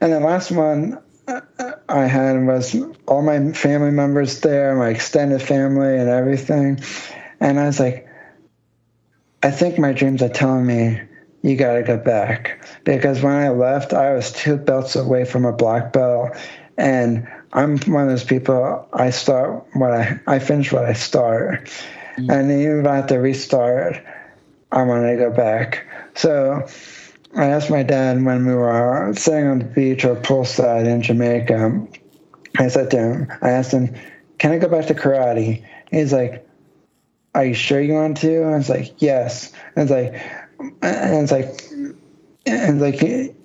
and 0.01 0.11
the 0.11 0.19
last 0.19 0.51
one 0.51 0.99
I 1.89 2.05
had 2.05 2.45
was 2.45 2.75
all 3.07 3.21
my 3.21 3.51
family 3.53 3.91
members 3.91 4.41
there, 4.41 4.75
my 4.75 4.89
extended 4.89 5.41
family, 5.41 5.97
and 5.97 6.09
everything, 6.09 6.81
and 7.43 7.59
I 7.59 7.65
was 7.65 7.77
like, 7.79 8.07
I 9.43 9.51
think 9.51 9.77
my 9.77 9.91
dreams 9.91 10.21
are 10.21 10.29
telling 10.29 10.65
me 10.65 11.01
you 11.41 11.57
got 11.57 11.73
to 11.73 11.83
go 11.83 11.97
back 11.97 12.65
because 12.85 13.21
when 13.21 13.33
I 13.33 13.49
left, 13.49 13.91
I 13.91 14.13
was 14.13 14.31
two 14.31 14.55
belts 14.55 14.95
away 14.95 15.25
from 15.25 15.43
a 15.43 15.51
black 15.51 15.91
belt, 15.91 16.31
and 16.77 17.27
I'm 17.51 17.77
one 17.79 18.03
of 18.03 18.09
those 18.09 18.23
people. 18.23 18.87
I 18.93 19.09
start 19.09 19.65
what 19.73 19.91
I 19.91 20.19
I 20.25 20.39
finish 20.39 20.71
what 20.71 20.85
I 20.85 20.93
start, 20.93 21.65
mm-hmm. 22.15 22.31
and 22.31 22.49
even 22.49 22.79
if 22.79 22.87
I 22.87 22.95
have 22.95 23.07
to 23.07 23.17
restart, 23.17 24.01
I 24.71 24.83
want 24.83 25.03
to 25.03 25.17
go 25.17 25.29
back. 25.29 25.85
So 26.15 26.65
I 27.35 27.47
asked 27.47 27.69
my 27.69 27.83
dad 27.83 28.23
when 28.23 28.45
we 28.45 28.55
were 28.55 29.13
sitting 29.17 29.47
on 29.47 29.59
the 29.59 29.65
beach 29.65 30.05
or 30.05 30.15
poolside 30.15 30.85
in 30.85 31.01
Jamaica. 31.01 31.87
I 32.57 32.69
said 32.69 32.89
to 32.91 32.97
him, 32.97 33.27
I 33.41 33.49
asked 33.49 33.73
him, 33.73 33.93
"Can 34.37 34.53
I 34.53 34.59
go 34.59 34.69
back 34.69 34.85
to 34.85 34.93
karate?" 34.93 35.61
He's 35.91 36.13
like, 36.13 36.47
"Are 37.33 37.45
you 37.45 37.53
sure 37.53 37.81
you 37.81 37.93
want 37.93 38.17
to?" 38.17 38.43
I 38.43 38.57
was 38.57 38.69
like, 38.69 39.01
"Yes." 39.01 39.51
And 39.75 39.89
it's 39.89 39.91
like, 39.91 40.21
and 40.81 41.23
it's 41.23 41.31
like, 41.31 41.71
and 42.45 42.81
it's 42.81 43.01
like. 43.01 43.35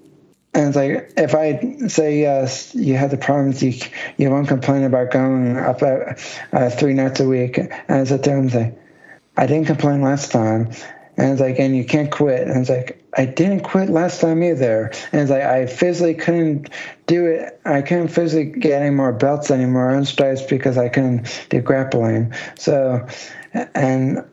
And 0.54 0.68
it's 0.68 0.76
like, 0.76 1.12
if 1.16 1.34
I 1.34 1.86
say 1.88 2.20
yes, 2.20 2.74
you 2.74 2.96
have 2.96 3.10
to 3.10 3.18
promise 3.18 3.62
you 3.62 3.74
you 4.16 4.30
won't 4.30 4.48
complain 4.48 4.82
about 4.82 5.10
going 5.12 5.56
up 5.56 5.82
uh, 5.82 6.70
three 6.70 6.94
nights 6.94 7.20
a 7.20 7.28
week. 7.28 7.58
And 7.58 7.72
I 7.88 8.04
said 8.04 8.24
to 8.24 8.30
him, 8.30 8.48
like, 8.48 8.76
I 9.36 9.46
didn't 9.46 9.66
complain 9.66 10.00
last 10.02 10.32
time. 10.32 10.72
And 11.16 11.32
it's 11.32 11.40
like, 11.40 11.60
and 11.60 11.76
you 11.76 11.84
can't 11.84 12.10
quit. 12.10 12.48
And 12.48 12.56
it's 12.56 12.70
like, 12.70 13.04
I 13.16 13.26
didn't 13.26 13.60
quit 13.60 13.90
last 13.90 14.20
time 14.20 14.42
either. 14.42 14.90
And 15.12 15.20
it's 15.20 15.30
like, 15.30 15.42
I 15.42 15.66
physically 15.66 16.14
couldn't 16.14 16.70
do 17.06 17.26
it. 17.26 17.60
I 17.64 17.82
couldn't 17.82 18.08
physically 18.08 18.58
get 18.58 18.80
any 18.80 18.90
more 18.90 19.12
belts 19.12 19.50
anymore 19.50 19.90
on 19.90 20.06
stripes 20.06 20.42
because 20.42 20.78
I 20.78 20.88
couldn't 20.88 21.46
do 21.50 21.60
grappling. 21.60 22.32
So, 22.56 23.06
and, 23.52 24.24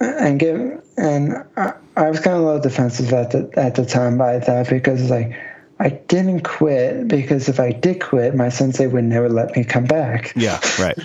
and 0.00 0.40
give, 0.40 0.82
and 0.96 1.44
I, 1.56 1.74
I 1.96 2.10
was 2.10 2.20
kind 2.20 2.36
of 2.36 2.42
a 2.42 2.46
little 2.46 2.60
defensive 2.60 3.12
at 3.12 3.30
the, 3.30 3.50
at 3.56 3.74
the 3.74 3.86
time 3.86 4.18
by 4.18 4.38
that 4.38 4.68
because 4.68 5.10
like, 5.10 5.36
I 5.82 5.88
didn't 5.88 6.42
quit 6.42 7.08
because 7.08 7.48
if 7.48 7.58
I 7.58 7.72
did 7.72 8.00
quit, 8.00 8.36
my 8.36 8.50
sensei 8.50 8.86
would 8.86 9.02
never 9.02 9.28
let 9.28 9.56
me 9.56 9.64
come 9.64 9.84
back. 9.84 10.32
Yeah, 10.36 10.60
right, 10.78 10.96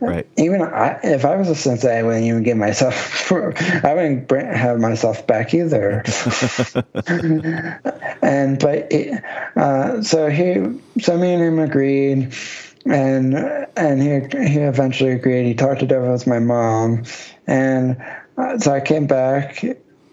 right. 0.00 0.24
Even 0.36 0.62
I, 0.62 1.00
if 1.02 1.24
I 1.24 1.34
was 1.34 1.48
a 1.48 1.56
sensei, 1.56 1.98
I 1.98 2.04
wouldn't 2.04 2.24
even 2.24 2.44
get 2.44 2.56
myself. 2.56 3.32
I 3.32 3.94
wouldn't 3.94 4.30
have 4.30 4.78
myself 4.78 5.26
back 5.26 5.52
either. 5.52 6.04
and 8.22 8.60
but 8.60 8.92
it, 8.92 9.24
uh, 9.56 10.00
so 10.02 10.30
he, 10.30 10.78
so 11.00 11.18
me 11.18 11.32
and 11.32 11.42
him 11.42 11.58
agreed, 11.58 12.32
and 12.90 13.34
and 13.76 14.02
he 14.02 14.48
he 14.48 14.58
eventually 14.60 15.12
agreed. 15.12 15.46
He 15.46 15.54
talked 15.54 15.82
it 15.82 15.92
over 15.92 16.12
with 16.12 16.26
my 16.26 16.38
mom, 16.38 17.04
and 17.46 18.02
uh, 18.36 18.58
so 18.58 18.72
I 18.72 18.80
came 18.80 19.06
back 19.06 19.64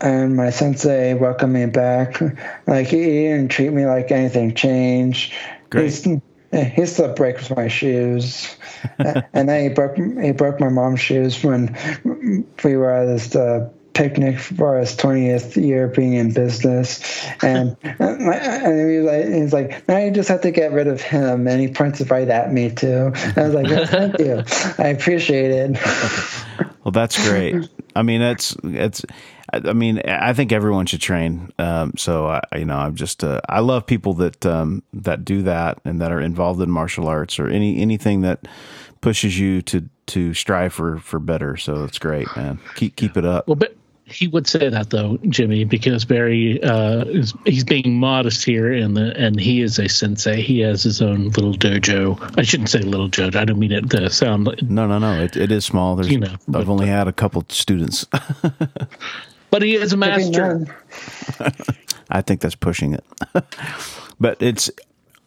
and 0.01 0.35
my 0.35 0.49
sensei 0.49 1.13
welcomed 1.13 1.53
me 1.53 1.65
back. 1.65 2.21
Like 2.67 2.87
he, 2.87 2.97
didn't 2.97 3.49
treat 3.49 3.71
me 3.71 3.85
like 3.85 4.11
anything 4.11 4.53
changed. 4.53 5.33
Great. 5.69 5.83
He's, 5.83 6.07
he 6.51 6.85
still 6.85 7.13
breaks 7.13 7.49
my 7.49 7.67
shoes, 7.67 8.55
and 8.97 9.49
then 9.49 9.63
he 9.63 9.69
broke 9.69 9.97
he 9.97 10.31
broke 10.31 10.59
my 10.59 10.69
mom's 10.69 10.99
shoes 10.99 11.43
when 11.43 11.75
we 12.63 12.75
were 12.75 12.91
at 12.91 13.05
this 13.05 13.35
uh, 13.35 13.69
picnic 13.95 14.37
for 14.37 14.77
his 14.77 14.95
twentieth 14.95 15.57
year 15.57 15.87
being 15.87 16.13
in 16.13 16.33
business, 16.33 17.25
and 17.41 17.75
and 17.83 18.91
he 18.91 18.97
was 18.99 19.05
like 19.05 19.25
he's 19.25 19.53
like 19.53 19.87
now 19.87 19.97
you 19.97 20.11
just 20.11 20.29
have 20.29 20.41
to 20.41 20.51
get 20.51 20.71
rid 20.71 20.87
of 20.87 21.01
him, 21.01 21.47
and 21.47 21.59
he 21.59 21.67
points 21.67 21.99
it 22.01 22.11
right 22.11 22.29
at 22.29 22.53
me 22.53 22.69
too. 22.69 23.11
And 23.15 23.37
I 23.37 23.43
was 23.43 23.53
like 23.53 23.67
oh, 23.71 23.85
thank 23.85 24.19
you, 24.19 24.43
I 24.77 24.89
appreciate 24.89 25.51
it. 25.51 25.77
well, 26.83 26.91
that's 26.91 27.27
great. 27.27 27.67
I 27.95 28.03
mean, 28.03 28.21
it's 28.21 28.55
it's. 28.63 29.03
I 29.53 29.73
mean, 29.73 30.01
I 30.05 30.33
think 30.33 30.51
everyone 30.51 30.85
should 30.85 31.01
train. 31.01 31.51
Um, 31.59 31.93
so 31.97 32.27
I, 32.27 32.41
you 32.57 32.65
know, 32.65 32.77
I'm 32.77 32.95
just, 32.95 33.23
uh, 33.23 33.41
I 33.47 33.59
love 33.59 33.85
people 33.85 34.13
that, 34.15 34.43
um, 34.45 34.83
that 34.91 35.23
do 35.23 35.43
that 35.43 35.79
and 35.85 36.01
that 36.01 36.11
are 36.11 36.19
involved 36.19 36.59
in 36.61 36.69
martial 36.69 37.07
arts 37.07 37.39
or 37.39 37.47
any, 37.47 37.79
anything 37.79 38.21
that 38.21 38.47
pushes 39.01 39.39
you 39.39 39.61
to, 39.61 39.87
to 40.07 40.33
strive 40.33 40.73
for, 40.73 40.97
for 40.97 41.19
better. 41.19 41.57
So 41.57 41.83
it's 41.83 41.99
great, 41.99 42.27
man. 42.35 42.59
Keep, 42.73 42.95
keep 42.95 43.17
it 43.17 43.23
up. 43.23 43.47
Well, 43.47 43.55
but 43.55 43.77
he 44.05 44.27
would 44.27 44.47
say 44.47 44.69
that 44.69 44.91
though, 44.91 45.17
Jimmy, 45.29 45.63
because 45.63 46.05
Barry, 46.05 46.61
uh, 46.61 47.05
is, 47.05 47.33
he's 47.45 47.63
being 47.63 47.99
modest 47.99 48.45
here 48.45 48.71
and 48.71 48.95
the, 48.95 49.15
and 49.17 49.39
he 49.39 49.61
is 49.61 49.79
a 49.79 49.89
sensei. 49.89 50.41
He 50.41 50.59
has 50.59 50.83
his 50.83 51.01
own 51.01 51.29
little 51.29 51.53
dojo. 51.53 52.37
I 52.37 52.43
shouldn't 52.43 52.69
say 52.69 52.79
little 52.79 53.09
dojo. 53.09 53.35
I 53.35 53.45
don't 53.45 53.57
mean 53.57 53.71
it 53.71 53.89
to 53.89 54.09
sound 54.11 54.45
like, 54.45 54.61
no, 54.61 54.85
no, 54.85 54.99
no. 54.99 55.19
It, 55.21 55.35
it 55.35 55.51
is 55.51 55.65
small. 55.65 55.95
There's, 55.95 56.09
You 56.09 56.19
know, 56.19 56.35
I've 56.53 56.69
only 56.69 56.87
had 56.87 57.07
a 57.07 57.13
couple 57.13 57.43
students. 57.49 58.05
but 59.49 59.63
he 59.63 59.75
is 59.75 59.91
a 59.91 59.97
master. 59.97 60.67
I 62.09 62.21
think 62.21 62.41
that's 62.41 62.55
pushing 62.55 62.93
it. 62.93 63.03
but 64.19 64.39
it's 64.39 64.69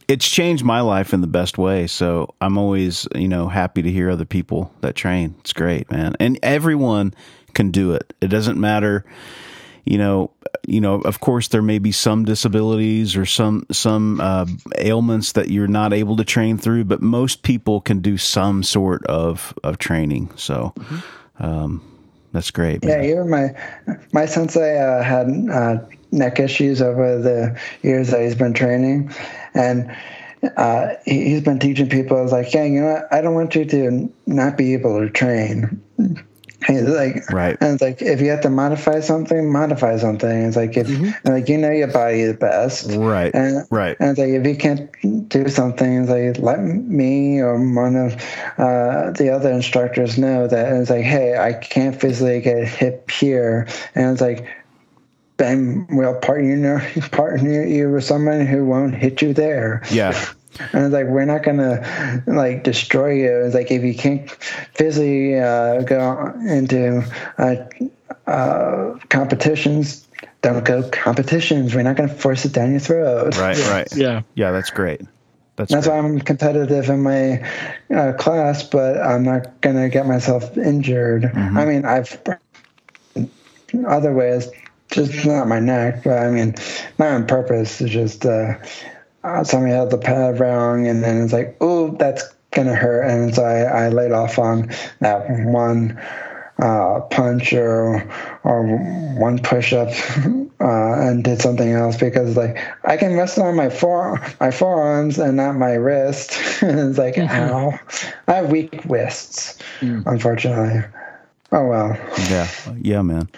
it's 0.07 0.27
changed 0.27 0.65
my 0.65 0.81
life 0.81 1.13
in 1.13 1.21
the 1.21 1.27
best 1.27 1.59
way. 1.59 1.87
So 1.87 2.35
I'm 2.41 2.57
always, 2.57 3.07
you 3.15 3.29
know, 3.29 3.49
happy 3.49 3.83
to 3.83 3.91
hear 3.91 4.09
other 4.09 4.25
people 4.25 4.73
that 4.81 4.95
train. 4.95 5.35
It's 5.41 5.53
great, 5.53 5.91
man. 5.91 6.15
And 6.19 6.39
everyone 6.43 7.13
can 7.55 7.71
do 7.71 7.93
it. 7.93 8.13
It 8.21 8.29
doesn't 8.29 8.59
matter, 8.59 9.05
you 9.85 9.99
know, 9.99 10.31
you 10.67 10.81
know, 10.81 11.01
of 11.01 11.21
course 11.21 11.49
there 11.49 11.63
may 11.63 11.79
be 11.79 11.93
some 11.93 12.25
disabilities 12.25 13.17
or 13.17 13.25
some 13.25 13.67
some 13.73 14.21
uh, 14.21 14.47
ailments 14.77 15.33
that 15.33 15.51
you're 15.51 15.67
not 15.67 15.93
able 15.93 16.17
to 16.17 16.25
train 16.25 16.59
through, 16.59 16.85
but 16.85 17.01
most 17.01 17.43
people 17.43 17.81
can 17.81 18.01
do 18.01 18.19
some 18.19 18.63
sort 18.63 19.05
of 19.07 19.55
of 19.65 19.79
training. 19.79 20.31
So 20.37 20.75
um, 21.39 21.83
that's 22.33 22.51
great. 22.51 22.85
Yeah, 22.85 23.23
my 23.25 23.55
my 24.13 24.27
sensei 24.27 24.79
uh, 24.79 25.03
had 25.03 25.29
uh, 25.51 25.79
neck 26.13 26.39
issues 26.39 26.83
over 26.83 27.19
the 27.19 27.59
years 27.83 28.11
that 28.11 28.21
he's 28.21 28.35
been 28.35 28.53
training, 28.53 29.13
and 29.55 29.91
uh, 30.57 30.89
he, 31.05 31.31
he's 31.31 31.43
been 31.43 31.59
teaching 31.59 31.89
people. 31.89 32.17
I 32.19 32.23
was 32.23 32.33
like, 32.33 32.53
yeah, 32.53 32.65
you 32.65 32.81
know, 32.81 32.93
what? 32.93 33.13
I 33.13 33.21
don't 33.21 33.35
want 33.35 33.55
you 33.55 33.65
to 33.65 34.13
not 34.27 34.57
be 34.57 34.75
able 34.75 35.01
to 35.01 35.11
train. 35.11 35.83
He's 36.67 36.83
like, 36.83 37.31
Right. 37.31 37.57
And 37.61 37.75
it's 37.75 37.83
like, 37.83 38.03
if 38.03 38.21
you 38.21 38.31
have 38.31 38.41
to 38.41 38.51
modify 38.51 39.01
something, 39.01 39.51
modify 39.51 39.97
something. 39.97 40.45
It's 40.45 40.57
like, 40.57 40.77
if 40.77 40.89
and 40.89 41.15
like 41.25 41.49
you 41.49 41.57
know 41.57 41.71
your 41.71 41.89
body 41.89 42.25
the 42.25 42.35
best, 42.35 42.91
Right, 42.93 43.33
And, 43.35 43.67
right. 43.71 43.97
And 44.01 44.11
it's 44.11 44.19
like, 44.19 44.31
if 44.31 44.47
you 44.47 44.57
can't 44.57 45.29
do 45.29 45.49
something, 45.49 46.03
it's 46.03 46.11
like 46.11 46.45
let 46.45 46.61
me 46.61 47.41
or 47.41 47.57
one 47.59 47.97
of 47.97 48.15
uh, 48.59 49.13
the 49.13 49.31
other 49.33 49.53
instructors 49.53 50.19
know 50.19 50.49
that. 50.49 50.73
And 50.73 50.81
it's 50.81 50.91
like, 50.91 51.05
hey, 51.05 51.39
I 51.39 51.53
can't 51.53 51.99
physically 51.99 52.41
get 52.41 52.67
hit 52.67 53.11
here, 53.11 53.69
and 53.95 54.13
it's 54.13 54.21
like. 54.21 54.47
Then 55.37 55.87
we'll 55.91 56.17
partner 56.17 56.81
partner 57.13 57.65
you 57.65 57.93
with 57.93 58.03
someone 58.03 58.45
who 58.45 58.67
won't 58.67 58.93
hit 58.93 59.23
you 59.23 59.33
there. 59.33 59.83
Yeah. 59.89 60.21
And 60.73 60.85
it's 60.85 60.93
like 60.93 61.07
we're 61.07 61.25
not 61.25 61.43
gonna 61.43 62.23
like 62.27 62.65
destroy 62.65 63.15
you. 63.15 63.45
It's 63.45 63.55
like 63.55 63.71
if 63.71 63.83
you 63.83 63.95
can't 63.95 64.31
physically 64.75 65.39
uh, 65.39 65.83
go 65.83 66.33
into 66.47 67.05
uh, 67.39 67.57
uh, 68.31 68.99
competitions, 69.09 70.07
don't 70.43 70.65
go 70.65 70.89
competitions. 70.91 71.75
We're 71.75 71.83
not 71.83 71.97
gonna 71.97 72.09
force 72.09 72.45
it 72.45 72.53
down 72.53 72.73
your 72.73 72.81
throat. 72.81 73.37
Right, 73.37 73.59
right. 73.69 73.89
Yeah. 73.97 74.23
Yeah, 74.35 74.53
that's 74.53 74.71
great. 74.71 75.03
That's, 75.57 75.73
That's 75.73 75.89
why 75.89 75.99
I'm 75.99 76.21
competitive 76.21 76.89
in 76.89 77.03
my 77.03 77.45
uh, 77.93 78.13
class, 78.13 78.63
but 78.63 78.97
I'm 79.01 79.25
not 79.25 79.61
gonna 79.61 79.89
get 79.89 80.07
myself 80.07 80.57
injured. 80.57 81.23
Mm-hmm. 81.23 81.59
I 81.59 81.65
mean, 81.65 81.85
I've 81.85 82.17
other 83.87 84.13
ways, 84.13 84.49
just 84.91 85.27
not 85.27 85.49
my 85.49 85.59
neck, 85.59 86.05
but 86.05 86.19
I 86.19 86.31
mean, 86.31 86.55
not 86.99 87.09
on 87.09 87.27
purpose. 87.27 87.81
It's 87.81 87.91
just 87.91 88.25
uh, 88.25 88.55
uh, 89.25 89.45
somebody 89.45 89.73
held 89.73 89.91
the 89.91 89.99
pad 89.99 90.41
wrong, 90.41 90.87
and 90.87 91.03
then 91.03 91.23
it's 91.23 91.33
like, 91.33 91.57
oh, 91.61 91.97
that's 91.97 92.25
gonna 92.51 92.75
hurt, 92.75 93.03
and 93.03 93.35
so 93.35 93.45
I, 93.45 93.87
I 93.87 93.89
laid 93.89 94.13
off 94.13 94.39
on 94.39 94.71
that 95.01 95.29
one 95.29 96.01
uh, 96.59 97.01
punch 97.11 97.53
or 97.53 98.03
or 98.43 98.67
one 99.19 99.39
push 99.39 99.73
up 99.73 99.89
uh, 100.61 101.01
and 101.01 101.23
did 101.23 101.41
something 101.41 101.71
else 101.71 101.97
because 101.97 102.37
like 102.37 102.59
I 102.85 102.97
can 102.97 103.17
rest 103.17 103.39
on 103.39 103.55
my 103.55 103.69
fore 103.69 104.21
my 104.41 104.51
forearms 104.51 105.19
and 105.19 105.37
not 105.37 105.57
my 105.57 105.75
wrist. 105.75 106.37
and 106.63 106.91
it's 106.91 106.99
like 106.99 107.17
ow, 107.19 107.79
I 108.27 108.33
have 108.33 108.51
weak 108.51 108.81
wrists, 108.87 109.59
unfortunately. 109.81 110.83
Oh 111.53 111.67
well. 111.67 111.97
Yeah, 112.29 112.49
yeah, 112.81 113.03
man. 113.03 113.29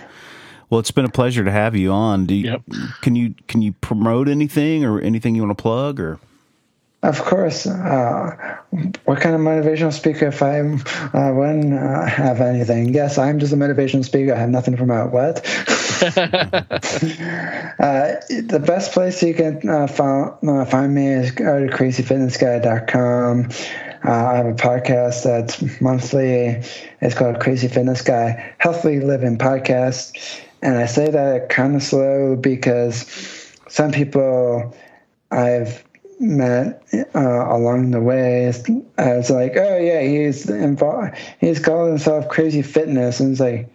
Well, 0.70 0.78
it's 0.80 0.92
been 0.92 1.04
a 1.04 1.10
pleasure 1.10 1.44
to 1.44 1.50
have 1.50 1.76
you 1.76 1.90
on. 1.92 2.24
Do 2.26 2.34
you, 2.34 2.52
Yep. 2.52 2.62
can 3.02 3.16
you 3.16 3.34
can 3.48 3.60
you 3.60 3.72
promote 3.80 4.28
anything 4.28 4.84
or 4.84 5.00
anything 5.00 5.34
you 5.34 5.42
want 5.42 5.58
to 5.58 5.60
plug 5.60 5.98
or? 6.00 6.18
Of 7.02 7.22
course. 7.22 7.66
Uh, 7.66 8.56
what 9.06 9.20
kind 9.20 9.34
of 9.34 9.40
motivational 9.40 9.90
speaker 9.92 10.26
if 10.26 10.42
I 10.42 10.60
uh, 10.60 11.32
wouldn't 11.32 11.72
uh, 11.72 12.04
have 12.04 12.42
anything? 12.42 12.92
Yes, 12.92 13.16
I'm 13.16 13.38
just 13.38 13.54
a 13.54 13.56
motivational 13.56 14.04
speaker. 14.04 14.34
I 14.34 14.38
have 14.38 14.50
nothing 14.50 14.74
to 14.74 14.78
promote. 14.78 15.10
What? 15.10 15.38
uh, 16.02 16.10
the 18.28 18.62
best 18.64 18.92
place 18.92 19.22
you 19.22 19.32
can 19.34 19.66
uh, 19.68 19.86
find, 19.86 20.32
uh, 20.46 20.64
find 20.66 20.94
me 20.94 21.06
is 21.08 21.30
go 21.30 21.66
to 21.66 21.72
crazyfitnessguy.com. 21.74 23.48
Uh, 24.04 24.10
I 24.10 24.36
have 24.36 24.46
a 24.46 24.52
podcast 24.52 25.24
that's 25.24 25.80
monthly. 25.80 26.62
It's 27.00 27.14
called 27.14 27.40
Crazy 27.40 27.68
Fitness 27.68 28.02
Guy 28.02 28.54
Healthy 28.58 29.00
Living 29.00 29.38
Podcast. 29.38 30.42
And 30.62 30.76
I 30.76 30.86
say 30.86 31.10
that 31.10 31.48
kind 31.48 31.74
of 31.74 31.82
slow 31.82 32.36
because 32.36 33.06
some 33.68 33.92
people 33.92 34.74
I've 35.30 35.84
met 36.18 36.82
uh, 37.14 37.18
along 37.18 37.92
the 37.92 38.00
way 38.00 38.44
as 38.46 39.30
like, 39.30 39.56
oh 39.56 39.78
yeah, 39.78 40.02
he's 40.02 40.48
involved. 40.48 41.16
He's 41.40 41.60
called 41.60 41.88
himself 41.88 42.28
Crazy 42.28 42.62
Fitness, 42.62 43.20
and 43.20 43.32
it's 43.32 43.40
like, 43.40 43.72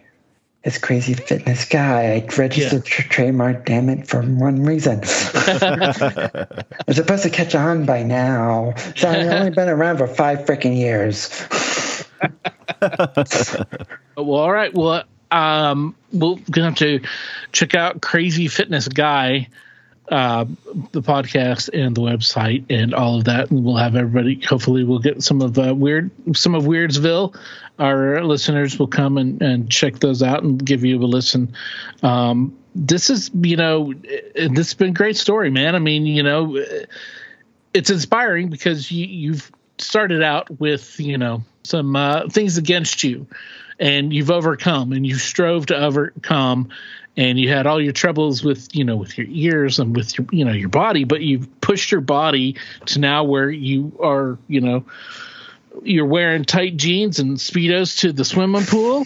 it's 0.62 0.78
Crazy 0.78 1.14
Fitness 1.14 1.64
Guy. 1.64 2.14
I 2.14 2.26
registered 2.36 2.84
tr- 2.84 3.08
trademark, 3.08 3.66
damn 3.66 3.88
it, 3.88 4.08
for 4.08 4.20
one 4.22 4.62
reason. 4.62 5.00
I'm 5.34 6.94
supposed 6.94 7.22
to 7.22 7.30
catch 7.30 7.54
on 7.54 7.86
by 7.86 8.02
now. 8.02 8.74
So 8.96 9.08
I've 9.08 9.26
only 9.32 9.50
been 9.50 9.68
around 9.68 9.98
for 9.98 10.08
five 10.08 10.40
freaking 10.40 10.76
years. 10.76 11.28
Well, 14.16 14.30
all 14.40 14.52
right. 14.52 14.74
Well, 14.74 15.04
um, 15.30 15.94
we're 16.12 16.36
gonna 16.50 16.68
have 16.68 16.76
to 16.76 17.00
check 17.52 17.74
out 17.74 18.00
Crazy 18.00 18.48
Fitness 18.48 18.88
Guy, 18.88 19.48
uh, 20.10 20.44
the 20.92 21.02
podcast 21.02 21.70
and 21.72 21.96
the 21.96 22.00
website 22.00 22.64
and 22.70 22.94
all 22.94 23.18
of 23.18 23.24
that, 23.24 23.50
and 23.50 23.64
we'll 23.64 23.76
have 23.76 23.96
everybody. 23.96 24.40
Hopefully, 24.44 24.84
we'll 24.84 24.98
get 24.98 25.22
some 25.22 25.42
of 25.42 25.58
uh, 25.58 25.74
weird, 25.74 26.10
some 26.34 26.54
of 26.54 26.64
Weirdsville. 26.64 27.36
Our 27.78 28.24
listeners 28.24 28.78
will 28.78 28.86
come 28.86 29.18
and, 29.18 29.42
and 29.42 29.70
check 29.70 29.98
those 29.98 30.22
out 30.22 30.42
and 30.42 30.64
give 30.64 30.84
you 30.84 30.98
a 31.02 31.04
listen. 31.04 31.54
Um, 32.02 32.56
this 32.74 33.10
is, 33.10 33.30
you 33.34 33.56
know, 33.56 33.92
this 34.34 34.68
has 34.68 34.74
been 34.74 34.92
great 34.92 35.16
story, 35.16 35.50
man. 35.50 35.74
I 35.74 35.78
mean, 35.78 36.06
you 36.06 36.22
know, 36.22 36.62
it's 37.74 37.90
inspiring 37.90 38.48
because 38.48 38.90
you, 38.90 39.06
you've 39.06 39.50
started 39.78 40.22
out 40.22 40.58
with 40.58 40.98
you 40.98 41.18
know 41.18 41.42
some 41.64 41.96
uh, 41.96 42.28
things 42.28 42.56
against 42.58 43.02
you 43.02 43.26
and 43.78 44.12
you've 44.12 44.30
overcome 44.30 44.92
and 44.92 45.06
you 45.06 45.16
strove 45.16 45.66
to 45.66 45.76
overcome 45.76 46.68
and 47.16 47.38
you 47.38 47.48
had 47.48 47.66
all 47.66 47.80
your 47.80 47.92
troubles 47.92 48.42
with 48.42 48.74
you 48.74 48.84
know 48.84 48.96
with 48.96 49.16
your 49.16 49.26
ears 49.30 49.78
and 49.78 49.96
with 49.96 50.18
your 50.18 50.26
you 50.30 50.44
know 50.44 50.52
your 50.52 50.68
body 50.68 51.04
but 51.04 51.20
you've 51.20 51.60
pushed 51.60 51.90
your 51.90 52.00
body 52.00 52.56
to 52.86 52.98
now 52.98 53.24
where 53.24 53.50
you 53.50 53.96
are 54.02 54.38
you 54.48 54.60
know 54.60 54.84
you're 55.82 56.06
wearing 56.06 56.44
tight 56.44 56.76
jeans 56.76 57.18
and 57.18 57.36
speedos 57.36 58.00
to 58.00 58.12
the 58.12 58.24
swimming 58.24 58.64
pool 58.64 59.04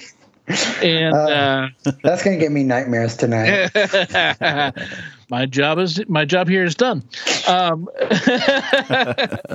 and 0.83 1.15
uh, 1.15 1.69
That's 2.03 2.25
gonna 2.25 2.37
give 2.37 2.53
me 2.53 2.65
nightmares 2.65 3.17
tonight. 3.17 3.71
my 5.31 5.47
job 5.47 5.79
is 5.79 6.07
my 6.09 6.25
job 6.25 6.49
here 6.49 6.65
is 6.65 6.75
done. 6.75 7.05
Um, 7.47 7.89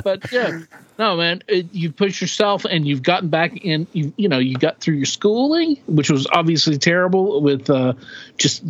but 0.04 0.22
yeah, 0.32 0.52
no, 0.98 1.18
man, 1.18 1.44
it, 1.48 1.74
you 1.74 1.92
push 1.92 2.22
yourself 2.22 2.66
and 2.66 2.88
you've 2.88 3.04
gotten 3.04 3.30
back 3.30 3.58
in. 3.58 3.88
You 3.92 4.14
you 4.16 4.30
know 4.30 4.40
you 4.40 4.58
got 4.58 4.80
through 4.80 4.96
your 4.96 5.06
schooling, 5.06 5.78
which 5.88 6.10
was 6.10 6.28
obviously 6.32 6.78
terrible 6.78 7.42
with 7.42 7.70
uh, 7.70 7.94
just 8.38 8.64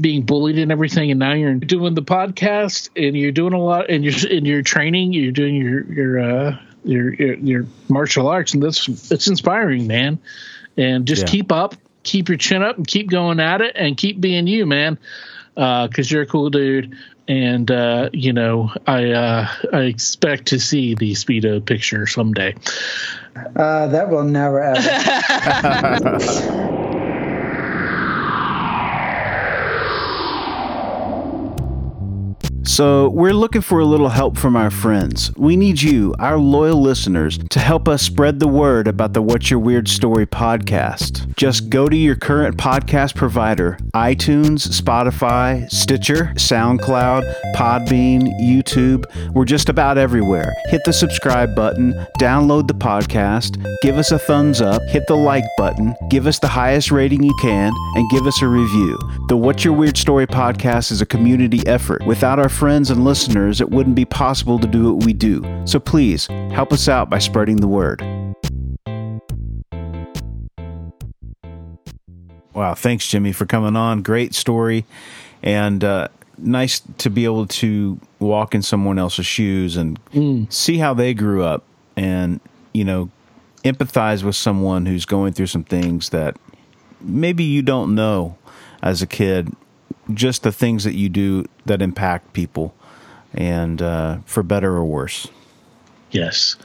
being 0.00 0.22
bullied 0.22 0.58
and 0.58 0.72
everything, 0.72 1.10
and 1.10 1.20
now 1.20 1.34
you're 1.34 1.54
doing 1.54 1.94
the 1.94 2.02
podcast 2.02 2.88
and 2.96 3.16
you're 3.16 3.32
doing 3.32 3.52
a 3.52 3.60
lot 3.60 3.90
and 3.90 4.04
you're 4.04 4.30
in 4.30 4.44
your 4.46 4.62
training. 4.62 5.12
You're 5.12 5.32
doing 5.32 5.54
your 5.54 5.84
your 5.92 6.18
uh, 6.20 6.58
your, 6.84 7.12
your 7.14 7.34
your 7.34 7.66
martial 7.88 8.28
arts, 8.28 8.54
and 8.54 8.62
that's 8.62 8.88
it's 9.10 9.26
inspiring, 9.28 9.86
man. 9.86 10.18
And 10.78 11.06
just 11.06 11.26
Yeah. 11.26 11.30
keep 11.32 11.52
up, 11.52 11.74
keep 12.04 12.28
your 12.30 12.38
chin 12.38 12.62
up, 12.62 12.78
and 12.78 12.86
keep 12.86 13.10
going 13.10 13.38
at 13.40 13.60
it, 13.60 13.76
and 13.76 13.96
keep 13.96 14.20
being 14.20 14.46
you, 14.46 14.64
man 14.64 14.98
because 15.54 16.10
you're 16.10 16.22
a 16.22 16.26
cool 16.26 16.50
dude. 16.50 16.96
And 17.28 17.70
uh, 17.70 18.10
you 18.12 18.32
know, 18.32 18.70
I 18.86 19.12
uh, 19.12 19.48
I 19.72 19.80
expect 19.82 20.46
to 20.48 20.58
see 20.58 20.94
the 20.94 21.12
speedo 21.12 21.64
picture 21.64 22.06
someday. 22.06 22.56
Uh, 23.54 23.86
that 23.86 24.10
will 24.10 24.24
never 24.24 24.60
ever. 24.60 24.86
So, 32.70 33.08
we're 33.08 33.32
looking 33.32 33.62
for 33.62 33.80
a 33.80 33.84
little 33.84 34.10
help 34.10 34.38
from 34.38 34.54
our 34.54 34.70
friends. 34.70 35.32
We 35.36 35.56
need 35.56 35.82
you, 35.82 36.14
our 36.20 36.38
loyal 36.38 36.80
listeners, 36.80 37.36
to 37.50 37.58
help 37.58 37.88
us 37.88 38.00
spread 38.00 38.38
the 38.38 38.46
word 38.46 38.86
about 38.86 39.12
the 39.12 39.20
What's 39.20 39.50
Your 39.50 39.58
Weird 39.58 39.88
Story 39.88 40.24
podcast. 40.24 41.34
Just 41.34 41.68
go 41.68 41.88
to 41.88 41.96
your 41.96 42.14
current 42.14 42.56
podcast 42.56 43.16
provider 43.16 43.76
iTunes, 43.92 44.68
Spotify, 44.68 45.68
Stitcher, 45.68 46.32
SoundCloud, 46.36 47.24
Podbean, 47.56 48.28
YouTube. 48.40 49.04
We're 49.34 49.46
just 49.46 49.68
about 49.68 49.98
everywhere. 49.98 50.54
Hit 50.66 50.82
the 50.84 50.92
subscribe 50.92 51.56
button, 51.56 51.92
download 52.20 52.68
the 52.68 52.74
podcast, 52.74 53.60
give 53.82 53.98
us 53.98 54.12
a 54.12 54.18
thumbs 54.20 54.60
up, 54.60 54.80
hit 54.90 55.08
the 55.08 55.16
like 55.16 55.44
button, 55.58 55.92
give 56.08 56.28
us 56.28 56.38
the 56.38 56.46
highest 56.46 56.92
rating 56.92 57.24
you 57.24 57.34
can, 57.40 57.72
and 57.96 58.10
give 58.12 58.28
us 58.28 58.40
a 58.42 58.46
review. 58.46 58.96
The 59.26 59.36
What's 59.36 59.64
Your 59.64 59.74
Weird 59.74 59.96
Story 59.96 60.28
podcast 60.28 60.92
is 60.92 61.00
a 61.00 61.06
community 61.06 61.66
effort. 61.66 62.06
Without 62.06 62.38
our 62.38 62.48
friends 62.60 62.90
and 62.90 63.06
listeners, 63.06 63.62
it 63.62 63.70
wouldn't 63.70 63.96
be 63.96 64.04
possible 64.04 64.58
to 64.58 64.66
do 64.66 64.92
what 64.92 65.06
we 65.06 65.14
do. 65.14 65.42
So 65.64 65.80
please 65.80 66.26
help 66.26 66.74
us 66.74 66.90
out 66.90 67.08
by 67.08 67.18
spreading 67.18 67.56
the 67.56 67.66
word. 67.66 68.02
Wow, 72.52 72.74
thanks, 72.74 73.08
Jimmy, 73.08 73.32
for 73.32 73.46
coming 73.46 73.76
on. 73.76 74.02
Great 74.02 74.34
story, 74.34 74.84
and 75.42 75.82
uh, 75.82 76.08
nice 76.36 76.82
to 76.98 77.08
be 77.08 77.24
able 77.24 77.46
to 77.46 77.98
walk 78.18 78.54
in 78.54 78.60
someone 78.60 78.98
else's 78.98 79.24
shoes 79.24 79.78
and 79.78 79.98
see 80.50 80.76
how 80.76 80.92
they 80.92 81.14
grew 81.14 81.42
up, 81.42 81.64
and 81.96 82.40
you 82.74 82.84
know, 82.84 83.08
empathize 83.64 84.22
with 84.22 84.36
someone 84.36 84.84
who's 84.84 85.06
going 85.06 85.32
through 85.32 85.46
some 85.46 85.64
things 85.64 86.10
that 86.10 86.36
maybe 87.00 87.42
you 87.42 87.62
don't 87.62 87.94
know 87.94 88.36
as 88.82 89.00
a 89.00 89.06
kid. 89.06 89.50
Just 90.12 90.42
the 90.42 90.52
things 90.52 90.84
that 90.84 90.94
you 90.94 91.08
do 91.08 91.44
that 91.66 91.82
impact 91.82 92.32
people, 92.32 92.74
and 93.32 93.80
uh, 93.80 94.18
for 94.26 94.42
better 94.42 94.72
or 94.76 94.84
worse. 94.84 95.28
Yes, 96.10 96.56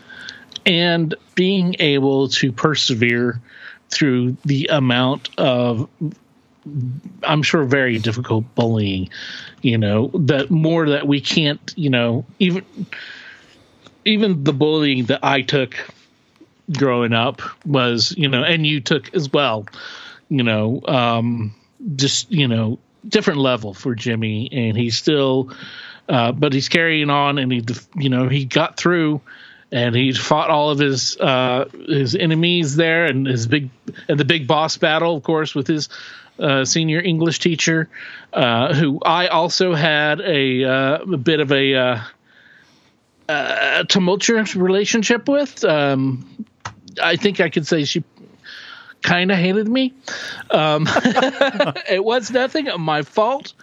and 0.65 1.13
being 1.35 1.75
able 1.79 2.29
to 2.29 2.51
persevere 2.51 3.41
through 3.89 4.37
the 4.45 4.67
amount 4.67 5.29
of 5.37 5.87
I'm 7.23 7.43
sure 7.43 7.63
very 7.63 7.99
difficult 7.99 8.55
bullying, 8.55 9.09
you 9.61 9.77
know, 9.77 10.09
that 10.13 10.49
more 10.49 10.89
that 10.89 11.07
we 11.07 11.21
can't, 11.21 11.73
you 11.75 11.89
know, 11.89 12.25
even 12.39 12.65
even 14.03 14.43
the 14.43 14.53
bullying 14.53 15.05
that 15.05 15.23
I 15.23 15.41
took 15.41 15.75
growing 16.71 17.13
up 17.13 17.41
was, 17.65 18.15
you 18.17 18.27
know, 18.27 18.43
and 18.43 18.65
you 18.65 18.81
took 18.81 19.13
as 19.13 19.31
well, 19.31 19.67
you 20.29 20.43
know, 20.43 20.81
um 20.87 21.53
just, 21.95 22.31
you 22.31 22.47
know, 22.47 22.79
different 23.07 23.39
level 23.39 23.73
for 23.73 23.95
Jimmy 23.95 24.49
and 24.51 24.77
he's 24.77 24.97
still 24.97 25.51
uh, 26.07 26.31
but 26.31 26.53
he's 26.53 26.69
carrying 26.69 27.09
on, 27.09 27.37
and 27.37 27.51
he, 27.51 27.63
you 27.95 28.09
know, 28.09 28.29
he 28.29 28.45
got 28.45 28.77
through, 28.77 29.21
and 29.71 29.95
he 29.95 30.13
fought 30.13 30.49
all 30.49 30.69
of 30.69 30.77
his 30.77 31.17
uh, 31.17 31.65
his 31.87 32.15
enemies 32.15 32.75
there, 32.75 33.05
and 33.05 33.25
his 33.25 33.47
big 33.47 33.69
and 34.07 34.19
the 34.19 34.25
big 34.25 34.47
boss 34.47 34.77
battle, 34.77 35.17
of 35.17 35.23
course, 35.23 35.55
with 35.55 35.65
his 35.67 35.89
uh, 36.37 36.63
senior 36.63 37.01
English 37.01 37.39
teacher, 37.39 37.89
uh, 38.33 38.73
who 38.73 38.99
I 39.03 39.27
also 39.27 39.73
had 39.73 40.21
a, 40.21 40.63
uh, 40.63 40.97
a 41.13 41.17
bit 41.17 41.39
of 41.39 41.51
a, 41.51 42.01
uh, 43.27 43.83
tumultuous 43.85 44.55
relationship 44.55 45.27
with. 45.27 45.63
Um, 45.63 46.45
I 47.01 47.15
think 47.15 47.39
I 47.39 47.49
could 47.49 47.65
say 47.65 47.85
she 47.85 48.03
kind 49.05 49.31
of 49.31 49.37
hated 49.37 49.67
me. 49.67 49.93
Um, 50.49 50.87
it 51.89 52.03
was 52.03 52.31
nothing 52.31 52.67
of 52.67 52.79
my 52.79 53.03
fault. 53.03 53.53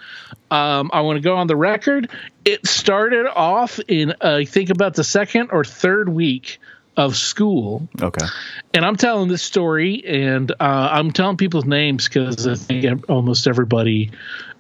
Um, 0.50 0.90
I 0.92 1.00
want 1.00 1.16
to 1.16 1.20
go 1.22 1.36
on 1.36 1.46
the 1.48 1.56
record. 1.56 2.10
It 2.44 2.66
started 2.66 3.26
off 3.26 3.80
in, 3.88 4.12
uh, 4.12 4.36
I 4.36 4.44
think, 4.44 4.70
about 4.70 4.94
the 4.94 5.04
second 5.04 5.50
or 5.50 5.64
third 5.64 6.08
week 6.08 6.60
of 6.96 7.16
school. 7.16 7.88
Okay. 8.00 8.24
And 8.72 8.84
I'm 8.84 8.96
telling 8.96 9.28
this 9.28 9.42
story, 9.42 10.04
and 10.06 10.50
uh, 10.52 10.54
I'm 10.60 11.10
telling 11.10 11.36
people's 11.38 11.64
names 11.64 12.06
because 12.06 12.46
I 12.46 12.54
think 12.54 13.08
almost 13.10 13.46
everybody. 13.46 14.12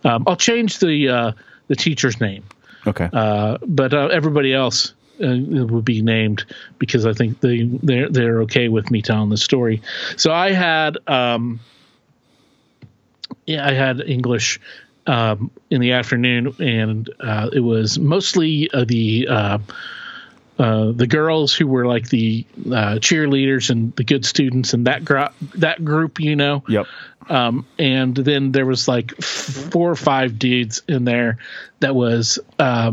Um, 0.04 0.24
I'll 0.26 0.36
change 0.36 0.78
the 0.78 1.08
uh, 1.08 1.32
the 1.68 1.76
teacher's 1.76 2.20
name, 2.20 2.42
Okay. 2.86 3.08
uh, 3.12 3.58
but 3.64 3.94
uh, 3.94 4.08
everybody 4.08 4.52
else 4.52 4.94
uh, 5.22 5.66
would 5.66 5.84
be 5.84 6.02
named 6.02 6.44
because 6.78 7.06
I 7.06 7.12
think 7.12 7.40
they 7.40 7.62
they're 7.62 8.08
they're 8.08 8.42
okay 8.42 8.68
with 8.68 8.90
me 8.90 9.02
telling 9.02 9.30
the 9.30 9.36
story. 9.36 9.82
So 10.16 10.32
I 10.32 10.52
had 10.52 10.98
um, 11.06 11.60
yeah, 13.46 13.66
I 13.66 13.72
had 13.72 14.00
English 14.00 14.60
um, 15.06 15.50
in 15.70 15.80
the 15.80 15.92
afternoon, 15.92 16.54
and 16.60 17.10
uh, 17.20 17.50
it 17.52 17.60
was 17.60 17.98
mostly 17.98 18.70
uh, 18.72 18.84
the 18.84 19.28
uh, 19.28 19.58
uh, 20.58 20.92
the 20.92 21.06
girls 21.06 21.54
who 21.54 21.66
were 21.66 21.86
like 21.86 22.08
the 22.08 22.46
uh, 22.66 22.96
cheerleaders 23.00 23.70
and 23.70 23.94
the 23.96 24.04
good 24.04 24.24
students 24.24 24.74
and 24.74 24.86
that 24.86 25.04
group 25.04 25.32
that 25.56 25.84
group, 25.84 26.20
you 26.20 26.36
know. 26.36 26.62
yep. 26.68 26.86
Um, 27.28 27.66
and 27.78 28.14
then 28.16 28.52
there 28.52 28.66
was 28.66 28.88
like 28.88 29.12
f- 29.18 29.24
four 29.24 29.90
or 29.90 29.96
five 29.96 30.38
dudes 30.38 30.82
in 30.88 31.04
there 31.04 31.38
that 31.80 31.94
was 31.94 32.40
uh, 32.58 32.92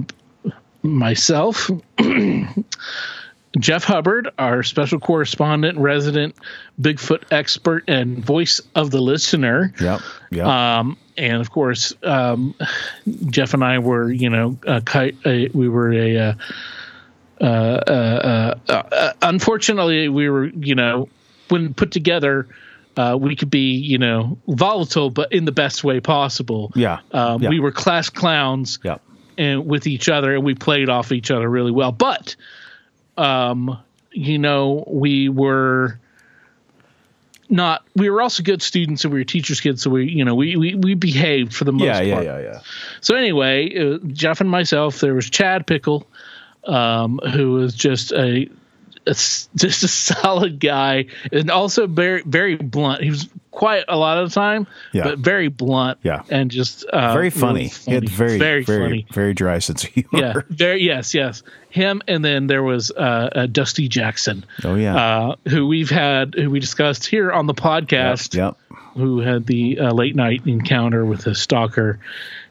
myself, 0.84 1.70
Jeff 3.60 3.84
Hubbard, 3.84 4.30
our 4.38 4.62
special 4.64 5.00
correspondent, 5.00 5.78
resident 5.80 6.36
Bigfoot 6.80 7.24
expert, 7.32 7.84
and 7.88 8.24
voice 8.24 8.62
of 8.76 8.92
the 8.92 9.02
listener. 9.02 9.74
Yep. 9.82 10.02
Yep. 10.32 10.46
Um, 10.46 10.98
and 11.18 11.42
of 11.42 11.50
course, 11.52 11.94
um, 12.04 12.54
Jeff 13.28 13.54
and 13.54 13.64
I 13.64 13.80
were, 13.80 14.12
you 14.12 14.30
know, 14.30 14.58
ki- 14.86 15.18
uh, 15.26 15.50
we 15.54 15.68
were 15.68 15.92
a. 15.94 16.18
Uh, 16.18 16.34
uh, 17.42 17.46
uh, 17.48 18.72
uh, 18.72 19.14
unfortunately, 19.22 20.10
we 20.10 20.30
were, 20.30 20.48
you 20.48 20.76
know, 20.76 21.08
when 21.48 21.74
put 21.74 21.92
together, 21.92 22.48
uh, 22.98 23.18
we 23.20 23.36
could 23.36 23.50
be, 23.50 23.76
you 23.78 23.98
know, 23.98 24.38
volatile, 24.48 25.10
but 25.10 25.32
in 25.32 25.46
the 25.46 25.52
best 25.52 25.84
way 25.84 26.02
possible. 26.02 26.72
Yeah. 26.76 27.00
Um, 27.12 27.42
Yeah. 27.42 27.50
We 27.50 27.60
were 27.62 27.72
class 27.72 28.10
clowns 28.10 28.80
yep. 28.84 29.02
And 29.40 29.66
with 29.66 29.88
each 29.88 30.10
other, 30.10 30.36
and 30.36 30.44
we 30.44 30.54
played 30.54 30.90
off 30.90 31.14
each 31.14 31.32
other 31.32 31.50
really 31.50 31.72
well. 31.72 31.94
But, 31.94 32.36
um, 33.18 33.80
you 34.12 34.38
know, 34.38 34.84
we 34.86 35.30
were 35.30 35.98
not. 37.50 37.84
We 37.96 38.10
were 38.10 38.22
also 38.22 38.44
good 38.44 38.62
students, 38.62 39.06
and 39.06 39.14
we 39.14 39.22
were 39.22 39.24
teachers' 39.24 39.62
kids, 39.62 39.82
so 39.82 39.90
we, 39.92 40.10
you 40.12 40.26
know, 40.26 40.36
we 40.36 40.58
we, 40.58 40.76
we 40.76 40.94
behaved 40.94 41.54
for 41.56 41.64
the 41.64 41.72
most 41.72 41.86
Yeah. 41.86 42.02
Yeah. 42.02 42.14
part. 42.16 42.26
Yeah. 42.26 42.40
Yeah. 42.40 42.60
So 43.00 43.16
anyway, 43.16 43.76
uh, 43.80 44.00
Jeff 44.08 44.42
and 44.42 44.50
myself. 44.50 45.00
There 45.00 45.14
was 45.16 45.30
Chad 45.30 45.66
Pickle, 45.66 46.06
um, 46.66 47.20
who 47.20 47.54
was 47.54 47.74
just 47.74 48.12
a, 48.12 48.50
a 49.08 49.14
just 49.56 49.84
a 49.84 49.88
solid 49.88 50.60
guy, 50.60 51.06
and 51.32 51.50
also 51.50 51.88
very 51.88 52.24
very 52.24 52.58
blunt. 52.58 53.04
He 53.04 53.10
was 53.10 53.30
quiet 53.60 53.84
a 53.90 53.98
lot 53.98 54.18
of 54.18 54.30
the 54.30 54.34
time, 54.36 54.66
Yeah. 54.94 55.04
but 55.04 55.20
very 55.20 55.50
blunt. 55.50 55.98
Yeah. 56.02 56.24
and 56.30 56.50
just 56.50 56.86
uh, 56.86 57.12
Very 57.14 57.26
really 57.28 57.30
funny. 57.30 57.68
He 57.68 57.92
had 57.92 58.08
very, 58.10 58.38
very, 58.40 58.64
very 58.64 58.84
funny. 58.88 59.06
very 59.12 59.34
dry 59.34 59.60
sense 59.60 59.84
of 59.84 59.90
humor. 59.90 60.08
Yeah, 60.14 60.34
very 60.50 60.82
yes, 60.84 61.14
yes. 61.14 61.44
Him, 61.70 62.02
and 62.08 62.24
then 62.24 62.48
there 62.48 62.64
was 62.64 62.90
uh, 62.92 63.00
uh, 63.36 63.46
Dusty 63.48 63.88
Jackson, 63.90 64.46
Oh 64.64 64.76
yeah. 64.76 64.96
uh, 64.96 65.36
who 65.50 65.68
we've 65.68 65.90
had, 65.90 66.34
who 66.36 66.50
we 66.50 66.60
discussed 66.60 67.06
here 67.06 67.32
on 67.32 67.46
the 67.48 67.54
podcast 67.54 68.34
Yep. 68.34 68.56
who 68.96 69.20
had 69.20 69.46
the 69.46 69.80
uh, 69.80 69.92
late 69.94 70.16
night 70.16 70.42
encounter 70.48 71.06
with 71.06 71.28
a 71.28 71.36
stalker, 71.36 72.00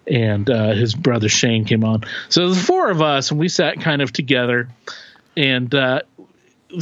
and 0.07 0.49
uh, 0.51 0.73
his 0.73 0.95
brother 0.95 1.29
Shane 1.29 1.65
came 1.65 1.85
on. 1.85 2.05
So 2.29 2.51
the 2.51 2.61
four 2.61 2.91
of 2.91 3.01
us, 3.03 3.31
and 3.31 3.41
we 3.41 3.49
sat 3.49 3.81
kind 3.81 4.03
of 4.03 4.13
together, 4.13 4.69
and 5.37 5.75
uh, 5.75 6.03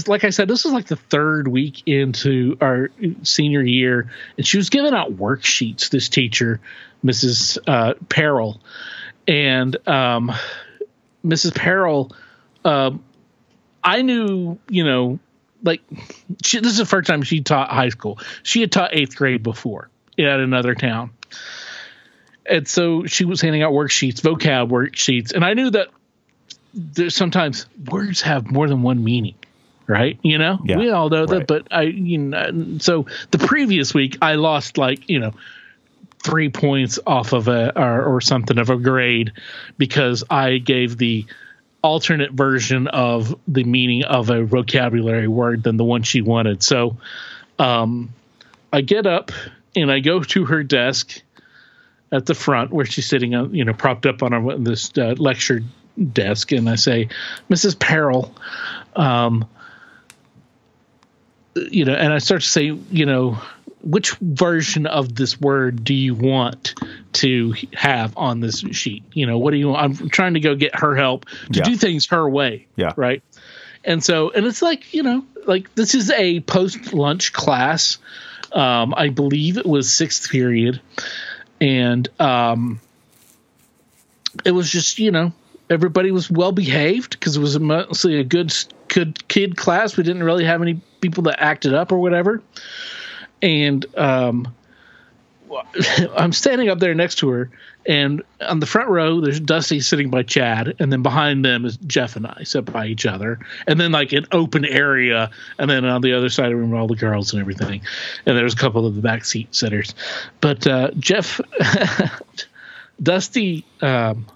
like 0.06 0.24
I 0.24 0.30
said, 0.30 0.48
this 0.48 0.64
was 0.64 0.72
like 0.72 0.86
the 0.86 0.96
third 0.96 1.48
week 1.48 1.82
into 1.86 2.56
our 2.60 2.90
senior 3.22 3.62
year, 3.62 4.10
and 4.36 4.46
she 4.46 4.56
was 4.56 4.70
giving 4.70 4.94
out 4.94 5.16
worksheets. 5.16 5.90
This 5.90 6.08
teacher, 6.08 6.60
Mrs. 7.04 7.58
Uh, 7.66 7.94
Peril, 8.08 8.60
and 9.28 9.76
um, 9.88 10.32
Mrs. 11.24 11.54
Peril, 11.54 12.12
um, 12.64 13.04
I 13.82 14.02
knew, 14.02 14.58
you 14.68 14.84
know, 14.84 15.18
like 15.62 15.82
she, 16.44 16.58
this 16.60 16.72
is 16.72 16.78
the 16.78 16.86
first 16.86 17.06
time 17.08 17.22
she 17.22 17.40
taught 17.42 17.70
high 17.70 17.88
school. 17.88 18.18
She 18.42 18.60
had 18.60 18.72
taught 18.72 18.94
eighth 18.94 19.16
grade 19.16 19.42
before 19.42 19.88
at 20.18 20.40
another 20.40 20.74
town. 20.74 21.10
And 22.48 22.66
so 22.66 23.06
she 23.06 23.24
was 23.24 23.40
handing 23.40 23.62
out 23.62 23.72
worksheets, 23.72 24.20
vocab 24.20 24.70
worksheets. 24.70 25.32
And 25.32 25.44
I 25.44 25.54
knew 25.54 25.70
that 25.70 25.88
there's 26.72 27.16
sometimes 27.16 27.66
words 27.90 28.22
have 28.22 28.50
more 28.50 28.68
than 28.68 28.82
one 28.82 29.02
meaning, 29.02 29.34
right? 29.86 30.18
You 30.22 30.38
know, 30.38 30.58
Yeah, 30.64 30.78
we 30.78 30.90
all 30.90 31.08
know 31.08 31.20
right. 31.24 31.28
that, 31.30 31.46
but 31.46 31.68
I, 31.70 31.82
you 31.82 32.18
know, 32.18 32.78
so 32.78 33.06
the 33.30 33.38
previous 33.38 33.94
week 33.94 34.18
I 34.22 34.34
lost 34.34 34.78
like, 34.78 35.08
you 35.08 35.20
know, 35.20 35.32
three 36.24 36.48
points 36.48 36.98
off 37.06 37.32
of 37.32 37.48
a 37.48 37.78
or, 37.78 38.16
or 38.16 38.20
something 38.20 38.58
of 38.58 38.70
a 38.70 38.76
grade 38.76 39.32
because 39.78 40.24
I 40.28 40.58
gave 40.58 40.98
the 40.98 41.24
alternate 41.82 42.32
version 42.32 42.88
of 42.88 43.34
the 43.46 43.62
meaning 43.62 44.02
of 44.04 44.30
a 44.30 44.44
vocabulary 44.44 45.28
word 45.28 45.62
than 45.62 45.76
the 45.76 45.84
one 45.84 46.02
she 46.02 46.20
wanted. 46.22 46.62
So 46.62 46.96
um, 47.60 48.12
I 48.72 48.80
get 48.80 49.06
up 49.06 49.30
and 49.76 49.92
I 49.92 50.00
go 50.00 50.20
to 50.20 50.44
her 50.46 50.64
desk 50.64 51.22
at 52.10 52.26
the 52.26 52.34
front 52.34 52.72
where 52.72 52.86
she's 52.86 53.06
sitting, 53.06 53.34
on, 53.34 53.54
you 53.54 53.64
know, 53.64 53.72
propped 53.72 54.06
up 54.06 54.22
on 54.22 54.32
her, 54.32 54.58
this 54.58 54.90
uh, 54.98 55.14
lecture 55.18 55.60
desk, 56.12 56.52
and 56.52 56.68
I 56.68 56.74
say, 56.76 57.08
"Mrs. 57.50 57.78
Peril," 57.78 58.34
um, 58.94 59.44
you 61.70 61.84
know, 61.84 61.94
and 61.94 62.12
I 62.12 62.18
start 62.18 62.42
to 62.42 62.48
say, 62.48 62.64
you 62.90 63.06
know, 63.06 63.38
which 63.82 64.12
version 64.16 64.86
of 64.86 65.14
this 65.14 65.40
word 65.40 65.84
do 65.84 65.94
you 65.94 66.14
want 66.14 66.74
to 67.14 67.54
have 67.74 68.16
on 68.16 68.40
this 68.40 68.60
sheet? 68.72 69.04
You 69.12 69.26
know, 69.26 69.38
what 69.38 69.52
do 69.52 69.56
you 69.58 69.68
want? 69.68 70.00
I'm 70.02 70.08
trying 70.08 70.34
to 70.34 70.40
go 70.40 70.54
get 70.54 70.74
her 70.78 70.96
help 70.96 71.26
to 71.52 71.58
Yeah. 71.58 71.64
do 71.64 71.76
things 71.76 72.06
her 72.06 72.28
way. 72.28 72.66
Yeah. 72.76 72.92
Right. 72.96 73.22
And 73.84 74.02
so, 74.02 74.30
and 74.30 74.44
it's 74.44 74.62
like, 74.62 74.92
you 74.92 75.02
know, 75.04 75.24
like 75.46 75.72
this 75.76 75.94
is 75.94 76.10
a 76.10 76.40
post 76.40 76.92
lunch 76.92 77.32
class. 77.32 77.98
Um, 78.52 78.94
I 78.96 79.08
believe 79.10 79.56
it 79.58 79.66
was 79.66 79.92
sixth 79.92 80.30
period. 80.30 80.80
And 81.60 82.08
um, 82.20 82.80
it 84.44 84.50
was 84.50 84.68
just, 84.70 84.98
you 84.98 85.10
know, 85.12 85.32
everybody 85.70 86.10
was 86.10 86.30
well 86.30 86.52
behaved 86.52 87.12
because 87.12 87.36
it 87.36 87.40
was 87.40 87.58
mostly 87.58 88.18
a 88.18 88.24
good, 88.24 88.52
good 88.96 89.28
kid 89.28 89.58
class. 89.58 89.98
We 89.98 90.04
didn't 90.04 90.22
really 90.22 90.46
have 90.46 90.62
any 90.62 90.80
people 91.02 91.24
that 91.24 91.38
acted 91.38 91.74
up 91.74 91.92
or 91.92 91.98
whatever. 91.98 92.42
And 93.42 93.84
um, 93.94 94.54
I'm 96.16 96.32
standing 96.32 96.70
up 96.70 96.78
there 96.78 96.94
next 96.94 97.16
to 97.16 97.28
her, 97.28 97.50
and 97.84 98.22
on 98.40 98.60
the 98.60 98.66
front 98.66 98.88
row, 98.88 99.20
there's 99.20 99.38
Dusty 99.38 99.80
sitting 99.80 100.08
by 100.08 100.22
Chad, 100.22 100.76
and 100.78 100.90
then 100.90 101.02
behind 101.02 101.44
them 101.44 101.66
is 101.66 101.76
Jeff 101.76 102.16
and 102.16 102.26
I 102.26 102.44
sit 102.44 102.64
by 102.64 102.86
each 102.86 103.04
other, 103.04 103.38
and 103.66 103.78
then 103.78 103.92
like 103.92 104.12
an 104.12 104.26
open 104.32 104.64
area, 104.64 105.30
and 105.58 105.68
then 105.68 105.84
on 105.84 106.00
the 106.00 106.14
other 106.14 106.30
side 106.30 106.46
of 106.46 106.52
the 106.52 106.56
room 106.56 106.72
are 106.72 106.78
all 106.78 106.88
the 106.88 106.96
girls 106.96 107.34
and 107.34 107.40
everything, 107.40 107.82
and 108.24 108.36
there's 108.36 108.54
a 108.54 108.56
couple 108.56 108.86
of 108.86 108.96
the 108.96 109.02
back 109.02 109.26
seat 109.26 109.54
sitters, 109.54 109.94
but 110.40 110.66
uh, 110.66 110.90
Jeff, 110.98 111.38
Dusty 113.02 113.64
um, 113.82 114.26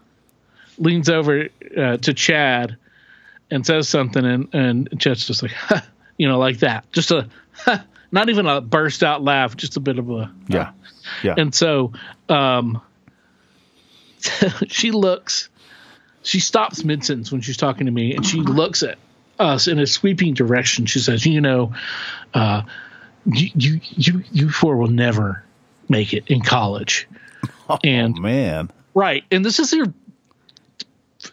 leans 0.78 1.08
over 1.08 1.48
uh, 1.76 1.96
to 1.96 2.12
Chad 2.14 2.76
and 3.50 3.66
says 3.66 3.88
something, 3.88 4.24
and 4.24 4.48
and 4.54 5.00
Chad's 5.00 5.26
just 5.26 5.42
like, 5.42 5.52
you 6.16 6.28
know, 6.28 6.38
like 6.38 6.58
that, 6.60 6.90
just 6.92 7.10
a. 7.10 7.28
Not 8.12 8.28
even 8.28 8.46
a 8.46 8.60
burst 8.60 9.04
out 9.04 9.22
laugh, 9.22 9.56
just 9.56 9.76
a 9.76 9.80
bit 9.80 9.98
of 10.00 10.10
a 10.10 10.32
Yeah. 10.48 10.72
Yeah. 11.22 11.34
and 11.38 11.54
so 11.54 11.92
um, 12.28 12.82
she 14.66 14.90
looks, 14.90 15.48
she 16.22 16.40
stops 16.40 16.82
mid 16.82 17.04
sentence 17.04 17.30
when 17.30 17.40
she's 17.40 17.56
talking 17.56 17.86
to 17.86 17.92
me 17.92 18.16
and 18.16 18.26
she 18.26 18.38
looks 18.40 18.82
at 18.82 18.98
us 19.38 19.68
in 19.68 19.78
a 19.78 19.86
sweeping 19.86 20.34
direction. 20.34 20.86
She 20.86 20.98
says, 20.98 21.24
You 21.24 21.40
know, 21.40 21.72
uh, 22.34 22.62
you, 23.26 23.50
you, 23.54 23.80
you, 23.90 24.24
you 24.32 24.50
four 24.50 24.76
will 24.76 24.88
never 24.90 25.44
make 25.88 26.12
it 26.12 26.24
in 26.26 26.40
college. 26.40 27.08
and 27.84 28.18
Man. 28.20 28.72
Right. 28.92 29.22
And 29.30 29.44
this 29.44 29.60
is 29.60 29.72
your 29.72 29.86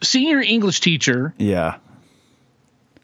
senior 0.03 0.41
English 0.41 0.79
teacher 0.81 1.33
Yeah. 1.39 1.77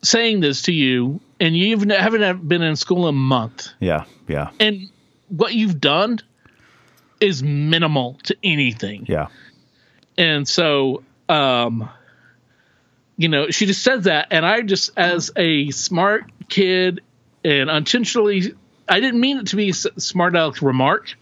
Saying 0.04 0.42
this 0.42 0.64
to 0.64 0.72
you, 0.74 1.20
and 1.40 1.56
you 1.58 1.68
even 1.68 1.90
haven't 1.90 2.48
been 2.48 2.62
in 2.62 2.76
school 2.76 3.08
a 3.08 3.12
month, 3.12 3.70
Yeah. 3.80 4.06
Yeah. 4.28 4.50
and 4.60 4.90
what 5.30 5.54
you've 5.54 5.80
done 5.82 6.20
is 7.20 7.42
minimal 7.42 8.20
to 8.24 8.36
anything. 8.44 9.06
Yeah. 9.08 9.28
And 10.18 10.48
so, 10.48 11.04
um, 11.30 11.90
you 13.18 13.30
know, 13.30 13.50
she 13.50 13.66
just 13.66 13.82
said 13.84 14.04
that, 14.04 14.28
and 14.32 14.46
I 14.46 14.62
just, 14.62 14.92
as 14.98 15.32
a 15.36 15.72
smart 15.72 16.26
kid, 16.50 17.02
and 17.44 17.70
unintentionally, 17.70 18.54
I 18.88 19.00
didn't 19.00 19.20
mean 19.20 19.38
it 19.38 19.48
to 19.48 19.56
be 19.56 19.70
a 19.70 19.74
smart 19.74 20.36
aleck 20.36 20.62
remark, 20.62 21.16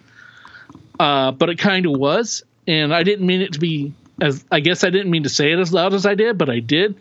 uh, 1.00 1.32
but 1.32 1.50
it 1.50 1.58
kind 1.60 1.86
of 1.86 1.94
was, 1.94 2.44
and 2.68 2.94
I 2.94 3.04
didn't 3.04 3.26
mean 3.26 3.42
it 3.42 3.54
to 3.54 3.60
be 3.60 3.94
as. 4.20 4.44
I 4.52 4.60
guess 4.60 4.84
I 4.84 4.90
didn't 4.90 5.12
mean 5.12 5.24
to 5.24 5.30
say 5.30 5.52
it 5.52 5.60
as 5.60 5.74
loud 5.74 5.94
as 5.94 6.06
I 6.06 6.16
did, 6.16 6.38
but 6.38 6.50
I 6.50 6.60
did. 6.60 6.96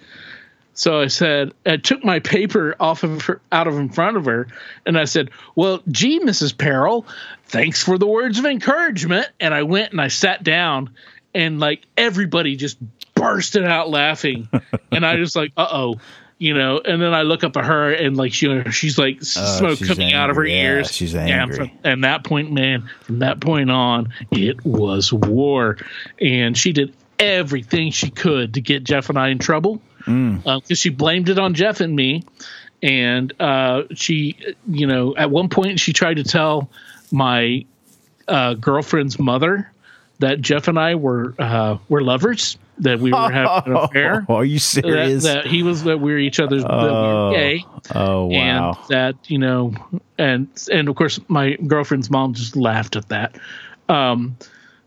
So 0.80 0.98
I 0.98 1.08
said, 1.08 1.52
I 1.66 1.76
took 1.76 2.02
my 2.04 2.20
paper 2.20 2.74
off 2.80 3.02
of 3.02 3.20
her, 3.26 3.42
out 3.52 3.66
of 3.66 3.76
in 3.76 3.90
front 3.90 4.16
of 4.16 4.24
her, 4.24 4.46
and 4.86 4.98
I 4.98 5.04
said, 5.04 5.28
"Well, 5.54 5.82
gee, 5.90 6.20
Mrs. 6.20 6.56
Peril, 6.56 7.04
thanks 7.44 7.82
for 7.82 7.98
the 7.98 8.06
words 8.06 8.38
of 8.38 8.46
encouragement." 8.46 9.26
And 9.38 9.52
I 9.52 9.64
went 9.64 9.92
and 9.92 10.00
I 10.00 10.08
sat 10.08 10.42
down, 10.42 10.88
and 11.34 11.60
like 11.60 11.82
everybody 11.98 12.56
just 12.56 12.78
bursted 13.14 13.62
out 13.64 13.90
laughing, 13.90 14.48
and 14.90 15.04
I 15.04 15.16
just 15.16 15.36
like, 15.36 15.52
"Uh 15.54 15.68
oh." 15.70 15.94
You 16.38 16.54
know, 16.54 16.80
and 16.82 17.02
then 17.02 17.12
I 17.12 17.20
look 17.20 17.44
up 17.44 17.58
at 17.58 17.66
her 17.66 17.92
and 17.92 18.16
like 18.16 18.32
she, 18.32 18.62
she's 18.70 18.96
like 18.96 19.18
Oh, 19.20 19.24
smoke 19.58 19.76
she's 19.76 19.88
coming 19.88 20.14
out 20.14 20.30
of 20.30 20.36
her. 20.36 20.46
Yeah, 20.46 20.62
ears. 20.62 20.90
she's 20.90 21.14
And 21.14 21.28
angry. 21.30 21.56
from, 21.56 21.70
and 21.84 22.04
that 22.04 22.24
point, 22.24 22.50
man, 22.52 22.88
from 23.02 23.18
that 23.18 23.40
point 23.40 23.70
on, 23.70 24.14
it 24.30 24.64
was 24.64 25.12
war, 25.12 25.76
and 26.18 26.56
she 26.56 26.72
did 26.72 26.94
everything 27.18 27.90
she 27.90 28.08
could 28.08 28.54
to 28.54 28.62
get 28.62 28.82
Jeff 28.84 29.10
and 29.10 29.18
I 29.18 29.28
in 29.28 29.38
trouble 29.38 29.82
because 30.44 30.78
she 30.78 30.90
blamed 30.90 31.28
it 31.28 31.38
on 31.38 31.54
Jeff 31.54 31.80
and 31.80 31.94
me. 31.94 32.24
And 32.82 33.32
uh, 33.40 33.82
she, 33.94 34.36
you 34.66 34.86
know, 34.86 35.14
at 35.16 35.30
one 35.30 35.48
point 35.50 35.78
she 35.80 35.92
tried 35.92 36.14
to 36.14 36.24
tell 36.24 36.70
my 37.12 37.66
uh, 38.26 38.54
girlfriend's 38.54 39.18
mother 39.18 39.70
that 40.20 40.40
Jeff 40.40 40.66
and 40.68 40.78
I 40.78 40.94
were 40.94 41.34
uh, 41.38 41.76
were 41.88 42.02
lovers, 42.02 42.56
that 42.78 42.98
we 43.00 43.12
were 43.12 43.30
having 43.30 43.72
an 43.74 43.76
affair, 43.84 44.24
Oh, 44.28 44.36
are 44.36 44.44
you 44.44 44.58
that, 44.58 44.60
serious? 44.60 45.24
that 45.24 45.46
he 45.46 45.62
was 45.62 45.84
that 45.84 45.98
we 46.00 46.12
were 46.12 46.18
each 46.18 46.40
other's 46.40 46.62
that 46.62 46.70
we 46.72 46.88
Oh, 46.88 47.26
were 47.28 47.32
gay, 47.34 47.64
oh 47.94 48.26
wow. 48.26 48.34
and 48.36 48.76
that 48.88 49.16
you 49.30 49.38
know, 49.38 49.74
and 50.16 50.48
and 50.72 50.88
of 50.88 50.96
course 50.96 51.20
my 51.28 51.56
girlfriend's 51.56 52.10
mom 52.10 52.32
just 52.34 52.56
laughed 52.56 52.96
at 52.96 53.08
that. 53.08 53.36
Um, 53.90 54.36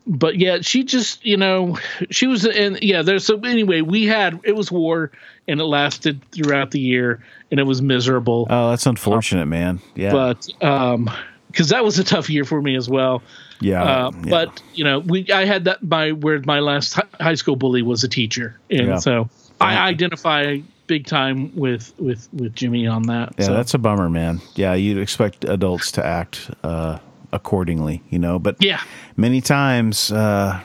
but 0.05 0.37
yeah, 0.37 0.59
she 0.61 0.83
just 0.83 1.25
you 1.25 1.37
know 1.37 1.77
she 2.09 2.27
was 2.27 2.45
and 2.45 2.81
yeah. 2.81 3.01
There's 3.01 3.25
so 3.25 3.39
anyway 3.39 3.81
we 3.81 4.05
had 4.05 4.39
it 4.43 4.55
was 4.55 4.71
war 4.71 5.11
and 5.47 5.59
it 5.59 5.65
lasted 5.65 6.21
throughout 6.31 6.71
the 6.71 6.79
year 6.79 7.23
and 7.51 7.59
it 7.59 7.63
was 7.63 7.81
miserable. 7.81 8.47
oh, 8.49 8.69
that's 8.69 8.85
unfortunate, 8.85 9.45
man. 9.45 9.79
Yeah. 9.95 10.11
but 10.11 10.47
um, 10.63 11.09
because 11.47 11.69
that 11.69 11.83
was 11.83 11.99
a 11.99 12.03
tough 12.03 12.29
year 12.29 12.45
for 12.45 12.61
me 12.61 12.75
as 12.75 12.89
well. 12.89 13.21
yeah. 13.61 13.83
Uh, 13.83 14.11
yeah. 14.23 14.29
But 14.29 14.61
you 14.73 14.83
know, 14.83 14.99
we 14.99 15.29
I 15.31 15.45
had 15.45 15.65
that 15.65 15.83
my 15.83 16.11
where 16.11 16.41
my 16.45 16.59
last 16.59 16.99
high 17.19 17.35
school 17.35 17.55
bully 17.55 17.81
was 17.81 18.03
a 18.03 18.07
teacher, 18.07 18.59
and 18.69 18.87
Yeah. 18.87 18.97
so 18.97 19.29
I 19.61 19.77
identify 19.87 20.57
big 20.87 21.05
time 21.05 21.55
with 21.55 21.93
with 21.97 22.27
with 22.33 22.55
Jimmy 22.55 22.87
on 22.87 23.03
that. 23.03 23.33
Yeah, 23.37 23.45
so. 23.45 23.53
that's 23.53 23.73
a 23.73 23.77
bummer, 23.77 24.09
man. 24.09 24.41
Yeah, 24.55 24.73
you'd 24.73 24.97
expect 24.97 25.45
adults 25.45 25.91
to 25.93 26.05
act 26.05 26.49
uh, 26.63 26.97
accordingly, 27.31 28.01
you 28.09 28.19
know, 28.19 28.39
but 28.39 28.57
yeah, 28.59 28.81
many 29.15 29.41
times 29.41 30.11
uh, 30.11 30.59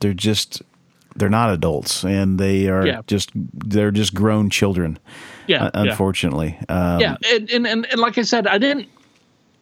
they're 0.00 0.14
just 0.14 0.62
they're 1.16 1.28
not 1.28 1.50
adults 1.50 2.04
and 2.04 2.38
they 2.38 2.68
are 2.68 2.86
Yeah. 2.86 3.00
just 3.06 3.30
they're 3.34 3.90
just 3.90 4.14
grown 4.14 4.50
children. 4.50 4.98
yeah, 5.46 5.64
uh, 5.64 5.70
yeah. 5.84 5.90
unfortunately. 5.90 6.58
Um, 6.68 7.00
yeah, 7.00 7.16
and, 7.32 7.50
and 7.50 7.66
and 7.66 7.86
and 7.86 8.00
like 8.00 8.18
I 8.18 8.22
said, 8.22 8.46
I 8.46 8.58
didn't 8.58 8.88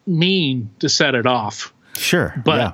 mean 0.05 0.69
to 0.79 0.89
set 0.89 1.15
it 1.15 1.25
off. 1.25 1.73
Sure. 1.95 2.33
But- 2.43 2.57
yeah. 2.57 2.71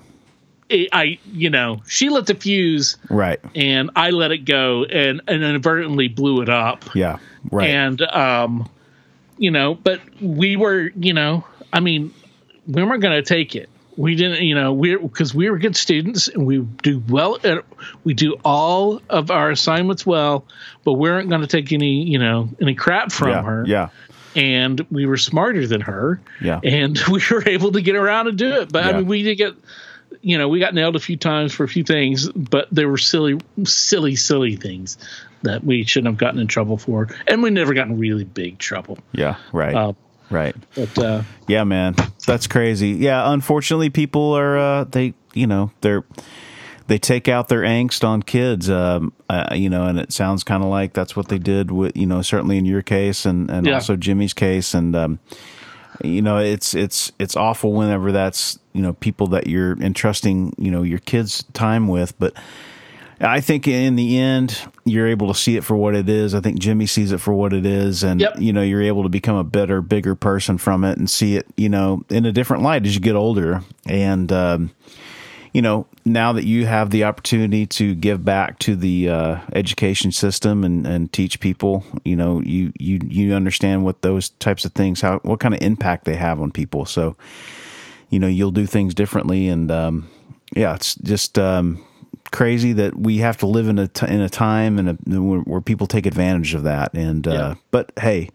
It, 0.69 0.89
I, 0.93 1.19
you 1.31 1.49
know, 1.49 1.83
she 1.87 2.09
lit 2.09 2.25
the 2.25 2.33
fuse, 2.35 2.95
Right. 3.09 3.39
and 3.53 3.91
I 3.97 4.09
let 4.11 4.31
it 4.31 4.39
go, 4.45 4.85
and 4.85 5.21
and 5.27 5.43
inadvertently 5.43 6.07
blew 6.07 6.41
it 6.41 6.49
up. 6.49 6.85
Yeah. 6.95 7.17
Right. 7.51 7.69
and 7.69 8.01
um 8.01 8.69
you 9.37 9.51
know 9.51 9.75
but 9.75 9.99
we 10.21 10.55
were 10.55 10.91
you 10.95 11.11
know 11.11 11.43
i 11.73 11.81
mean 11.81 12.13
we 12.67 12.81
weren't 12.83 13.01
going 13.01 13.21
to 13.21 13.21
take 13.21 13.53
it 13.53 13.67
we 13.95 14.15
didn't 14.15 14.41
you 14.41 14.55
know 14.55 14.73
we're 14.73 14.99
because 14.99 15.33
we 15.35 15.49
were 15.49 15.57
good 15.57 15.75
students 15.75 16.27
and 16.27 16.45
we 16.45 16.59
do 16.59 17.01
well 17.07 17.37
at, 17.43 17.63
we 18.03 18.13
do 18.13 18.35
all 18.43 19.01
of 19.09 19.29
our 19.31 19.51
assignments 19.51 20.05
well 20.05 20.45
but 20.83 20.93
we 20.93 21.09
weren't 21.09 21.29
going 21.29 21.41
to 21.41 21.47
take 21.47 21.71
any 21.71 22.03
you 22.03 22.17
know 22.19 22.49
any 22.61 22.75
crap 22.75 23.11
from 23.11 23.29
yeah. 23.29 23.43
her 23.43 23.63
Yeah. 23.67 23.89
and 24.35 24.85
we 24.89 25.05
were 25.05 25.17
smarter 25.17 25.67
than 25.67 25.81
her 25.81 26.19
Yeah. 26.41 26.59
and 26.63 26.97
we 27.11 27.21
were 27.29 27.47
able 27.47 27.71
to 27.73 27.81
get 27.81 27.95
around 27.95 28.27
and 28.27 28.37
do 28.37 28.61
it 28.61 28.71
but 28.71 28.83
i 28.83 28.93
mean 28.93 29.05
we 29.07 29.23
did 29.23 29.35
get 29.35 29.53
you 30.21 30.37
know 30.37 30.47
we 30.47 30.59
got 30.59 30.73
nailed 30.73 30.95
a 30.95 30.99
few 30.99 31.17
times 31.17 31.53
for 31.53 31.63
a 31.63 31.67
few 31.67 31.83
things 31.83 32.29
but 32.29 32.67
there 32.71 32.87
were 32.89 32.97
silly 32.97 33.39
silly 33.65 34.15
silly 34.15 34.55
things 34.55 34.97
that 35.43 35.63
we 35.63 35.83
shouldn't 35.83 36.07
have 36.13 36.17
gotten 36.17 36.39
in 36.39 36.47
trouble 36.47 36.77
for 36.77 37.09
and 37.27 37.43
we 37.43 37.49
never 37.49 37.73
got 37.73 37.87
in 37.87 37.99
really 37.99 38.23
big 38.23 38.57
trouble 38.57 38.97
Yeah. 39.11 39.35
Right. 39.51 39.75
Uh, 39.75 39.93
right. 40.33 40.55
but 40.75 40.97
uh 40.99 41.23
Yeah, 41.47 41.63
man, 41.63 41.95
that's 42.25 42.47
crazy. 42.47 42.89
Yeah, 42.89 43.31
unfortunately, 43.31 43.89
people 43.89 44.33
are 44.33 44.57
uh, 44.57 44.83
they 44.85 45.13
you 45.33 45.47
know 45.47 45.71
they're 45.81 46.03
they 46.87 46.97
take 46.97 47.29
out 47.29 47.47
their 47.47 47.61
angst 47.61 48.03
on 48.03 48.21
kids. 48.23 48.69
Um, 48.69 49.13
uh, 49.29 49.53
you 49.55 49.69
know, 49.69 49.85
and 49.87 49.97
it 49.99 50.11
sounds 50.11 50.43
kind 50.43 50.61
of 50.63 50.69
like 50.69 50.91
that's 50.93 51.15
what 51.15 51.29
they 51.29 51.37
did 51.39 51.71
with 51.71 51.95
you 51.95 52.05
know 52.05 52.21
certainly 52.21 52.57
in 52.57 52.65
your 52.65 52.81
case 52.81 53.25
and 53.25 53.49
and 53.49 53.65
Yeah. 53.67 53.75
also 53.75 53.95
Jimmy's 53.95 54.33
case 54.33 54.73
and. 54.73 54.95
Um, 54.95 55.19
you 56.03 56.23
know 56.23 56.39
it's 56.39 56.73
it's 56.73 57.11
it's 57.19 57.35
awful 57.35 57.71
whenever 57.71 58.11
that's 58.11 58.57
you 58.73 58.81
know 58.81 58.93
people 58.93 59.27
that 59.27 59.45
you're 59.45 59.79
entrusting 59.79 60.51
you 60.57 60.71
know 60.71 60.81
your 60.81 60.97
kids 60.97 61.43
time 61.53 61.87
with 61.87 62.17
but 62.17 62.33
I 63.23 63.39
think 63.39 63.67
in 63.67 63.95
the 63.95 64.19
end, 64.19 64.59
you're 64.83 65.07
able 65.07 65.29
to 65.29 65.33
see 65.39 65.55
it 65.55 65.63
for 65.63 65.77
what 65.77 65.95
it 65.95 66.09
is. 66.09 66.35
I 66.35 66.41
think 66.41 66.59
Jimmy 66.59 66.85
sees 66.85 67.11
it 67.13 67.19
for 67.21 67.33
what 67.33 67.53
it 67.53 67.65
is, 67.65 68.03
and 68.03 68.19
Yep. 68.19 68.35
you 68.39 68.51
know 68.51 68.61
you're 68.61 68.81
able 68.81 69.03
to 69.03 69.09
become 69.09 69.37
a 69.37 69.43
better, 69.43 69.81
bigger 69.81 70.13
person 70.13 70.57
from 70.57 70.83
it, 70.83 70.97
and 70.97 71.09
see 71.09 71.37
it, 71.37 71.47
you 71.55 71.69
know, 71.69 72.03
in 72.09 72.25
a 72.25 72.31
different 72.33 72.63
light 72.63 72.85
as 72.85 72.93
you 72.95 73.01
get 73.01 73.15
older. 73.15 73.61
And 73.85 74.31
um, 74.31 74.71
you 75.53 75.61
know, 75.61 75.85
now 76.03 76.33
that 76.33 76.45
you 76.45 76.65
have 76.65 76.89
the 76.89 77.05
opportunity 77.05 77.65
to 77.67 77.95
give 77.95 78.25
back 78.25 78.59
to 78.59 78.75
the 78.75 79.07
uh, 79.09 79.37
education 79.53 80.11
system 80.11 80.63
and, 80.63 80.85
and 80.85 81.13
teach 81.13 81.39
people, 81.39 81.85
you 82.03 82.15
know, 82.15 82.41
you 82.41 82.73
you 82.77 82.99
you 83.07 83.33
understand 83.33 83.85
what 83.85 84.01
those 84.01 84.29
types 84.29 84.65
of 84.65 84.73
things, 84.73 84.99
how 84.99 85.19
what 85.19 85.39
kind 85.39 85.53
of 85.53 85.61
impact 85.61 86.05
they 86.05 86.15
have 86.15 86.41
on 86.41 86.51
people. 86.51 86.85
So, 86.85 87.15
you 88.09 88.19
know, 88.19 88.27
you'll 88.27 88.51
do 88.51 88.65
things 88.65 88.93
differently, 88.93 89.47
and 89.47 89.71
um, 89.71 90.09
yeah, 90.55 90.75
it's 90.75 90.95
just. 90.95 91.39
Um, 91.39 91.83
crazy 92.33 92.73
that 92.73 92.99
we 92.99 93.19
have 93.19 93.37
to 93.37 93.45
live 93.45 93.69
in 93.69 93.79
a 93.79 93.87
t- 93.87 94.07
in 94.07 94.19
a 94.19 94.27
time 94.27 94.77
and 94.77 94.89
a, 94.89 95.21
where, 95.21 95.39
where 95.39 95.61
people 95.61 95.87
take 95.87 96.05
advantage 96.05 96.53
of 96.53 96.63
that. 96.63 96.93
And 96.93 97.25
uh, 97.25 97.55
but 97.71 97.93
hey, 97.97 98.29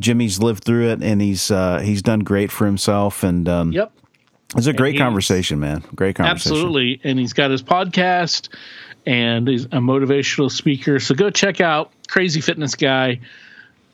Jimmy's 0.00 0.40
lived 0.40 0.64
through 0.64 0.88
it 0.88 1.02
and 1.02 1.22
he's 1.22 1.52
uh, 1.52 1.78
he's 1.78 2.02
done 2.02 2.20
great 2.20 2.50
for 2.50 2.66
himself. 2.66 3.22
And 3.22 3.48
um, 3.48 3.70
yep 3.70 3.92
it's 4.56 4.66
a 4.66 4.72
great 4.72 4.96
conversation, 4.98 5.58
man. 5.60 5.82
Great 5.94 6.16
conversation. 6.16 6.52
absolutely 6.52 7.00
and 7.04 7.18
he's 7.18 7.32
got 7.32 7.50
his 7.50 7.62
podcast 7.62 8.48
and 9.06 9.48
he's 9.48 9.64
a 9.66 9.80
motivational 9.80 10.50
speaker 10.50 10.98
so 10.98 11.14
go 11.14 11.30
check 11.30 11.60
out 11.60 11.92
crazy 12.08 12.40
fitness 12.40 12.74
guy 12.74 13.20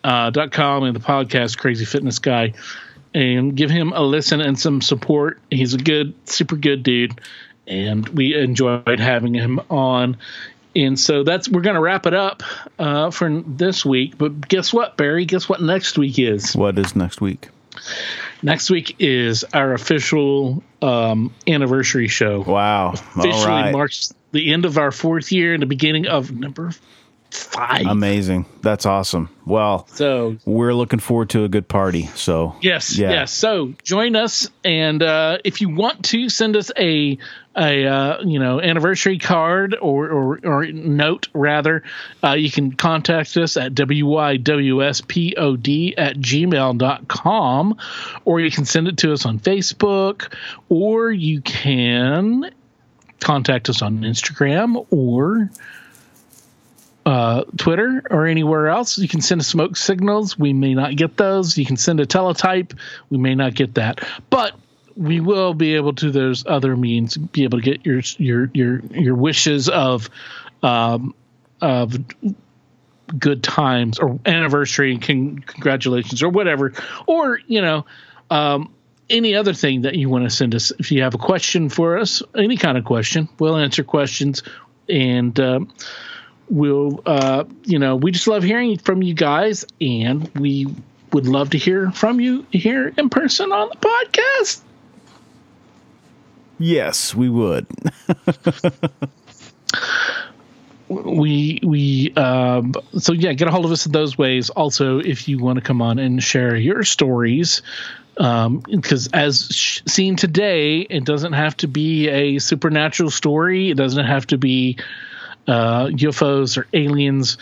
uh, 0.05 0.31
dot 0.31 0.53
com 0.53 0.85
and 0.85 0.95
the 0.95 1.01
podcast 1.01 1.59
crazy 1.59 1.85
fitness 1.85 2.19
guy 2.19 2.53
and 3.15 3.57
give 3.57 3.71
him 3.71 3.93
a 3.93 4.03
listen 4.03 4.41
and 4.41 4.59
some 4.59 4.81
support 4.81 5.41
he's 5.51 5.75
a 5.75 5.79
good 5.79 6.15
super 6.29 6.57
good 6.57 6.83
dude 6.83 7.21
and 7.67 8.09
we 8.11 8.35
enjoyed 8.35 9.01
having 9.01 9.35
him 9.35 9.61
on 9.71 10.17
and 10.77 10.99
so 10.99 11.25
that's 11.25 11.49
we're 11.49 11.61
going 11.63 11.75
to 11.75 11.81
wrap 11.81 12.07
it 12.07 12.15
up 12.15 12.43
uh, 12.79 13.11
for 13.11 13.43
this 13.47 13.85
week 13.85 14.17
but 14.19 14.49
guess 14.49 14.73
what 14.73 14.97
barry 14.97 15.25
guess 15.25 15.49
what 15.49 15.61
next 15.61 15.99
week 15.99 16.19
is 16.19 16.55
What 16.57 16.79
is 16.79 16.95
next 16.95 17.21
week? 17.21 17.49
next 18.43 18.71
week 18.71 18.97
is 18.99 19.45
our 19.53 19.73
official 19.73 20.63
um, 20.83 21.33
anniversary 21.47 22.09
show 22.09 22.41
Wow! 22.43 22.93
officially 22.93 23.33
All 23.33 23.47
right. 23.47 23.73
marks 23.73 24.13
the 24.33 24.53
end 24.53 24.65
of 24.65 24.79
our 24.79 24.93
fourth 24.93 25.33
year 25.33 25.53
and 25.55 25.63
the 25.63 25.67
beginning 25.67 26.07
of 26.07 26.31
number 26.33 26.73
five. 27.31 27.87
Amazing. 27.87 28.47
That's 28.63 28.87
awesome. 28.87 29.29
Well, 29.47 29.87
so 29.89 30.37
we're 30.45 30.75
looking 30.75 31.01
forward 31.01 31.31
to 31.31 31.45
a 31.45 31.49
good 31.49 31.69
party. 31.69 32.07
So 32.15 32.57
yes, 32.61 32.97
Yeah. 32.97 33.11
yes. 33.11 33.33
So 33.33 33.75
join 33.83 34.17
us, 34.17 34.49
and 34.65 35.03
uh, 35.03 35.39
if 35.45 35.61
you 35.61 35.71
want 35.71 36.05
to 36.07 36.29
send 36.29 36.57
us 36.57 36.71
a 36.79 37.19
a 37.57 37.85
uh, 37.85 38.23
you 38.23 38.39
know 38.39 38.61
anniversary 38.61 39.19
card 39.19 39.77
or 39.81 40.09
or, 40.09 40.41
or 40.45 40.67
note 40.67 41.29
rather, 41.33 41.83
uh, 42.23 42.35
you 42.35 42.51
can 42.51 42.73
contact 42.73 43.37
us 43.37 43.57
at 43.57 43.75
wywspod 43.75 45.95
at 45.99 46.17
gmail.com 46.17 47.77
or 48.25 48.41
you 48.41 48.51
can 48.51 48.65
send 48.65 48.89
it 48.89 48.99
to 48.99 49.13
us 49.13 49.27
on 49.27 49.39
Facebook 49.41 50.33
or 50.69 51.11
you 51.11 51.41
can 51.41 52.51
contact 53.21 53.69
us 53.69 53.83
on 53.83 53.99
Instagram 54.01 54.87
or 54.91 55.51
uh, 57.11 57.43
Twitter 57.57 58.05
or 58.09 58.27
anywhere 58.27 58.69
else. 58.69 58.97
You 58.97 59.09
can 59.09 59.21
send 59.21 59.41
us 59.41 59.49
smoke 59.49 59.77
signals. 59.77 60.39
We 60.39 60.53
may 60.53 60.75
not 60.75 60.95
get 60.95 61.17
those. 61.17 61.59
You 61.59 61.67
can 61.67 61.77
send 61.77 61.99
a 61.99 62.07
teletype. 62.07 62.73
We 63.11 63.19
may 63.19 63.35
not 63.35 63.55
get 63.55 63.75
that, 63.75 64.07
but 64.31 64.55
we 64.97 65.19
will 65.19 65.53
be 65.53 65.75
able 65.75 65.93
to. 65.95 66.13
There's 66.13 66.47
other 66.47 66.77
means 66.77 67.17
be 67.17 67.43
able 67.43 67.59
to 67.59 67.65
get 67.65 67.85
your 67.85 68.01
your 68.19 68.49
your 68.55 68.79
your 68.93 69.15
wishes 69.17 69.69
of 69.69 70.09
um, 70.63 71.13
of 71.61 71.99
good 73.19 73.43
times 73.43 73.99
or 73.99 74.21
anniversary 74.25 74.93
and 74.93 75.03
con- 75.03 75.39
congratulations 75.41 76.23
or 76.23 76.29
whatever, 76.29 76.75
or 77.09 77.41
you 77.45 77.61
know. 77.61 77.87
Um, 78.31 78.73
any 79.09 79.35
other 79.35 79.53
thing 79.53 79.83
that 79.83 79.97
you 79.97 80.09
want 80.09 80.23
to 80.23 80.31
send 80.31 80.55
us 80.55 80.71
if 80.79 80.93
you 80.93 81.03
have 81.03 81.17
a 81.17 81.19
question 81.19 81.69
for 81.69 81.99
us 81.99 82.23
any 82.37 82.57
kind 82.57 82.79
of 82.79 82.85
question 82.85 83.29
we'll 83.41 83.57
answer 83.57 83.83
questions 83.83 84.45
and 84.89 85.41
uh, 85.41 85.59
we'll 86.51 87.01
uh, 87.07 87.45
you 87.65 87.79
know 87.79 87.97
we 87.97 88.11
just 88.11 88.27
love 88.27 88.43
hearing 88.43 88.77
from 88.79 89.03
you 89.03 89.15
guys 89.15 89.65
and 89.81 90.29
we 90.35 90.67
would 91.13 91.27
love 91.27 91.51
to 91.51 91.59
hear 91.59 91.91
from 91.91 92.21
you 92.21 92.47
here 92.51 92.93
in 92.97 93.09
person 93.09 93.53
on 93.53 93.69
the 93.71 93.77
podcast. 93.77 94.61
Yes, 96.59 97.15
we 97.15 97.29
would. 97.31 97.67
we 100.89 101.61
we 101.63 102.13
um 102.15 102.75
so 102.99 103.13
yeah 103.13 103.33
get 103.33 103.47
a 103.47 103.51
hold 103.53 103.65
of 103.65 103.71
us 103.71 103.87
in 103.87 103.93
those 103.93 104.19
ways. 104.19 104.51
Also 104.51 104.99
if 104.99 105.29
you 105.29 105.39
want 105.39 105.57
to 105.57 105.63
come 105.63 105.81
on 105.81 105.99
and 105.99 106.23
share 106.23 106.57
your 106.57 106.83
stories 106.83 107.63
um 108.19 108.59
because 108.59 109.09
as 109.13 109.49
sh- 109.53 109.83
seen 109.87 110.17
today 110.17 110.81
it 110.81 111.05
doesn't 111.05 111.33
have 111.33 111.57
to 111.57 111.69
be 111.69 112.09
a 112.09 112.39
supernatural 112.41 113.11
story. 113.11 113.71
It 113.71 113.77
doesn't 113.77 114.05
have 114.05 114.27
to 114.29 114.39
be 114.39 114.79
uh 115.51 115.87
ufos 115.87 116.57
or 116.57 116.67
aliens 116.73 117.37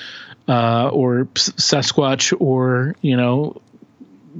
uh 0.48 0.88
or 0.88 1.26
sasquatch 1.34 2.34
or 2.40 2.96
you 3.02 3.16
know 3.16 3.60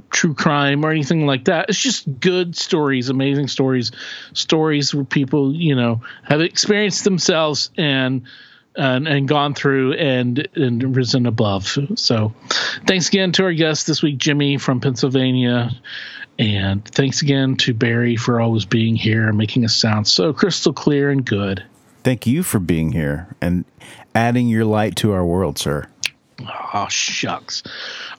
true 0.09 0.33
crime 0.33 0.85
or 0.85 0.91
anything 0.91 1.25
like 1.25 1.45
that. 1.45 1.69
It's 1.69 1.81
just 1.81 2.19
good 2.19 2.55
stories, 2.55 3.09
amazing 3.09 3.47
stories, 3.47 3.91
stories 4.33 4.93
where 4.93 5.03
people, 5.03 5.53
you 5.55 5.75
know, 5.75 6.01
have 6.23 6.41
experienced 6.41 7.03
themselves 7.03 7.71
and 7.77 8.23
and, 8.75 9.07
and 9.07 9.27
gone 9.27 9.55
through 9.55 9.93
and 9.93 10.47
and 10.55 10.95
risen 10.95 11.25
above. 11.25 11.67
So, 11.95 12.33
thanks 12.85 13.09
again 13.09 13.31
to 13.33 13.43
our 13.43 13.53
guest 13.53 13.87
this 13.87 14.01
week, 14.01 14.17
Jimmy 14.17 14.57
from 14.57 14.79
Pennsylvania, 14.79 15.71
and 16.37 16.85
thanks 16.85 17.21
again 17.21 17.55
to 17.57 17.73
Barry 17.73 18.15
for 18.15 18.39
always 18.39 18.65
being 18.65 18.95
here 18.95 19.27
and 19.27 19.37
making 19.37 19.65
us 19.65 19.75
sound 19.75 20.07
so 20.07 20.33
crystal 20.33 20.73
clear 20.73 21.09
and 21.09 21.25
good. 21.25 21.63
Thank 22.03 22.25
you 22.25 22.43
for 22.43 22.59
being 22.59 22.91
here 22.91 23.27
and 23.41 23.65
adding 24.15 24.47
your 24.47 24.65
light 24.65 24.95
to 24.97 25.11
our 25.11 25.25
world, 25.25 25.57
sir. 25.57 25.87
Oh 26.73 26.87
shucks! 26.89 27.63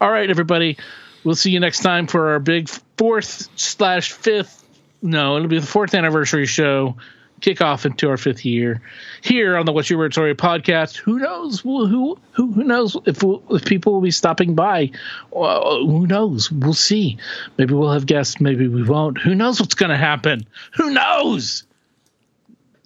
All 0.01 0.11
right, 0.11 0.29
everybody. 0.29 0.77
We'll 1.25 1.35
see 1.35 1.51
you 1.51 1.61
next 1.61 1.81
time 1.81 2.07
for 2.07 2.31
our 2.31 2.39
big 2.39 2.69
fourth 2.97 3.49
slash 3.57 4.13
fifth. 4.13 4.65
No, 5.03 5.37
it'll 5.37 5.49
be 5.49 5.59
the 5.59 5.67
fourth 5.67 5.95
anniversary 5.95 6.47
show. 6.47 6.97
Kick 7.41 7.63
off 7.63 7.87
into 7.87 8.11
our 8.11 8.19
fifth 8.19 8.45
year 8.45 8.83
here 9.23 9.57
on 9.57 9.65
the 9.65 9.73
What's 9.73 9.89
Your 9.89 9.99
Weird 9.99 10.13
Story 10.13 10.35
podcast. 10.35 10.97
Who 10.97 11.19
knows? 11.19 11.61
Who 11.61 11.87
who 11.87 12.19
who, 12.33 12.63
knows 12.65 12.99
if 13.07 13.23
we'll, 13.23 13.43
if 13.51 13.65
people 13.65 13.95
will 13.95 14.03
be 14.03 14.11
stopping 14.11 14.55
by? 14.55 14.91
Well, 15.31 15.87
who 15.87 16.07
knows? 16.07 16.53
We'll 16.53 16.75
see. 16.75 17.17
Maybe 17.57 17.73
we'll 17.73 17.93
have 17.93 18.05
guests. 18.05 18.43
Maybe 18.43 18.69
we 18.69 18.83
won't. 18.83 19.17
Who 19.17 19.35
knows 19.35 19.59
what's 19.59 19.75
going 19.75 19.89
to 19.89 19.97
happen? 19.97 20.47
Who 20.75 20.91
knows? 20.91 21.65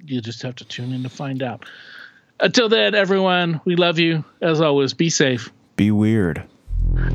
You 0.07 0.21
just 0.21 0.43
have 0.43 0.57
to 0.57 0.65
tune 0.65 0.93
in 0.93 1.03
to 1.03 1.09
find 1.09 1.43
out. 1.43 1.65
Until 2.41 2.69
then, 2.69 2.95
everyone, 2.95 3.61
we 3.65 3.77
love 3.77 3.99
you. 3.99 4.25
As 4.41 4.61
always, 4.61 4.93
be 4.93 5.09
safe. 5.09 5.51
Be 5.77 5.91
weird. 5.91 6.43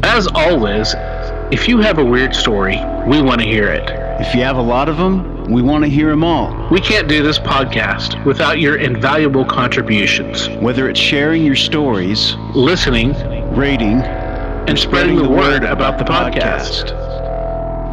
As 0.03 0.27
always, 0.27 0.95
if 1.51 1.67
you 1.67 1.79
have 1.79 1.99
a 1.99 2.05
weird 2.05 2.35
story, 2.35 2.77
we 3.07 3.21
want 3.21 3.41
to 3.41 3.47
hear 3.47 3.67
it. 3.67 3.89
If 4.21 4.33
you 4.33 4.41
have 4.41 4.57
a 4.57 4.61
lot 4.61 4.89
of 4.89 4.97
them, 4.97 5.45
we 5.45 5.61
want 5.61 5.83
to 5.83 5.89
hear 5.89 6.09
them 6.09 6.23
all. 6.23 6.67
We 6.69 6.79
can't 6.79 7.07
do 7.07 7.23
this 7.23 7.39
podcast 7.39 8.23
without 8.25 8.59
your 8.59 8.77
invaluable 8.77 9.45
contributions. 9.45 10.49
Whether 10.61 10.89
it's 10.89 10.99
sharing 10.99 11.45
your 11.45 11.55
stories, 11.55 12.35
Listening 12.55 13.13
rating, 13.55 14.01
and 14.01 14.77
spreading 14.77 15.15
the 15.15 15.29
word 15.29 15.63
about 15.63 15.97
the 15.97 16.05
podcast. 16.05 16.89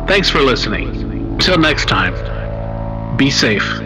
Thanks 0.07 0.29
for 0.29 0.41
listening. 0.41 0.89
Until 1.33 1.59
next 1.59 1.89
time, 1.89 3.17
be 3.17 3.31
safe. 3.31 3.86